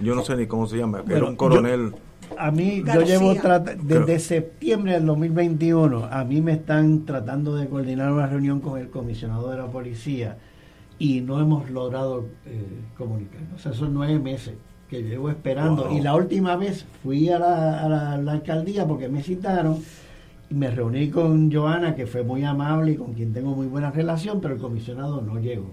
yo 0.00 0.14
no 0.14 0.24
sé 0.24 0.36
ni 0.36 0.46
cómo 0.46 0.66
se 0.66 0.76
llama, 0.76 1.02
era 1.08 1.24
un 1.24 1.36
coronel. 1.36 1.94
a 2.36 2.50
mí, 2.50 2.84
yo 2.84 3.02
llevo 3.02 3.34
desde 3.82 4.20
septiembre 4.20 4.92
del 4.92 5.06
2021, 5.06 6.04
a 6.04 6.24
mí 6.24 6.40
me 6.40 6.52
están 6.52 7.04
tratando 7.04 7.56
de 7.56 7.68
coordinar 7.68 8.12
una 8.12 8.26
reunión 8.26 8.60
con 8.60 8.78
el 8.78 8.90
comisionado 8.90 9.50
de 9.50 9.56
la 9.56 9.66
policía 9.66 10.38
y 10.98 11.20
no 11.20 11.40
hemos 11.40 11.70
logrado 11.70 12.26
eh, 12.46 12.64
comunicarnos. 12.96 13.54
O 13.54 13.58
sea, 13.58 13.72
son 13.72 13.94
nueve 13.94 14.18
meses 14.18 14.54
que 14.88 15.02
llevo 15.02 15.30
esperando. 15.30 15.90
Y 15.92 16.00
la 16.00 16.14
última 16.14 16.56
vez 16.56 16.86
fui 17.02 17.28
a 17.28 17.38
la, 17.38 18.14
alcaldía 18.14 18.86
porque 18.86 19.08
me 19.08 19.22
citaron 19.22 19.78
y 20.50 20.54
me 20.54 20.70
reuní 20.70 21.10
con 21.10 21.52
Joana, 21.52 21.94
que 21.94 22.06
fue 22.06 22.22
muy 22.22 22.42
amable 22.42 22.92
y 22.92 22.96
con 22.96 23.12
quien 23.12 23.32
tengo 23.32 23.54
muy 23.54 23.66
buena 23.66 23.90
relación, 23.90 24.40
pero 24.40 24.54
el 24.54 24.60
comisionado 24.60 25.20
no 25.20 25.38
llegó. 25.38 25.70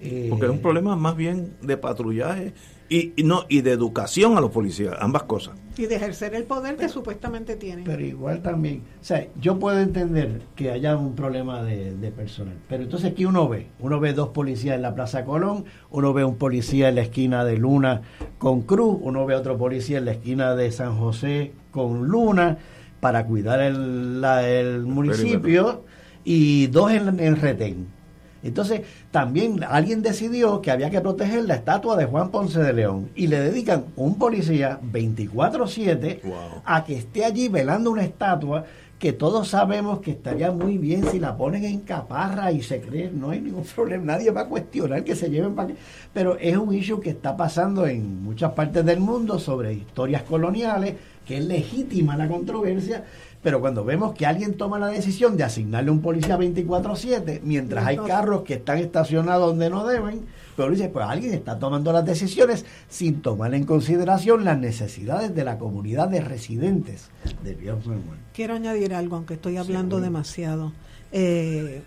Eh, 0.00 0.28
Porque 0.30 0.46
es 0.46 0.52
un 0.52 0.60
problema 0.60 0.94
más 0.94 1.16
bien 1.16 1.54
de 1.60 1.76
patrullaje 1.76 2.54
y, 2.88 3.12
y 3.16 3.22
no 3.22 3.44
y 3.48 3.60
de 3.60 3.72
educación 3.72 4.36
a 4.36 4.40
los 4.40 4.50
policías, 4.50 4.94
ambas 5.00 5.24
cosas. 5.24 5.54
Y 5.76 5.86
de 5.86 5.94
ejercer 5.96 6.34
el 6.34 6.44
poder 6.44 6.76
que 6.76 6.88
supuestamente 6.88 7.54
tienen. 7.54 7.84
Pero 7.84 8.02
igual 8.04 8.42
también, 8.42 8.82
o 9.00 9.04
sea, 9.04 9.26
yo 9.40 9.58
puedo 9.58 9.78
entender 9.78 10.42
que 10.56 10.70
haya 10.72 10.96
un 10.96 11.14
problema 11.14 11.62
de, 11.62 11.94
de 11.94 12.10
personal, 12.10 12.54
pero 12.68 12.82
entonces 12.82 13.12
aquí 13.12 13.24
uno 13.24 13.48
ve, 13.48 13.66
uno 13.78 14.00
ve 14.00 14.12
dos 14.12 14.30
policías 14.30 14.74
en 14.74 14.82
la 14.82 14.94
Plaza 14.94 15.24
Colón, 15.24 15.66
uno 15.90 16.12
ve 16.12 16.24
un 16.24 16.36
policía 16.36 16.88
en 16.88 16.96
la 16.96 17.02
esquina 17.02 17.44
de 17.44 17.56
Luna 17.58 18.02
con 18.38 18.62
Cruz, 18.62 18.98
uno 19.02 19.24
ve 19.26 19.34
otro 19.36 19.56
policía 19.56 19.98
en 19.98 20.06
la 20.06 20.12
esquina 20.12 20.54
de 20.56 20.72
San 20.72 20.98
José 20.98 21.52
con 21.70 22.08
Luna 22.08 22.58
para 23.00 23.24
cuidar 23.26 23.60
el, 23.60 24.20
la- 24.20 24.48
el 24.48 24.80
municipio 24.82 25.84
y 26.24 26.66
dos 26.66 26.90
en, 26.90 27.20
en 27.20 27.36
Retén. 27.36 27.97
Entonces, 28.42 28.82
también 29.10 29.64
alguien 29.64 30.02
decidió 30.02 30.62
que 30.62 30.70
había 30.70 30.90
que 30.90 31.00
proteger 31.00 31.44
la 31.44 31.56
estatua 31.56 31.96
de 31.96 32.04
Juan 32.04 32.30
Ponce 32.30 32.60
de 32.60 32.72
León 32.72 33.10
y 33.14 33.26
le 33.26 33.40
dedican 33.40 33.86
un 33.96 34.18
policía 34.18 34.78
24/7 34.82 36.20
a 36.64 36.84
que 36.84 36.96
esté 36.96 37.24
allí 37.24 37.48
velando 37.48 37.90
una 37.90 38.04
estatua 38.04 38.64
que 38.98 39.12
todos 39.12 39.48
sabemos 39.48 40.00
que 40.00 40.10
estaría 40.10 40.50
muy 40.50 40.76
bien 40.76 41.04
si 41.06 41.20
la 41.20 41.36
ponen 41.36 41.64
en 41.64 41.80
caparra 41.80 42.50
y 42.50 42.62
se 42.62 42.80
cree, 42.80 43.10
no 43.10 43.30
hay 43.30 43.40
ningún 43.40 43.64
problema, 43.74 44.04
nadie 44.04 44.30
va 44.30 44.42
a 44.42 44.48
cuestionar 44.48 45.04
que 45.04 45.14
se 45.14 45.30
lleven 45.30 45.54
para 45.54 45.72
pero 46.12 46.36
es 46.36 46.56
un 46.56 46.74
issue 46.74 47.00
que 47.00 47.10
está 47.10 47.36
pasando 47.36 47.86
en 47.86 48.22
muchas 48.22 48.52
partes 48.52 48.84
del 48.84 49.00
mundo 49.00 49.38
sobre 49.38 49.72
historias 49.72 50.22
coloniales, 50.22 50.94
que 51.24 51.38
es 51.38 51.44
legítima 51.44 52.16
la 52.16 52.26
controversia, 52.26 53.04
pero 53.42 53.60
cuando 53.60 53.84
vemos 53.84 54.14
que 54.14 54.26
alguien 54.26 54.54
toma 54.54 54.78
la 54.78 54.88
decisión 54.88 55.36
de 55.36 55.44
asignarle 55.44 55.90
un 55.90 56.00
policía 56.00 56.36
24/7, 56.36 57.40
mientras 57.44 57.86
hay 57.86 57.96
carros 57.96 58.42
que 58.42 58.54
están 58.54 58.78
estacionados 58.78 59.48
donde 59.48 59.70
no 59.70 59.86
deben, 59.86 60.26
pero 60.56 60.70
dice, 60.70 60.88
pues 60.88 61.06
alguien 61.06 61.34
está 61.34 61.58
tomando 61.58 61.92
las 61.92 62.04
decisiones 62.04 62.64
sin 62.88 63.22
tomar 63.22 63.54
en 63.54 63.64
consideración 63.64 64.44
las 64.44 64.58
necesidades 64.58 65.34
de 65.34 65.44
la 65.44 65.56
comunidad 65.56 66.08
de 66.08 66.20
residentes 66.20 67.10
del 67.44 67.54
Viejo 67.54 67.80
San 67.82 68.02
Juan. 68.02 68.18
Quiero 68.32 68.54
añadir 68.54 68.92
algo, 68.92 69.16
aunque 69.16 69.34
estoy 69.34 69.56
hablando 69.56 70.00
demasiado. 70.00 70.72
Eh, 71.12 71.82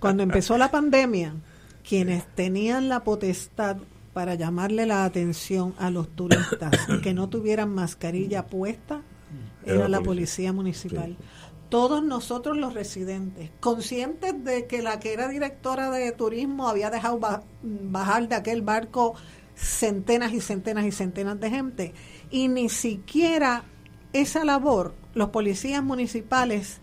cuando 0.00 0.22
empezó 0.22 0.56
la 0.56 0.70
pandemia, 0.70 1.34
quienes 1.86 2.24
tenían 2.34 2.88
la 2.88 3.04
potestad 3.04 3.76
para 4.14 4.34
llamarle 4.34 4.86
la 4.86 5.04
atención 5.04 5.74
a 5.78 5.90
los 5.90 6.08
turistas 6.08 6.72
que 7.02 7.14
no 7.14 7.28
tuvieran 7.28 7.68
mascarilla 7.68 8.46
puesta 8.46 9.02
Era 9.64 9.74
era 9.76 9.88
la 9.88 9.98
policía. 10.00 10.50
policía 10.50 10.52
municipal. 10.52 11.16
Todos 11.68 12.02
nosotros 12.02 12.56
los 12.56 12.74
residentes, 12.74 13.50
conscientes 13.60 14.42
de 14.44 14.66
que 14.66 14.82
la 14.82 14.98
que 14.98 15.12
era 15.12 15.28
directora 15.28 15.90
de 15.90 16.10
turismo 16.12 16.68
había 16.68 16.90
dejado 16.90 17.18
ba- 17.20 17.44
bajar 17.62 18.28
de 18.28 18.34
aquel 18.34 18.62
barco 18.62 19.14
centenas 19.54 20.32
y 20.32 20.40
centenas 20.40 20.84
y 20.84 20.90
centenas 20.92 21.38
de 21.38 21.50
gente, 21.50 21.94
y 22.30 22.48
ni 22.48 22.68
siquiera 22.68 23.64
esa 24.12 24.44
labor 24.44 24.94
los 25.14 25.28
policías 25.28 25.82
municipales 25.84 26.80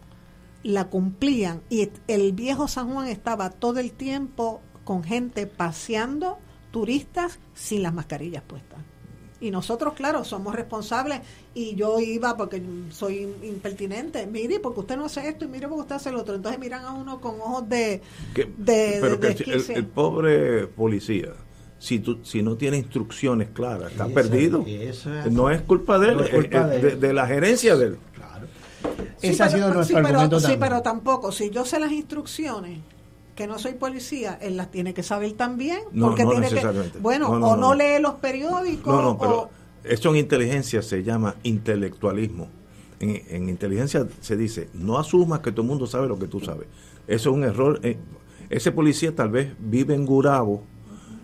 la 0.64 0.86
cumplían 0.90 1.62
y 1.70 1.90
el 2.08 2.32
viejo 2.34 2.68
San 2.68 2.94
Juan 2.94 3.08
estaba 3.08 3.50
todo 3.50 3.80
el 3.80 3.92
tiempo 3.92 4.62
con 4.86 5.04
gente 5.04 5.48
paseando, 5.48 6.40
turistas 6.72 7.40
sin 7.54 7.84
las 7.84 7.94
mascarillas 7.94 8.44
puestas. 8.44 8.80
Y 9.40 9.52
nosotros, 9.52 9.94
claro, 9.94 10.24
somos 10.24 10.56
responsables 10.56 11.20
y 11.54 11.76
yo 11.76 12.00
iba 12.00 12.36
porque 12.36 12.62
soy 12.92 13.28
impertinente. 13.44 14.26
Mire, 14.26 14.60
porque 14.60 14.80
usted 14.80 14.98
no 14.98 15.06
hace 15.06 15.28
esto 15.30 15.46
y 15.46 15.48
mire 15.48 15.68
porque 15.68 15.82
usted 15.82 15.96
hace 15.96 16.12
lo 16.12 16.22
otro. 16.22 16.34
Entonces 16.36 16.60
miran 16.60 16.84
a 16.86 16.94
uno 16.94 17.22
con 17.22 17.36
ojos 17.40 17.70
de... 17.70 18.02
Que- 18.34 18.46
de- 18.58 18.98
pero 19.00 19.16
de 19.18 19.36
que 19.36 19.52
el, 19.76 19.86
pobre 19.86 20.66
policía, 20.68 21.34
si 21.78 22.00
tú, 22.00 22.18
si 22.24 22.42
no 22.42 22.56
tiene 22.56 22.78
instrucciones 22.78 23.50
claras, 23.54 23.92
está 23.92 24.06
Eso- 24.06 24.14
perdido. 24.16 24.66
eso 24.68 25.14
es- 25.14 25.32
no 25.32 25.52
es 25.52 25.62
culpa 25.62 26.00
de 26.00 26.10
él, 26.10 26.18
no 26.18 26.24
es 26.24 26.30
culpa 26.32 26.76
es- 26.76 27.00
de 27.00 27.10
él. 27.10 27.16
la 27.16 27.28
gerencia 27.28 27.76
de 27.76 27.86
él. 27.88 27.98
Sí, 29.20 29.28
Ese 29.28 29.44
ha 29.44 29.50
sido 29.50 29.68
sí, 29.70 29.74
nuestro 29.76 30.02
pero- 30.04 30.20
sí, 30.22 30.30
también. 30.44 30.60
pero 30.60 30.82
tampoco, 30.82 31.32
si 31.32 31.50
yo 31.50 31.66
sé 31.66 31.80
las 31.80 31.92
instrucciones, 31.92 32.80
que 33.38 33.48
no 33.48 33.58
soy 33.60 33.74
policía, 33.76 34.38
él 34.42 34.58
las 34.58 34.72
tiene 34.72 34.94
que 34.94 35.04
saber 35.04 35.32
también. 35.34 35.80
No, 35.94 36.08
porque 36.08 36.26
no 36.26 36.32
tiene 36.32 36.50
que, 36.50 37.00
bueno, 37.00 37.30
No, 37.30 37.40
no, 37.40 37.48
o 37.50 37.56
no, 37.56 37.74
lee 37.76 38.02
los 38.02 38.16
periódicos, 38.16 38.94
No, 38.94 39.02
no, 39.02 39.10
o- 39.12 39.18
pero 39.20 39.50
eso 39.86 40.10
en 40.10 40.18
inteligencia 40.18 40.82
se 40.82 41.04
llama 41.04 41.36
intelectualismo. 41.44 42.50
En, 43.00 43.22
en 43.30 43.48
inteligencia 43.48 44.08
se 44.22 44.36
dice, 44.36 44.70
no 44.74 44.98
asumas 44.98 45.40
que 45.42 45.52
todo 45.52 45.62
el 45.62 45.68
mundo 45.68 45.86
sabe 45.86 46.08
lo 46.08 46.18
que 46.18 46.28
tú 46.28 46.40
sabes. 46.42 46.68
Eso 47.08 47.30
es 47.30 47.36
un 47.36 47.44
error. 47.44 47.80
Eh, 47.84 47.96
Ese 48.50 48.72
policía 48.72 49.14
tal 49.16 49.30
vez 49.30 49.54
vive 49.60 49.94
en 49.94 50.06
Gurabo 50.06 50.64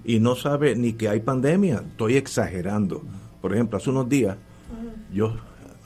y 0.06 0.20
no 0.20 0.36
sabe 0.36 0.76
ni 0.76 0.94
que 0.94 1.10
hay 1.10 1.20
pandemia. 1.22 1.84
Estoy 1.90 2.16
exagerando. 2.18 3.02
Por 3.42 3.54
ejemplo, 3.54 3.78
hace 3.78 3.90
unos 3.90 4.08
días, 4.08 4.38
yo, 5.12 5.34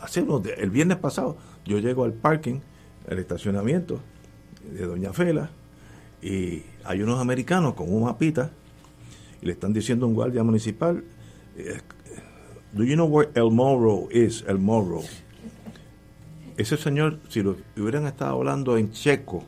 hace 0.02 0.24
unos 0.24 0.44
días, 0.44 0.58
el 0.60 0.72
viernes 0.72 0.98
pasado, 0.98 1.38
yo 1.66 1.78
llego 1.80 2.04
al 2.04 2.12
parking, 2.14 2.60
al 3.10 3.20
estacionamiento 3.20 4.00
de 4.74 4.86
Doña 4.86 5.14
Fela, 5.14 5.52
y 6.22 6.64
hay 6.84 7.02
unos 7.02 7.20
americanos 7.20 7.74
con 7.76 7.94
un 7.94 8.04
mapita 8.04 8.52
y 9.42 9.46
le 9.46 9.52
están 9.54 9.74
diciendo 9.74 10.06
a 10.06 10.10
un 10.10 10.16
guardia 10.16 10.44
municipal, 10.44 11.04
eh, 11.58 11.78
do 12.74 12.84
you 12.84 12.96
know 12.96 13.08
where 13.08 13.30
El 13.36 13.52
Morro 13.52 14.08
is? 14.12 14.44
El 14.48 14.58
Morro. 14.60 15.02
Ese 16.58 16.76
señor, 16.78 17.20
si 17.30 17.44
lo 17.44 17.56
hubieran 17.78 18.08
estado 18.08 18.34
hablando 18.34 18.78
en 18.78 18.92
checo, 18.92 19.44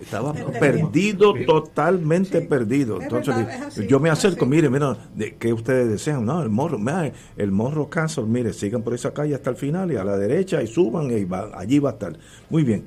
estaba 0.00 0.32
perdido, 0.32 1.34
totalmente 1.44 2.40
perdido. 2.40 2.96
Es 2.96 3.02
Entonces 3.02 3.36
verdad, 3.36 3.70
yo 3.86 4.00
me 4.00 4.08
acerco, 4.08 4.46
mire, 4.46 4.70
mira, 4.70 4.96
de, 5.14 5.36
¿qué 5.36 5.52
ustedes 5.52 5.90
desean? 5.90 6.24
No, 6.24 6.42
el 6.42 6.48
morro, 6.48 6.78
mira, 6.78 7.12
el 7.36 7.52
morro 7.52 7.90
castle, 7.90 8.24
mire, 8.24 8.54
sigan 8.54 8.82
por 8.82 8.94
esa 8.94 9.12
calle 9.12 9.34
hasta 9.34 9.50
el 9.50 9.56
final 9.56 9.92
y 9.92 9.96
a 9.96 10.04
la 10.04 10.16
derecha 10.16 10.62
y 10.62 10.66
suban 10.66 11.10
y 11.10 11.24
va- 11.24 11.50
allí 11.54 11.78
va 11.78 11.90
a 11.90 11.92
estar. 11.92 12.18
Muy 12.48 12.64
bien. 12.64 12.86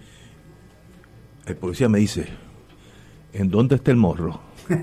El 1.46 1.56
policía 1.56 1.88
me 1.88 2.00
dice, 2.00 2.26
¿en 3.34 3.50
dónde 3.50 3.76
está 3.76 3.92
el 3.92 3.98
morro? 3.98 4.40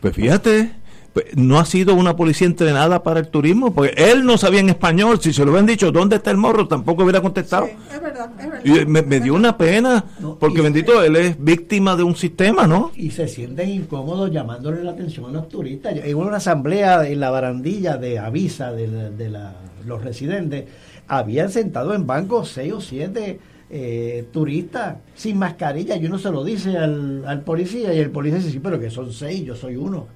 Pues 0.00 0.16
fíjate, 0.16 0.72
pues, 1.12 1.26
no 1.36 1.60
ha 1.60 1.64
sido 1.64 1.94
una 1.94 2.16
policía 2.16 2.48
entrenada 2.48 3.04
para 3.04 3.20
el 3.20 3.28
turismo, 3.28 3.72
porque 3.72 3.94
él 3.96 4.24
no 4.24 4.36
sabía 4.36 4.58
en 4.58 4.68
español. 4.68 5.20
Si 5.20 5.32
se 5.32 5.44
lo 5.44 5.52
hubieran 5.52 5.66
dicho, 5.66 5.92
¿dónde 5.92 6.16
está 6.16 6.32
el 6.32 6.38
morro? 6.38 6.66
Tampoco 6.66 7.04
hubiera 7.04 7.20
contestado. 7.20 7.66
es 7.66 8.02
verdad, 8.02 8.30
es 8.36 8.50
verdad. 8.50 8.82
Y 8.82 8.84
me, 8.86 9.02
me 9.02 9.20
dio 9.20 9.32
una 9.34 9.56
pena, 9.56 10.04
porque 10.40 10.60
bendito, 10.60 11.00
él 11.04 11.14
es 11.14 11.36
víctima 11.38 11.94
de 11.94 12.02
un 12.02 12.16
sistema, 12.16 12.66
¿no? 12.66 12.90
y 12.96 13.12
se 13.12 13.28
sienten 13.28 13.68
incómodos 13.70 14.32
llamándole 14.32 14.82
la 14.82 14.90
atención 14.90 15.26
a 15.26 15.32
los 15.34 15.48
turistas. 15.48 15.94
En 16.02 16.16
una 16.16 16.38
asamblea 16.38 17.06
en 17.08 17.20
la 17.20 17.30
barandilla 17.30 17.96
de 17.96 18.18
Avisa 18.18 18.72
de, 18.72 18.88
la- 18.88 19.10
de 19.10 19.30
la- 19.30 19.54
los 19.86 20.02
residentes, 20.02 20.64
habían 21.06 21.50
sentado 21.52 21.94
en 21.94 22.08
bancos 22.08 22.48
seis 22.48 22.72
o 22.72 22.80
siete 22.80 23.38
eh, 23.74 24.26
turistas 24.30 24.96
sin 25.14 25.38
mascarilla 25.38 25.96
y 25.96 26.04
uno 26.04 26.18
se 26.18 26.30
lo 26.30 26.44
dice 26.44 26.76
al, 26.76 27.24
al 27.26 27.40
policía 27.40 27.94
y 27.94 27.98
el 28.00 28.10
policía 28.10 28.36
dice, 28.38 28.50
sí, 28.50 28.60
pero 28.62 28.78
que 28.78 28.90
son 28.90 29.10
seis, 29.12 29.44
yo 29.46 29.56
soy 29.56 29.76
uno. 29.76 30.08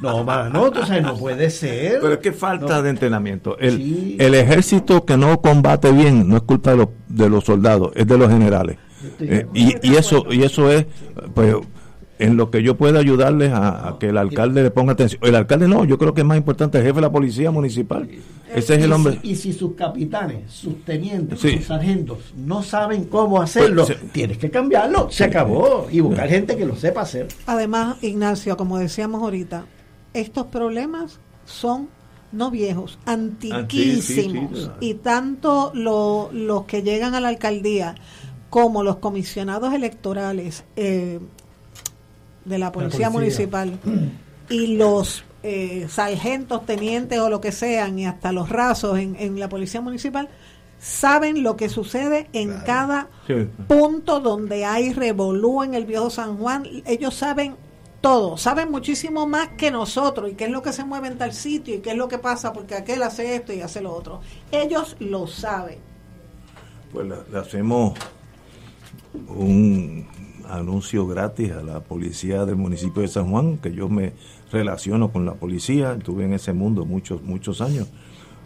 No, 0.00 0.22
mano, 0.24 0.70
tú 0.70 0.82
sabes, 0.86 1.02
no 1.02 1.16
puede 1.16 1.50
ser. 1.50 1.98
Pero 2.00 2.12
es 2.14 2.18
que 2.20 2.30
falta 2.32 2.76
No. 2.76 2.82
de 2.82 2.90
entrenamiento. 2.90 3.58
El, 3.58 3.76
Sí. 3.76 4.16
el 4.20 4.34
ejército 4.36 5.04
que 5.04 5.16
no 5.16 5.40
combate 5.40 5.90
bien 5.90 6.28
no 6.28 6.36
es 6.36 6.42
culpa 6.42 6.70
de 6.70 6.76
los, 6.76 6.88
de 7.08 7.28
los 7.28 7.44
soldados, 7.44 7.90
es 7.96 8.06
de 8.06 8.16
los 8.18 8.28
generales. 8.30 8.76
Eh, 9.18 9.46
y, 9.52 9.74
y 9.82 9.96
eso 9.96 10.24
y 10.30 10.44
eso 10.44 10.70
es, 10.70 10.86
pues, 11.34 11.56
en 12.22 12.36
lo 12.36 12.50
que 12.50 12.62
yo 12.62 12.76
pueda 12.76 12.98
ayudarles 13.00 13.52
a, 13.52 13.88
a 13.88 13.98
que 13.98 14.08
el 14.08 14.16
alcalde 14.18 14.62
le 14.62 14.70
ponga 14.70 14.92
atención. 14.92 15.20
El 15.24 15.34
alcalde 15.34 15.68
no, 15.68 15.84
yo 15.84 15.98
creo 15.98 16.14
que 16.14 16.20
es 16.22 16.26
más 16.26 16.36
importante 16.36 16.78
el 16.78 16.84
jefe 16.84 16.96
de 16.96 17.00
la 17.02 17.12
policía 17.12 17.50
municipal. 17.50 18.08
Ese 18.54 18.74
es 18.76 18.84
el 18.84 18.92
hombre. 18.92 19.18
Y 19.22 19.34
si 19.36 19.52
sus 19.52 19.74
capitanes, 19.74 20.50
sus 20.50 20.84
tenientes, 20.84 21.40
Sí. 21.40 21.56
sus 21.56 21.64
sargentos 21.66 22.18
no 22.36 22.62
saben 22.62 23.04
cómo 23.04 23.40
hacerlo, 23.40 23.86
Pues, 23.86 23.98
se- 23.98 24.04
tienes 24.08 24.38
que 24.38 24.50
cambiarlo. 24.50 25.08
Se 25.10 25.24
acabó. 25.24 25.86
Y 25.90 26.00
buscar 26.00 26.28
gente 26.28 26.56
que 26.56 26.66
lo 26.66 26.76
sepa 26.76 27.00
hacer. 27.02 27.28
Además, 27.46 27.96
Ignacio, 28.02 28.56
como 28.56 28.78
decíamos 28.78 29.22
ahorita, 29.22 29.64
estos 30.14 30.46
problemas 30.46 31.18
son 31.46 31.88
no 32.30 32.50
viejos, 32.50 32.98
antiquísimos. 33.04 34.58
sí, 34.58 34.64
sí. 34.64 34.70
Y 34.80 34.94
tanto 34.94 35.70
lo- 35.74 36.30
los 36.32 36.64
que 36.64 36.82
llegan 36.82 37.14
a 37.14 37.20
la 37.20 37.28
alcaldía 37.28 37.94
como 38.50 38.82
los 38.82 38.96
comisionados 38.96 39.72
electorales 39.74 40.64
eh, 40.76 41.20
de 42.44 42.58
la 42.58 42.72
policía, 42.72 43.10
policía. 43.10 43.46
municipal 43.50 43.78
y 44.48 44.76
los 44.76 45.24
eh, 45.42 45.86
sargentos, 45.88 46.66
tenientes 46.66 47.18
o 47.18 47.28
lo 47.30 47.40
que 47.40 47.52
sean, 47.52 47.98
y 47.98 48.06
hasta 48.06 48.32
los 48.32 48.48
rasos 48.48 48.98
en, 48.98 49.16
en 49.18 49.38
la 49.40 49.48
policía 49.48 49.80
municipal, 49.80 50.28
saben 50.78 51.42
lo 51.42 51.56
que 51.56 51.68
sucede 51.68 52.28
en 52.32 52.52
cada 52.66 53.08
Sí. 53.26 53.48
punto 53.68 54.20
donde 54.20 54.64
hay 54.64 54.92
revolú 54.92 55.62
en 55.62 55.74
el 55.74 55.86
viejo 55.86 56.10
San 56.10 56.36
Juan, 56.38 56.64
ellos 56.86 57.14
saben 57.14 57.54
todo, 58.00 58.36
saben 58.36 58.70
muchísimo 58.72 59.28
más 59.28 59.50
que 59.56 59.70
nosotros 59.70 60.28
y 60.30 60.34
qué 60.34 60.46
es 60.46 60.50
lo 60.50 60.60
que 60.60 60.72
se 60.72 60.84
mueve 60.84 61.06
en 61.06 61.18
tal 61.18 61.32
sitio 61.32 61.76
y 61.76 61.78
qué 61.78 61.90
es 61.90 61.96
lo 61.96 62.08
que 62.08 62.18
pasa 62.18 62.52
porque 62.52 62.74
aquel 62.74 63.00
hace 63.04 63.36
esto 63.36 63.52
y 63.52 63.60
hace 63.60 63.80
lo 63.80 63.92
otro. 63.94 64.20
Ellos 64.50 64.96
lo 64.98 65.28
saben. 65.28 65.78
Pues 66.92 67.06
le, 67.06 67.14
le 67.32 67.38
hacemos 67.38 67.96
un 69.28 70.06
anuncio 70.52 71.06
gratis 71.06 71.52
a 71.52 71.62
la 71.62 71.80
policía 71.80 72.44
del 72.44 72.56
municipio 72.56 73.02
de 73.02 73.08
San 73.08 73.30
Juan, 73.30 73.58
que 73.58 73.72
yo 73.72 73.88
me 73.88 74.12
relaciono 74.50 75.10
con 75.10 75.24
la 75.24 75.34
policía, 75.34 75.94
estuve 75.94 76.24
en 76.24 76.34
ese 76.34 76.52
mundo 76.52 76.84
muchos, 76.84 77.22
muchos 77.22 77.60
años, 77.60 77.88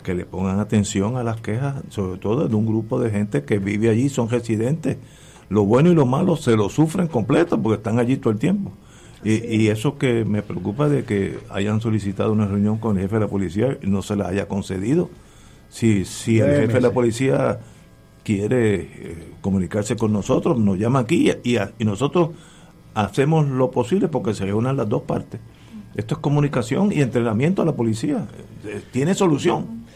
que 0.03 0.15
le 0.15 0.25
pongan 0.25 0.61
atención 0.61 1.17
a 1.17 1.25
las 1.25 1.41
quejas, 1.41 1.83
sobre 1.89 2.19
todo 2.19 2.49
de 2.49 2.55
un 2.55 2.65
grupo 2.65 3.01
de 3.01 3.11
gente 3.11 3.45
que 3.45 3.59
vive 3.59 3.91
allí, 3.91 4.09
son 4.09 4.29
residentes. 4.29 4.99
Lo 5.49 5.65
bueno 5.65 5.91
y 5.91 5.95
lo 5.95 6.07
malo 6.07 6.37
se 6.37 6.57
lo 6.57 6.69
sufren 6.69 7.09
completo 7.09 7.61
porque 7.61 7.79
están 7.79 7.99
allí 7.99 8.17
todo 8.17 8.33
el 8.33 8.39
tiempo. 8.39 8.73
Y, 9.25 9.45
y 9.45 9.69
eso 9.69 9.99
que 9.99 10.25
me 10.25 10.43
preocupa 10.43 10.89
de 10.89 11.05
que 11.05 11.39
hayan 11.51 11.81
solicitado 11.81 12.33
una 12.33 12.47
reunión 12.47 12.79
con 12.79 12.97
el 12.97 13.03
jefe 13.03 13.17
de 13.17 13.21
la 13.23 13.29
policía 13.29 13.79
y 13.83 13.89
no 13.89 14.03
se 14.03 14.15
la 14.15 14.29
haya 14.29 14.47
concedido. 14.47 15.11
Si, 15.69 16.05
si 16.05 16.39
el 16.39 16.51
jefe 16.61 16.75
de 16.75 16.81
la 16.81 16.93
policía 16.93 17.59
quiere 18.27 18.75
eh, 18.75 19.29
comunicarse 19.41 19.95
con 19.95 20.13
nosotros, 20.13 20.59
nos 20.59 20.77
llama 20.79 20.99
aquí 20.99 21.31
y, 21.45 21.57
y 21.79 21.85
nosotros 21.85 22.31
hacemos 22.95 23.47
lo 23.47 23.71
posible 23.71 24.09
porque 24.09 24.35
se 24.35 24.45
reúnan 24.45 24.77
las 24.77 24.89
dos 24.89 25.03
partes. 25.03 25.41
Esto 25.95 26.15
es 26.17 26.21
comunicación 26.21 26.91
y 26.93 27.01
entrenamiento 27.03 27.63
a 27.63 27.65
la 27.65 27.73
policía. 27.77 28.27
Eh, 28.65 28.83
Tiene 28.93 29.15
solución. 29.15 29.87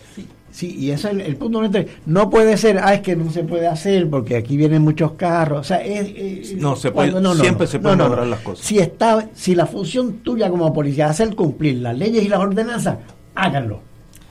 Sí, 0.53 0.75
y 0.79 0.91
ese 0.91 1.09
es 1.09 1.15
el, 1.15 1.21
el 1.21 1.37
punto. 1.37 1.61
No 2.07 2.31
puede 2.31 2.57
ser, 2.57 2.79
ah, 2.79 2.95
es 2.95 3.01
que 3.01 3.15
no 3.17 3.31
se 3.31 3.43
puede 3.45 3.67
hacer 3.69 4.09
porque 4.09 4.37
aquí 4.37 4.57
vienen 4.57 4.83
muchos 4.83 5.13
carros. 5.13 5.61
O 5.61 5.65
sea, 5.65 5.79
es, 5.85 6.09
es- 6.53 6.57
No, 6.57 6.75
se 6.77 6.91
puede- 6.93 7.11
cuando- 7.13 7.35
siempre 7.35 7.67
se 7.67 7.79
pueden 7.81 7.99
no, 7.99 8.05
no, 8.05 8.11
lograr 8.11 8.27
no. 8.27 8.31
las 8.33 8.41
cosas. 8.41 8.65
Si, 8.65 8.79
está, 8.79 9.29
si 9.35 9.55
la 9.57 9.67
función 9.67 10.19
tuya 10.19 10.49
como 10.51 10.73
policía 10.73 11.07
es 11.07 11.11
hacer 11.13 11.35
cumplir 11.37 11.77
las 11.79 11.97
leyes 11.99 12.25
y 12.25 12.29
las 12.29 12.39
ordenanzas, 12.41 12.99
háganlo. 13.35 13.81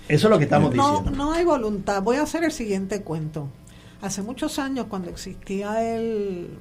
Eso 0.09 0.27
es 0.27 0.31
lo 0.31 0.37
que 0.39 0.45
estamos 0.45 0.73
no, 0.75 0.89
diciendo. 0.99 1.11
no 1.23 1.31
hay 1.33 1.45
voluntad. 1.45 2.01
Voy 2.01 2.17
a 2.17 2.23
hacer 2.23 2.43
el 2.43 2.51
siguiente 2.51 3.01
cuento. 3.03 3.47
Hace 4.01 4.21
muchos 4.21 4.59
años, 4.59 4.85
cuando 4.89 5.09
existía 5.09 5.95
el 5.95 6.57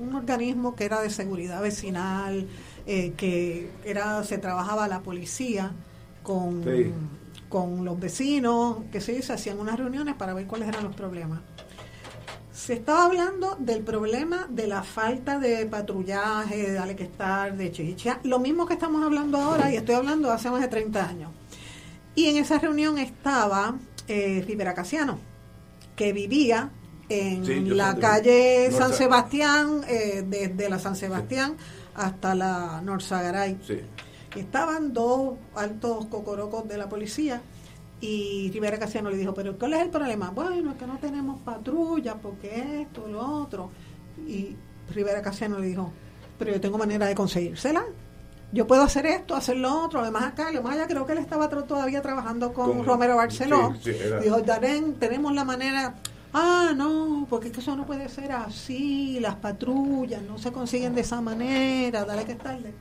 un 0.00 0.12
organismo 0.14 0.74
que 0.74 0.84
era 0.84 1.00
de 1.00 1.08
seguridad 1.10 1.62
vecinal, 1.62 2.48
eh, 2.86 3.12
que 3.16 3.70
era 3.84 4.24
se 4.24 4.38
trabajaba 4.38 4.88
la 4.88 5.00
policía 5.02 5.70
con, 6.24 6.64
Sí. 6.64 6.90
con 7.48 7.84
los 7.84 8.00
vecinos, 8.00 8.78
que 8.90 9.00
se, 9.00 9.22
se 9.22 9.32
hacían 9.32 9.60
unas 9.60 9.78
reuniones 9.78 10.16
para 10.16 10.34
ver 10.34 10.46
cuáles 10.48 10.66
eran 10.68 10.82
los 10.82 10.96
problemas. 10.96 11.40
Se 12.52 12.72
estaba 12.72 13.04
hablando 13.04 13.56
del 13.60 13.82
problema 13.82 14.46
de 14.48 14.66
la 14.66 14.82
falta 14.82 15.38
de 15.38 15.66
patrullaje, 15.66 16.56
de 16.56 16.72
dale 16.72 16.96
que 16.96 17.04
estar, 17.04 17.56
de 17.56 17.70
chicha, 17.70 18.18
lo 18.24 18.40
mismo 18.40 18.66
que 18.66 18.74
estamos 18.74 19.04
hablando 19.04 19.38
ahora, 19.38 19.70
y 19.72 19.76
estoy 19.76 19.94
hablando 19.94 20.28
de 20.28 20.34
hace 20.34 20.50
más 20.50 20.60
de 20.60 20.68
30 20.68 21.08
años. 21.08 21.30
Y 22.16 22.26
en 22.26 22.36
esa 22.38 22.58
reunión 22.58 22.98
estaba 22.98 23.74
eh, 24.08 24.42
Rivera 24.46 24.72
Casiano, 24.74 25.18
que 25.96 26.12
vivía 26.12 26.70
en 27.08 27.44
Sí, 27.44 27.60
la 27.60 27.96
calle 27.96 28.70
San 28.72 28.92
Sebastián, 28.92 29.82
eh, 29.88 30.24
desde 30.26 30.68
la 30.68 30.78
San 30.78 30.96
Sebastián 30.96 31.56
hasta 31.94 32.34
la 32.34 32.80
Norzagaray. 32.82 33.58
Sí. 33.66 33.80
Estaban 34.34 34.92
dos 34.92 35.34
altos 35.54 36.06
cocorocos 36.06 36.66
de 36.66 36.76
la 36.76 36.88
policía 36.88 37.40
y 38.00 38.50
Rivera 38.52 38.78
Casiano 38.78 39.10
le 39.10 39.16
dijo, 39.16 39.32
pero 39.32 39.56
¿cuál 39.58 39.74
es 39.74 39.82
el 39.82 39.90
problema? 39.90 40.30
Bueno, 40.30 40.70
es 40.72 40.76
que 40.76 40.86
no 40.86 40.98
tenemos 40.98 41.40
patrulla, 41.40 42.16
porque 42.16 42.82
esto, 42.82 43.06
lo 43.08 43.20
otro. 43.20 43.70
Y 44.26 44.56
Rivera 44.92 45.22
Casiano 45.22 45.58
le 45.58 45.68
dijo, 45.68 45.92
pero 46.38 46.52
yo 46.52 46.60
tengo 46.60 46.76
manera 46.76 47.06
de 47.06 47.14
conseguírsela. 47.14 47.84
Yo 48.54 48.66
puedo 48.68 48.82
hacer 48.82 49.04
esto, 49.06 49.34
hacer 49.34 49.56
lo 49.56 49.84
otro, 49.84 50.00
además 50.00 50.24
acá, 50.24 50.46
además 50.48 50.74
allá 50.74 50.86
creo 50.86 51.04
que 51.04 51.12
él 51.12 51.18
estaba 51.18 51.50
tra- 51.50 51.66
todavía 51.66 52.00
trabajando 52.00 52.52
con, 52.52 52.76
Con- 52.78 52.86
Romero 52.86 53.16
Barceló. 53.16 53.74
sí, 53.82 53.92
sí, 53.92 53.98
era- 54.00 54.20
Dijo, 54.20 54.40
Darén, 54.42 54.94
tenemos 54.94 55.34
la 55.34 55.44
manera. 55.44 55.96
Ah, 56.32 56.72
no, 56.74 57.26
porque 57.28 57.48
es 57.48 57.52
que 57.52 57.60
eso 57.60 57.74
no 57.76 57.84
puede 57.84 58.08
ser 58.08 58.30
así, 58.32 59.18
las 59.20 59.34
patrullas 59.36 60.22
no 60.22 60.38
se 60.38 60.52
consiguen 60.52 60.94
de 60.94 61.00
esa 61.02 61.20
manera, 61.20 62.04
dale 62.04 62.24
que 62.24 62.32
es 62.32 62.38
tarde. 62.38 62.72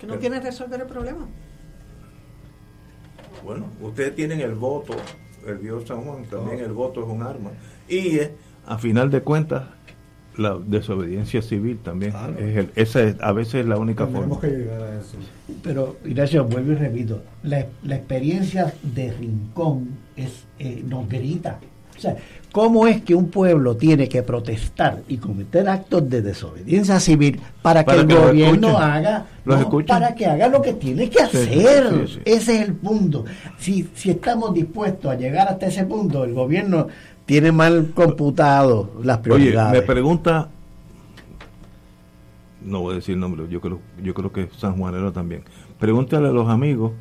Que 0.00 0.06
no 0.06 0.18
quieren 0.18 0.42
resolver 0.42 0.80
el 0.80 0.86
problema. 0.86 1.26
Bueno, 3.44 3.66
ustedes 3.80 4.14
tienen 4.14 4.40
el 4.40 4.54
voto, 4.54 4.94
el 5.46 5.60
Dios 5.60 5.84
San 5.86 6.02
Juan, 6.02 6.24
también 6.26 6.60
el 6.60 6.72
voto 6.72 7.02
es 7.02 7.08
un 7.08 7.22
arma. 7.22 7.50
Y 7.88 8.18
eh, 8.18 8.34
a 8.66 8.78
final 8.78 9.10
de 9.10 9.22
cuentas, 9.22 9.64
la 10.38 10.56
desobediencia 10.64 11.42
civil 11.42 11.78
también. 11.82 12.12
Es 12.38 12.56
el- 12.56 12.70
esa 12.76 13.02
es, 13.02 13.16
a 13.20 13.32
veces 13.32 13.56
es 13.56 13.66
la 13.66 13.76
única 13.78 14.06
forma. 14.06 14.38
Pero, 15.62 15.96
Ignacio, 16.04 16.44
vuelvo 16.44 16.72
y 16.72 16.76
repito, 16.76 17.22
la, 17.42 17.66
la 17.82 17.96
experiencia 17.96 18.72
de 18.82 19.12
Rincón 19.12 19.88
es, 20.16 20.44
eh, 20.58 20.82
nos 20.86 21.08
grita. 21.08 21.58
O 21.96 22.00
sea, 22.00 22.16
¿cómo 22.52 22.86
es 22.86 23.02
que 23.02 23.16
un 23.16 23.28
pueblo 23.28 23.76
tiene 23.76 24.08
que 24.08 24.22
protestar 24.22 25.02
y 25.08 25.16
cometer 25.16 25.68
actos 25.68 26.08
de 26.08 26.22
desobediencia 26.22 27.00
civil 27.00 27.40
para, 27.60 27.84
Para 27.84 28.02
que 28.02 28.06
que 28.06 28.14
el 28.14 28.20
gobierno 28.20 28.68
escuchen. 28.68 28.88
haga, 28.88 29.26
Los 29.44 29.60
no, 29.62 29.84
para 29.84 30.14
que 30.14 30.26
haga 30.26 30.46
lo 30.48 30.62
que 30.62 30.74
tiene 30.74 31.10
que 31.10 31.18
Sí, 31.26 31.36
hacer? 31.38 32.06
sí, 32.06 32.14
sí. 32.14 32.20
Ese 32.24 32.56
es 32.62 32.68
el 32.68 32.74
punto. 32.74 33.24
Si, 33.58 33.88
si 33.96 34.10
estamos 34.10 34.54
dispuestos 34.54 35.10
a 35.10 35.16
llegar 35.16 35.48
hasta 35.48 35.66
ese 35.66 35.84
punto, 35.86 36.22
el 36.22 36.34
gobierno 36.34 36.86
tiene 37.28 37.52
mal 37.52 37.90
computado 37.94 38.90
las 39.02 39.18
Oye, 39.18 39.22
prioridades. 39.24 39.78
me 39.82 39.86
pregunta, 39.86 40.48
no 42.64 42.80
voy 42.80 42.92
a 42.92 42.96
decir 42.96 43.16
el 43.16 43.20
nombre, 43.20 43.46
yo 43.50 43.60
creo, 43.60 43.80
yo 44.02 44.14
creo 44.14 44.32
que 44.32 44.44
es 44.44 44.52
San 44.56 44.78
Juanero 44.78 45.12
también. 45.12 45.42
Pregúntale 45.78 46.28
a 46.28 46.32
los 46.32 46.48
amigos 46.48 46.92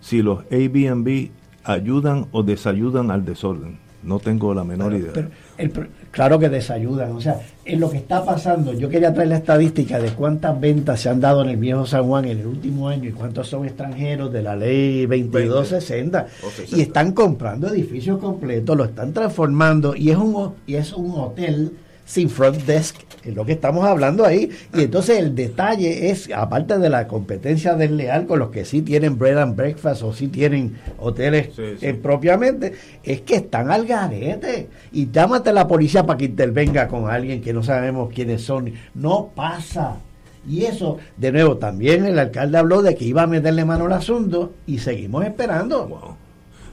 si 0.00 0.22
los 0.22 0.42
Airbnb 0.50 1.28
ayudan 1.64 2.28
o 2.32 2.42
desayudan 2.42 3.10
al 3.10 3.26
desorden. 3.26 3.78
No 4.04 4.18
tengo 4.18 4.52
la 4.52 4.64
menor 4.64 4.92
idea. 4.92 5.12
Pero 5.14 5.30
el 5.56 5.72
claro 6.10 6.38
que 6.38 6.48
desayudan. 6.48 7.12
O 7.12 7.20
sea, 7.20 7.40
en 7.64 7.80
lo 7.80 7.90
que 7.90 7.96
está 7.96 8.24
pasando, 8.24 8.74
yo 8.74 8.88
quería 8.88 9.14
traer 9.14 9.30
la 9.30 9.38
estadística 9.38 9.98
de 9.98 10.10
cuántas 10.10 10.60
ventas 10.60 11.00
se 11.00 11.08
han 11.08 11.20
dado 11.20 11.42
en 11.42 11.48
el 11.48 11.56
viejo 11.56 11.86
San 11.86 12.04
Juan 12.04 12.26
en 12.26 12.38
el 12.40 12.46
último 12.46 12.88
año 12.88 13.08
y 13.08 13.12
cuántos 13.12 13.48
son 13.48 13.64
extranjeros 13.64 14.32
de 14.32 14.42
la 14.42 14.54
ley 14.56 15.06
2260. 15.06 16.26
O 16.46 16.50
60. 16.50 16.76
Y 16.76 16.82
están 16.82 17.12
comprando 17.12 17.68
edificios 17.68 18.18
completos, 18.18 18.76
lo 18.76 18.84
están 18.84 19.12
transformando 19.12 19.96
y 19.96 20.10
es 20.10 20.16
un, 20.16 20.54
y 20.66 20.74
es 20.74 20.92
un 20.92 21.12
hotel 21.12 21.72
sin 22.04 22.28
front 22.30 22.56
desk, 22.64 22.96
es 23.24 23.34
lo 23.34 23.46
que 23.46 23.52
estamos 23.52 23.86
hablando 23.86 24.24
ahí. 24.26 24.50
Y 24.74 24.82
entonces 24.82 25.18
el 25.18 25.34
detalle 25.34 26.10
es, 26.10 26.30
aparte 26.34 26.78
de 26.78 26.90
la 26.90 27.06
competencia 27.08 27.74
desleal 27.74 28.26
con 28.26 28.38
los 28.38 28.50
que 28.50 28.64
sí 28.66 28.82
tienen 28.82 29.18
bread 29.18 29.38
and 29.38 29.56
breakfast 29.56 30.02
o 30.02 30.12
sí 30.12 30.28
tienen 30.28 30.76
hoteles 30.98 31.48
Sí, 31.56 31.62
sí. 31.80 31.86
eh, 31.86 31.94
propiamente, 31.94 32.74
es 33.02 33.22
que 33.22 33.36
están 33.36 33.70
al 33.70 33.86
garete. 33.86 34.68
Y 34.92 35.10
llámate 35.10 35.50
a 35.50 35.54
la 35.54 35.66
policía 35.66 36.04
para 36.04 36.18
que 36.18 36.26
intervenga 36.26 36.88
con 36.88 37.08
alguien 37.08 37.40
que 37.40 37.52
no 37.54 37.62
sabemos 37.62 38.10
quiénes 38.12 38.42
son. 38.42 38.72
No 38.94 39.30
pasa. 39.34 39.96
Y 40.46 40.64
eso, 40.66 40.98
de 41.16 41.32
nuevo, 41.32 41.56
también 41.56 42.04
el 42.04 42.18
alcalde 42.18 42.58
habló 42.58 42.82
de 42.82 42.94
que 42.94 43.06
iba 43.06 43.22
a 43.22 43.26
meterle 43.26 43.64
mano 43.64 43.86
al 43.86 43.94
asunto 43.94 44.52
y 44.66 44.76
seguimos 44.80 45.24
esperando. 45.24 46.16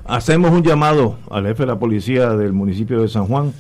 Hacemos 0.04 0.52
un 0.52 0.64
llamado 0.64 1.18
al 1.30 1.46
jefe 1.46 1.64
de 1.64 1.68
la 1.68 1.80
policía 1.80 2.32
del 2.32 2.52
municipio 2.52 3.02
de 3.02 3.08
San 3.08 3.28
Juan, 3.28 3.54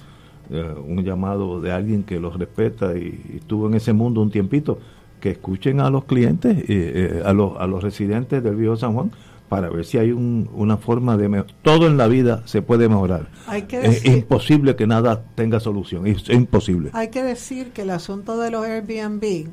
eh, 0.52 0.73
un 0.86 1.03
llamado 1.03 1.60
de 1.61 1.72
alguien 1.72 2.03
que 2.03 2.19
los 2.19 2.38
respeta 2.38 2.95
y, 2.98 3.22
y 3.34 3.38
estuvo 3.38 3.68
en 3.68 3.73
ese 3.76 3.94
mundo 3.94 4.22
un 4.22 4.30
tiempito, 4.32 4.80
que 5.19 5.30
escuchen 5.32 5.80
a 5.80 5.90
los 5.90 6.06
clientes, 6.06 6.57
eh, 6.57 6.64
eh, 6.69 7.22
a, 7.26 7.32
los, 7.34 7.53
a 7.60 7.68
los 7.68 7.84
residentes 7.84 8.44
del 8.44 8.56
viejo 8.56 8.76
San 8.76 8.94
Juan, 8.94 9.11
para 9.49 9.69
ver 9.69 9.86
si 9.86 9.98
hay 9.98 10.11
un- 10.11 10.49
una 10.53 10.78
forma 10.78 11.18
de... 11.18 11.28
me- 11.30 11.44
Todo 11.61 11.86
en 11.88 11.98
la 11.98 12.07
vida 12.07 12.41
se 12.45 12.61
puede 12.61 12.88
mejorar. 12.90 13.30
Hay 13.48 13.64
que 13.64 13.82
Es 13.86 14.06
imposible 14.06 14.76
que 14.76 14.88
nada 14.88 15.23
tenga 15.36 15.60
solución, 15.60 16.07
es, 16.07 16.28
es 16.30 16.36
imposible. 16.36 16.90
Hay 16.94 17.10
que 17.10 17.22
decir 17.23 17.72
que 17.72 17.82
el 17.84 17.90
asunto 17.91 18.40
de 18.40 18.49
los 18.49 18.65
Airbnb, 18.65 19.48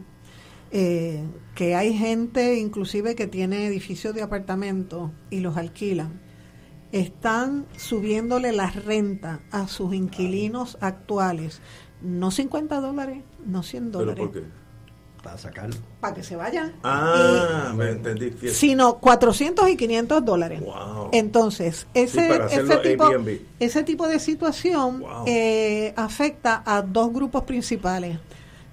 eh, 0.70 1.22
que 1.54 1.74
hay 1.74 1.94
gente 1.94 2.58
inclusive 2.58 3.14
que 3.14 3.26
tiene 3.26 3.66
edificios 3.66 4.14
de 4.14 4.22
apartamentos 4.22 5.10
y 5.30 5.40
los 5.40 5.56
alquilan, 5.56 6.20
están 6.92 7.66
subiéndole 7.76 8.52
la 8.52 8.70
renta 8.70 9.40
a 9.50 9.68
sus 9.68 9.94
inquilinos 9.94 10.78
actuales, 10.80 11.60
no 12.02 12.30
50 12.30 12.80
dólares, 12.80 13.22
no 13.44 13.62
100 13.62 13.92
dólares, 13.92 14.28
Para 15.22 15.36
sacarlo. 15.36 15.76
para 16.00 16.14
que 16.14 16.22
se 16.22 16.36
vayan. 16.36 16.74
Ah, 16.84 17.72
me 17.76 17.90
entendí. 17.90 18.32
Y- 18.40 18.48
sino 18.50 18.98
400 18.98 19.68
y 19.68 19.76
500 19.76 20.24
dólares. 20.24 20.60
Wow. 20.60 21.08
Entonces, 21.12 21.86
ese, 21.92 22.48
Sí, 22.48 22.56
ese, 22.60 22.76
tipo, 22.78 23.04
Airbnb. 23.06 23.40
ese 23.58 23.82
tipo 23.82 24.06
de 24.08 24.20
situación 24.20 25.00
Wow. 25.00 25.24
eh, 25.26 25.92
afecta 25.96 26.62
a 26.64 26.82
dos 26.82 27.12
grupos 27.12 27.42
principales. 27.42 28.18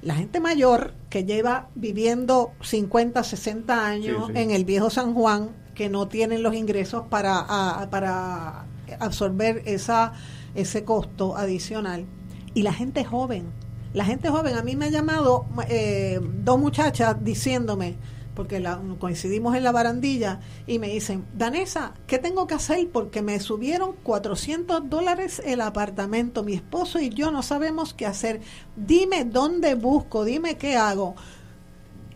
La 0.04 0.14
gente 0.14 0.40
mayor 0.40 0.94
que 1.10 1.24
lleva 1.26 1.70
viviendo 1.74 2.52
50, 2.62 3.24
60 3.24 3.88
años 3.88 4.28
Sí, 4.28 4.34
sí. 4.36 4.40
en 4.40 4.52
el 4.52 4.64
viejo 4.64 4.92
San 4.92 5.16
Juan, 5.16 5.50
que 5.76 5.90
no 5.90 6.08
tienen 6.08 6.42
los 6.42 6.56
ingresos 6.56 7.04
para, 7.10 7.88
para 7.92 8.66
absorber 9.00 9.62
esa, 9.66 10.14
ese 10.56 10.84
costo 10.84 11.38
adicional. 11.38 12.06
Y 12.54 12.64
la 12.64 12.74
gente 12.74 13.04
joven. 13.04 13.52
La 13.94 14.06
gente 14.06 14.30
joven, 14.30 14.56
a 14.56 14.64
mí 14.64 14.76
me 14.76 14.86
ha 14.86 14.90
llamado 14.90 15.46
eh, 15.70 16.20
dos 16.22 16.60
muchachas 16.60 17.24
diciéndome, 17.24 17.96
porque 18.34 18.62
coincidimos 19.00 19.56
en 19.56 19.64
la 19.64 19.72
barandilla 19.72 20.42
y 20.68 20.80
me 20.80 20.90
dicen, 20.90 21.26
Danesa, 21.34 21.94
¿qué 22.06 22.20
tengo 22.20 22.46
que 22.46 22.56
hacer? 22.56 22.90
Porque 22.92 23.22
me 23.22 23.40
subieron 23.40 23.94
400 24.04 24.90
dólares 24.90 25.42
el 25.46 25.62
apartamento, 25.62 26.44
mi 26.44 26.56
esposo 26.56 27.00
y 27.00 27.10
yo 27.10 27.32
no 27.32 27.42
sabemos 27.42 27.94
qué 27.94 28.06
hacer. 28.06 28.42
Dime 28.76 29.24
dónde 29.24 29.76
busco, 29.76 30.26
dime 30.26 30.58
qué 30.58 30.76
hago. 30.76 31.16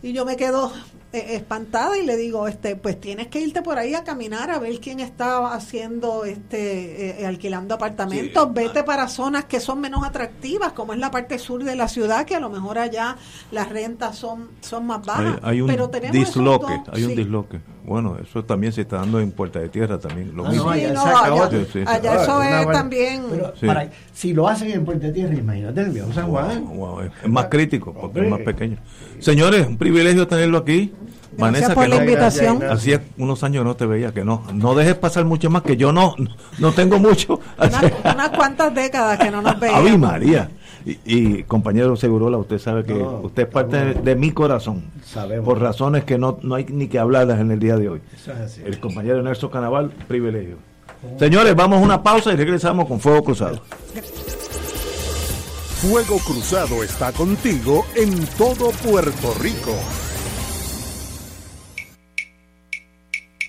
Y 0.02 0.12
yo 0.12 0.26
me 0.26 0.36
quedo 0.36 0.72
eh, 1.12 1.34
espantada 1.34 1.98
y 1.98 2.06
le 2.06 2.16
digo, 2.16 2.46
este, 2.46 2.76
pues 2.76 3.00
tienes 3.00 3.26
que 3.26 3.40
irte 3.40 3.62
por 3.62 3.78
ahí 3.78 3.94
a 3.94 4.04
caminar 4.04 4.48
a 4.50 4.60
ver 4.60 4.78
quién 4.78 5.00
está 5.00 5.52
haciendo, 5.52 6.24
este, 6.24 7.22
eh, 7.22 7.26
alquilando 7.26 7.74
apartamentos. 7.74 8.54
Vete 8.54 8.84
para 8.84 9.08
zonas 9.08 9.46
que 9.46 9.58
son 9.58 9.80
menos 9.80 10.04
atractivas, 10.04 10.72
como 10.72 10.92
es 10.92 11.00
la 11.00 11.10
parte 11.10 11.40
sur 11.40 11.64
de 11.64 11.74
la 11.74 11.88
ciudad, 11.88 12.24
que 12.24 12.36
a 12.36 12.40
lo 12.40 12.48
mejor 12.48 12.78
allá 12.78 13.16
las 13.50 13.68
rentas 13.68 14.16
son, 14.16 14.50
son 14.60 14.86
más 14.86 15.04
bajas. 15.04 15.40
Hay, 15.42 15.60
un 15.60 15.66
pero 15.66 15.90
tenemos 15.90 16.16
disloque, 16.16 16.80
hay 16.92 17.02
un 17.02 17.16
disloque. 17.16 17.60
Bueno, 17.90 18.16
eso 18.22 18.44
también 18.44 18.72
se 18.72 18.82
está 18.82 18.98
dando 18.98 19.18
en 19.18 19.32
Puerta 19.32 19.58
de 19.58 19.68
Tierra 19.68 19.98
también. 19.98 20.30
Lo 20.36 20.46
Ah, 20.46 20.50
mismo. 20.50 20.66
no, 20.66 20.70
allá 20.70 20.92
no, 20.92 21.02
se 21.02 21.08
acabó. 21.08 21.42
allá- 21.42 21.58
Sí, 21.58 21.66
sí. 21.72 21.78
allá 21.84 22.22
eso 22.22 22.38
Ah, 22.38 22.48
es 22.60 22.64
buena- 22.64 22.72
también. 22.78 23.22
Pero 23.28 23.52
Sí. 23.58 23.66
para- 23.66 23.90
si 24.14 24.32
lo 24.32 24.46
hacen 24.46 24.70
en 24.70 24.84
Puerto 24.84 25.12
Tierra, 25.12 25.34
imagínate 25.34 25.80
en 25.80 25.92
Viejo 25.94 26.12
San 26.12 26.28
Juan. 26.28 26.64
Wow, 26.66 26.76
wow, 26.76 27.00
es 27.00 27.28
más 27.28 27.46
crítico 27.46 27.92
porque 27.92 28.20
es 28.20 28.30
más 28.30 28.38
pequeño. 28.42 28.76
Señores, 29.18 29.66
un 29.66 29.76
privilegio 29.76 30.28
tenerlo 30.28 30.58
aquí. 30.58 30.92
Vanessa, 31.36 31.74
por 31.74 31.84
que 31.84 31.88
la 31.90 31.96
no- 31.96 32.02
invitación. 32.02 32.62
Hacía 32.62 33.02
unos 33.18 33.42
años 33.42 33.64
no 33.64 33.74
te 33.74 33.86
veía, 33.86 34.12
que 34.12 34.24
no. 34.24 34.44
No 34.54 34.74
dejes 34.76 34.94
pasar 34.94 35.24
mucho 35.24 35.50
más, 35.50 35.62
que 35.62 35.76
yo 35.76 35.92
no, 35.92 36.14
no 36.58 36.70
tengo 36.72 36.98
mucho. 37.00 37.40
Una- 37.58 38.12
unas 38.14 38.28
cuantas 38.30 38.72
décadas 38.72 39.18
que 39.18 39.30
no 39.32 39.42
nos 39.42 39.58
veíamos. 39.58 39.80
Ave 39.88 39.98
María. 39.98 40.48
Y, 40.84 40.98
y, 41.04 41.42
compañero 41.44 41.94
Segurola, 41.96 42.38
usted 42.38 42.58
sabe 42.58 42.84
que 42.84 42.94
No, 42.94 43.20
usted 43.22 43.42
es 43.44 43.48
parte 43.48 43.76
de, 43.76 43.94
de 43.94 44.14
mi 44.16 44.32
corazón. 44.32 44.84
Sabemos. 45.04 45.44
Por 45.44 45.60
razones 45.60 46.04
que 46.04 46.18
no, 46.18 46.38
no 46.42 46.54
hay 46.54 46.64
ni 46.64 46.88
que 46.88 46.98
hablarlas 46.98 47.40
en 47.40 47.50
el 47.50 47.58
día 47.58 47.76
de 47.76 47.88
hoy. 47.88 48.00
Eso 48.14 48.32
es 48.32 48.38
así. 48.38 48.62
El 48.64 48.80
compañero 48.80 49.22
Nelson 49.22 49.50
Canaval, 49.50 49.90
privilegio. 50.08 50.56
Señores, 51.18 51.54
vamos 51.54 51.80
a 51.80 51.84
una 51.84 52.02
pausa 52.02 52.32
y 52.32 52.36
regresamos 52.36 52.86
con 52.86 53.00
Fuego 53.00 53.24
Cruzado. 53.24 53.60
Fuego 55.80 56.18
Cruzado 56.18 56.82
está 56.82 57.10
contigo 57.12 57.86
en 57.96 58.26
todo 58.36 58.70
Puerto 58.70 59.34
Rico. 59.40 59.72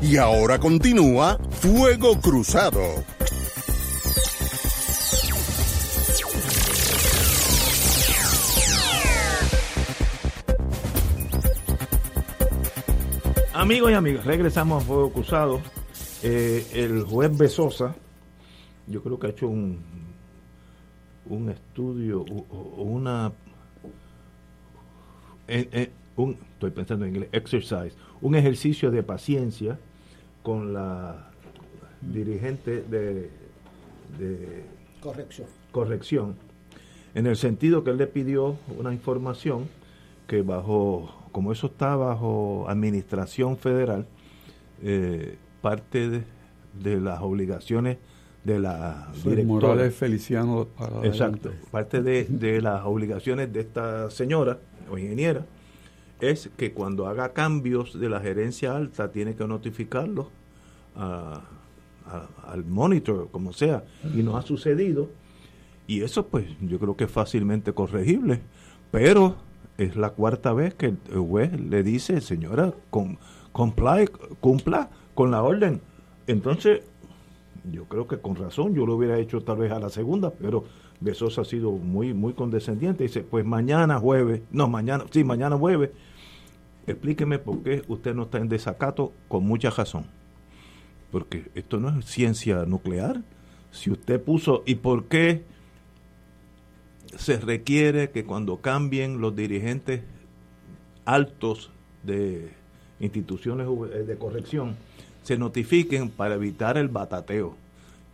Y 0.00 0.16
ahora 0.16 0.58
continúa 0.60 1.38
Fuego 1.50 2.20
Cruzado. 2.20 2.80
Amigos 13.54 13.90
y 13.90 13.94
amigas, 13.94 14.24
regresamos 14.24 14.82
a 14.82 14.86
Fuego 14.86 15.12
Cruzado. 15.12 15.60
Eh, 16.22 16.64
el 16.74 17.02
juez 17.02 17.36
Besosa, 17.36 17.96
yo 18.86 19.02
creo 19.02 19.18
que 19.18 19.26
ha 19.26 19.30
hecho 19.30 19.48
un, 19.48 19.80
un 21.26 21.48
estudio, 21.50 22.22
una, 22.22 23.32
eh, 25.48 25.68
eh, 25.72 25.90
un, 26.16 26.36
estoy 26.52 26.70
pensando 26.70 27.04
en 27.04 27.14
inglés, 27.16 27.30
exercise, 27.32 27.96
un 28.20 28.36
ejercicio 28.36 28.92
de 28.92 29.02
paciencia 29.02 29.78
con 30.42 30.72
la 30.72 31.30
dirigente 32.00 32.82
de, 32.82 33.30
de 34.18 34.64
Corrección. 35.00 35.46
corrección, 35.72 36.34
en 37.14 37.26
el 37.26 37.36
sentido 37.36 37.84
que 37.84 37.90
él 37.90 37.98
le 37.98 38.06
pidió 38.06 38.56
una 38.78 38.92
información 38.92 39.68
que 40.26 40.42
bajo, 40.42 41.28
como 41.32 41.52
eso 41.52 41.68
está 41.68 41.96
bajo 41.96 42.66
administración 42.68 43.56
federal, 43.56 44.06
eh, 44.82 45.36
parte 45.60 46.08
de, 46.08 46.22
de 46.82 47.00
las 47.00 47.20
obligaciones 47.20 47.98
de 48.44 48.60
la 48.60 49.08
Soy 49.14 49.36
directora. 49.36 49.68
Morales 49.68 49.94
Feliciano 49.94 50.66
para 50.76 51.04
Exacto. 51.06 51.48
adelante. 51.48 51.68
Parte 51.70 52.02
de, 52.02 52.24
de 52.24 52.62
las 52.62 52.84
obligaciones 52.84 53.52
de 53.52 53.60
esta 53.60 54.10
señora 54.10 54.58
o 54.90 54.96
ingeniera 54.96 55.44
es 56.20 56.50
que 56.56 56.72
cuando 56.72 57.06
haga 57.06 57.32
cambios 57.32 57.98
de 57.98 58.08
la 58.08 58.20
gerencia 58.20 58.76
alta 58.76 59.10
tiene 59.12 59.34
que 59.34 59.46
notificarlo 59.46 60.28
a- 60.96 61.42
al 62.46 62.64
monitor, 62.64 63.28
como 63.30 63.52
sea, 63.52 63.84
y 64.14 64.22
no 64.22 64.36
ha 64.36 64.42
sucedido. 64.42 65.10
Y 65.86 66.02
eso 66.02 66.26
pues 66.26 66.46
yo 66.62 66.78
creo 66.78 66.96
que 66.96 67.04
es 67.04 67.10
fácilmente 67.10 67.72
corregible, 67.72 68.40
pero 68.90 69.36
es 69.76 69.94
la 69.96 70.10
cuarta 70.10 70.52
vez 70.52 70.74
que 70.74 70.86
el 70.86 71.18
juez 71.28 71.52
le 71.60 71.82
dice, 71.82 72.20
señora, 72.20 72.72
con, 72.90 73.18
comply, 73.52 74.08
cumpla 74.40 74.88
con 75.14 75.30
la 75.30 75.42
orden. 75.42 75.80
Entonces, 76.26 76.82
yo 77.70 77.84
creo 77.84 78.06
que 78.08 78.18
con 78.18 78.36
razón 78.36 78.74
yo 78.74 78.86
lo 78.86 78.96
hubiera 78.96 79.18
hecho 79.18 79.42
tal 79.42 79.58
vez 79.58 79.72
a 79.72 79.78
la 79.78 79.88
segunda, 79.90 80.30
pero 80.30 80.64
Besos 81.00 81.38
ha 81.38 81.44
sido 81.44 81.70
muy, 81.72 82.12
muy 82.12 82.32
condescendiente. 82.32 83.04
Dice, 83.04 83.20
pues 83.22 83.44
mañana 83.44 83.98
jueves, 84.00 84.40
no, 84.50 84.68
mañana, 84.68 85.04
sí, 85.10 85.22
mañana 85.24 85.56
jueves, 85.56 85.90
explíqueme 86.88 87.38
por 87.38 87.62
qué 87.62 87.82
usted 87.88 88.14
no 88.14 88.24
está 88.24 88.38
en 88.38 88.48
desacato 88.48 89.12
con 89.28 89.44
mucha 89.44 89.70
razón. 89.70 90.06
Porque 91.10 91.50
esto 91.54 91.78
no 91.80 91.98
es 91.98 92.04
ciencia 92.06 92.64
nuclear. 92.66 93.22
Si 93.70 93.90
usted 93.90 94.22
puso, 94.22 94.62
¿y 94.66 94.76
por 94.76 95.06
qué 95.06 95.44
se 97.16 97.38
requiere 97.38 98.10
que 98.10 98.24
cuando 98.24 98.58
cambien 98.58 99.20
los 99.20 99.34
dirigentes 99.34 100.02
altos 101.04 101.70
de 102.02 102.50
instituciones 103.00 103.66
de 104.06 104.16
corrección, 104.16 104.76
se 105.22 105.38
notifiquen 105.38 106.10
para 106.10 106.34
evitar 106.34 106.76
el 106.76 106.88
batateo? 106.88 107.56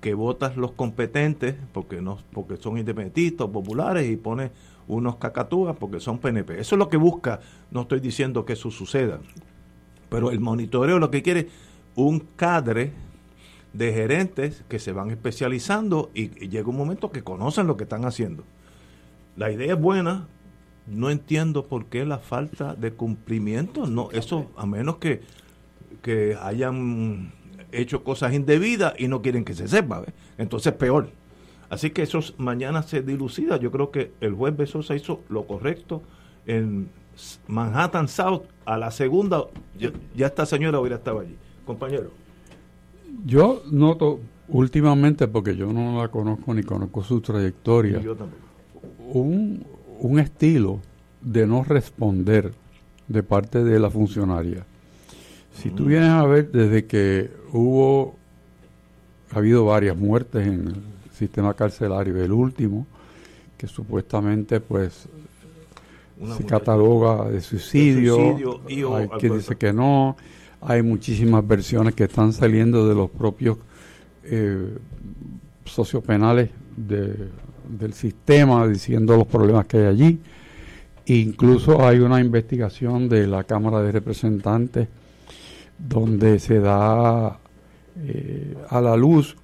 Que 0.04 0.12
votas 0.12 0.58
los 0.58 0.72
competentes 0.72 1.54
porque 1.72 2.02
no 2.02 2.18
porque 2.30 2.58
son 2.58 2.76
independentistas 2.76 3.48
populares 3.48 4.06
y 4.06 4.18
pones 4.18 4.50
unos 4.86 5.16
cacatúas 5.16 5.78
porque 5.80 5.98
son 5.98 6.18
PNP. 6.18 6.60
Eso 6.60 6.74
es 6.74 6.78
lo 6.78 6.90
que 6.90 6.98
busca, 6.98 7.40
no 7.70 7.80
estoy 7.80 8.00
diciendo 8.00 8.44
que 8.44 8.52
eso 8.52 8.70
suceda, 8.70 9.20
pero 10.10 10.30
el 10.30 10.40
monitoreo 10.40 10.98
lo 10.98 11.10
que 11.10 11.22
quiere 11.22 11.48
un 11.94 12.20
cadre 12.36 12.92
de 13.72 13.94
gerentes 13.94 14.62
que 14.68 14.78
se 14.78 14.92
van 14.92 15.10
especializando 15.10 16.10
y, 16.12 16.28
llega 16.50 16.68
un 16.68 16.76
momento 16.76 17.10
que 17.10 17.24
conocen 17.24 17.66
lo 17.66 17.78
que 17.78 17.84
están 17.84 18.04
haciendo. 18.04 18.44
La 19.38 19.50
idea 19.50 19.72
es 19.72 19.80
buena, 19.80 20.28
no 20.86 21.08
entiendo 21.08 21.64
por 21.64 21.86
qué 21.86 22.04
la 22.04 22.18
falta 22.18 22.74
de 22.74 22.92
cumplimiento, 22.92 23.86
no, 23.86 24.10
eso 24.10 24.50
a 24.58 24.66
menos 24.66 24.96
que, 24.96 25.22
que 26.02 26.36
hayan 26.42 27.32
hecho 27.80 28.04
cosas 28.04 28.32
indebidas 28.32 28.94
y 28.98 29.08
no 29.08 29.22
quieren 29.22 29.44
que 29.44 29.54
se 29.54 29.68
sepa. 29.68 30.04
Entonces 30.38 30.72
peor. 30.72 31.08
Así 31.70 31.90
que 31.90 32.02
eso 32.02 32.20
mañana 32.38 32.82
se 32.82 33.02
dilucida. 33.02 33.56
Yo 33.56 33.70
creo 33.70 33.90
que 33.90 34.12
el 34.20 34.34
juez 34.34 34.56
Besosa 34.56 34.94
hizo 34.94 35.20
lo 35.28 35.46
correcto 35.46 36.02
en 36.46 36.88
Manhattan 37.48 38.08
South 38.08 38.42
a 38.64 38.76
la 38.76 38.90
segunda. 38.90 39.44
Ya, 39.78 40.26
esta 40.26 40.46
señora 40.46 40.80
hubiera 40.80 40.96
estado 40.96 41.20
allí. 41.20 41.36
Compañero. 41.64 42.10
Yo 43.24 43.62
noto 43.70 44.20
últimamente, 44.48 45.28
porque 45.28 45.56
yo 45.56 45.72
no 45.72 46.00
la 46.00 46.08
conozco 46.08 46.52
ni 46.52 46.62
conozco 46.62 47.02
su 47.02 47.20
trayectoria, 47.20 48.00
un, 49.12 49.64
un 50.00 50.18
estilo 50.18 50.80
de 51.22 51.46
no 51.46 51.64
responder 51.64 52.52
de 53.08 53.22
parte 53.22 53.64
de 53.64 53.78
la 53.78 53.90
funcionaria. 53.90 54.66
Si 55.54 55.70
tú 55.70 55.86
vienes 55.86 56.10
a 56.10 56.26
ver, 56.26 56.50
desde 56.50 56.84
que 56.84 57.30
hubo, 57.52 58.16
ha 59.32 59.38
habido 59.38 59.64
varias 59.64 59.96
muertes 59.96 60.46
en 60.46 60.68
el 60.68 60.76
sistema 61.12 61.54
carcelario, 61.54 62.22
el 62.22 62.32
último, 62.32 62.86
que 63.56 63.66
supuestamente 63.66 64.60
pues 64.60 65.08
se 66.36 66.44
cataloga 66.44 67.28
de 67.30 67.40
suicidio, 67.40 68.60
hay 68.94 69.08
quien 69.18 69.36
dice 69.36 69.56
que 69.56 69.72
no, 69.72 70.16
hay 70.60 70.82
muchísimas 70.82 71.46
versiones 71.46 71.94
que 71.94 72.04
están 72.04 72.32
saliendo 72.32 72.88
de 72.88 72.94
los 72.94 73.10
propios 73.10 73.58
eh, 74.24 74.76
sociopenales 75.64 76.50
del 76.76 77.92
sistema 77.92 78.66
diciendo 78.66 79.16
los 79.16 79.26
problemas 79.26 79.66
que 79.66 79.78
hay 79.78 79.84
allí. 79.84 80.20
Incluso 81.06 81.86
hay 81.86 81.98
una 81.98 82.20
investigación 82.20 83.08
de 83.08 83.26
la 83.26 83.44
Cámara 83.44 83.82
de 83.82 83.92
Representantes 83.92 84.88
donde 85.78 86.38
se 86.38 86.60
da 86.60 87.38
eh, 87.96 88.56
a 88.68 88.80
la 88.80 88.96
luz 88.96 89.36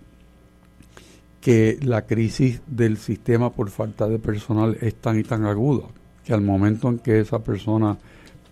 que 1.40 1.78
la 1.82 2.06
crisis 2.06 2.60
del 2.66 2.98
sistema 2.98 3.50
por 3.50 3.70
falta 3.70 4.08
de 4.08 4.18
personal 4.18 4.76
es 4.80 4.94
tan 4.94 5.18
y 5.18 5.22
tan 5.22 5.44
aguda 5.44 5.84
que 6.24 6.34
al 6.34 6.42
momento 6.42 6.88
en 6.88 6.98
que 6.98 7.20
esa 7.20 7.38
persona 7.38 7.98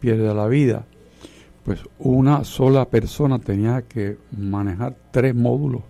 pierde 0.00 0.32
la 0.34 0.46
vida, 0.46 0.86
pues 1.64 1.80
una 1.98 2.44
sola 2.44 2.86
persona 2.86 3.38
tenía 3.38 3.82
que 3.82 4.16
manejar 4.36 4.96
tres 5.10 5.34
módulos. 5.34 5.82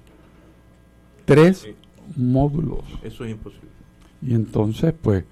Tres 1.25 1.69
módulos. 2.17 2.85
Eso 3.03 3.25
es 3.25 3.31
imposible. 3.31 3.69
Y 4.23 4.35
entonces, 4.35 4.93
pues, 5.01 5.25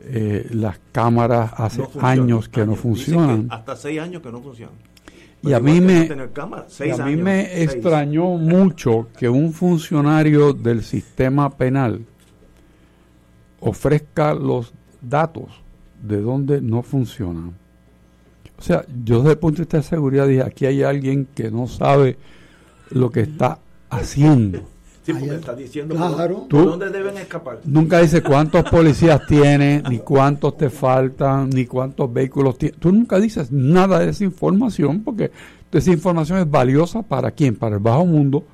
eh, 0.00 0.48
las 0.52 0.78
cámaras 0.92 1.52
hace 1.56 1.82
años 2.00 2.48
que 2.48 2.64
no 2.64 2.76
funcionan. 2.76 3.48
hasta 3.50 3.74
seis 3.76 4.00
años 4.00 4.22
que 4.22 4.30
no 4.30 4.40
funcionan. 4.40 4.76
Y 5.42 5.52
a 5.54 5.60
mí 5.60 5.80
me, 5.80 6.08
a 6.10 7.04
mí 7.06 7.16
me 7.16 7.62
extrañó 7.62 8.36
mucho 8.36 9.08
que 9.18 9.28
un 9.28 9.52
funcionario 9.52 10.52
del 10.52 10.82
sistema 10.82 11.48
penal 11.48 12.04
ofrezca 13.60 14.34
los 14.34 14.72
datos 15.00 15.46
de 16.02 16.20
donde 16.20 16.60
no 16.60 16.82
funcionan. 16.82 17.54
O 18.58 18.62
sea, 18.62 18.84
yo 19.04 19.18
desde 19.18 19.32
el 19.32 19.38
punto 19.38 19.56
de 19.56 19.62
vista 19.62 19.76
de 19.78 19.82
seguridad 19.82 20.26
dije, 20.26 20.42
aquí 20.42 20.66
hay 20.66 20.82
alguien 20.82 21.26
que 21.34 21.50
no 21.50 21.66
sabe 21.66 22.18
lo 22.90 23.10
que 23.10 23.20
está 23.20 23.58
haciendo. 23.88 24.62
Sí, 25.12 25.20
porque 25.20 25.34
está 25.34 25.54
diciendo 25.54 25.94
dónde 26.48 26.90
deben 26.90 27.16
escapar. 27.16 27.60
Nunca 27.64 28.00
dice 28.00 28.22
cuántos 28.22 28.64
policías 28.64 29.26
tienes, 29.26 29.82
ni 29.88 29.98
cuántos 29.98 30.56
te 30.56 30.70
faltan, 30.70 31.50
ni 31.50 31.66
cuántos 31.66 32.12
vehículos 32.12 32.58
tienes. 32.58 32.78
Tú 32.78 32.92
nunca 32.92 33.18
dices 33.18 33.50
nada 33.50 34.00
de 34.00 34.10
esa 34.10 34.24
información 34.24 35.02
porque 35.02 35.30
esa 35.72 35.90
información 35.90 36.38
es 36.38 36.50
valiosa 36.50 37.02
para 37.02 37.30
quién, 37.30 37.56
para 37.56 37.76
el 37.76 37.82
bajo 37.82 38.06
mundo. 38.06 38.44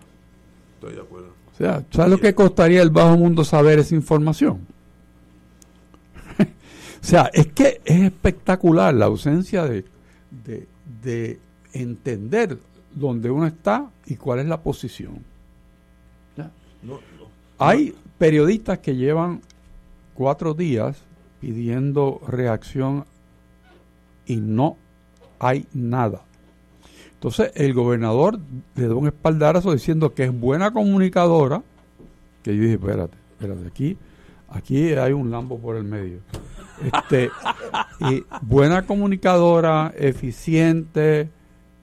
Estoy 0.74 0.94
de 0.94 1.00
acuerdo. 1.00 1.28
O 1.52 1.56
sea, 1.56 1.82
¿sabes 1.90 2.10
lo 2.10 2.18
que 2.18 2.34
costaría 2.34 2.82
el 2.82 2.90
bajo 2.90 3.16
mundo 3.16 3.44
saber 3.44 3.78
esa 3.78 3.94
información? 3.94 4.60
o 6.38 6.44
sea, 7.00 7.30
es 7.32 7.46
que 7.48 7.80
es 7.84 8.02
espectacular 8.02 8.92
la 8.92 9.06
ausencia 9.06 9.64
de, 9.64 9.84
de, 10.44 10.68
de 11.02 11.38
entender 11.72 12.58
dónde 12.94 13.30
uno 13.30 13.46
está 13.46 13.90
y 14.06 14.16
cuál 14.16 14.40
es 14.40 14.46
la 14.46 14.60
posición. 14.60 15.35
Hay 17.58 17.94
periodistas 18.18 18.78
que 18.78 18.96
llevan 18.96 19.40
cuatro 20.14 20.54
días 20.54 20.96
pidiendo 21.40 22.20
reacción 22.26 23.04
y 24.26 24.36
no 24.36 24.76
hay 25.38 25.66
nada. 25.72 26.22
Entonces 27.14 27.52
el 27.54 27.72
gobernador 27.72 28.38
le 28.74 28.88
da 28.88 28.94
un 28.94 29.06
espaldarazo 29.06 29.72
diciendo 29.72 30.14
que 30.14 30.24
es 30.24 30.38
buena 30.38 30.70
comunicadora, 30.70 31.62
que 32.42 32.54
yo 32.54 32.62
dije, 32.62 32.74
espérate, 32.74 33.16
espérate, 33.32 33.66
aquí, 33.66 33.96
aquí 34.48 34.92
hay 34.92 35.12
un 35.12 35.30
lambo 35.30 35.58
por 35.58 35.76
el 35.76 35.84
medio. 35.84 36.20
Este, 36.82 37.30
y 38.10 38.24
buena 38.42 38.82
comunicadora, 38.82 39.94
eficiente, 39.96 41.30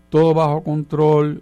todo 0.09 0.33
bajo 0.35 0.63
control. 0.63 1.41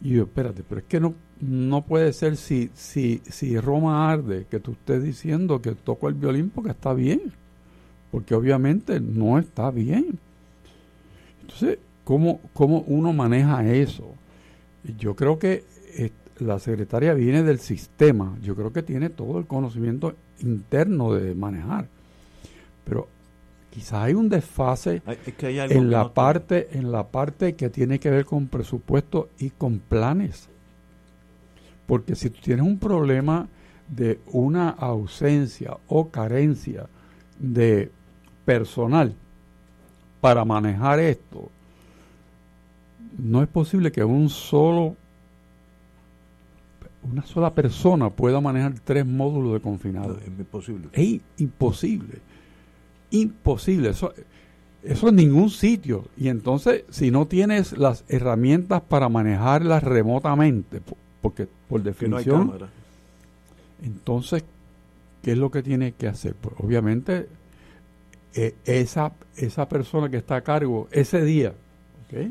Y 0.00 0.14
yo, 0.14 0.24
espérate, 0.24 0.64
pero 0.68 0.80
es 0.80 0.86
que 0.86 0.98
no, 0.98 1.14
no 1.40 1.82
puede 1.82 2.12
ser 2.12 2.36
si, 2.36 2.70
si, 2.74 3.22
si 3.24 3.58
Roma 3.58 4.10
arde, 4.10 4.46
que 4.50 4.60
tú 4.60 4.72
estés 4.72 5.02
diciendo 5.02 5.62
que 5.62 5.72
toco 5.72 6.08
el 6.08 6.14
violín 6.14 6.50
porque 6.50 6.70
está 6.70 6.92
bien, 6.92 7.32
porque 8.10 8.34
obviamente 8.34 9.00
no 9.00 9.38
está 9.38 9.70
bien. 9.70 10.18
Entonces, 11.40 11.78
¿cómo, 12.04 12.40
cómo 12.52 12.84
uno 12.86 13.12
maneja 13.12 13.66
eso? 13.66 14.14
Yo 14.98 15.16
creo 15.16 15.38
que 15.38 15.64
eh, 15.96 16.10
la 16.38 16.58
secretaria 16.58 17.14
viene 17.14 17.42
del 17.42 17.58
sistema, 17.58 18.36
yo 18.42 18.54
creo 18.54 18.72
que 18.72 18.82
tiene 18.82 19.08
todo 19.08 19.38
el 19.38 19.46
conocimiento 19.46 20.14
interno 20.40 21.14
de 21.14 21.34
manejar, 21.34 21.88
pero 22.84 23.08
quizás 23.70 24.04
hay 24.04 24.14
un 24.14 24.28
desfase 24.28 25.02
en 25.46 25.90
la 25.90 26.12
parte 26.12 26.70
en 26.72 26.90
la 26.90 27.08
parte 27.08 27.54
que 27.54 27.70
tiene 27.70 28.00
que 28.00 28.10
ver 28.10 28.24
con 28.24 28.48
presupuesto 28.48 29.28
y 29.38 29.50
con 29.50 29.78
planes 29.78 30.48
porque 31.90 32.14
si 32.14 32.30
tú 32.30 32.40
tienes 32.40 32.64
un 32.64 32.78
problema 32.78 33.48
de 33.88 34.20
una 34.30 34.68
ausencia 34.68 35.76
o 35.88 36.08
carencia 36.08 36.86
de 37.36 37.90
personal 38.44 39.12
para 40.20 40.44
manejar 40.44 41.00
esto, 41.00 41.50
no 43.18 43.42
es 43.42 43.48
posible 43.48 43.90
que 43.90 44.04
un 44.04 44.28
solo 44.28 44.94
una 47.02 47.26
sola 47.26 47.52
persona 47.52 48.08
pueda 48.08 48.40
manejar 48.40 48.74
tres 48.84 49.04
módulos 49.04 49.54
de 49.54 49.60
confinado. 49.60 50.16
es 50.20 50.28
imposible. 50.28 50.90
Es 50.92 51.20
imposible. 51.38 52.18
Imposible. 53.10 53.88
Eso, 53.88 54.14
eso 54.84 55.08
en 55.08 55.16
ningún 55.16 55.50
sitio. 55.50 56.04
Y 56.16 56.28
entonces, 56.28 56.84
si 56.90 57.10
no 57.10 57.26
tienes 57.26 57.76
las 57.76 58.04
herramientas 58.06 58.80
para 58.80 59.08
manejarlas 59.08 59.82
remotamente, 59.82 60.80
porque 61.20 61.48
por 61.68 61.82
definición. 61.82 62.68
entonces, 63.82 64.44
¿qué 65.22 65.32
es 65.32 65.38
lo 65.38 65.50
que 65.50 65.62
tiene 65.62 65.92
que 65.92 66.08
hacer? 66.08 66.34
Pues 66.34 66.54
obviamente 66.58 67.28
eh, 68.34 68.54
esa, 68.64 69.12
esa 69.36 69.68
persona 69.68 70.08
que 70.08 70.18
está 70.18 70.36
a 70.36 70.40
cargo 70.42 70.88
ese 70.92 71.22
día, 71.22 71.50
¿ok? 71.50 72.30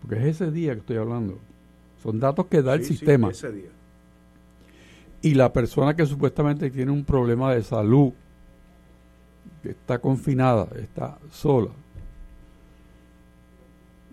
Porque 0.00 0.16
es 0.16 0.36
ese 0.36 0.50
día 0.50 0.74
que 0.74 0.80
estoy 0.80 0.96
hablando. 0.96 1.38
Son 2.02 2.20
datos 2.20 2.46
que 2.46 2.62
da 2.62 2.74
el 2.74 2.84
sí, 2.84 2.96
sistema. 2.96 3.30
ese 3.30 3.50
día. 3.50 3.70
Y 5.22 5.34
la 5.34 5.52
persona 5.52 5.96
que 5.96 6.06
supuestamente 6.06 6.70
tiene 6.70 6.92
un 6.92 7.04
problema 7.04 7.52
de 7.54 7.62
salud, 7.62 8.12
que 9.62 9.70
está 9.70 9.98
confinada, 9.98 10.68
está 10.76 11.18
sola 11.32 11.70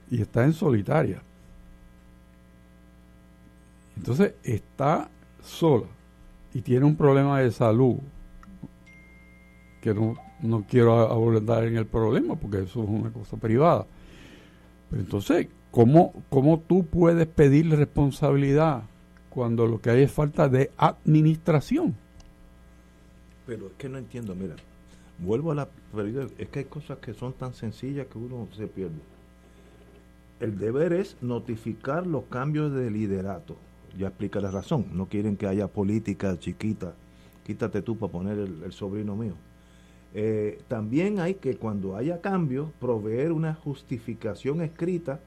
y 0.09 0.21
está 0.21 0.45
en 0.45 0.53
solitaria. 0.53 1.21
Entonces 3.97 4.33
está 4.43 5.09
sola 5.41 5.87
y 6.53 6.61
tiene 6.61 6.85
un 6.85 6.95
problema 6.95 7.39
de 7.39 7.51
salud 7.51 7.97
que 9.81 9.93
no, 9.93 10.15
no 10.41 10.65
quiero 10.67 10.97
abordar 10.99 11.65
en 11.65 11.77
el 11.77 11.85
problema 11.85 12.35
porque 12.35 12.61
eso 12.61 12.83
es 12.83 12.89
una 12.89 13.11
cosa 13.11 13.37
privada. 13.37 13.85
Pero 14.89 15.01
entonces, 15.01 15.47
¿cómo, 15.71 16.13
¿cómo 16.29 16.59
tú 16.59 16.85
puedes 16.85 17.27
pedirle 17.27 17.75
responsabilidad 17.75 18.83
cuando 19.29 19.67
lo 19.67 19.81
que 19.81 19.89
hay 19.89 20.03
es 20.03 20.11
falta 20.11 20.47
de 20.47 20.71
administración? 20.77 21.95
Pero 23.45 23.67
es 23.67 23.73
que 23.73 23.89
no 23.89 23.97
entiendo, 23.97 24.35
mira, 24.35 24.55
vuelvo 25.19 25.51
a 25.51 25.55
la 25.55 25.67
es 26.37 26.49
que 26.49 26.59
hay 26.59 26.65
cosas 26.65 26.97
que 26.99 27.13
son 27.13 27.33
tan 27.33 27.53
sencillas 27.53 28.07
que 28.07 28.17
uno 28.17 28.47
se 28.55 28.67
pierde. 28.67 28.99
El 30.39 30.57
deber 30.57 30.93
es 30.93 31.17
notificar 31.21 32.07
los 32.07 32.23
cambios 32.25 32.73
de 32.73 32.89
liderato. 32.89 33.55
Ya 33.97 34.07
explica 34.07 34.39
la 34.39 34.51
razón, 34.51 34.85
no 34.93 35.05
quieren 35.07 35.37
que 35.37 35.47
haya 35.47 35.67
política 35.67 36.37
chiquita, 36.39 36.93
quítate 37.45 37.81
tú 37.81 37.97
para 37.97 38.11
poner 38.11 38.39
el, 38.39 38.63
el 38.63 38.73
sobrino 38.73 39.15
mío. 39.15 39.33
Eh, 40.15 40.59
también 40.67 41.19
hay 41.19 41.35
que 41.35 41.55
cuando 41.55 41.95
haya 41.95 42.21
cambios 42.21 42.69
proveer 42.79 43.31
una 43.31 43.55
justificación 43.55 44.61
escrita 44.61 45.19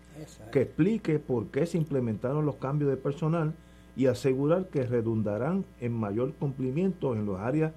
que 0.53 0.63
explique 0.63 1.19
por 1.19 1.49
qué 1.49 1.67
se 1.67 1.77
implementaron 1.77 2.47
los 2.47 2.57
cambios 2.57 2.91
de 2.91 2.97
personal 2.97 3.53
y 3.97 4.07
asegurar 4.07 4.69
que 4.69 4.85
redundarán 4.85 5.65
en 5.81 5.93
mayor 5.93 6.33
cumplimiento 6.35 7.15
en 7.15 7.27
las 7.27 7.41
áreas 7.41 7.73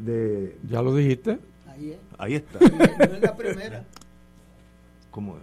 de... 0.00 0.56
¿Ya 0.68 0.80
lo 0.80 0.94
dijiste? 0.94 1.38
Ahí 1.66 1.90
es. 1.90 1.98
Ahí 2.16 2.34
está. 2.36 2.58
No 2.58 3.14
es 3.14 3.20
la 3.20 3.36
primera. 3.36 3.84
¿Cómo? 5.10 5.36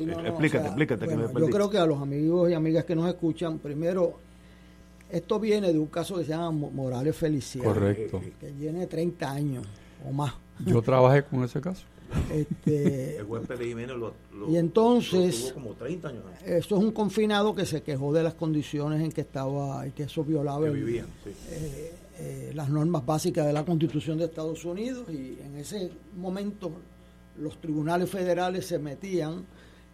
Sí, 0.00 0.06
no, 0.06 0.22
no, 0.22 0.28
explícate, 0.28 0.58
o 0.58 0.62
sea, 0.62 0.68
explícate. 0.70 1.06
que 1.08 1.16
me 1.16 1.40
yo 1.40 1.46
creo 1.50 1.70
que 1.70 1.78
a 1.78 1.86
los 1.86 2.00
amigos 2.00 2.50
y 2.50 2.54
amigas 2.54 2.84
que 2.84 2.94
nos 2.96 3.08
escuchan, 3.08 3.58
primero, 3.58 4.18
esto 5.10 5.38
viene 5.40 5.72
de 5.72 5.78
un 5.78 5.86
caso 5.86 6.16
que 6.16 6.24
se 6.24 6.30
llama 6.30 6.50
Mo- 6.50 6.70
Morales 6.70 7.16
Feliciano. 7.16 7.68
Correcto. 7.72 8.20
Que 8.40 8.50
tiene 8.52 8.86
30 8.86 9.30
años 9.30 9.66
o 10.08 10.12
más. 10.12 10.32
Yo 10.64 10.80
trabajé 10.82 11.24
con 11.24 11.42
ese 11.44 11.60
caso. 11.60 11.84
Este, 12.32 13.16
El 13.18 13.24
juez 13.24 13.46
Pérez 13.46 13.68
Jiménez 13.68 13.96
lo, 13.96 14.14
lo- 14.34 14.50
y 14.50 14.56
entonces, 14.56 15.42
lo 15.42 15.48
tuvo 15.52 15.54
como 15.62 15.74
30 15.74 16.08
años. 16.08 16.22
antes. 16.26 16.48
eso 16.48 16.76
es 16.78 16.82
un 16.84 16.92
confinado 16.92 17.54
que 17.54 17.66
se 17.66 17.82
quejó 17.82 18.12
de 18.12 18.22
las 18.22 18.34
condiciones 18.34 19.00
en 19.02 19.12
que 19.12 19.20
estaba 19.20 19.86
y 19.86 19.92
que 19.92 20.04
eso 20.04 20.24
violaba 20.24 20.60
Que 20.62 20.66
el- 20.68 20.72
vivían, 20.74 21.06
sí. 21.24 21.30
eh, 21.50 21.92
eh, 22.18 22.52
las 22.54 22.68
normas 22.68 23.04
básicas 23.06 23.46
de 23.46 23.52
la 23.52 23.64
Constitución 23.64 24.18
de 24.18 24.24
Estados 24.26 24.64
Unidos 24.64 25.08
y 25.08 25.38
en 25.40 25.56
ese 25.56 25.90
momento 26.16 26.70
los 27.38 27.60
tribunales 27.60 28.10
federales 28.10 28.66
se 28.66 28.78
metían. 28.78 29.44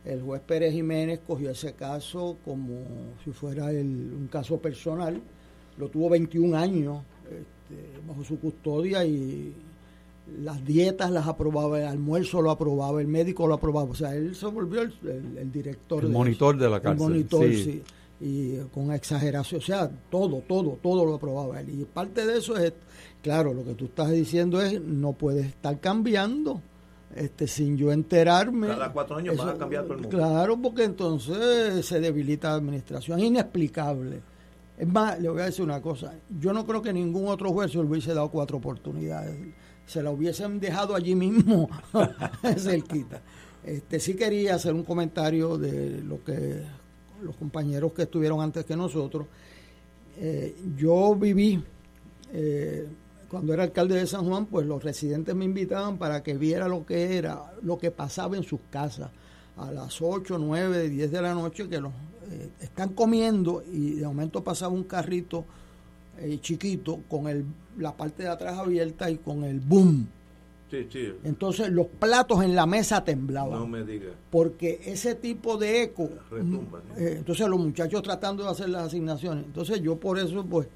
El 0.06 0.22
juez 0.22 0.40
Pérez 0.46 0.72
Jiménez 0.72 1.20
cogió 1.26 1.50
ese 1.50 1.72
caso 1.74 2.36
como 2.44 2.74
si 3.24 3.32
fuera 3.32 3.70
el- 3.70 4.12
un 4.16 4.28
caso 4.30 4.58
personal. 4.58 5.20
Lo 5.78 5.88
tuvo 5.88 6.08
21 6.10 6.54
años 6.54 7.02
este, 7.24 7.98
bajo 8.06 8.22
su 8.24 8.38
custodia 8.38 9.04
y 9.04 9.52
las 10.42 10.64
dietas 10.64 11.10
las 11.10 11.26
aprobaba, 11.26 11.80
el 11.80 11.86
almuerzo 11.86 12.40
lo 12.40 12.50
aprobaba, 12.50 13.00
el 13.00 13.08
médico 13.08 13.46
lo 13.46 13.54
aprobaba. 13.54 13.90
O 13.90 13.94
sea, 13.94 14.14
él 14.14 14.34
se 14.34 14.46
volvió 14.46 14.82
el, 14.82 14.92
el- 15.04 15.38
el 15.38 15.52
director. 15.52 16.02
El 16.02 16.08
de 16.10 16.14
monitor 16.14 16.54
eso. 16.54 16.64
de 16.64 16.70
la 16.70 16.80
cárcel, 16.80 17.02
El 17.06 17.10
monitor, 17.12 17.44
sí. 17.46 17.62
sí. 17.64 17.82
Y 18.18 18.56
con 18.72 18.92
exageración, 18.92 19.60
o 19.60 19.64
sea, 19.64 19.90
todo, 20.10 20.42
todo, 20.48 20.78
todo 20.82 21.04
lo 21.04 21.16
aprobaba 21.16 21.60
él. 21.60 21.68
Y 21.80 21.84
parte 21.84 22.24
de 22.24 22.38
eso 22.38 22.56
es, 22.56 22.72
claro, 23.22 23.52
lo 23.52 23.62
que 23.62 23.74
tú 23.74 23.84
estás 23.86 24.10
diciendo 24.10 24.62
es, 24.62 24.80
no 24.80 25.12
puedes 25.12 25.46
estar 25.46 25.78
cambiando 25.80 26.62
este 27.14 27.46
sin 27.46 27.76
yo 27.76 27.92
enterarme. 27.92 28.68
Cada 28.68 28.92
cuatro 28.92 29.16
años 29.16 29.36
van 29.36 29.50
a 29.50 29.54
cambiar 29.54 29.84
todo 29.84 29.94
el 29.94 30.00
mundo. 30.00 30.16
Claro, 30.16 30.58
porque 30.60 30.84
entonces 30.84 31.84
se 31.86 32.00
debilita 32.00 32.48
la 32.48 32.56
administración. 32.56 33.18
Es 33.18 33.26
inexplicable. 33.26 34.20
Es 34.78 34.86
más, 34.86 35.18
le 35.20 35.28
voy 35.28 35.40
a 35.40 35.46
decir 35.46 35.64
una 35.64 35.80
cosa. 35.80 36.12
Yo 36.38 36.52
no 36.52 36.66
creo 36.66 36.82
que 36.82 36.92
ningún 36.92 37.28
otro 37.28 37.52
juez 37.52 37.70
se 37.72 37.78
le 37.78 37.84
hubiese 37.84 38.12
dado 38.12 38.30
cuatro 38.30 38.58
oportunidades. 38.58 39.34
Se 39.86 40.02
la 40.02 40.10
hubiesen 40.10 40.60
dejado 40.60 40.94
allí 40.94 41.14
mismo, 41.14 41.68
cerquita. 42.56 43.22
Este, 43.64 43.98
sí 43.98 44.14
quería 44.14 44.56
hacer 44.56 44.74
un 44.74 44.84
comentario 44.84 45.56
de 45.56 46.02
lo 46.02 46.22
que 46.22 46.62
los 47.22 47.36
compañeros 47.36 47.92
que 47.92 48.02
estuvieron 48.02 48.40
antes 48.40 48.64
que 48.64 48.76
nosotros. 48.76 49.26
Eh, 50.18 50.56
yo 50.76 51.14
viví, 51.14 51.62
eh, 52.32 52.86
cuando 53.30 53.52
era 53.52 53.64
alcalde 53.64 53.96
de 53.96 54.06
San 54.06 54.24
Juan, 54.24 54.46
pues 54.46 54.66
los 54.66 54.82
residentes 54.82 55.34
me 55.34 55.44
invitaban 55.44 55.98
para 55.98 56.22
que 56.22 56.36
viera 56.36 56.68
lo 56.68 56.84
que 56.86 57.16
era, 57.16 57.52
lo 57.62 57.78
que 57.78 57.90
pasaba 57.90 58.36
en 58.36 58.42
sus 58.42 58.60
casas 58.70 59.10
a 59.56 59.70
las 59.70 60.00
8, 60.00 60.38
9, 60.38 60.88
10 60.88 61.10
de 61.10 61.22
la 61.22 61.34
noche, 61.34 61.68
que 61.68 61.80
los 61.80 61.92
eh, 62.30 62.50
están 62.60 62.90
comiendo 62.90 63.62
y 63.72 63.92
de 63.94 64.06
momento 64.06 64.42
pasaba 64.44 64.72
un 64.72 64.84
carrito 64.84 65.44
eh, 66.18 66.38
chiquito 66.40 67.00
con 67.08 67.26
el, 67.28 67.44
la 67.78 67.96
parte 67.96 68.24
de 68.24 68.28
atrás 68.28 68.58
abierta 68.58 69.10
y 69.10 69.16
con 69.18 69.44
el 69.44 69.60
boom. 69.60 70.06
Sí, 70.70 70.86
sí. 70.90 71.12
Entonces 71.22 71.70
los 71.70 71.86
platos 71.86 72.42
en 72.42 72.56
la 72.56 72.66
mesa 72.66 73.04
temblaban 73.04 73.52
No 73.60 73.68
me 73.68 73.84
digas. 73.84 74.10
porque 74.30 74.80
ese 74.84 75.14
tipo 75.14 75.56
de 75.56 75.84
eco 75.84 76.10
Retumba, 76.28 76.80
mm, 76.80 77.00
eh, 77.00 77.14
entonces 77.18 77.46
los 77.48 77.60
muchachos 77.60 78.02
tratando 78.02 78.42
de 78.42 78.50
hacer 78.50 78.70
las 78.70 78.88
asignaciones 78.88 79.44
entonces 79.44 79.80
yo 79.80 79.94
por 79.94 80.18
eso 80.18 80.44
pues 80.44 80.66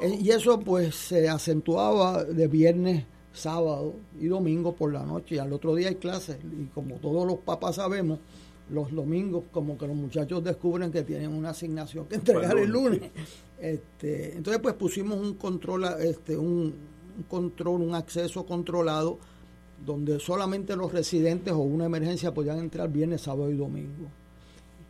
eh, 0.00 0.18
y 0.20 0.30
eso 0.30 0.60
pues 0.60 0.94
se 0.94 1.28
acentuaba 1.28 2.24
de 2.24 2.46
viernes 2.46 3.04
sábado 3.32 3.94
y 4.18 4.26
domingo 4.26 4.74
por 4.74 4.92
la 4.92 5.04
noche. 5.04 5.36
Y 5.36 5.38
al 5.38 5.52
otro 5.52 5.74
día 5.74 5.88
hay 5.88 5.96
clases. 5.96 6.38
Y 6.44 6.66
como 6.66 6.96
todos 6.96 7.26
los 7.26 7.38
papás 7.38 7.76
sabemos 7.76 8.18
los 8.68 8.90
domingos 8.92 9.44
como 9.52 9.78
que 9.78 9.86
los 9.86 9.94
muchachos 9.94 10.42
descubren 10.42 10.90
que 10.90 11.02
tienen 11.02 11.32
una 11.32 11.50
asignación 11.50 12.06
que 12.06 12.16
entregar 12.16 12.58
el 12.58 12.68
lunes. 12.68 13.00
este, 13.60 14.36
entonces 14.36 14.60
pues 14.60 14.74
pusimos 14.74 15.18
un 15.18 15.34
control 15.34 15.84
este 16.00 16.36
un, 16.36 16.74
un 17.16 17.22
control 17.28 17.82
un 17.82 17.94
acceso 17.94 18.44
controlado 18.44 19.20
donde 19.84 20.18
solamente 20.18 20.74
los 20.74 20.92
residentes 20.92 21.52
o 21.52 21.58
una 21.58 21.86
emergencia 21.86 22.32
podían 22.32 22.58
entrar 22.58 22.90
viernes, 22.90 23.22
sábado 23.22 23.50
y 23.50 23.56
domingo. 23.56 24.08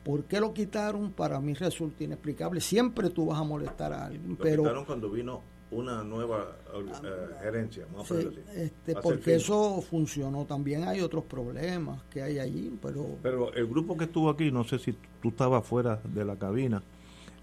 ¿Por 0.07 0.23
qué 0.27 0.39
lo 0.39 0.55
quitaron? 0.55 1.11
Para 1.11 1.41
mí 1.41 1.53
resulta 1.55 2.05
inexplicable. 2.05 2.61
Siempre 2.61 3.11
tú 3.11 3.27
vas 3.27 3.41
a 3.41 3.43
molestar 3.43 3.93
a 3.93 4.07
alguien, 4.07 4.29
Lo 4.29 4.37
pero 4.39 4.63
quitaron 4.63 4.85
cuando 4.85 5.11
vino 5.11 5.43
una 5.73 6.05
nueva 6.05 6.57
eh, 6.75 7.35
gerencia, 7.43 7.87
vamos 7.93 8.09
a 8.09 8.15
sí, 8.15 8.23
ponerlo 8.23 8.43
así. 8.49 8.61
este, 8.61 8.93
a 8.93 9.01
porque 9.01 9.35
eso 9.35 9.83
funcionó. 9.83 10.45
También 10.45 10.85
hay 10.87 11.01
otros 11.01 11.25
problemas 11.25 12.05
que 12.05 12.23
hay 12.23 12.39
allí, 12.39 12.79
pero 12.81 13.19
Pero 13.21 13.53
el 13.53 13.67
grupo 13.67 13.97
que 13.97 14.05
estuvo 14.05 14.31
aquí, 14.31 14.53
no 14.53 14.63
sé 14.63 14.79
si 14.79 14.93
tú 15.21 15.31
estabas 15.31 15.67
fuera 15.67 16.01
de 16.05 16.25
la 16.25 16.37
cabina, 16.37 16.85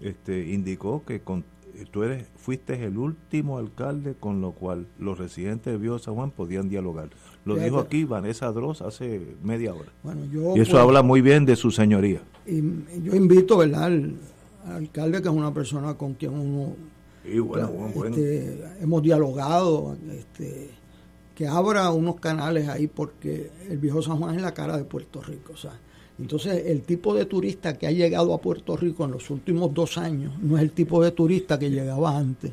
este, 0.00 0.50
indicó 0.50 1.04
que 1.04 1.20
con, 1.20 1.44
tú 1.90 2.02
eres, 2.02 2.28
fuiste 2.36 2.82
el 2.84 2.98
último 2.98 3.58
alcalde 3.58 4.14
con 4.18 4.40
lo 4.40 4.52
cual 4.52 4.86
los 4.98 5.18
residentes 5.18 5.72
de 5.72 5.78
Vío 5.78 5.98
San 5.98 6.14
Juan 6.14 6.30
podían 6.30 6.68
dialogar. 6.68 7.10
Lo 7.44 7.54
Fíjate. 7.54 7.64
dijo 7.64 7.80
aquí 7.80 8.04
Vanessa 8.04 8.50
Dross 8.52 8.82
hace 8.82 9.36
media 9.42 9.74
hora. 9.74 9.92
bueno, 10.02 10.24
yo 10.26 10.56
y 10.56 10.60
eso 10.60 10.72
pues, 10.72 10.82
habla 10.82 11.02
muy 11.02 11.20
bien 11.20 11.44
de 11.44 11.56
su 11.56 11.70
señoría. 11.70 12.22
y 12.46 12.60
yo 13.02 13.14
invito 13.14 13.58
¿verdad? 13.58 13.84
Al, 13.84 14.14
al 14.66 14.72
alcalde, 14.76 15.20
que 15.20 15.28
es 15.28 15.34
una 15.34 15.52
persona 15.52 15.94
con 15.94 16.14
quien 16.14 16.32
uno 16.32 16.74
Y 17.24 17.38
bueno, 17.38 17.70
este, 18.06 18.62
hemos 18.80 19.02
dialogado, 19.02 19.96
este, 20.10 20.70
que 21.34 21.46
abra 21.46 21.90
unos 21.90 22.20
canales 22.20 22.68
ahí 22.68 22.86
porque 22.86 23.50
el 23.68 23.78
viejo 23.78 24.00
San 24.02 24.18
Juan 24.18 24.36
es 24.36 24.42
la 24.42 24.54
cara 24.54 24.76
de 24.76 24.84
Puerto 24.84 25.20
Rico. 25.20 25.52
O 25.52 25.56
sea, 25.56 25.78
entonces 26.18 26.66
el 26.66 26.82
tipo 26.82 27.14
de 27.14 27.24
turista 27.24 27.76
que 27.76 27.86
ha 27.86 27.90
llegado 27.90 28.34
a 28.34 28.40
Puerto 28.40 28.76
Rico 28.76 29.04
en 29.04 29.10
los 29.12 29.30
últimos 29.30 29.74
dos 29.74 29.98
años 29.98 30.32
no 30.40 30.56
es 30.56 30.62
el 30.62 30.70
tipo 30.70 31.02
de 31.02 31.10
turista 31.10 31.58
que 31.58 31.70
llegaba 31.70 32.16
antes. 32.16 32.52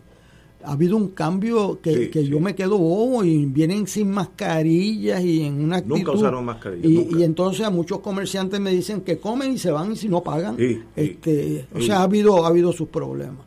Ha 0.63 0.73
habido 0.73 0.95
un 0.95 1.09
cambio 1.09 1.79
que, 1.81 1.95
Sí, 1.95 2.09
que 2.11 2.23
yo 2.23 2.39
me 2.39 2.53
quedo 2.53 2.77
bobo 2.77 3.23
y 3.23 3.45
vienen 3.45 3.87
sin 3.87 4.11
mascarillas 4.11 5.23
y 5.23 5.41
en 5.43 5.63
una 5.63 5.77
actitud. 5.77 5.97
Nunca 5.97 6.11
usaron 6.11 6.45
mascarilla, 6.45 6.87
Y, 6.87 6.93
nunca. 6.97 7.19
y 7.19 7.23
entonces 7.23 7.65
a 7.65 7.69
muchos 7.71 7.99
comerciantes 7.99 8.59
me 8.59 8.71
dicen 8.71 9.01
que 9.01 9.17
comen 9.17 9.53
y 9.53 9.57
se 9.57 9.71
van 9.71 9.91
y 9.91 9.95
si 9.95 10.07
no 10.07 10.21
pagan. 10.21 10.57
Sí, 10.57 10.79
este, 10.95 11.65
O 11.73 11.81
sea, 11.81 11.99
ha 11.99 12.03
habido, 12.03 12.45
ha 12.45 12.49
habido 12.49 12.71
sus 12.71 12.89
problemas. 12.89 13.45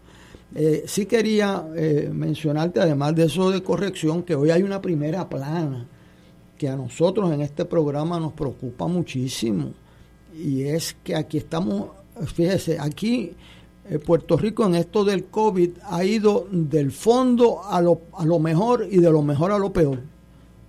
Eh, 0.57 0.85
sí 0.87 1.07
quería 1.07 1.67
eh, 1.77 2.11
mencionarte, 2.13 2.81
además 2.81 3.15
de 3.15 3.25
eso 3.25 3.51
de 3.51 3.63
corrección, 3.63 4.23
que 4.23 4.35
hoy 4.37 4.51
hay 4.51 4.63
una 4.63 4.81
primera 4.81 5.29
plana 5.29 5.87
que 6.59 6.69
a 6.69 6.77
nosotros 6.77 7.33
en 7.33 7.41
este 7.41 7.65
programa 7.65 8.21
nos 8.21 8.33
preocupa 8.33 8.87
muchísimo. 8.87 9.73
Y 10.37 10.65
es 10.65 10.97
que 11.03 11.15
aquí 11.15 11.39
estamos, 11.39 11.91
fíjese, 12.35 12.79
aquí 12.79 13.33
eh, 13.89 13.99
Puerto 13.99 14.37
Rico 14.37 14.65
en 14.67 14.77
esto 14.77 15.05
del 15.05 15.27
COVID 15.27 15.71
ha 15.91 16.05
ido 16.05 16.49
del 16.51 16.91
fondo 16.91 17.65
a 17.65 17.81
lo, 17.81 18.03
a 18.17 18.25
lo 18.25 18.39
mejor 18.39 18.87
y 18.91 18.99
de 18.99 19.11
lo 19.11 19.23
mejor 19.23 19.53
a 19.53 19.59
lo 19.59 19.73
peor. 19.73 20.01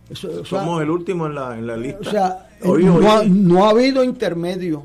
Eso, 0.10 0.28
o 0.28 0.46
sea, 0.46 0.60
Somos 0.60 0.82
el 0.82 0.90
último 0.90 1.26
en 1.26 1.36
la, 1.36 1.58
en 1.58 1.66
la 1.66 1.78
lista. 1.78 2.00
O 2.02 2.12
sea, 2.12 2.50
hoy, 2.64 2.84
no, 2.84 2.96
hoy. 2.96 3.06
Ha, 3.06 3.24
no, 3.24 3.66
Ha, 3.66 3.70
habido 3.72 4.04
intermedio. 4.04 4.84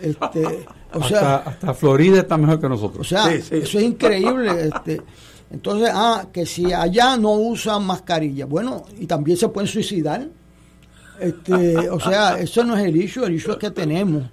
Este, 0.00 0.44
o 0.92 0.98
hasta, 1.00 1.08
sea, 1.08 1.36
hasta, 1.36 1.74
Florida 1.74 2.20
está 2.20 2.36
mejor 2.36 2.60
que 2.60 2.68
nosotros. 2.68 3.06
O 3.06 3.08
sea, 3.08 3.30
sí, 3.30 3.42
sí. 3.42 3.56
eso 3.56 3.78
es 3.78 3.84
increíble. 3.84 4.68
Este, 4.68 5.00
entonces, 5.50 5.90
ah, 5.92 6.26
que 6.32 6.46
si 6.46 6.72
allá 6.72 7.16
no 7.16 7.32
usan 7.32 7.84
mascarilla, 7.84 8.46
bueno, 8.46 8.84
y 8.98 9.06
también 9.06 9.36
se 9.36 9.48
pueden 9.48 9.68
suicidar. 9.68 10.28
Este, 11.20 11.90
o 11.90 12.00
sea, 12.00 12.38
eso 12.38 12.64
no 12.64 12.76
es 12.76 12.84
el 12.86 12.96
issue, 12.96 13.24
el 13.24 13.34
issue 13.34 13.52
es 13.52 13.58
que 13.58 13.70
tenemos 13.70 14.24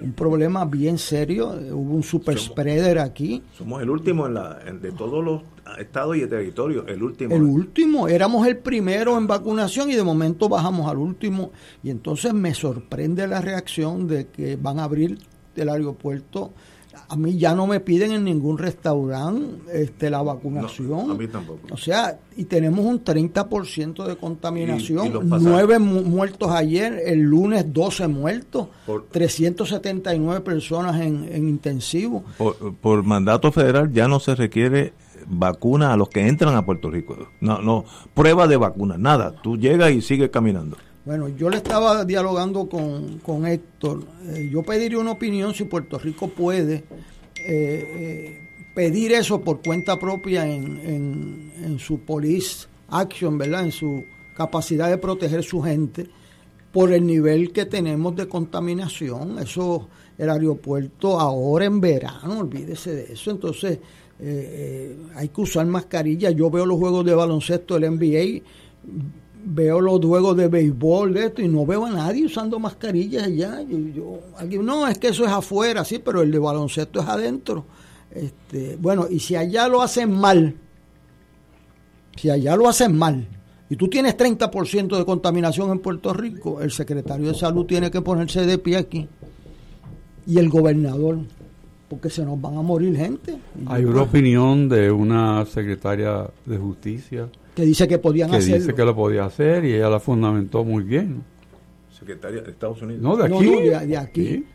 un 0.00 0.12
problema 0.12 0.64
bien 0.64 0.98
serio. 0.98 1.50
Hubo 1.50 1.94
un 1.94 2.02
super 2.02 2.38
somos, 2.38 2.52
spreader 2.52 2.98
aquí. 2.98 3.42
Somos 3.56 3.82
el 3.82 3.90
último 3.90 4.26
en 4.26 4.34
la, 4.34 4.58
en, 4.66 4.80
de 4.80 4.92
todos 4.92 5.24
los 5.24 5.42
estados 5.78 6.16
y 6.16 6.26
territorios, 6.26 6.84
el 6.88 7.02
último. 7.02 7.34
El 7.34 7.42
último, 7.42 8.08
éramos 8.08 8.46
el 8.46 8.58
primero 8.58 9.16
en 9.16 9.26
vacunación 9.26 9.90
y 9.90 9.94
de 9.94 10.02
momento 10.02 10.48
bajamos 10.48 10.90
al 10.90 10.98
último. 10.98 11.52
Y 11.82 11.90
entonces 11.90 12.32
me 12.32 12.54
sorprende 12.54 13.26
la 13.26 13.40
reacción 13.40 14.08
de 14.08 14.28
que 14.28 14.56
van 14.56 14.78
a 14.78 14.84
abrir 14.84 15.18
el 15.56 15.68
aeropuerto. 15.68 16.52
A 17.08 17.16
mí 17.16 17.36
ya 17.38 17.54
no 17.54 17.66
me 17.66 17.80
piden 17.80 18.12
en 18.12 18.24
ningún 18.24 18.58
restaurante 18.58 19.62
este, 19.72 20.10
la 20.10 20.22
vacunación. 20.22 21.08
No, 21.08 21.12
a 21.12 21.16
mí 21.16 21.26
tampoco. 21.28 21.60
O 21.70 21.76
sea, 21.76 22.18
y 22.36 22.44
tenemos 22.44 22.84
un 22.84 23.04
30% 23.04 24.04
de 24.06 24.16
contaminación. 24.16 25.06
¿Y, 25.06 25.10
y 25.10 25.40
Nueve 25.40 25.78
mu 25.78 26.02
muertos 26.02 26.50
ayer, 26.50 27.00
el 27.04 27.20
lunes 27.20 27.72
12 27.72 28.08
muertos, 28.08 28.68
por, 28.86 29.06
379 29.06 30.40
personas 30.40 31.00
en, 31.00 31.28
en 31.30 31.48
intensivo. 31.48 32.24
Por, 32.38 32.74
por 32.76 33.02
mandato 33.02 33.52
federal 33.52 33.92
ya 33.92 34.08
no 34.08 34.20
se 34.20 34.34
requiere 34.34 34.92
vacuna 35.26 35.92
a 35.92 35.96
los 35.96 36.08
que 36.08 36.26
entran 36.26 36.54
a 36.54 36.64
Puerto 36.64 36.90
Rico. 36.90 37.16
No, 37.40 37.60
no, 37.60 37.84
prueba 38.14 38.46
de 38.46 38.56
vacuna, 38.56 38.96
nada. 38.98 39.34
Tú 39.42 39.56
llegas 39.56 39.92
y 39.92 40.02
sigues 40.02 40.30
caminando. 40.30 40.76
Bueno, 41.04 41.28
yo 41.28 41.50
le 41.50 41.56
estaba 41.56 42.04
dialogando 42.04 42.68
con, 42.68 43.18
con 43.18 43.46
Héctor. 43.46 44.04
Eh, 44.28 44.48
yo 44.52 44.62
pediría 44.62 44.98
una 44.98 45.12
opinión 45.12 45.52
si 45.52 45.64
Puerto 45.64 45.98
Rico 45.98 46.28
puede 46.28 46.74
eh, 46.74 46.84
eh, 47.44 48.48
pedir 48.74 49.12
eso 49.12 49.40
por 49.40 49.62
cuenta 49.62 49.98
propia 49.98 50.46
en, 50.46 50.78
en, 50.78 51.52
en, 51.64 51.78
su 51.80 52.00
police 52.00 52.68
action, 52.88 53.36
¿verdad? 53.36 53.64
En 53.64 53.72
su 53.72 54.04
capacidad 54.36 54.88
de 54.88 54.98
proteger 54.98 55.42
su 55.42 55.60
gente 55.60 56.08
por 56.70 56.92
el 56.92 57.04
nivel 57.04 57.52
que 57.52 57.66
tenemos 57.66 58.14
de 58.14 58.28
contaminación. 58.28 59.40
Eso, 59.40 59.88
el 60.16 60.30
aeropuerto 60.30 61.18
ahora 61.18 61.64
en 61.64 61.80
verano, 61.80 62.38
olvídese 62.38 62.94
de 62.94 63.12
eso. 63.12 63.32
Entonces, 63.32 63.78
eh, 64.20 64.96
hay 65.16 65.28
que 65.28 65.40
usar 65.40 65.66
mascarilla. 65.66 66.30
Yo 66.30 66.48
veo 66.48 66.64
los 66.64 66.78
juegos 66.78 67.04
de 67.04 67.14
baloncesto 67.14 67.78
del 67.78 67.90
NBA, 67.90 68.42
veo 69.44 69.80
los 69.80 70.04
juegos 70.04 70.36
de 70.36 70.48
béisbol 70.48 71.14
de 71.14 71.26
esto 71.26 71.42
y 71.42 71.48
no 71.48 71.66
veo 71.66 71.86
a 71.86 71.90
nadie 71.90 72.24
usando 72.24 72.58
mascarillas 72.58 73.24
allá. 73.24 73.62
Yo, 73.62 73.78
yo, 73.78 74.20
aquí, 74.38 74.58
no, 74.58 74.86
es 74.86 74.98
que 74.98 75.08
eso 75.08 75.24
es 75.24 75.30
afuera, 75.30 75.84
sí, 75.84 75.98
pero 75.98 76.22
el 76.22 76.30
de 76.30 76.38
baloncesto 76.38 77.00
es 77.00 77.08
adentro. 77.08 77.64
Este, 78.10 78.76
bueno, 78.80 79.06
y 79.10 79.18
si 79.18 79.36
allá 79.36 79.68
lo 79.68 79.82
hacen 79.82 80.12
mal, 80.12 80.54
si 82.16 82.30
allá 82.30 82.56
lo 82.56 82.68
hacen 82.68 82.96
mal, 82.96 83.26
y 83.68 83.76
tú 83.76 83.88
tienes 83.88 84.16
30% 84.16 84.98
de 84.98 85.04
contaminación 85.04 85.70
en 85.70 85.78
Puerto 85.78 86.12
Rico, 86.12 86.60
el 86.60 86.70
secretario 86.70 87.28
de 87.28 87.34
salud 87.34 87.64
tiene 87.64 87.90
que 87.90 88.02
ponerse 88.02 88.44
de 88.44 88.58
pie 88.58 88.76
aquí. 88.76 89.08
Y 90.26 90.38
el 90.38 90.50
gobernador 90.50 91.20
porque 91.92 92.08
se 92.08 92.24
nos 92.24 92.40
van 92.40 92.56
a 92.56 92.62
morir 92.62 92.96
gente. 92.96 93.36
Hay 93.66 93.84
una 93.84 94.00
opinión 94.00 94.66
de 94.66 94.90
una 94.90 95.44
secretaria 95.44 96.26
de 96.46 96.56
justicia 96.56 97.28
que 97.54 97.62
dice 97.62 97.86
que 97.86 97.98
podían 97.98 98.30
que 98.30 98.36
hacerlo. 98.36 98.58
dice 98.58 98.74
que 98.74 98.84
lo 98.84 98.94
podía 98.94 99.24
hacer 99.24 99.64
y 99.64 99.74
ella 99.74 99.88
la 99.88 100.00
fundamentó 100.00 100.64
muy 100.64 100.82
bien. 100.84 101.22
Secretaria 101.90 102.42
de 102.42 102.50
Estados 102.50 102.82
Unidos. 102.82 103.02
No, 103.02 103.16
de 103.16 103.24
aquí. 103.24 103.32
No, 103.32 103.52
no, 103.52 103.60
de, 103.60 103.86
de, 103.86 103.96
aquí. 103.96 104.26
¿Sí? 104.26 104.46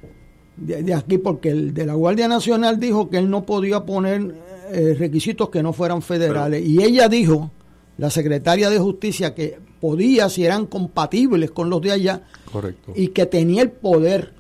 De, 0.57 0.84
de, 0.84 0.94
aquí, 0.94 1.18
porque 1.18 1.49
el 1.49 1.74
de 1.74 1.86
la 1.86 1.94
Guardia 1.94 2.28
Nacional 2.28 2.80
dijo 2.80 3.10
que 3.10 3.18
él 3.18 3.30
no 3.30 3.45
podía 3.45 3.86
poner 3.86 4.36
eh, 4.72 4.95
requisitos 4.98 5.49
que 5.49 5.64
no 5.64 5.74
fueran 5.74 6.02
federales. 6.02 6.61
Pero, 6.61 6.72
y 6.72 6.84
ella 6.84 7.07
dijo, 7.07 7.52
la 7.98 8.10
secretaria 8.10 8.69
de 8.69 8.80
Justicia, 8.80 9.34
que 9.34 9.60
podía 9.80 10.30
si 10.30 10.45
eran 10.45 10.65
compatibles 10.65 11.52
con 11.52 11.69
los 11.69 11.82
de 11.82 11.91
allá 11.91 12.22
Correcto. 12.52 12.94
y 12.95 13.10
que 13.10 13.26
tenía 13.28 13.61
el 13.61 13.72
poder 13.72 14.34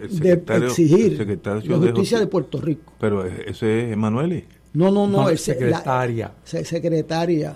el 0.00 0.18
de 0.18 0.32
exigir 0.32 1.12
la 1.12 1.54
justicia 1.54 1.78
de, 1.78 1.90
justicia 1.92 2.18
de, 2.18 2.26
Puerto 2.26 2.60
Rico. 2.60 2.92
Pero 2.98 3.24
ese 3.24 3.86
es 3.86 3.92
Emanuele. 3.92 4.46
No, 4.72 4.90
no, 4.90 5.06
no, 5.06 5.22
no 5.22 5.28
el, 5.28 5.38
secretaria. 5.38 6.32
La, 6.52 6.64
secretaria. 6.64 7.54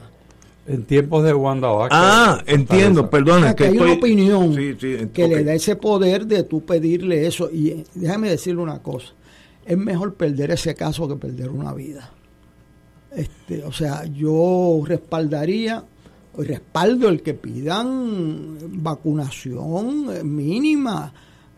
En 0.66 0.84
tiempos 0.84 1.24
de 1.24 1.34
Wanda 1.34 1.68
Vaca, 1.68 1.94
Ah, 1.94 2.42
entiendo, 2.46 3.10
perdón. 3.10 3.38
O 3.38 3.42
sea, 3.42 3.54
que, 3.54 3.64
que 3.64 3.68
hay 3.68 3.74
estoy... 3.74 3.90
una 3.90 3.98
opinión 3.98 4.54
sí, 4.54 4.72
sí, 4.80 4.96
que 5.12 5.24
okay. 5.24 5.28
le 5.28 5.44
da 5.44 5.52
ese 5.54 5.76
poder 5.76 6.26
de 6.26 6.44
tú 6.44 6.64
pedirle 6.64 7.26
eso. 7.26 7.50
Y 7.50 7.84
déjame 7.94 8.30
decirle 8.30 8.62
una 8.62 8.82
cosa. 8.82 9.08
Es 9.66 9.76
mejor 9.76 10.14
perder 10.14 10.52
ese 10.52 10.74
caso 10.74 11.06
que 11.06 11.16
perder 11.16 11.50
una 11.50 11.74
vida. 11.74 12.10
Este, 13.14 13.62
o 13.62 13.72
sea, 13.72 14.04
yo 14.06 14.82
respaldaría 14.86 15.84
respaldo 16.36 17.08
el 17.08 17.22
que 17.22 17.34
pidan 17.34 18.82
vacunación 18.82 20.34
mínima. 20.34 21.12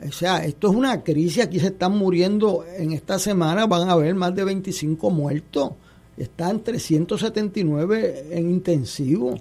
O 0.07 0.13
sea, 0.13 0.45
esto 0.45 0.71
es 0.71 0.77
una 0.77 1.03
crisis, 1.03 1.45
aquí 1.45 1.59
se 1.59 1.69
están 1.69 1.97
muriendo, 1.97 2.65
en 2.77 2.93
esta 2.93 3.19
semana 3.19 3.67
van 3.67 3.89
a 3.89 3.93
haber 3.93 4.15
más 4.15 4.35
de 4.35 4.45
25 4.45 5.11
muertos, 5.11 5.71
están 6.17 6.63
379 6.63 8.29
en 8.31 8.51
intensivo. 8.51 9.39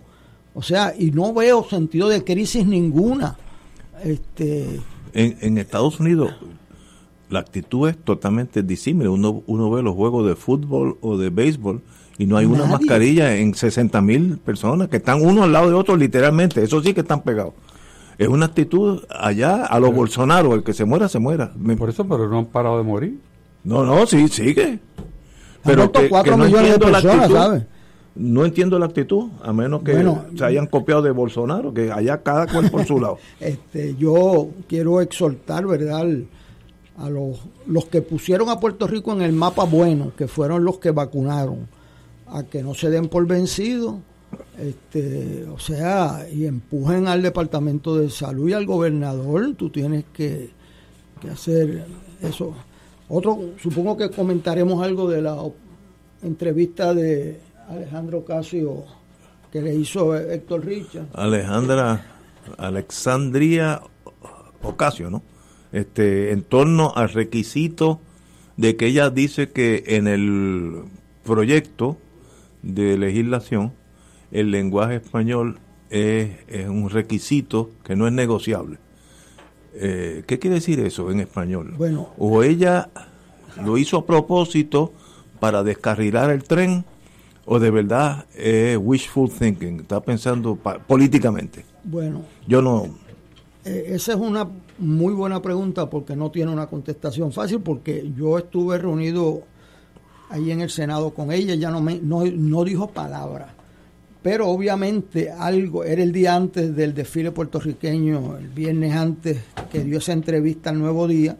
O 0.53 0.61
sea, 0.61 0.93
y 0.97 1.11
no 1.11 1.33
veo 1.33 1.63
sentido 1.69 2.07
de 2.09 2.23
crisis 2.23 2.65
ninguna. 2.65 3.37
Este, 4.03 4.79
en, 5.13 5.37
en 5.41 5.57
Estados 5.57 5.99
Unidos 5.99 6.33
la 7.29 7.39
actitud 7.39 7.89
es 7.89 7.97
totalmente 7.97 8.63
disímil. 8.63 9.07
Uno, 9.07 9.43
uno 9.47 9.71
ve 9.71 9.81
los 9.81 9.95
juegos 9.95 10.27
de 10.27 10.35
fútbol 10.35 10.97
o 11.01 11.17
de 11.17 11.29
béisbol 11.29 11.81
y 12.17 12.25
no 12.25 12.37
hay 12.37 12.47
Nadie. 12.47 12.61
una 12.61 12.71
mascarilla 12.71 13.35
en 13.35 13.55
60 13.55 13.99
mil 14.01 14.37
personas 14.37 14.89
que 14.89 14.97
están 14.97 15.21
uno 15.21 15.43
al 15.43 15.51
lado 15.51 15.69
de 15.69 15.75
otro 15.75 15.95
literalmente, 15.97 16.63
eso 16.63 16.81
sí 16.81 16.93
que 16.93 17.01
están 17.01 17.23
pegados. 17.23 17.53
Es 18.17 18.29
una 18.29 18.45
actitud 18.45 19.03
allá 19.09 19.65
a 19.65 19.79
los 19.79 19.89
pero, 19.89 19.97
Bolsonaro, 19.97 20.55
el 20.55 20.63
que 20.63 20.73
se 20.73 20.85
muera, 20.85 21.09
se 21.09 21.19
muera. 21.19 21.51
Por 21.77 21.89
eso, 21.89 22.07
pero 22.07 22.29
no 22.29 22.39
han 22.39 22.45
parado 22.45 22.77
de 22.77 22.83
morir. 22.83 23.19
No, 23.65 23.83
no, 23.83 24.05
sí, 24.05 24.29
sigue. 24.29 24.79
Pero 25.65 25.91
que, 25.91 26.09
no 26.09 26.37
millones 26.37 26.73
de 26.73 26.79
personas, 26.79 27.15
actitud, 27.15 27.35
¿sabes? 27.35 27.63
No 28.15 28.45
entiendo 28.45 28.79
la 28.79 28.85
actitud, 28.85 29.29
a 29.43 29.51
menos 29.51 29.83
que 29.83 29.93
bueno, 29.93 30.25
se 30.37 30.45
hayan 30.45 30.67
copiado 30.67 31.01
de 31.01 31.11
Bolsonaro, 31.11 31.73
que 31.73 31.91
allá 31.91 32.21
cada 32.23 32.47
cual 32.47 32.71
por 32.71 32.85
su 32.85 32.99
lado. 32.99 33.17
Este, 33.39 33.95
yo 33.95 34.49
quiero 34.69 35.01
exhortar, 35.01 35.65
¿verdad? 35.67 36.07
A 36.97 37.09
los, 37.09 37.39
los 37.67 37.85
que 37.85 38.01
pusieron 38.01 38.49
a 38.49 38.59
Puerto 38.59 38.87
Rico 38.87 39.11
en 39.11 39.21
el 39.21 39.33
mapa 39.33 39.65
bueno, 39.65 40.13
que 40.17 40.27
fueron 40.27 40.63
los 40.63 40.77
que 40.77 40.91
vacunaron 40.91 41.67
a 42.27 42.43
que 42.43 42.63
no 42.63 42.73
se 42.73 42.89
den 42.89 43.09
por 43.09 43.27
vencidos, 43.27 43.95
este, 44.57 45.45
o 45.53 45.59
sea, 45.59 46.25
y 46.31 46.45
empujen 46.45 47.07
al 47.07 47.21
Departamento 47.21 47.97
de 47.97 48.09
Salud 48.09 48.49
y 48.49 48.53
al 48.53 48.65
gobernador, 48.65 49.53
tú 49.55 49.69
tienes 49.69 50.05
que, 50.13 50.51
que 51.21 51.29
hacer 51.29 51.85
eso. 52.21 52.53
Otro, 53.07 53.39
supongo 53.61 53.97
que 53.97 54.09
comentaremos 54.09 54.83
algo 54.83 55.09
de 55.09 55.21
la 55.21 55.37
entrevista 56.23 56.93
de 56.93 57.39
Alejandro 57.69 58.25
Casio 58.25 58.83
que 59.51 59.61
le 59.61 59.75
hizo 59.75 60.15
Héctor 60.17 60.65
Richard. 60.65 61.07
Alejandra, 61.13 62.03
Alexandria 62.57 63.81
Ocasio, 64.63 65.09
¿no? 65.09 65.21
Este, 65.71 66.31
en 66.31 66.43
torno 66.43 66.93
al 66.95 67.09
requisito 67.09 67.99
de 68.57 68.75
que 68.75 68.87
ella 68.87 69.09
dice 69.09 69.51
que 69.51 69.83
en 69.87 70.07
el 70.07 70.83
proyecto 71.23 71.97
de 72.63 72.97
legislación, 72.97 73.73
el 74.31 74.51
lenguaje 74.51 74.95
español 74.95 75.59
es, 75.89 76.31
es 76.47 76.67
un 76.67 76.89
requisito 76.89 77.69
que 77.83 77.95
no 77.95 78.07
es 78.07 78.13
negociable. 78.13 78.79
Eh, 79.77 80.23
¿Qué 80.25 80.39
quiere 80.39 80.55
decir 80.55 80.79
eso 80.79 81.11
en 81.11 81.19
español? 81.19 81.73
Bueno, 81.77 82.09
o 82.17 82.43
ella 82.43 82.89
lo 83.63 83.77
hizo 83.77 83.97
a 83.97 84.05
propósito 84.05 84.93
para 85.39 85.63
descarrilar 85.63 86.31
el 86.31 86.43
tren, 86.43 86.85
o 87.45 87.59
de 87.59 87.71
verdad 87.71 88.25
es 88.33 88.77
wishful 88.81 89.29
thinking, 89.29 89.81
está 89.81 89.99
pensando 89.99 90.55
políticamente. 90.55 91.65
Bueno, 91.83 92.23
yo 92.47 92.61
no. 92.61 92.85
Eh, 93.65 93.87
esa 93.89 94.13
es 94.13 94.19
una 94.19 94.47
muy 94.77 95.13
buena 95.13 95.41
pregunta 95.41 95.89
porque 95.89 96.15
no 96.15 96.31
tiene 96.31 96.51
una 96.51 96.67
contestación 96.67 97.31
fácil, 97.31 97.59
porque 97.59 98.11
yo 98.15 98.37
estuve 98.37 98.77
reunido 98.77 99.43
ahí 100.29 100.51
en 100.51 100.61
el 100.61 100.69
Senado 100.69 101.13
con 101.13 101.31
ella, 101.31 101.55
ya 101.55 101.69
no, 101.69 101.81
me, 101.81 101.99
no, 101.99 102.23
no 102.25 102.63
dijo 102.63 102.87
palabra. 102.87 103.53
Pero 104.25 104.49
obviamente 104.49 105.29
algo, 105.29 105.83
era 105.83 106.01
el 106.01 106.11
día 106.11 106.35
antes 106.35 106.75
del 106.75 106.95
desfile 106.95 107.29
puertorriqueño, 107.29 108.37
el 108.37 108.47
viernes 108.47 108.95
antes 108.95 109.37
que 109.71 109.83
dio 109.83 109.99
esa 109.99 110.13
entrevista 110.13 110.71
al 110.71 110.79
Nuevo 110.79 111.07
Día, 111.07 111.37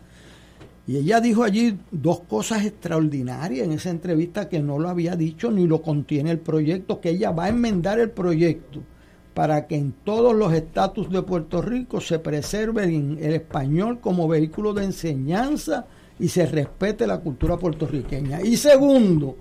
Y 0.86 0.98
ella 0.98 1.20
dijo 1.20 1.44
allí 1.44 1.80
dos 1.90 2.20
cosas 2.30 2.64
extraordinarias 2.64 3.66
en 3.66 3.72
esa 3.74 3.90
entrevista 3.90 4.48
que 4.48 4.60
no 4.60 4.78
lo 4.78 4.88
había 4.88 5.16
dicho 5.16 5.50
ni 5.50 5.66
lo 5.66 5.82
contiene 5.82 6.30
el 6.30 6.38
proyecto, 6.38 7.02
que 7.02 7.10
ella 7.10 7.32
va 7.32 7.46
a 7.46 7.50
enmendar 7.50 8.00
el 8.00 8.12
proyecto 8.12 8.84
para 9.34 9.66
que 9.66 9.78
en 9.78 9.92
todos 10.04 10.36
los 10.36 10.54
estatus 10.54 11.10
de 11.10 11.24
Puerto 11.24 11.64
Rico 11.64 12.00
se 12.00 12.20
preserve 12.20 12.84
el 12.84 13.34
español 13.34 14.00
como 14.00 14.28
vehículo 14.28 14.76
de 14.76 14.84
enseñanza 14.84 15.88
y 16.20 16.28
se 16.28 16.46
respete 16.46 17.08
la 17.08 17.18
cultura 17.18 17.58
puertorriqueña. 17.58 18.44
Y 18.44 18.58
segundo, 18.58 19.38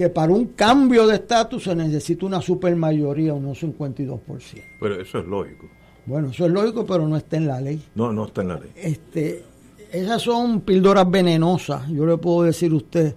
que 0.00 0.08
para 0.08 0.32
un 0.32 0.46
cambio 0.46 1.06
de 1.06 1.16
estatus 1.16 1.64
se 1.64 1.74
necesita 1.76 2.24
una 2.24 2.40
supermayoría, 2.40 3.34
unos 3.34 3.62
52%. 3.62 4.18
Pero 4.80 4.98
eso 4.98 5.18
es 5.18 5.26
lógico. 5.26 5.68
Bueno, 6.06 6.30
eso 6.30 6.46
es 6.46 6.50
lógico, 6.50 6.86
pero 6.86 7.06
no 7.06 7.18
está 7.18 7.36
en 7.36 7.46
la 7.46 7.60
ley. 7.60 7.84
No, 7.94 8.10
no 8.10 8.24
está 8.24 8.40
en 8.40 8.48
la 8.48 8.54
ley. 8.54 8.70
Este, 8.76 9.44
esas 9.92 10.22
son 10.22 10.62
píldoras 10.62 11.10
venenosas, 11.10 11.86
yo 11.90 12.06
le 12.06 12.16
puedo 12.16 12.44
decir 12.44 12.72
a 12.72 12.76
usted, 12.76 13.14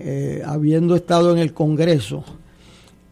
eh, 0.00 0.42
habiendo 0.44 0.96
estado 0.96 1.30
en 1.30 1.38
el 1.38 1.52
Congreso, 1.52 2.24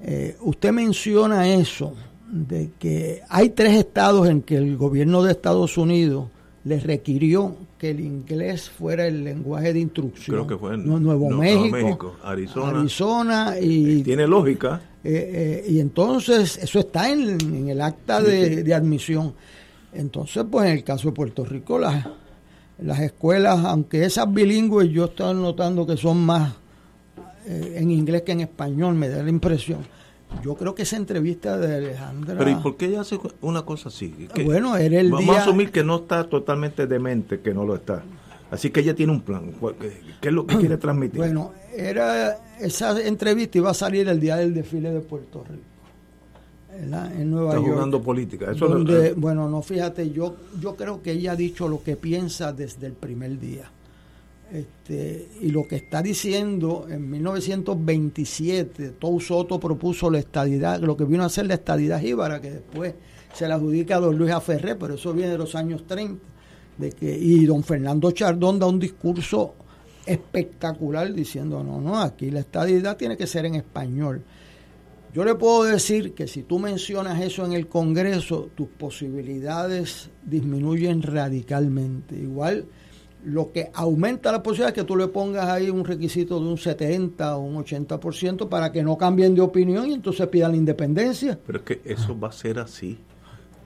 eh, 0.01 0.37
usted 0.41 0.73
menciona 0.73 1.49
eso, 1.49 1.95
de 2.29 2.73
que 2.77 3.23
hay 3.29 3.51
tres 3.51 3.75
estados 3.75 4.29
en 4.29 4.43
que 4.43 4.57
el 4.57 4.77
gobierno 4.77 5.23
de 5.23 5.31
Estados 5.31 5.79
Unidos 5.79 6.27
le 6.67 6.81
requirió 6.81 7.55
que 7.79 7.91
el 7.91 8.01
inglés 8.01 8.69
fuera 8.69 9.07
el 9.07 9.23
lenguaje 9.23 9.73
de 9.73 9.79
instrucción. 9.79 10.37
Creo 10.37 10.47
que 10.49 10.59
fue 10.59 10.75
en 10.75 10.85
Nuevo, 10.85 11.31
México, 11.31 12.17
Arizona. 12.25 13.55
y... 13.61 14.03
Tiene 14.03 14.27
lógica. 14.27 14.81
Eh, 15.05 15.65
y 15.69 15.79
entonces 15.79 16.59
eso 16.59 16.81
está 16.81 17.09
en, 17.09 17.69
el 17.69 17.81
acta 17.81 18.21
de, 18.21 18.65
de, 18.65 18.75
admisión. 18.75 19.33
Entonces, 19.93 20.45
pues 20.51 20.67
en 20.67 20.79
el 20.79 20.83
caso 20.83 21.09
de 21.09 21.15
Puerto 21.15 21.45
Rico, 21.45 21.79
las, 21.79 22.05
las 22.79 22.99
escuelas, 22.99 23.65
aunque 23.65 24.05
esas 24.05 24.33
bilingües 24.33 24.91
yo 24.91 25.05
estoy 25.05 25.35
notando 25.35 25.87
que 25.87 25.97
son 25.97 26.19
más 26.27 26.53
eh, 27.47 27.77
en 27.77 27.93
inglés 27.93 28.23
que 28.23 28.33
en 28.33 28.41
español, 28.41 28.97
me 28.97 29.09
da 29.09 29.23
la 29.23 29.31
impresión. 29.31 29.87
Yo 30.43 30.55
creo 30.55 30.75
que 30.75 30.83
esa 30.83 30.97
entrevista 30.97 31.59
de 31.59 31.77
Alejandra... 31.77 32.37
Pero 32.39 32.51
¿y 32.51 32.55
por 32.57 32.77
qué 32.77 32.87
ella 32.87 33.01
hace 33.01 33.19
una 33.41 33.63
cosa 33.63 33.89
así? 33.89 34.29
bueno, 34.45 34.77
era 34.77 35.01
el 35.01 35.11
Vamos 35.11 35.37
a 35.37 35.43
asumir 35.43 35.71
que 35.71 35.83
no 35.83 35.97
está 35.97 36.29
totalmente 36.29 36.87
demente, 36.87 37.41
que 37.41 37.53
no 37.53 37.65
lo 37.65 37.75
está. 37.75 38.03
Así 38.51 38.71
que 38.71 38.81
ella 38.81 38.95
tiene 38.95 39.13
un 39.13 39.23
plan. 39.23 39.53
¿Qué 40.21 40.29
es 40.29 40.35
lo 40.35 40.47
que 40.47 40.57
quiere 40.57 40.77
transmitir? 40.79 41.19
Bueno, 41.19 41.53
era 41.75 42.39
esa 42.61 43.01
entrevista 43.01 43.59
iba 43.59 43.71
a 43.71 43.75
salir 43.75 44.09
el 44.09 44.21
día 44.21 44.37
del 44.37 44.55
desfile 44.55 44.93
de 44.93 45.01
Puerto 45.01 45.45
Rico. 45.45 45.77
En 46.79 47.31
Nueva 47.31 47.51
está 47.51 47.61
York. 47.61 47.73
jugando 47.73 48.03
política. 48.03 48.53
Eso 48.53 48.69
donde, 48.69 49.15
bueno, 49.15 49.49
no, 49.49 49.63
fíjate, 49.63 50.11
yo, 50.11 50.37
yo 50.61 50.77
creo 50.77 51.03
que 51.03 51.13
ella 51.13 51.33
ha 51.33 51.37
dicho 51.37 51.69
lo 51.69 51.83
que 51.83 51.97
piensa 51.97 52.53
desde 52.53 52.87
el 52.87 52.93
primer 52.93 53.39
día. 53.39 53.71
Este, 54.53 55.29
y 55.41 55.51
lo 55.51 55.67
que 55.67 55.77
está 55.77 56.03
diciendo 56.03 56.87
en 56.89 57.11
1927, 57.11 58.91
Tou 58.91 59.21
Soto 59.21 59.59
propuso 59.59 60.09
la 60.09 60.21
estadidad, 60.21 60.81
lo 60.81 60.97
que 60.97 61.05
vino 61.05 61.25
a 61.25 61.29
ser 61.29 61.47
la 61.47 61.55
estadidad 61.55 62.01
jíbara, 62.01 62.41
que 62.41 62.53
después 62.53 62.95
se 63.35 63.49
la 63.49 63.57
adjudica 63.57 63.99
don 63.99 64.17
Luis 64.17 64.31
Aferré, 64.31 64.77
pero 64.77 64.95
eso 64.95 65.13
viene 65.13 65.33
de 65.33 65.39
los 65.39 65.55
años 65.55 65.85
30. 65.87 66.23
De 66.79 66.93
que, 66.93 67.17
y 67.17 67.45
don 67.47 67.65
Fernando 67.65 68.11
Chardón 68.11 68.59
da 68.59 68.67
un 68.67 68.79
discurso 68.79 69.55
espectacular 70.05 71.13
diciendo, 71.13 71.65
no, 71.65 71.81
no, 71.81 72.01
aquí 72.01 72.31
la 72.31 72.41
estadidad 72.41 72.97
tiene 72.97 73.17
que 73.17 73.27
ser 73.27 73.47
en 73.47 73.57
español. 73.57 74.23
Yo 75.13 75.25
le 75.25 75.35
puedo 75.35 75.65
decir 75.65 76.13
que 76.13 76.29
si 76.29 76.43
tú 76.43 76.59
mencionas 76.59 77.21
eso 77.23 77.45
en 77.47 77.55
el 77.55 77.67
Congreso, 77.67 78.51
tus 78.55 78.69
posibilidades 78.69 80.11
disminuyen 80.23 81.03
radicalmente. 81.03 82.15
Igual 82.17 82.67
lo 83.27 83.51
que 83.51 83.71
aumenta 83.75 84.31
la 84.31 84.41
posibilidad 84.41 84.69
es 84.69 84.75
que 84.75 84.85
tú 84.85 84.97
le 84.97 85.09
pongas 85.09 85.49
ahí 85.49 85.69
un 85.69 85.85
requisito 85.85 86.39
de 86.39 86.47
un 86.47 86.57
70 86.57 87.37
o 87.37 87.41
un 87.41 87.57
80% 87.57 88.49
para 88.49 88.71
que 88.71 88.85
no 88.85 88.97
cambien 88.97 89.35
de 89.35 89.41
opinión 89.41 89.91
y 89.91 89.95
entonces 89.95 90.29
pidan 90.29 90.53
la 90.53 90.57
independencia. 90.57 91.37
Pero 91.45 91.59
es 91.59 91.65
que 91.65 91.81
eso 91.85 92.19
va 92.19 92.29
a 92.29 92.33
ser 92.33 92.61
así. 92.61 92.99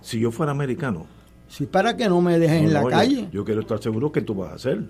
Si 0.00 0.18
yo 0.18 0.30
fuera 0.30 0.52
americano. 0.52 1.06
Sí, 1.46 1.66
para 1.66 1.94
que 1.94 2.08
no 2.08 2.22
me 2.22 2.38
dejen 2.38 2.64
en 2.64 2.72
la 2.72 2.86
calle. 2.86 3.28
Yo, 3.32 3.44
quiero 3.44 3.60
estar 3.60 3.82
seguro 3.82 4.10
que 4.10 4.22
tú 4.22 4.34
vas 4.34 4.52
a 4.52 4.54
hacer. 4.54 4.82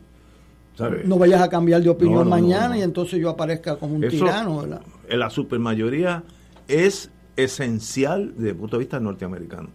¿sabes? 0.77 1.05
No 1.05 1.19
vayas 1.19 1.43
a 1.43 1.49
cambiar 1.49 1.83
de 1.83 1.89
opinión 1.89 2.29
mañana 2.29 2.79
y 2.79 2.83
entonces 2.83 3.19
yo 3.19 3.29
aparezca 3.29 3.75
como 3.75 3.97
un 3.97 4.09
tirano. 4.09 4.61
¿verdad? 4.61 4.83
La 5.09 5.31
supermayoría 5.31 6.23
es 6.69 7.11
esencial 7.35 8.35
desde 8.37 8.51
el 8.51 8.57
punto 8.57 8.77
de 8.77 8.81
vista 8.85 9.01
norteamericano. 9.01 9.71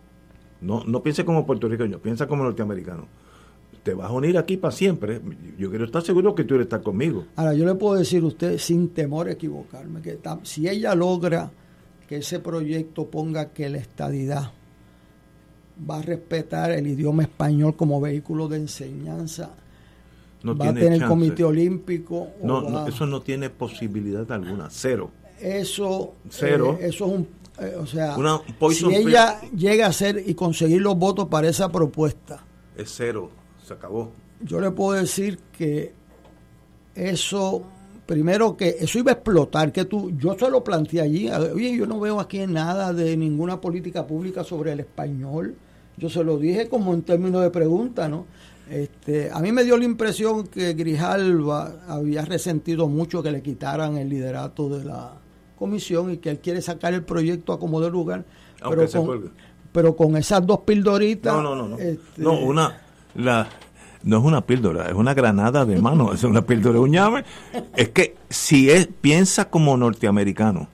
No, 0.61 0.85
no 0.85 1.03
piense 1.03 1.25
como 1.25 1.45
puertorriqueño, 1.45 1.99
piensa 1.99 2.27
como 2.27 2.45
norteamericano 2.45 3.07
te 3.85 3.93
vas 3.93 4.09
a 4.09 4.13
unir 4.13 4.35
aquí 4.35 4.57
para 4.57 4.71
siempre. 4.71 5.21
Yo 5.59 5.69
quiero 5.69 5.85
estar 5.85 6.01
seguro 6.01 6.33
que 6.33 6.43
tú 6.43 6.55
eres 6.55 6.65
estar 6.65 6.81
conmigo. 6.81 7.25
Ahora, 7.35 7.53
yo 7.53 7.67
le 7.67 7.75
puedo 7.75 7.93
decir 7.93 8.23
a 8.23 8.25
usted, 8.25 8.57
sin 8.57 8.89
temor 8.89 9.27
a 9.27 9.33
equivocarme, 9.33 10.01
que 10.01 10.17
si 10.41 10.67
ella 10.67 10.95
logra 10.95 11.51
que 12.07 12.17
ese 12.17 12.39
proyecto 12.39 13.05
ponga 13.05 13.53
que 13.53 13.69
la 13.69 13.77
estadidad 13.77 14.51
va 15.87 15.99
a 15.99 16.01
respetar 16.01 16.71
el 16.71 16.87
idioma 16.87 17.21
español 17.21 17.75
como 17.75 18.01
vehículo 18.01 18.47
de 18.47 18.57
enseñanza, 18.57 19.51
no 20.41 20.57
va 20.57 20.69
a 20.69 20.73
tener 20.73 20.93
el 20.93 21.05
Comité 21.05 21.43
Olímpico. 21.43 22.29
No, 22.41 22.87
eso 22.87 23.05
no 23.05 23.21
tiene 23.21 23.51
posibilidad 23.51 24.29
alguna, 24.31 24.67
cero. 24.71 25.11
Eso, 25.39 26.15
cero. 26.29 26.79
Eh, 26.81 26.87
eso 26.87 27.05
es 27.05 27.11
un 27.11 27.27
eh, 27.59 27.75
o 27.79 27.85
sea, 27.85 28.17
si 28.71 28.95
ella 28.95 29.39
llega 29.55 29.85
a 29.85 29.89
hacer 29.89 30.23
y 30.25 30.33
conseguir 30.33 30.81
los 30.81 30.97
votos 30.97 31.27
para 31.27 31.47
esa 31.47 31.71
propuesta, 31.71 32.43
es 32.75 32.91
cero 32.91 33.44
se 33.65 33.73
acabó. 33.73 34.11
Yo 34.41 34.59
le 34.59 34.71
puedo 34.71 34.99
decir 34.99 35.39
que 35.57 35.93
eso, 36.93 37.63
primero 38.05 38.55
que 38.55 38.77
eso 38.79 38.99
iba 38.99 39.11
a 39.11 39.15
explotar, 39.15 39.71
que 39.71 39.85
tú, 39.85 40.11
yo 40.17 40.37
se 40.37 40.49
lo 40.49 40.63
planteé 40.63 41.01
allí, 41.01 41.29
oye, 41.29 41.75
yo 41.75 41.85
no 41.85 41.99
veo 41.99 42.19
aquí 42.19 42.45
nada 42.45 42.93
de 42.93 43.17
ninguna 43.17 43.59
política 43.59 44.05
pública 44.05 44.43
sobre 44.43 44.73
el 44.73 44.81
español, 44.81 45.55
yo 45.97 46.09
se 46.09 46.23
lo 46.23 46.37
dije 46.37 46.69
como 46.69 46.93
en 46.93 47.01
términos 47.01 47.41
de 47.41 47.49
pregunta, 47.49 48.07
¿no? 48.07 48.25
Este, 48.69 49.29
a 49.31 49.39
mí 49.39 49.51
me 49.51 49.63
dio 49.63 49.77
la 49.77 49.85
impresión 49.85 50.47
que 50.47 50.73
Grijalva 50.73 51.85
había 51.87 52.25
resentido 52.25 52.87
mucho 52.87 53.21
que 53.21 53.31
le 53.31 53.41
quitaran 53.41 53.97
el 53.97 54.09
liderato 54.09 54.69
de 54.69 54.83
la 54.83 55.13
comisión 55.57 56.11
y 56.11 56.17
que 56.17 56.31
él 56.31 56.39
quiere 56.39 56.61
sacar 56.61 56.93
el 56.93 57.03
proyecto 57.03 57.53
a 57.53 57.59
como 57.59 57.79
de 57.79 57.91
lugar. 57.91 58.25
pero, 58.67 58.89
con, 58.89 59.31
pero 59.71 59.95
con 59.95 60.17
esas 60.17 60.45
dos 60.45 60.61
pildoritas. 60.61 61.33
No, 61.33 61.41
no, 61.41 61.55
no. 61.55 61.67
No, 61.69 61.77
este, 61.77 62.21
no 62.21 62.39
una, 62.39 62.84
la, 63.15 63.47
no 64.03 64.17
es 64.17 64.23
una 64.23 64.41
píldora, 64.41 64.87
es 64.87 64.93
una 64.93 65.13
granada 65.13 65.65
de 65.65 65.81
mano, 65.81 66.13
es 66.13 66.23
una 66.23 66.41
píldora, 66.43 66.79
un 66.79 66.91
llave. 66.91 67.25
Es 67.75 67.89
que 67.89 68.15
si 68.29 68.69
es, 68.69 68.87
piensa 68.87 69.49
como 69.49 69.75
norteamericano, 69.77 70.67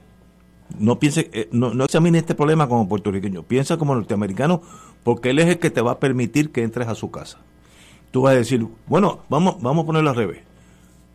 no 0.80 1.00
piense, 1.00 1.30
eh, 1.34 1.50
no, 1.52 1.74
no 1.74 1.86
examine 1.86 2.18
este 2.18 2.36
problema 2.36 2.68
como 2.68 2.88
puertorriqueño, 2.88 3.44
piensa 3.44 3.78
como 3.78 3.96
norteamericano 3.96 4.62
porque 5.04 5.32
él 5.32 5.40
es 5.40 5.48
el 5.48 5.60
que 5.60 5.70
te 5.70 5.82
va 5.82 5.92
a 5.92 6.00
permitir 6.00 6.52
que 6.52 6.64
entres 6.64 6.88
a 6.88 6.96
su 6.96 7.12
casa. 7.12 7.40
Tú 8.12 8.24
vas 8.24 8.34
a 8.34 8.38
decir, 8.38 8.68
bueno, 8.88 9.22
vamos, 9.30 9.62
vamos 9.62 9.84
a 9.84 9.86
ponerlo 9.86 10.10
al 10.10 10.16
revés. 10.16 10.40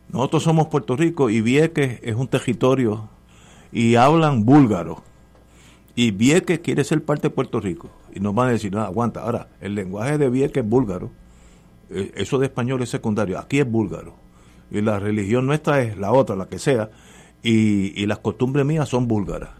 Nosotros 0.09 0.43
somos 0.43 0.67
Puerto 0.67 0.95
Rico 0.95 1.29
y 1.29 1.41
Vieques 1.41 1.99
es 2.01 2.15
un 2.15 2.27
territorio 2.27 3.09
y 3.71 3.95
hablan 3.95 4.45
búlgaro. 4.45 5.03
Y 5.95 6.11
Vieques 6.11 6.59
quiere 6.59 6.83
ser 6.83 7.03
parte 7.03 7.23
de 7.23 7.35
Puerto 7.35 7.59
Rico 7.59 7.89
y 8.17 8.19
nos 8.19 8.33
van 8.33 8.49
a 8.49 8.51
decir, 8.53 8.71
no, 8.73 8.81
aguanta, 8.81 9.21
ahora, 9.21 9.47
el 9.61 9.75
lenguaje 9.75 10.17
de 10.17 10.27
Vieques 10.31 10.63
es 10.63 10.67
búlgaro, 10.67 11.11
eh, 11.91 12.13
eso 12.15 12.39
de 12.39 12.47
español 12.47 12.81
es 12.81 12.89
secundario, 12.89 13.37
aquí 13.37 13.59
es 13.59 13.69
búlgaro, 13.69 14.15
y 14.71 14.81
la 14.81 14.97
religión 14.97 15.45
nuestra 15.45 15.83
es 15.83 15.99
la 15.99 16.11
otra, 16.11 16.35
la 16.35 16.47
que 16.47 16.57
sea, 16.57 16.89
y, 17.43 18.07
las 18.07 18.17
costumbres 18.17 18.65
mías 18.65 18.89
son 18.89 19.07
búlgaras. 19.07 19.51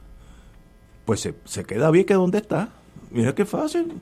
Pues 1.05 1.19
se, 1.19 1.35
se 1.45 1.65
queda 1.65 1.91
Vieques 1.91 2.17
donde 2.17 2.39
está, 2.39 2.69
mira 3.11 3.35
qué 3.35 3.45
fácil. 3.45 3.93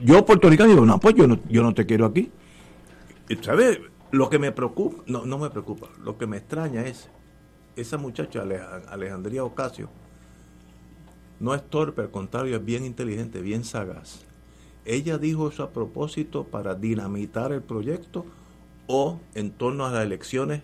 Yo 0.00 0.24
puertorriqueño 0.24 0.68
digo, 0.68 0.86
no, 0.86 1.00
pues 1.00 1.16
yo 1.16 1.26
no, 1.26 1.40
yo 1.48 1.64
no 1.64 1.74
te 1.74 1.84
quiero 1.84 2.06
aquí. 2.06 2.30
¿Sabes? 3.42 3.80
Lo 4.12 4.30
que 4.30 4.38
me 4.38 4.52
preocupa, 4.52 5.02
no, 5.08 5.26
no 5.26 5.36
me 5.36 5.50
preocupa, 5.50 5.88
lo 6.04 6.16
que 6.16 6.28
me 6.28 6.36
extraña 6.36 6.82
es 6.86 7.10
esa 7.74 7.98
muchacha 7.98 8.44
Alejandría 8.88 9.42
Ocasio, 9.42 9.90
no 11.40 11.54
es 11.54 11.62
torpe, 11.62 12.02
al 12.02 12.10
contrario, 12.10 12.54
es 12.54 12.64
bien 12.64 12.84
inteligente, 12.84 13.40
bien 13.40 13.64
sagaz. 13.64 14.26
Ella 14.84 15.16
dijo 15.16 15.48
eso 15.48 15.62
a 15.62 15.70
propósito 15.70 16.44
para 16.44 16.74
dinamitar 16.74 17.52
el 17.52 17.62
proyecto 17.62 18.26
o 18.86 19.18
en 19.34 19.50
torno 19.50 19.86
a 19.86 19.90
las 19.90 20.04
elecciones 20.04 20.62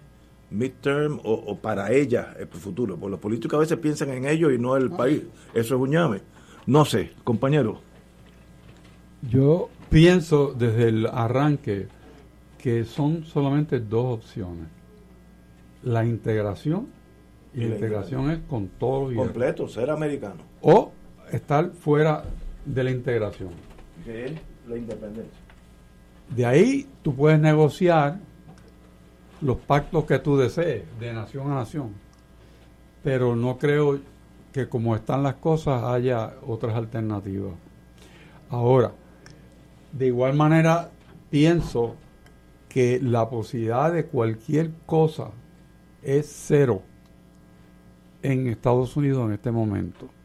midterm 0.50 1.18
o, 1.24 1.56
para 1.58 1.92
ella 1.92 2.34
el 2.38 2.46
futuro. 2.48 2.96
Porque 2.96 3.10
los 3.10 3.20
políticos 3.20 3.56
a 3.56 3.60
veces 3.60 3.78
piensan 3.78 4.10
en 4.10 4.26
ellos 4.26 4.52
y 4.52 4.58
no 4.58 4.76
en 4.76 4.82
el 4.82 4.90
país. 4.90 5.22
Eso 5.54 5.74
es 5.74 5.80
un 5.80 5.90
llame. 5.90 6.20
No 6.66 6.84
sé, 6.84 7.12
compañero. 7.24 7.80
Yo 9.22 9.70
pienso 9.88 10.52
desde 10.52 10.88
el 10.88 11.06
arranque 11.06 11.88
que 12.58 12.84
son 12.84 13.24
solamente 13.24 13.80
dos 13.80 14.18
opciones. 14.18 14.68
La 15.82 16.04
integración, 16.04 16.88
y 17.54 17.60
la 17.60 17.66
integración 17.66 18.30
es 18.30 18.40
con 18.48 18.68
todos 18.68 19.12
los 19.12 19.24
Completo, 19.24 19.68
ser 19.68 19.90
americano 19.90 20.55
o 20.68 20.90
estar 21.30 21.70
fuera 21.70 22.24
de 22.64 22.82
la 22.82 22.90
integración. 22.90 23.50
Es 24.04 24.32
la 24.66 24.76
independencia. 24.76 25.40
De 26.34 26.44
ahí 26.44 26.88
tú 27.02 27.14
puedes 27.14 27.38
negociar 27.38 28.18
los 29.40 29.58
pactos 29.58 30.06
que 30.06 30.18
tú 30.18 30.36
desees, 30.36 30.82
de 30.98 31.12
nación 31.12 31.52
a 31.52 31.54
nación. 31.54 31.92
Pero 33.04 33.36
no 33.36 33.58
creo 33.58 34.00
que 34.52 34.68
como 34.68 34.96
están 34.96 35.22
las 35.22 35.36
cosas 35.36 35.84
haya 35.84 36.34
otras 36.44 36.74
alternativas. 36.74 37.52
Ahora, 38.50 38.90
de 39.92 40.06
igual 40.06 40.34
manera, 40.34 40.90
pienso 41.30 41.94
que 42.68 42.98
la 43.00 43.30
posibilidad 43.30 43.92
de 43.92 44.06
cualquier 44.06 44.72
cosa 44.84 45.30
es 46.02 46.26
cero 46.26 46.82
en 48.20 48.48
Estados 48.48 48.96
Unidos 48.96 49.26
en 49.26 49.34
este 49.34 49.52
momento. 49.52 50.15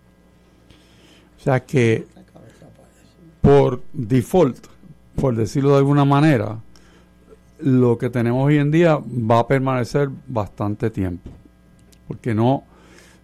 O 1.42 1.44
sea 1.44 1.66
que 1.66 2.06
por 3.42 3.82
default, 3.94 4.68
por 5.16 5.36
decirlo 5.36 5.72
de 5.72 5.78
alguna 5.78 6.06
manera, 6.06 6.60
lo 7.58 7.98
que 7.98 8.12
tenemos 8.12 8.46
hoy 8.46 8.58
en 8.58 8.70
día 8.70 9.00
va 9.00 9.40
a 9.40 9.48
permanecer 9.48 10.12
bastante 10.28 10.92
tiempo. 10.92 11.32
Porque 12.08 12.36
no, 12.36 12.64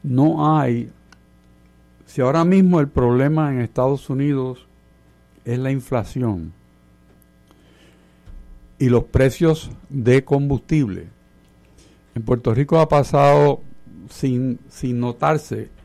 no 0.01 0.57
hay, 0.57 0.89
si 2.07 2.21
ahora 2.21 2.43
mismo 2.43 2.79
el 2.79 2.87
problema 2.87 3.51
en 3.51 3.61
Estados 3.61 4.09
Unidos 4.09 4.65
es 5.45 5.59
la 5.59 5.69
inflación 5.69 6.53
y 8.79 8.89
los 8.89 9.03
precios 9.03 9.69
de 9.89 10.25
combustible, 10.25 11.07
en 12.15 12.23
Puerto 12.23 12.51
Rico 12.51 12.79
ha 12.79 12.89
pasado 12.89 13.61
sin, 14.09 14.57
sin 14.69 14.99
notarse 14.99 15.76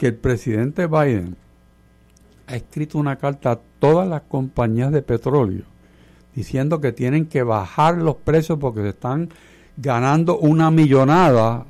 que 0.00 0.06
el 0.06 0.14
presidente 0.14 0.86
Biden 0.86 1.36
ha 2.46 2.56
escrito 2.56 2.96
una 2.96 3.16
carta 3.16 3.50
a 3.50 3.60
todas 3.78 4.08
las 4.08 4.22
compañías 4.22 4.92
de 4.92 5.02
petróleo 5.02 5.64
diciendo 6.34 6.80
que 6.80 6.92
tienen 6.92 7.26
que 7.26 7.42
bajar 7.42 7.98
los 7.98 8.16
precios 8.16 8.58
porque 8.58 8.80
se 8.80 8.88
están 8.88 9.28
ganando 9.76 10.38
una 10.38 10.70
millonada 10.70 11.66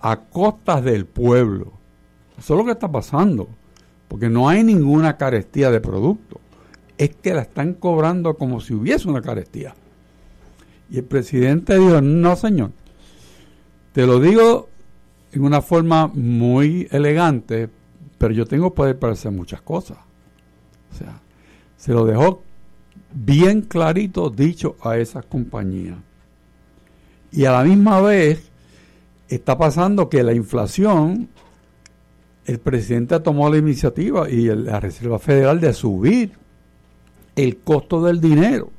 a 0.00 0.16
costas 0.20 0.82
del 0.82 1.04
pueblo. 1.04 1.70
Eso 2.38 2.54
es 2.54 2.58
lo 2.58 2.64
que 2.64 2.72
está 2.72 2.90
pasando, 2.90 3.46
porque 4.08 4.30
no 4.30 4.48
hay 4.48 4.64
ninguna 4.64 5.18
carestía 5.18 5.70
de 5.70 5.82
producto. 5.82 6.40
Es 6.96 7.14
que 7.14 7.34
la 7.34 7.42
están 7.42 7.74
cobrando 7.74 8.38
como 8.38 8.62
si 8.62 8.72
hubiese 8.72 9.06
una 9.06 9.20
carestía. 9.20 9.74
Y 10.88 10.96
el 10.96 11.04
presidente 11.04 11.78
dijo, 11.78 12.00
no 12.00 12.36
señor, 12.36 12.70
te 13.92 14.06
lo 14.06 14.18
digo 14.18 14.69
en 15.32 15.44
una 15.44 15.62
forma 15.62 16.08
muy 16.08 16.88
elegante, 16.90 17.68
pero 18.18 18.34
yo 18.34 18.46
tengo 18.46 18.74
poder 18.74 18.98
para 18.98 19.12
hacer 19.12 19.32
muchas 19.32 19.62
cosas. 19.62 19.98
O 20.92 20.96
sea, 20.96 21.20
se 21.76 21.92
lo 21.92 22.04
dejó 22.04 22.42
bien 23.12 23.62
clarito 23.62 24.30
dicho 24.30 24.76
a 24.82 24.98
esas 24.98 25.24
compañías. 25.24 25.98
Y 27.32 27.44
a 27.44 27.52
la 27.52 27.64
misma 27.64 28.00
vez 28.00 28.50
está 29.28 29.56
pasando 29.56 30.08
que 30.08 30.22
la 30.22 30.34
inflación, 30.34 31.28
el 32.44 32.58
presidente 32.58 33.20
tomó 33.20 33.48
la 33.48 33.58
iniciativa 33.58 34.28
y 34.28 34.46
la 34.46 34.80
Reserva 34.80 35.18
Federal 35.18 35.60
de 35.60 35.72
subir 35.72 36.32
el 37.36 37.58
costo 37.58 38.02
del 38.02 38.20
dinero. 38.20 38.70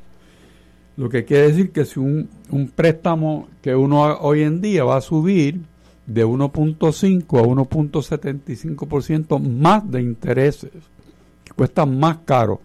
Lo 0.98 1.10
que 1.10 1.23
quiere 1.23 1.48
decir 1.48 1.72
que 1.72 1.86
si 1.86 1.99
un, 1.99 2.30
un 2.49 2.68
préstamo 2.68 3.48
que 3.61 3.73
uno 3.73 4.02
hoy 4.19 4.44
en 4.44 4.61
día 4.61 4.84
va 4.84 4.98
a 4.98 5.02
subir 5.02 5.61
de 6.13 6.25
1.5 6.25 7.39
a 7.39 7.43
1.75% 7.43 9.39
más 9.39 9.89
de 9.89 10.01
intereses, 10.01 10.71
que 11.43 11.53
cuesta 11.53 11.85
más 11.85 12.19
caro 12.25 12.61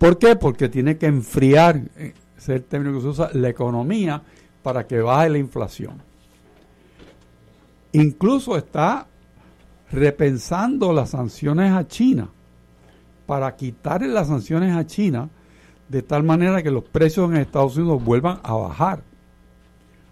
¿Por 0.00 0.16
qué? 0.16 0.34
Porque 0.34 0.70
tiene 0.70 0.96
que 0.96 1.04
enfriar, 1.04 1.82
ese 1.94 2.14
es 2.38 2.48
el 2.48 2.64
término 2.64 2.94
que 2.94 3.02
se 3.02 3.08
usa, 3.08 3.28
la 3.34 3.50
economía 3.50 4.22
para 4.62 4.86
que 4.86 4.98
baje 4.98 5.28
la 5.28 5.36
inflación. 5.36 6.00
Incluso 7.92 8.56
está 8.56 9.06
repensando 9.92 10.94
las 10.94 11.10
sanciones 11.10 11.70
a 11.70 11.86
China 11.86 12.30
para 13.26 13.54
quitarle 13.56 14.08
las 14.08 14.28
sanciones 14.28 14.74
a 14.74 14.86
China 14.86 15.28
de 15.90 16.00
tal 16.00 16.22
manera 16.22 16.62
que 16.62 16.70
los 16.70 16.84
precios 16.84 17.30
en 17.30 17.36
Estados 17.36 17.76
Unidos 17.76 18.02
vuelvan 18.02 18.40
a 18.42 18.54
bajar. 18.54 19.02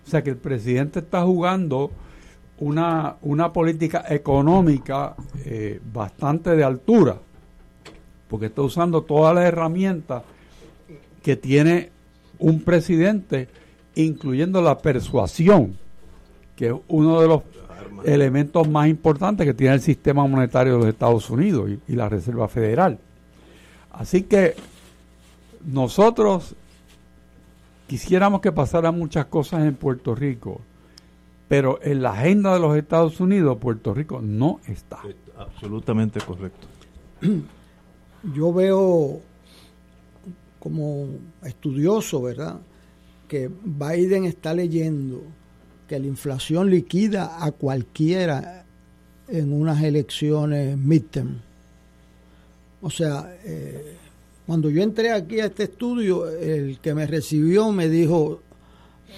O 0.06 0.10
sea 0.10 0.22
que 0.22 0.30
el 0.30 0.36
presidente 0.36 0.98
está 0.98 1.22
jugando 1.22 1.92
una, 2.60 3.16
una 3.22 3.52
política 3.52 4.04
económica 4.08 5.14
eh, 5.44 5.80
bastante 5.92 6.56
de 6.56 6.64
altura 6.64 7.18
porque 8.28 8.46
está 8.46 8.62
usando 8.62 9.02
todas 9.02 9.34
las 9.34 9.44
herramientas 9.44 10.22
que 11.22 11.36
tiene 11.36 11.90
un 12.38 12.62
presidente, 12.62 13.48
incluyendo 13.94 14.62
la 14.62 14.78
persuasión, 14.78 15.76
que 16.54 16.68
es 16.68 16.74
uno 16.88 17.20
de 17.20 17.28
los 17.28 17.42
elementos 18.04 18.68
más 18.68 18.88
importantes 18.88 19.46
que 19.46 19.54
tiene 19.54 19.74
el 19.74 19.80
sistema 19.80 20.26
monetario 20.26 20.74
de 20.74 20.78
los 20.78 20.88
Estados 20.88 21.28
Unidos 21.30 21.70
y, 21.70 21.92
y 21.92 21.96
la 21.96 22.08
Reserva 22.08 22.48
Federal. 22.48 22.98
Así 23.90 24.22
que 24.22 24.54
nosotros 25.66 26.54
quisiéramos 27.88 28.40
que 28.40 28.52
pasaran 28.52 28.96
muchas 28.96 29.26
cosas 29.26 29.64
en 29.64 29.74
Puerto 29.74 30.14
Rico, 30.14 30.60
pero 31.48 31.78
en 31.82 32.02
la 32.02 32.12
agenda 32.12 32.52
de 32.54 32.60
los 32.60 32.76
Estados 32.76 33.20
Unidos 33.20 33.58
Puerto 33.58 33.94
Rico 33.94 34.20
no 34.22 34.60
está. 34.66 35.00
Absolutamente 35.36 36.20
correcto. 36.20 36.66
yo 38.34 38.52
veo 38.52 39.20
como 40.58 41.08
estudioso, 41.42 42.22
¿verdad? 42.22 42.60
Que 43.26 43.48
Biden 43.48 44.24
está 44.24 44.54
leyendo 44.54 45.22
que 45.86 45.98
la 45.98 46.06
inflación 46.06 46.70
liquida 46.70 47.42
a 47.42 47.52
cualquiera 47.52 48.64
en 49.28 49.52
unas 49.52 49.82
elecciones 49.82 50.76
midterm. 50.76 51.40
O 52.80 52.90
sea, 52.90 53.36
eh, 53.44 53.96
cuando 54.46 54.70
yo 54.70 54.82
entré 54.82 55.12
aquí 55.12 55.40
a 55.40 55.46
este 55.46 55.64
estudio, 55.64 56.28
el 56.28 56.78
que 56.80 56.94
me 56.94 57.06
recibió 57.06 57.72
me 57.72 57.88
dijo, 57.88 58.40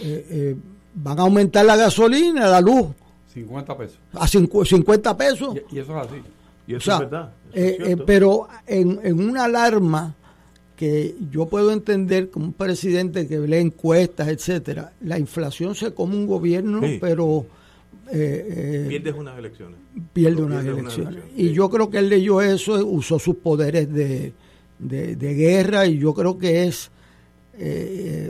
eh, 0.01 0.27
eh, 0.31 0.57
van 0.95 1.19
a 1.19 1.23
aumentar 1.23 1.65
la 1.65 1.77
gasolina, 1.77 2.49
la 2.49 2.61
luz. 2.61 2.87
50 3.33 3.77
pesos. 3.77 3.99
A 4.15 4.27
50 4.27 5.17
pesos. 5.17 5.57
Y, 5.71 5.79
eso 5.79 5.99
es 5.99 6.07
así. 6.07 6.23
Y 6.67 6.75
eso 6.75 6.93
es 6.93 6.99
verdad. 6.99 7.33
Eh, 7.53 7.79
eh, 7.81 7.97
pero 8.07 8.49
en, 8.67 9.01
en, 9.03 9.21
una 9.21 9.45
alarma 9.45 10.15
que 10.77 11.17
yo 11.31 11.47
puedo 11.47 11.73
entender 11.73 12.31
como 12.31 12.47
un 12.47 12.53
presidente 12.53 13.27
que 13.27 13.39
lee 13.39 13.59
encuestas, 13.59 14.29
etcétera, 14.29 14.93
la 15.03 15.19
inflación 15.19 15.75
se 15.75 15.93
come 15.93 16.15
un 16.15 16.27
gobierno, 16.27 16.81
pero 17.01 17.45
eh, 18.11 18.87
pierdes 18.89 19.15
unas 19.15 19.37
elecciones. 19.39 19.79
Pierde 20.13 20.43
unas 20.43 20.65
elecciones. 20.65 21.25
y 21.37 21.53
yo 21.53 21.69
creo 21.69 21.91
que 21.91 21.99
él 21.99 22.09
leyó 22.09 22.41
eso, 22.41 22.75
usó 22.87 23.19
sus 23.19 23.37
poderes 23.37 23.93
de, 23.93 24.33
de, 24.79 25.35
guerra 25.35 25.87
y 25.87 25.99
yo 25.99 26.15
creo 26.15 26.39
que 26.39 26.65
es, 26.65 26.91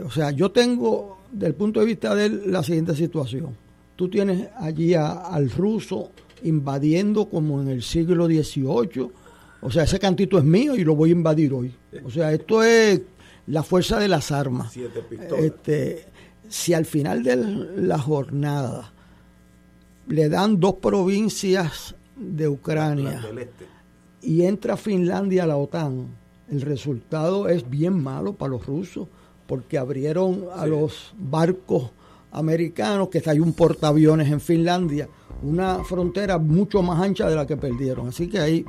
o 0.03 0.11
sea, 0.11 0.31
yo 0.31 0.51
tengo, 0.51 1.20
del 1.31 1.55
punto 1.55 1.79
de 1.79 1.85
vista 1.85 2.13
de 2.15 2.25
él, 2.25 2.43
la 2.47 2.63
siguiente 2.63 2.95
situación. 2.95 3.55
Tú 3.95 4.09
tienes 4.09 4.49
allí 4.57 4.93
al 4.95 5.49
ruso 5.49 6.11
invadiendo 6.43 7.29
como 7.29 7.61
en 7.61 7.69
el 7.69 7.83
siglo 7.83 8.25
XVIII. 8.25 9.09
O 9.61 9.69
sea, 9.69 9.83
ese 9.83 9.99
cantito 9.99 10.37
es 10.37 10.43
mío 10.43 10.75
y 10.75 10.83
lo 10.83 10.95
voy 10.95 11.09
a 11.09 11.13
invadir 11.13 11.53
hoy. 11.53 11.73
O 12.03 12.09
sea, 12.09 12.31
esto 12.33 12.63
es 12.63 13.01
la 13.47 13.63
fuerza 13.63 13.99
de 13.99 14.07
las 14.07 14.31
armas. 14.31 14.75
Este, 15.37 16.05
si 16.49 16.73
al 16.73 16.85
final 16.85 17.23
de 17.23 17.35
la 17.35 17.99
jornada 17.99 18.91
le 20.07 20.29
dan 20.29 20.59
dos 20.59 20.75
provincias 20.75 21.95
de 22.15 22.47
Ucrania 22.47 23.23
este. 23.39 23.65
y 24.21 24.43
entra 24.43 24.77
Finlandia 24.77 25.43
a 25.43 25.47
la 25.47 25.57
OTAN, 25.57 26.07
el 26.49 26.61
resultado 26.61 27.47
es 27.47 27.69
bien 27.69 28.01
malo 28.01 28.33
para 28.33 28.51
los 28.51 28.65
rusos 28.65 29.07
porque 29.51 29.77
abrieron 29.77 30.45
a 30.55 30.65
los 30.65 31.13
barcos 31.17 31.91
americanos, 32.31 33.09
que 33.09 33.21
hay 33.25 33.37
un 33.37 33.51
portaaviones 33.51 34.31
en 34.31 34.39
Finlandia, 34.39 35.09
una 35.43 35.83
frontera 35.83 36.37
mucho 36.37 36.81
más 36.81 37.01
ancha 37.01 37.29
de 37.29 37.35
la 37.35 37.45
que 37.45 37.57
perdieron. 37.57 38.07
Así 38.07 38.29
que 38.29 38.39
ahí, 38.39 38.65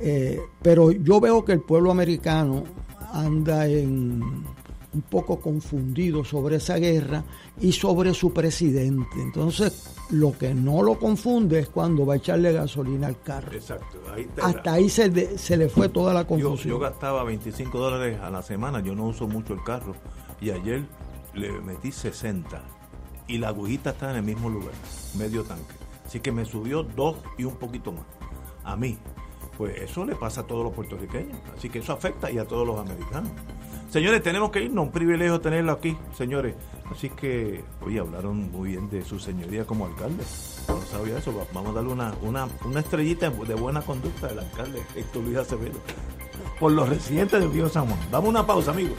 eh, 0.00 0.40
pero 0.60 0.90
yo 0.90 1.20
veo 1.20 1.44
que 1.44 1.52
el 1.52 1.60
pueblo 1.60 1.92
americano 1.92 2.64
anda 3.12 3.68
en 3.68 4.20
un 4.96 5.02
poco 5.02 5.38
confundido 5.38 6.24
sobre 6.24 6.56
esa 6.56 6.78
guerra 6.78 7.22
y 7.60 7.72
sobre 7.72 8.14
su 8.14 8.32
presidente. 8.32 9.20
Entonces, 9.20 9.94
lo 10.10 10.36
que 10.36 10.54
no 10.54 10.82
lo 10.82 10.98
confunde 10.98 11.58
es 11.60 11.68
cuando 11.68 12.06
va 12.06 12.14
a 12.14 12.16
echarle 12.16 12.52
gasolina 12.52 13.08
al 13.08 13.20
carro. 13.20 13.52
Exacto. 13.52 13.98
Hasta 14.42 14.72
ahí 14.72 14.88
se, 14.88 15.36
se, 15.36 15.56
le 15.56 15.68
fue 15.68 15.90
toda 15.90 16.14
la 16.14 16.26
confusión. 16.26 16.74
Yo, 16.74 16.78
gastaba 16.78 17.24
25 17.24 17.78
dólares 17.78 18.18
a 18.20 18.30
la 18.30 18.42
semana, 18.42 18.80
yo 18.80 18.94
no 18.94 19.04
uso 19.04 19.28
mucho 19.28 19.52
el 19.52 19.62
carro. 19.62 19.94
Y 20.40 20.50
ayer 20.50 20.84
le 21.34 21.52
metí 21.60 21.92
60. 21.92 22.62
Y 23.28 23.38
la 23.38 23.48
agujita 23.48 23.90
está 23.90 24.10
en 24.12 24.16
el 24.16 24.22
mismo 24.22 24.48
lugar, 24.48 24.72
medio 25.18 25.44
tanque. 25.44 25.74
Así 26.06 26.20
que 26.20 26.32
me 26.32 26.44
subió 26.46 26.84
dos 26.84 27.16
y 27.36 27.44
un 27.44 27.56
poquito 27.56 27.92
más. 27.92 28.04
A 28.64 28.76
mí. 28.76 28.96
Pues 29.58 29.74
eso 29.80 30.04
le 30.04 30.14
pasa 30.14 30.42
a 30.42 30.46
todos 30.46 30.64
los 30.64 30.74
puertorriqueños. 30.74 31.38
Así 31.56 31.70
que 31.70 31.78
eso 31.78 31.92
afecta 31.92 32.30
y 32.30 32.38
a 32.38 32.44
todos 32.44 32.66
los 32.66 32.78
americanos. 32.78 33.32
Señores, 33.88 34.22
tenemos 34.22 34.50
que 34.50 34.62
irnos, 34.62 34.86
un 34.86 34.92
privilegio 34.92 35.40
tenerlo 35.40 35.72
aquí, 35.72 35.96
señores. 36.16 36.54
Así 36.90 37.08
que, 37.10 37.64
oye, 37.80 37.98
hablaron 37.98 38.50
muy 38.50 38.70
bien 38.70 38.90
de 38.90 39.02
su 39.04 39.18
señoría 39.18 39.64
como 39.64 39.86
alcalde. 39.86 40.22
No 40.68 40.80
sabía 40.82 41.18
eso, 41.18 41.32
vamos 41.52 41.70
a 41.70 41.74
darle 41.74 41.92
una, 41.92 42.14
una, 42.22 42.48
una 42.64 42.80
estrellita 42.80 43.30
de 43.30 43.54
buena 43.54 43.80
conducta 43.82 44.28
del 44.28 44.40
alcalde 44.40 44.82
Héctor 44.94 45.24
Luis 45.24 45.38
Acevedo. 45.38 45.78
Por 46.58 46.72
los 46.72 46.88
residentes 46.88 47.40
del 47.40 47.52
Río 47.52 47.68
San 47.68 47.86
Juan. 47.86 47.98
Damos 48.10 48.28
una 48.28 48.46
pausa, 48.46 48.72
amigos. 48.72 48.98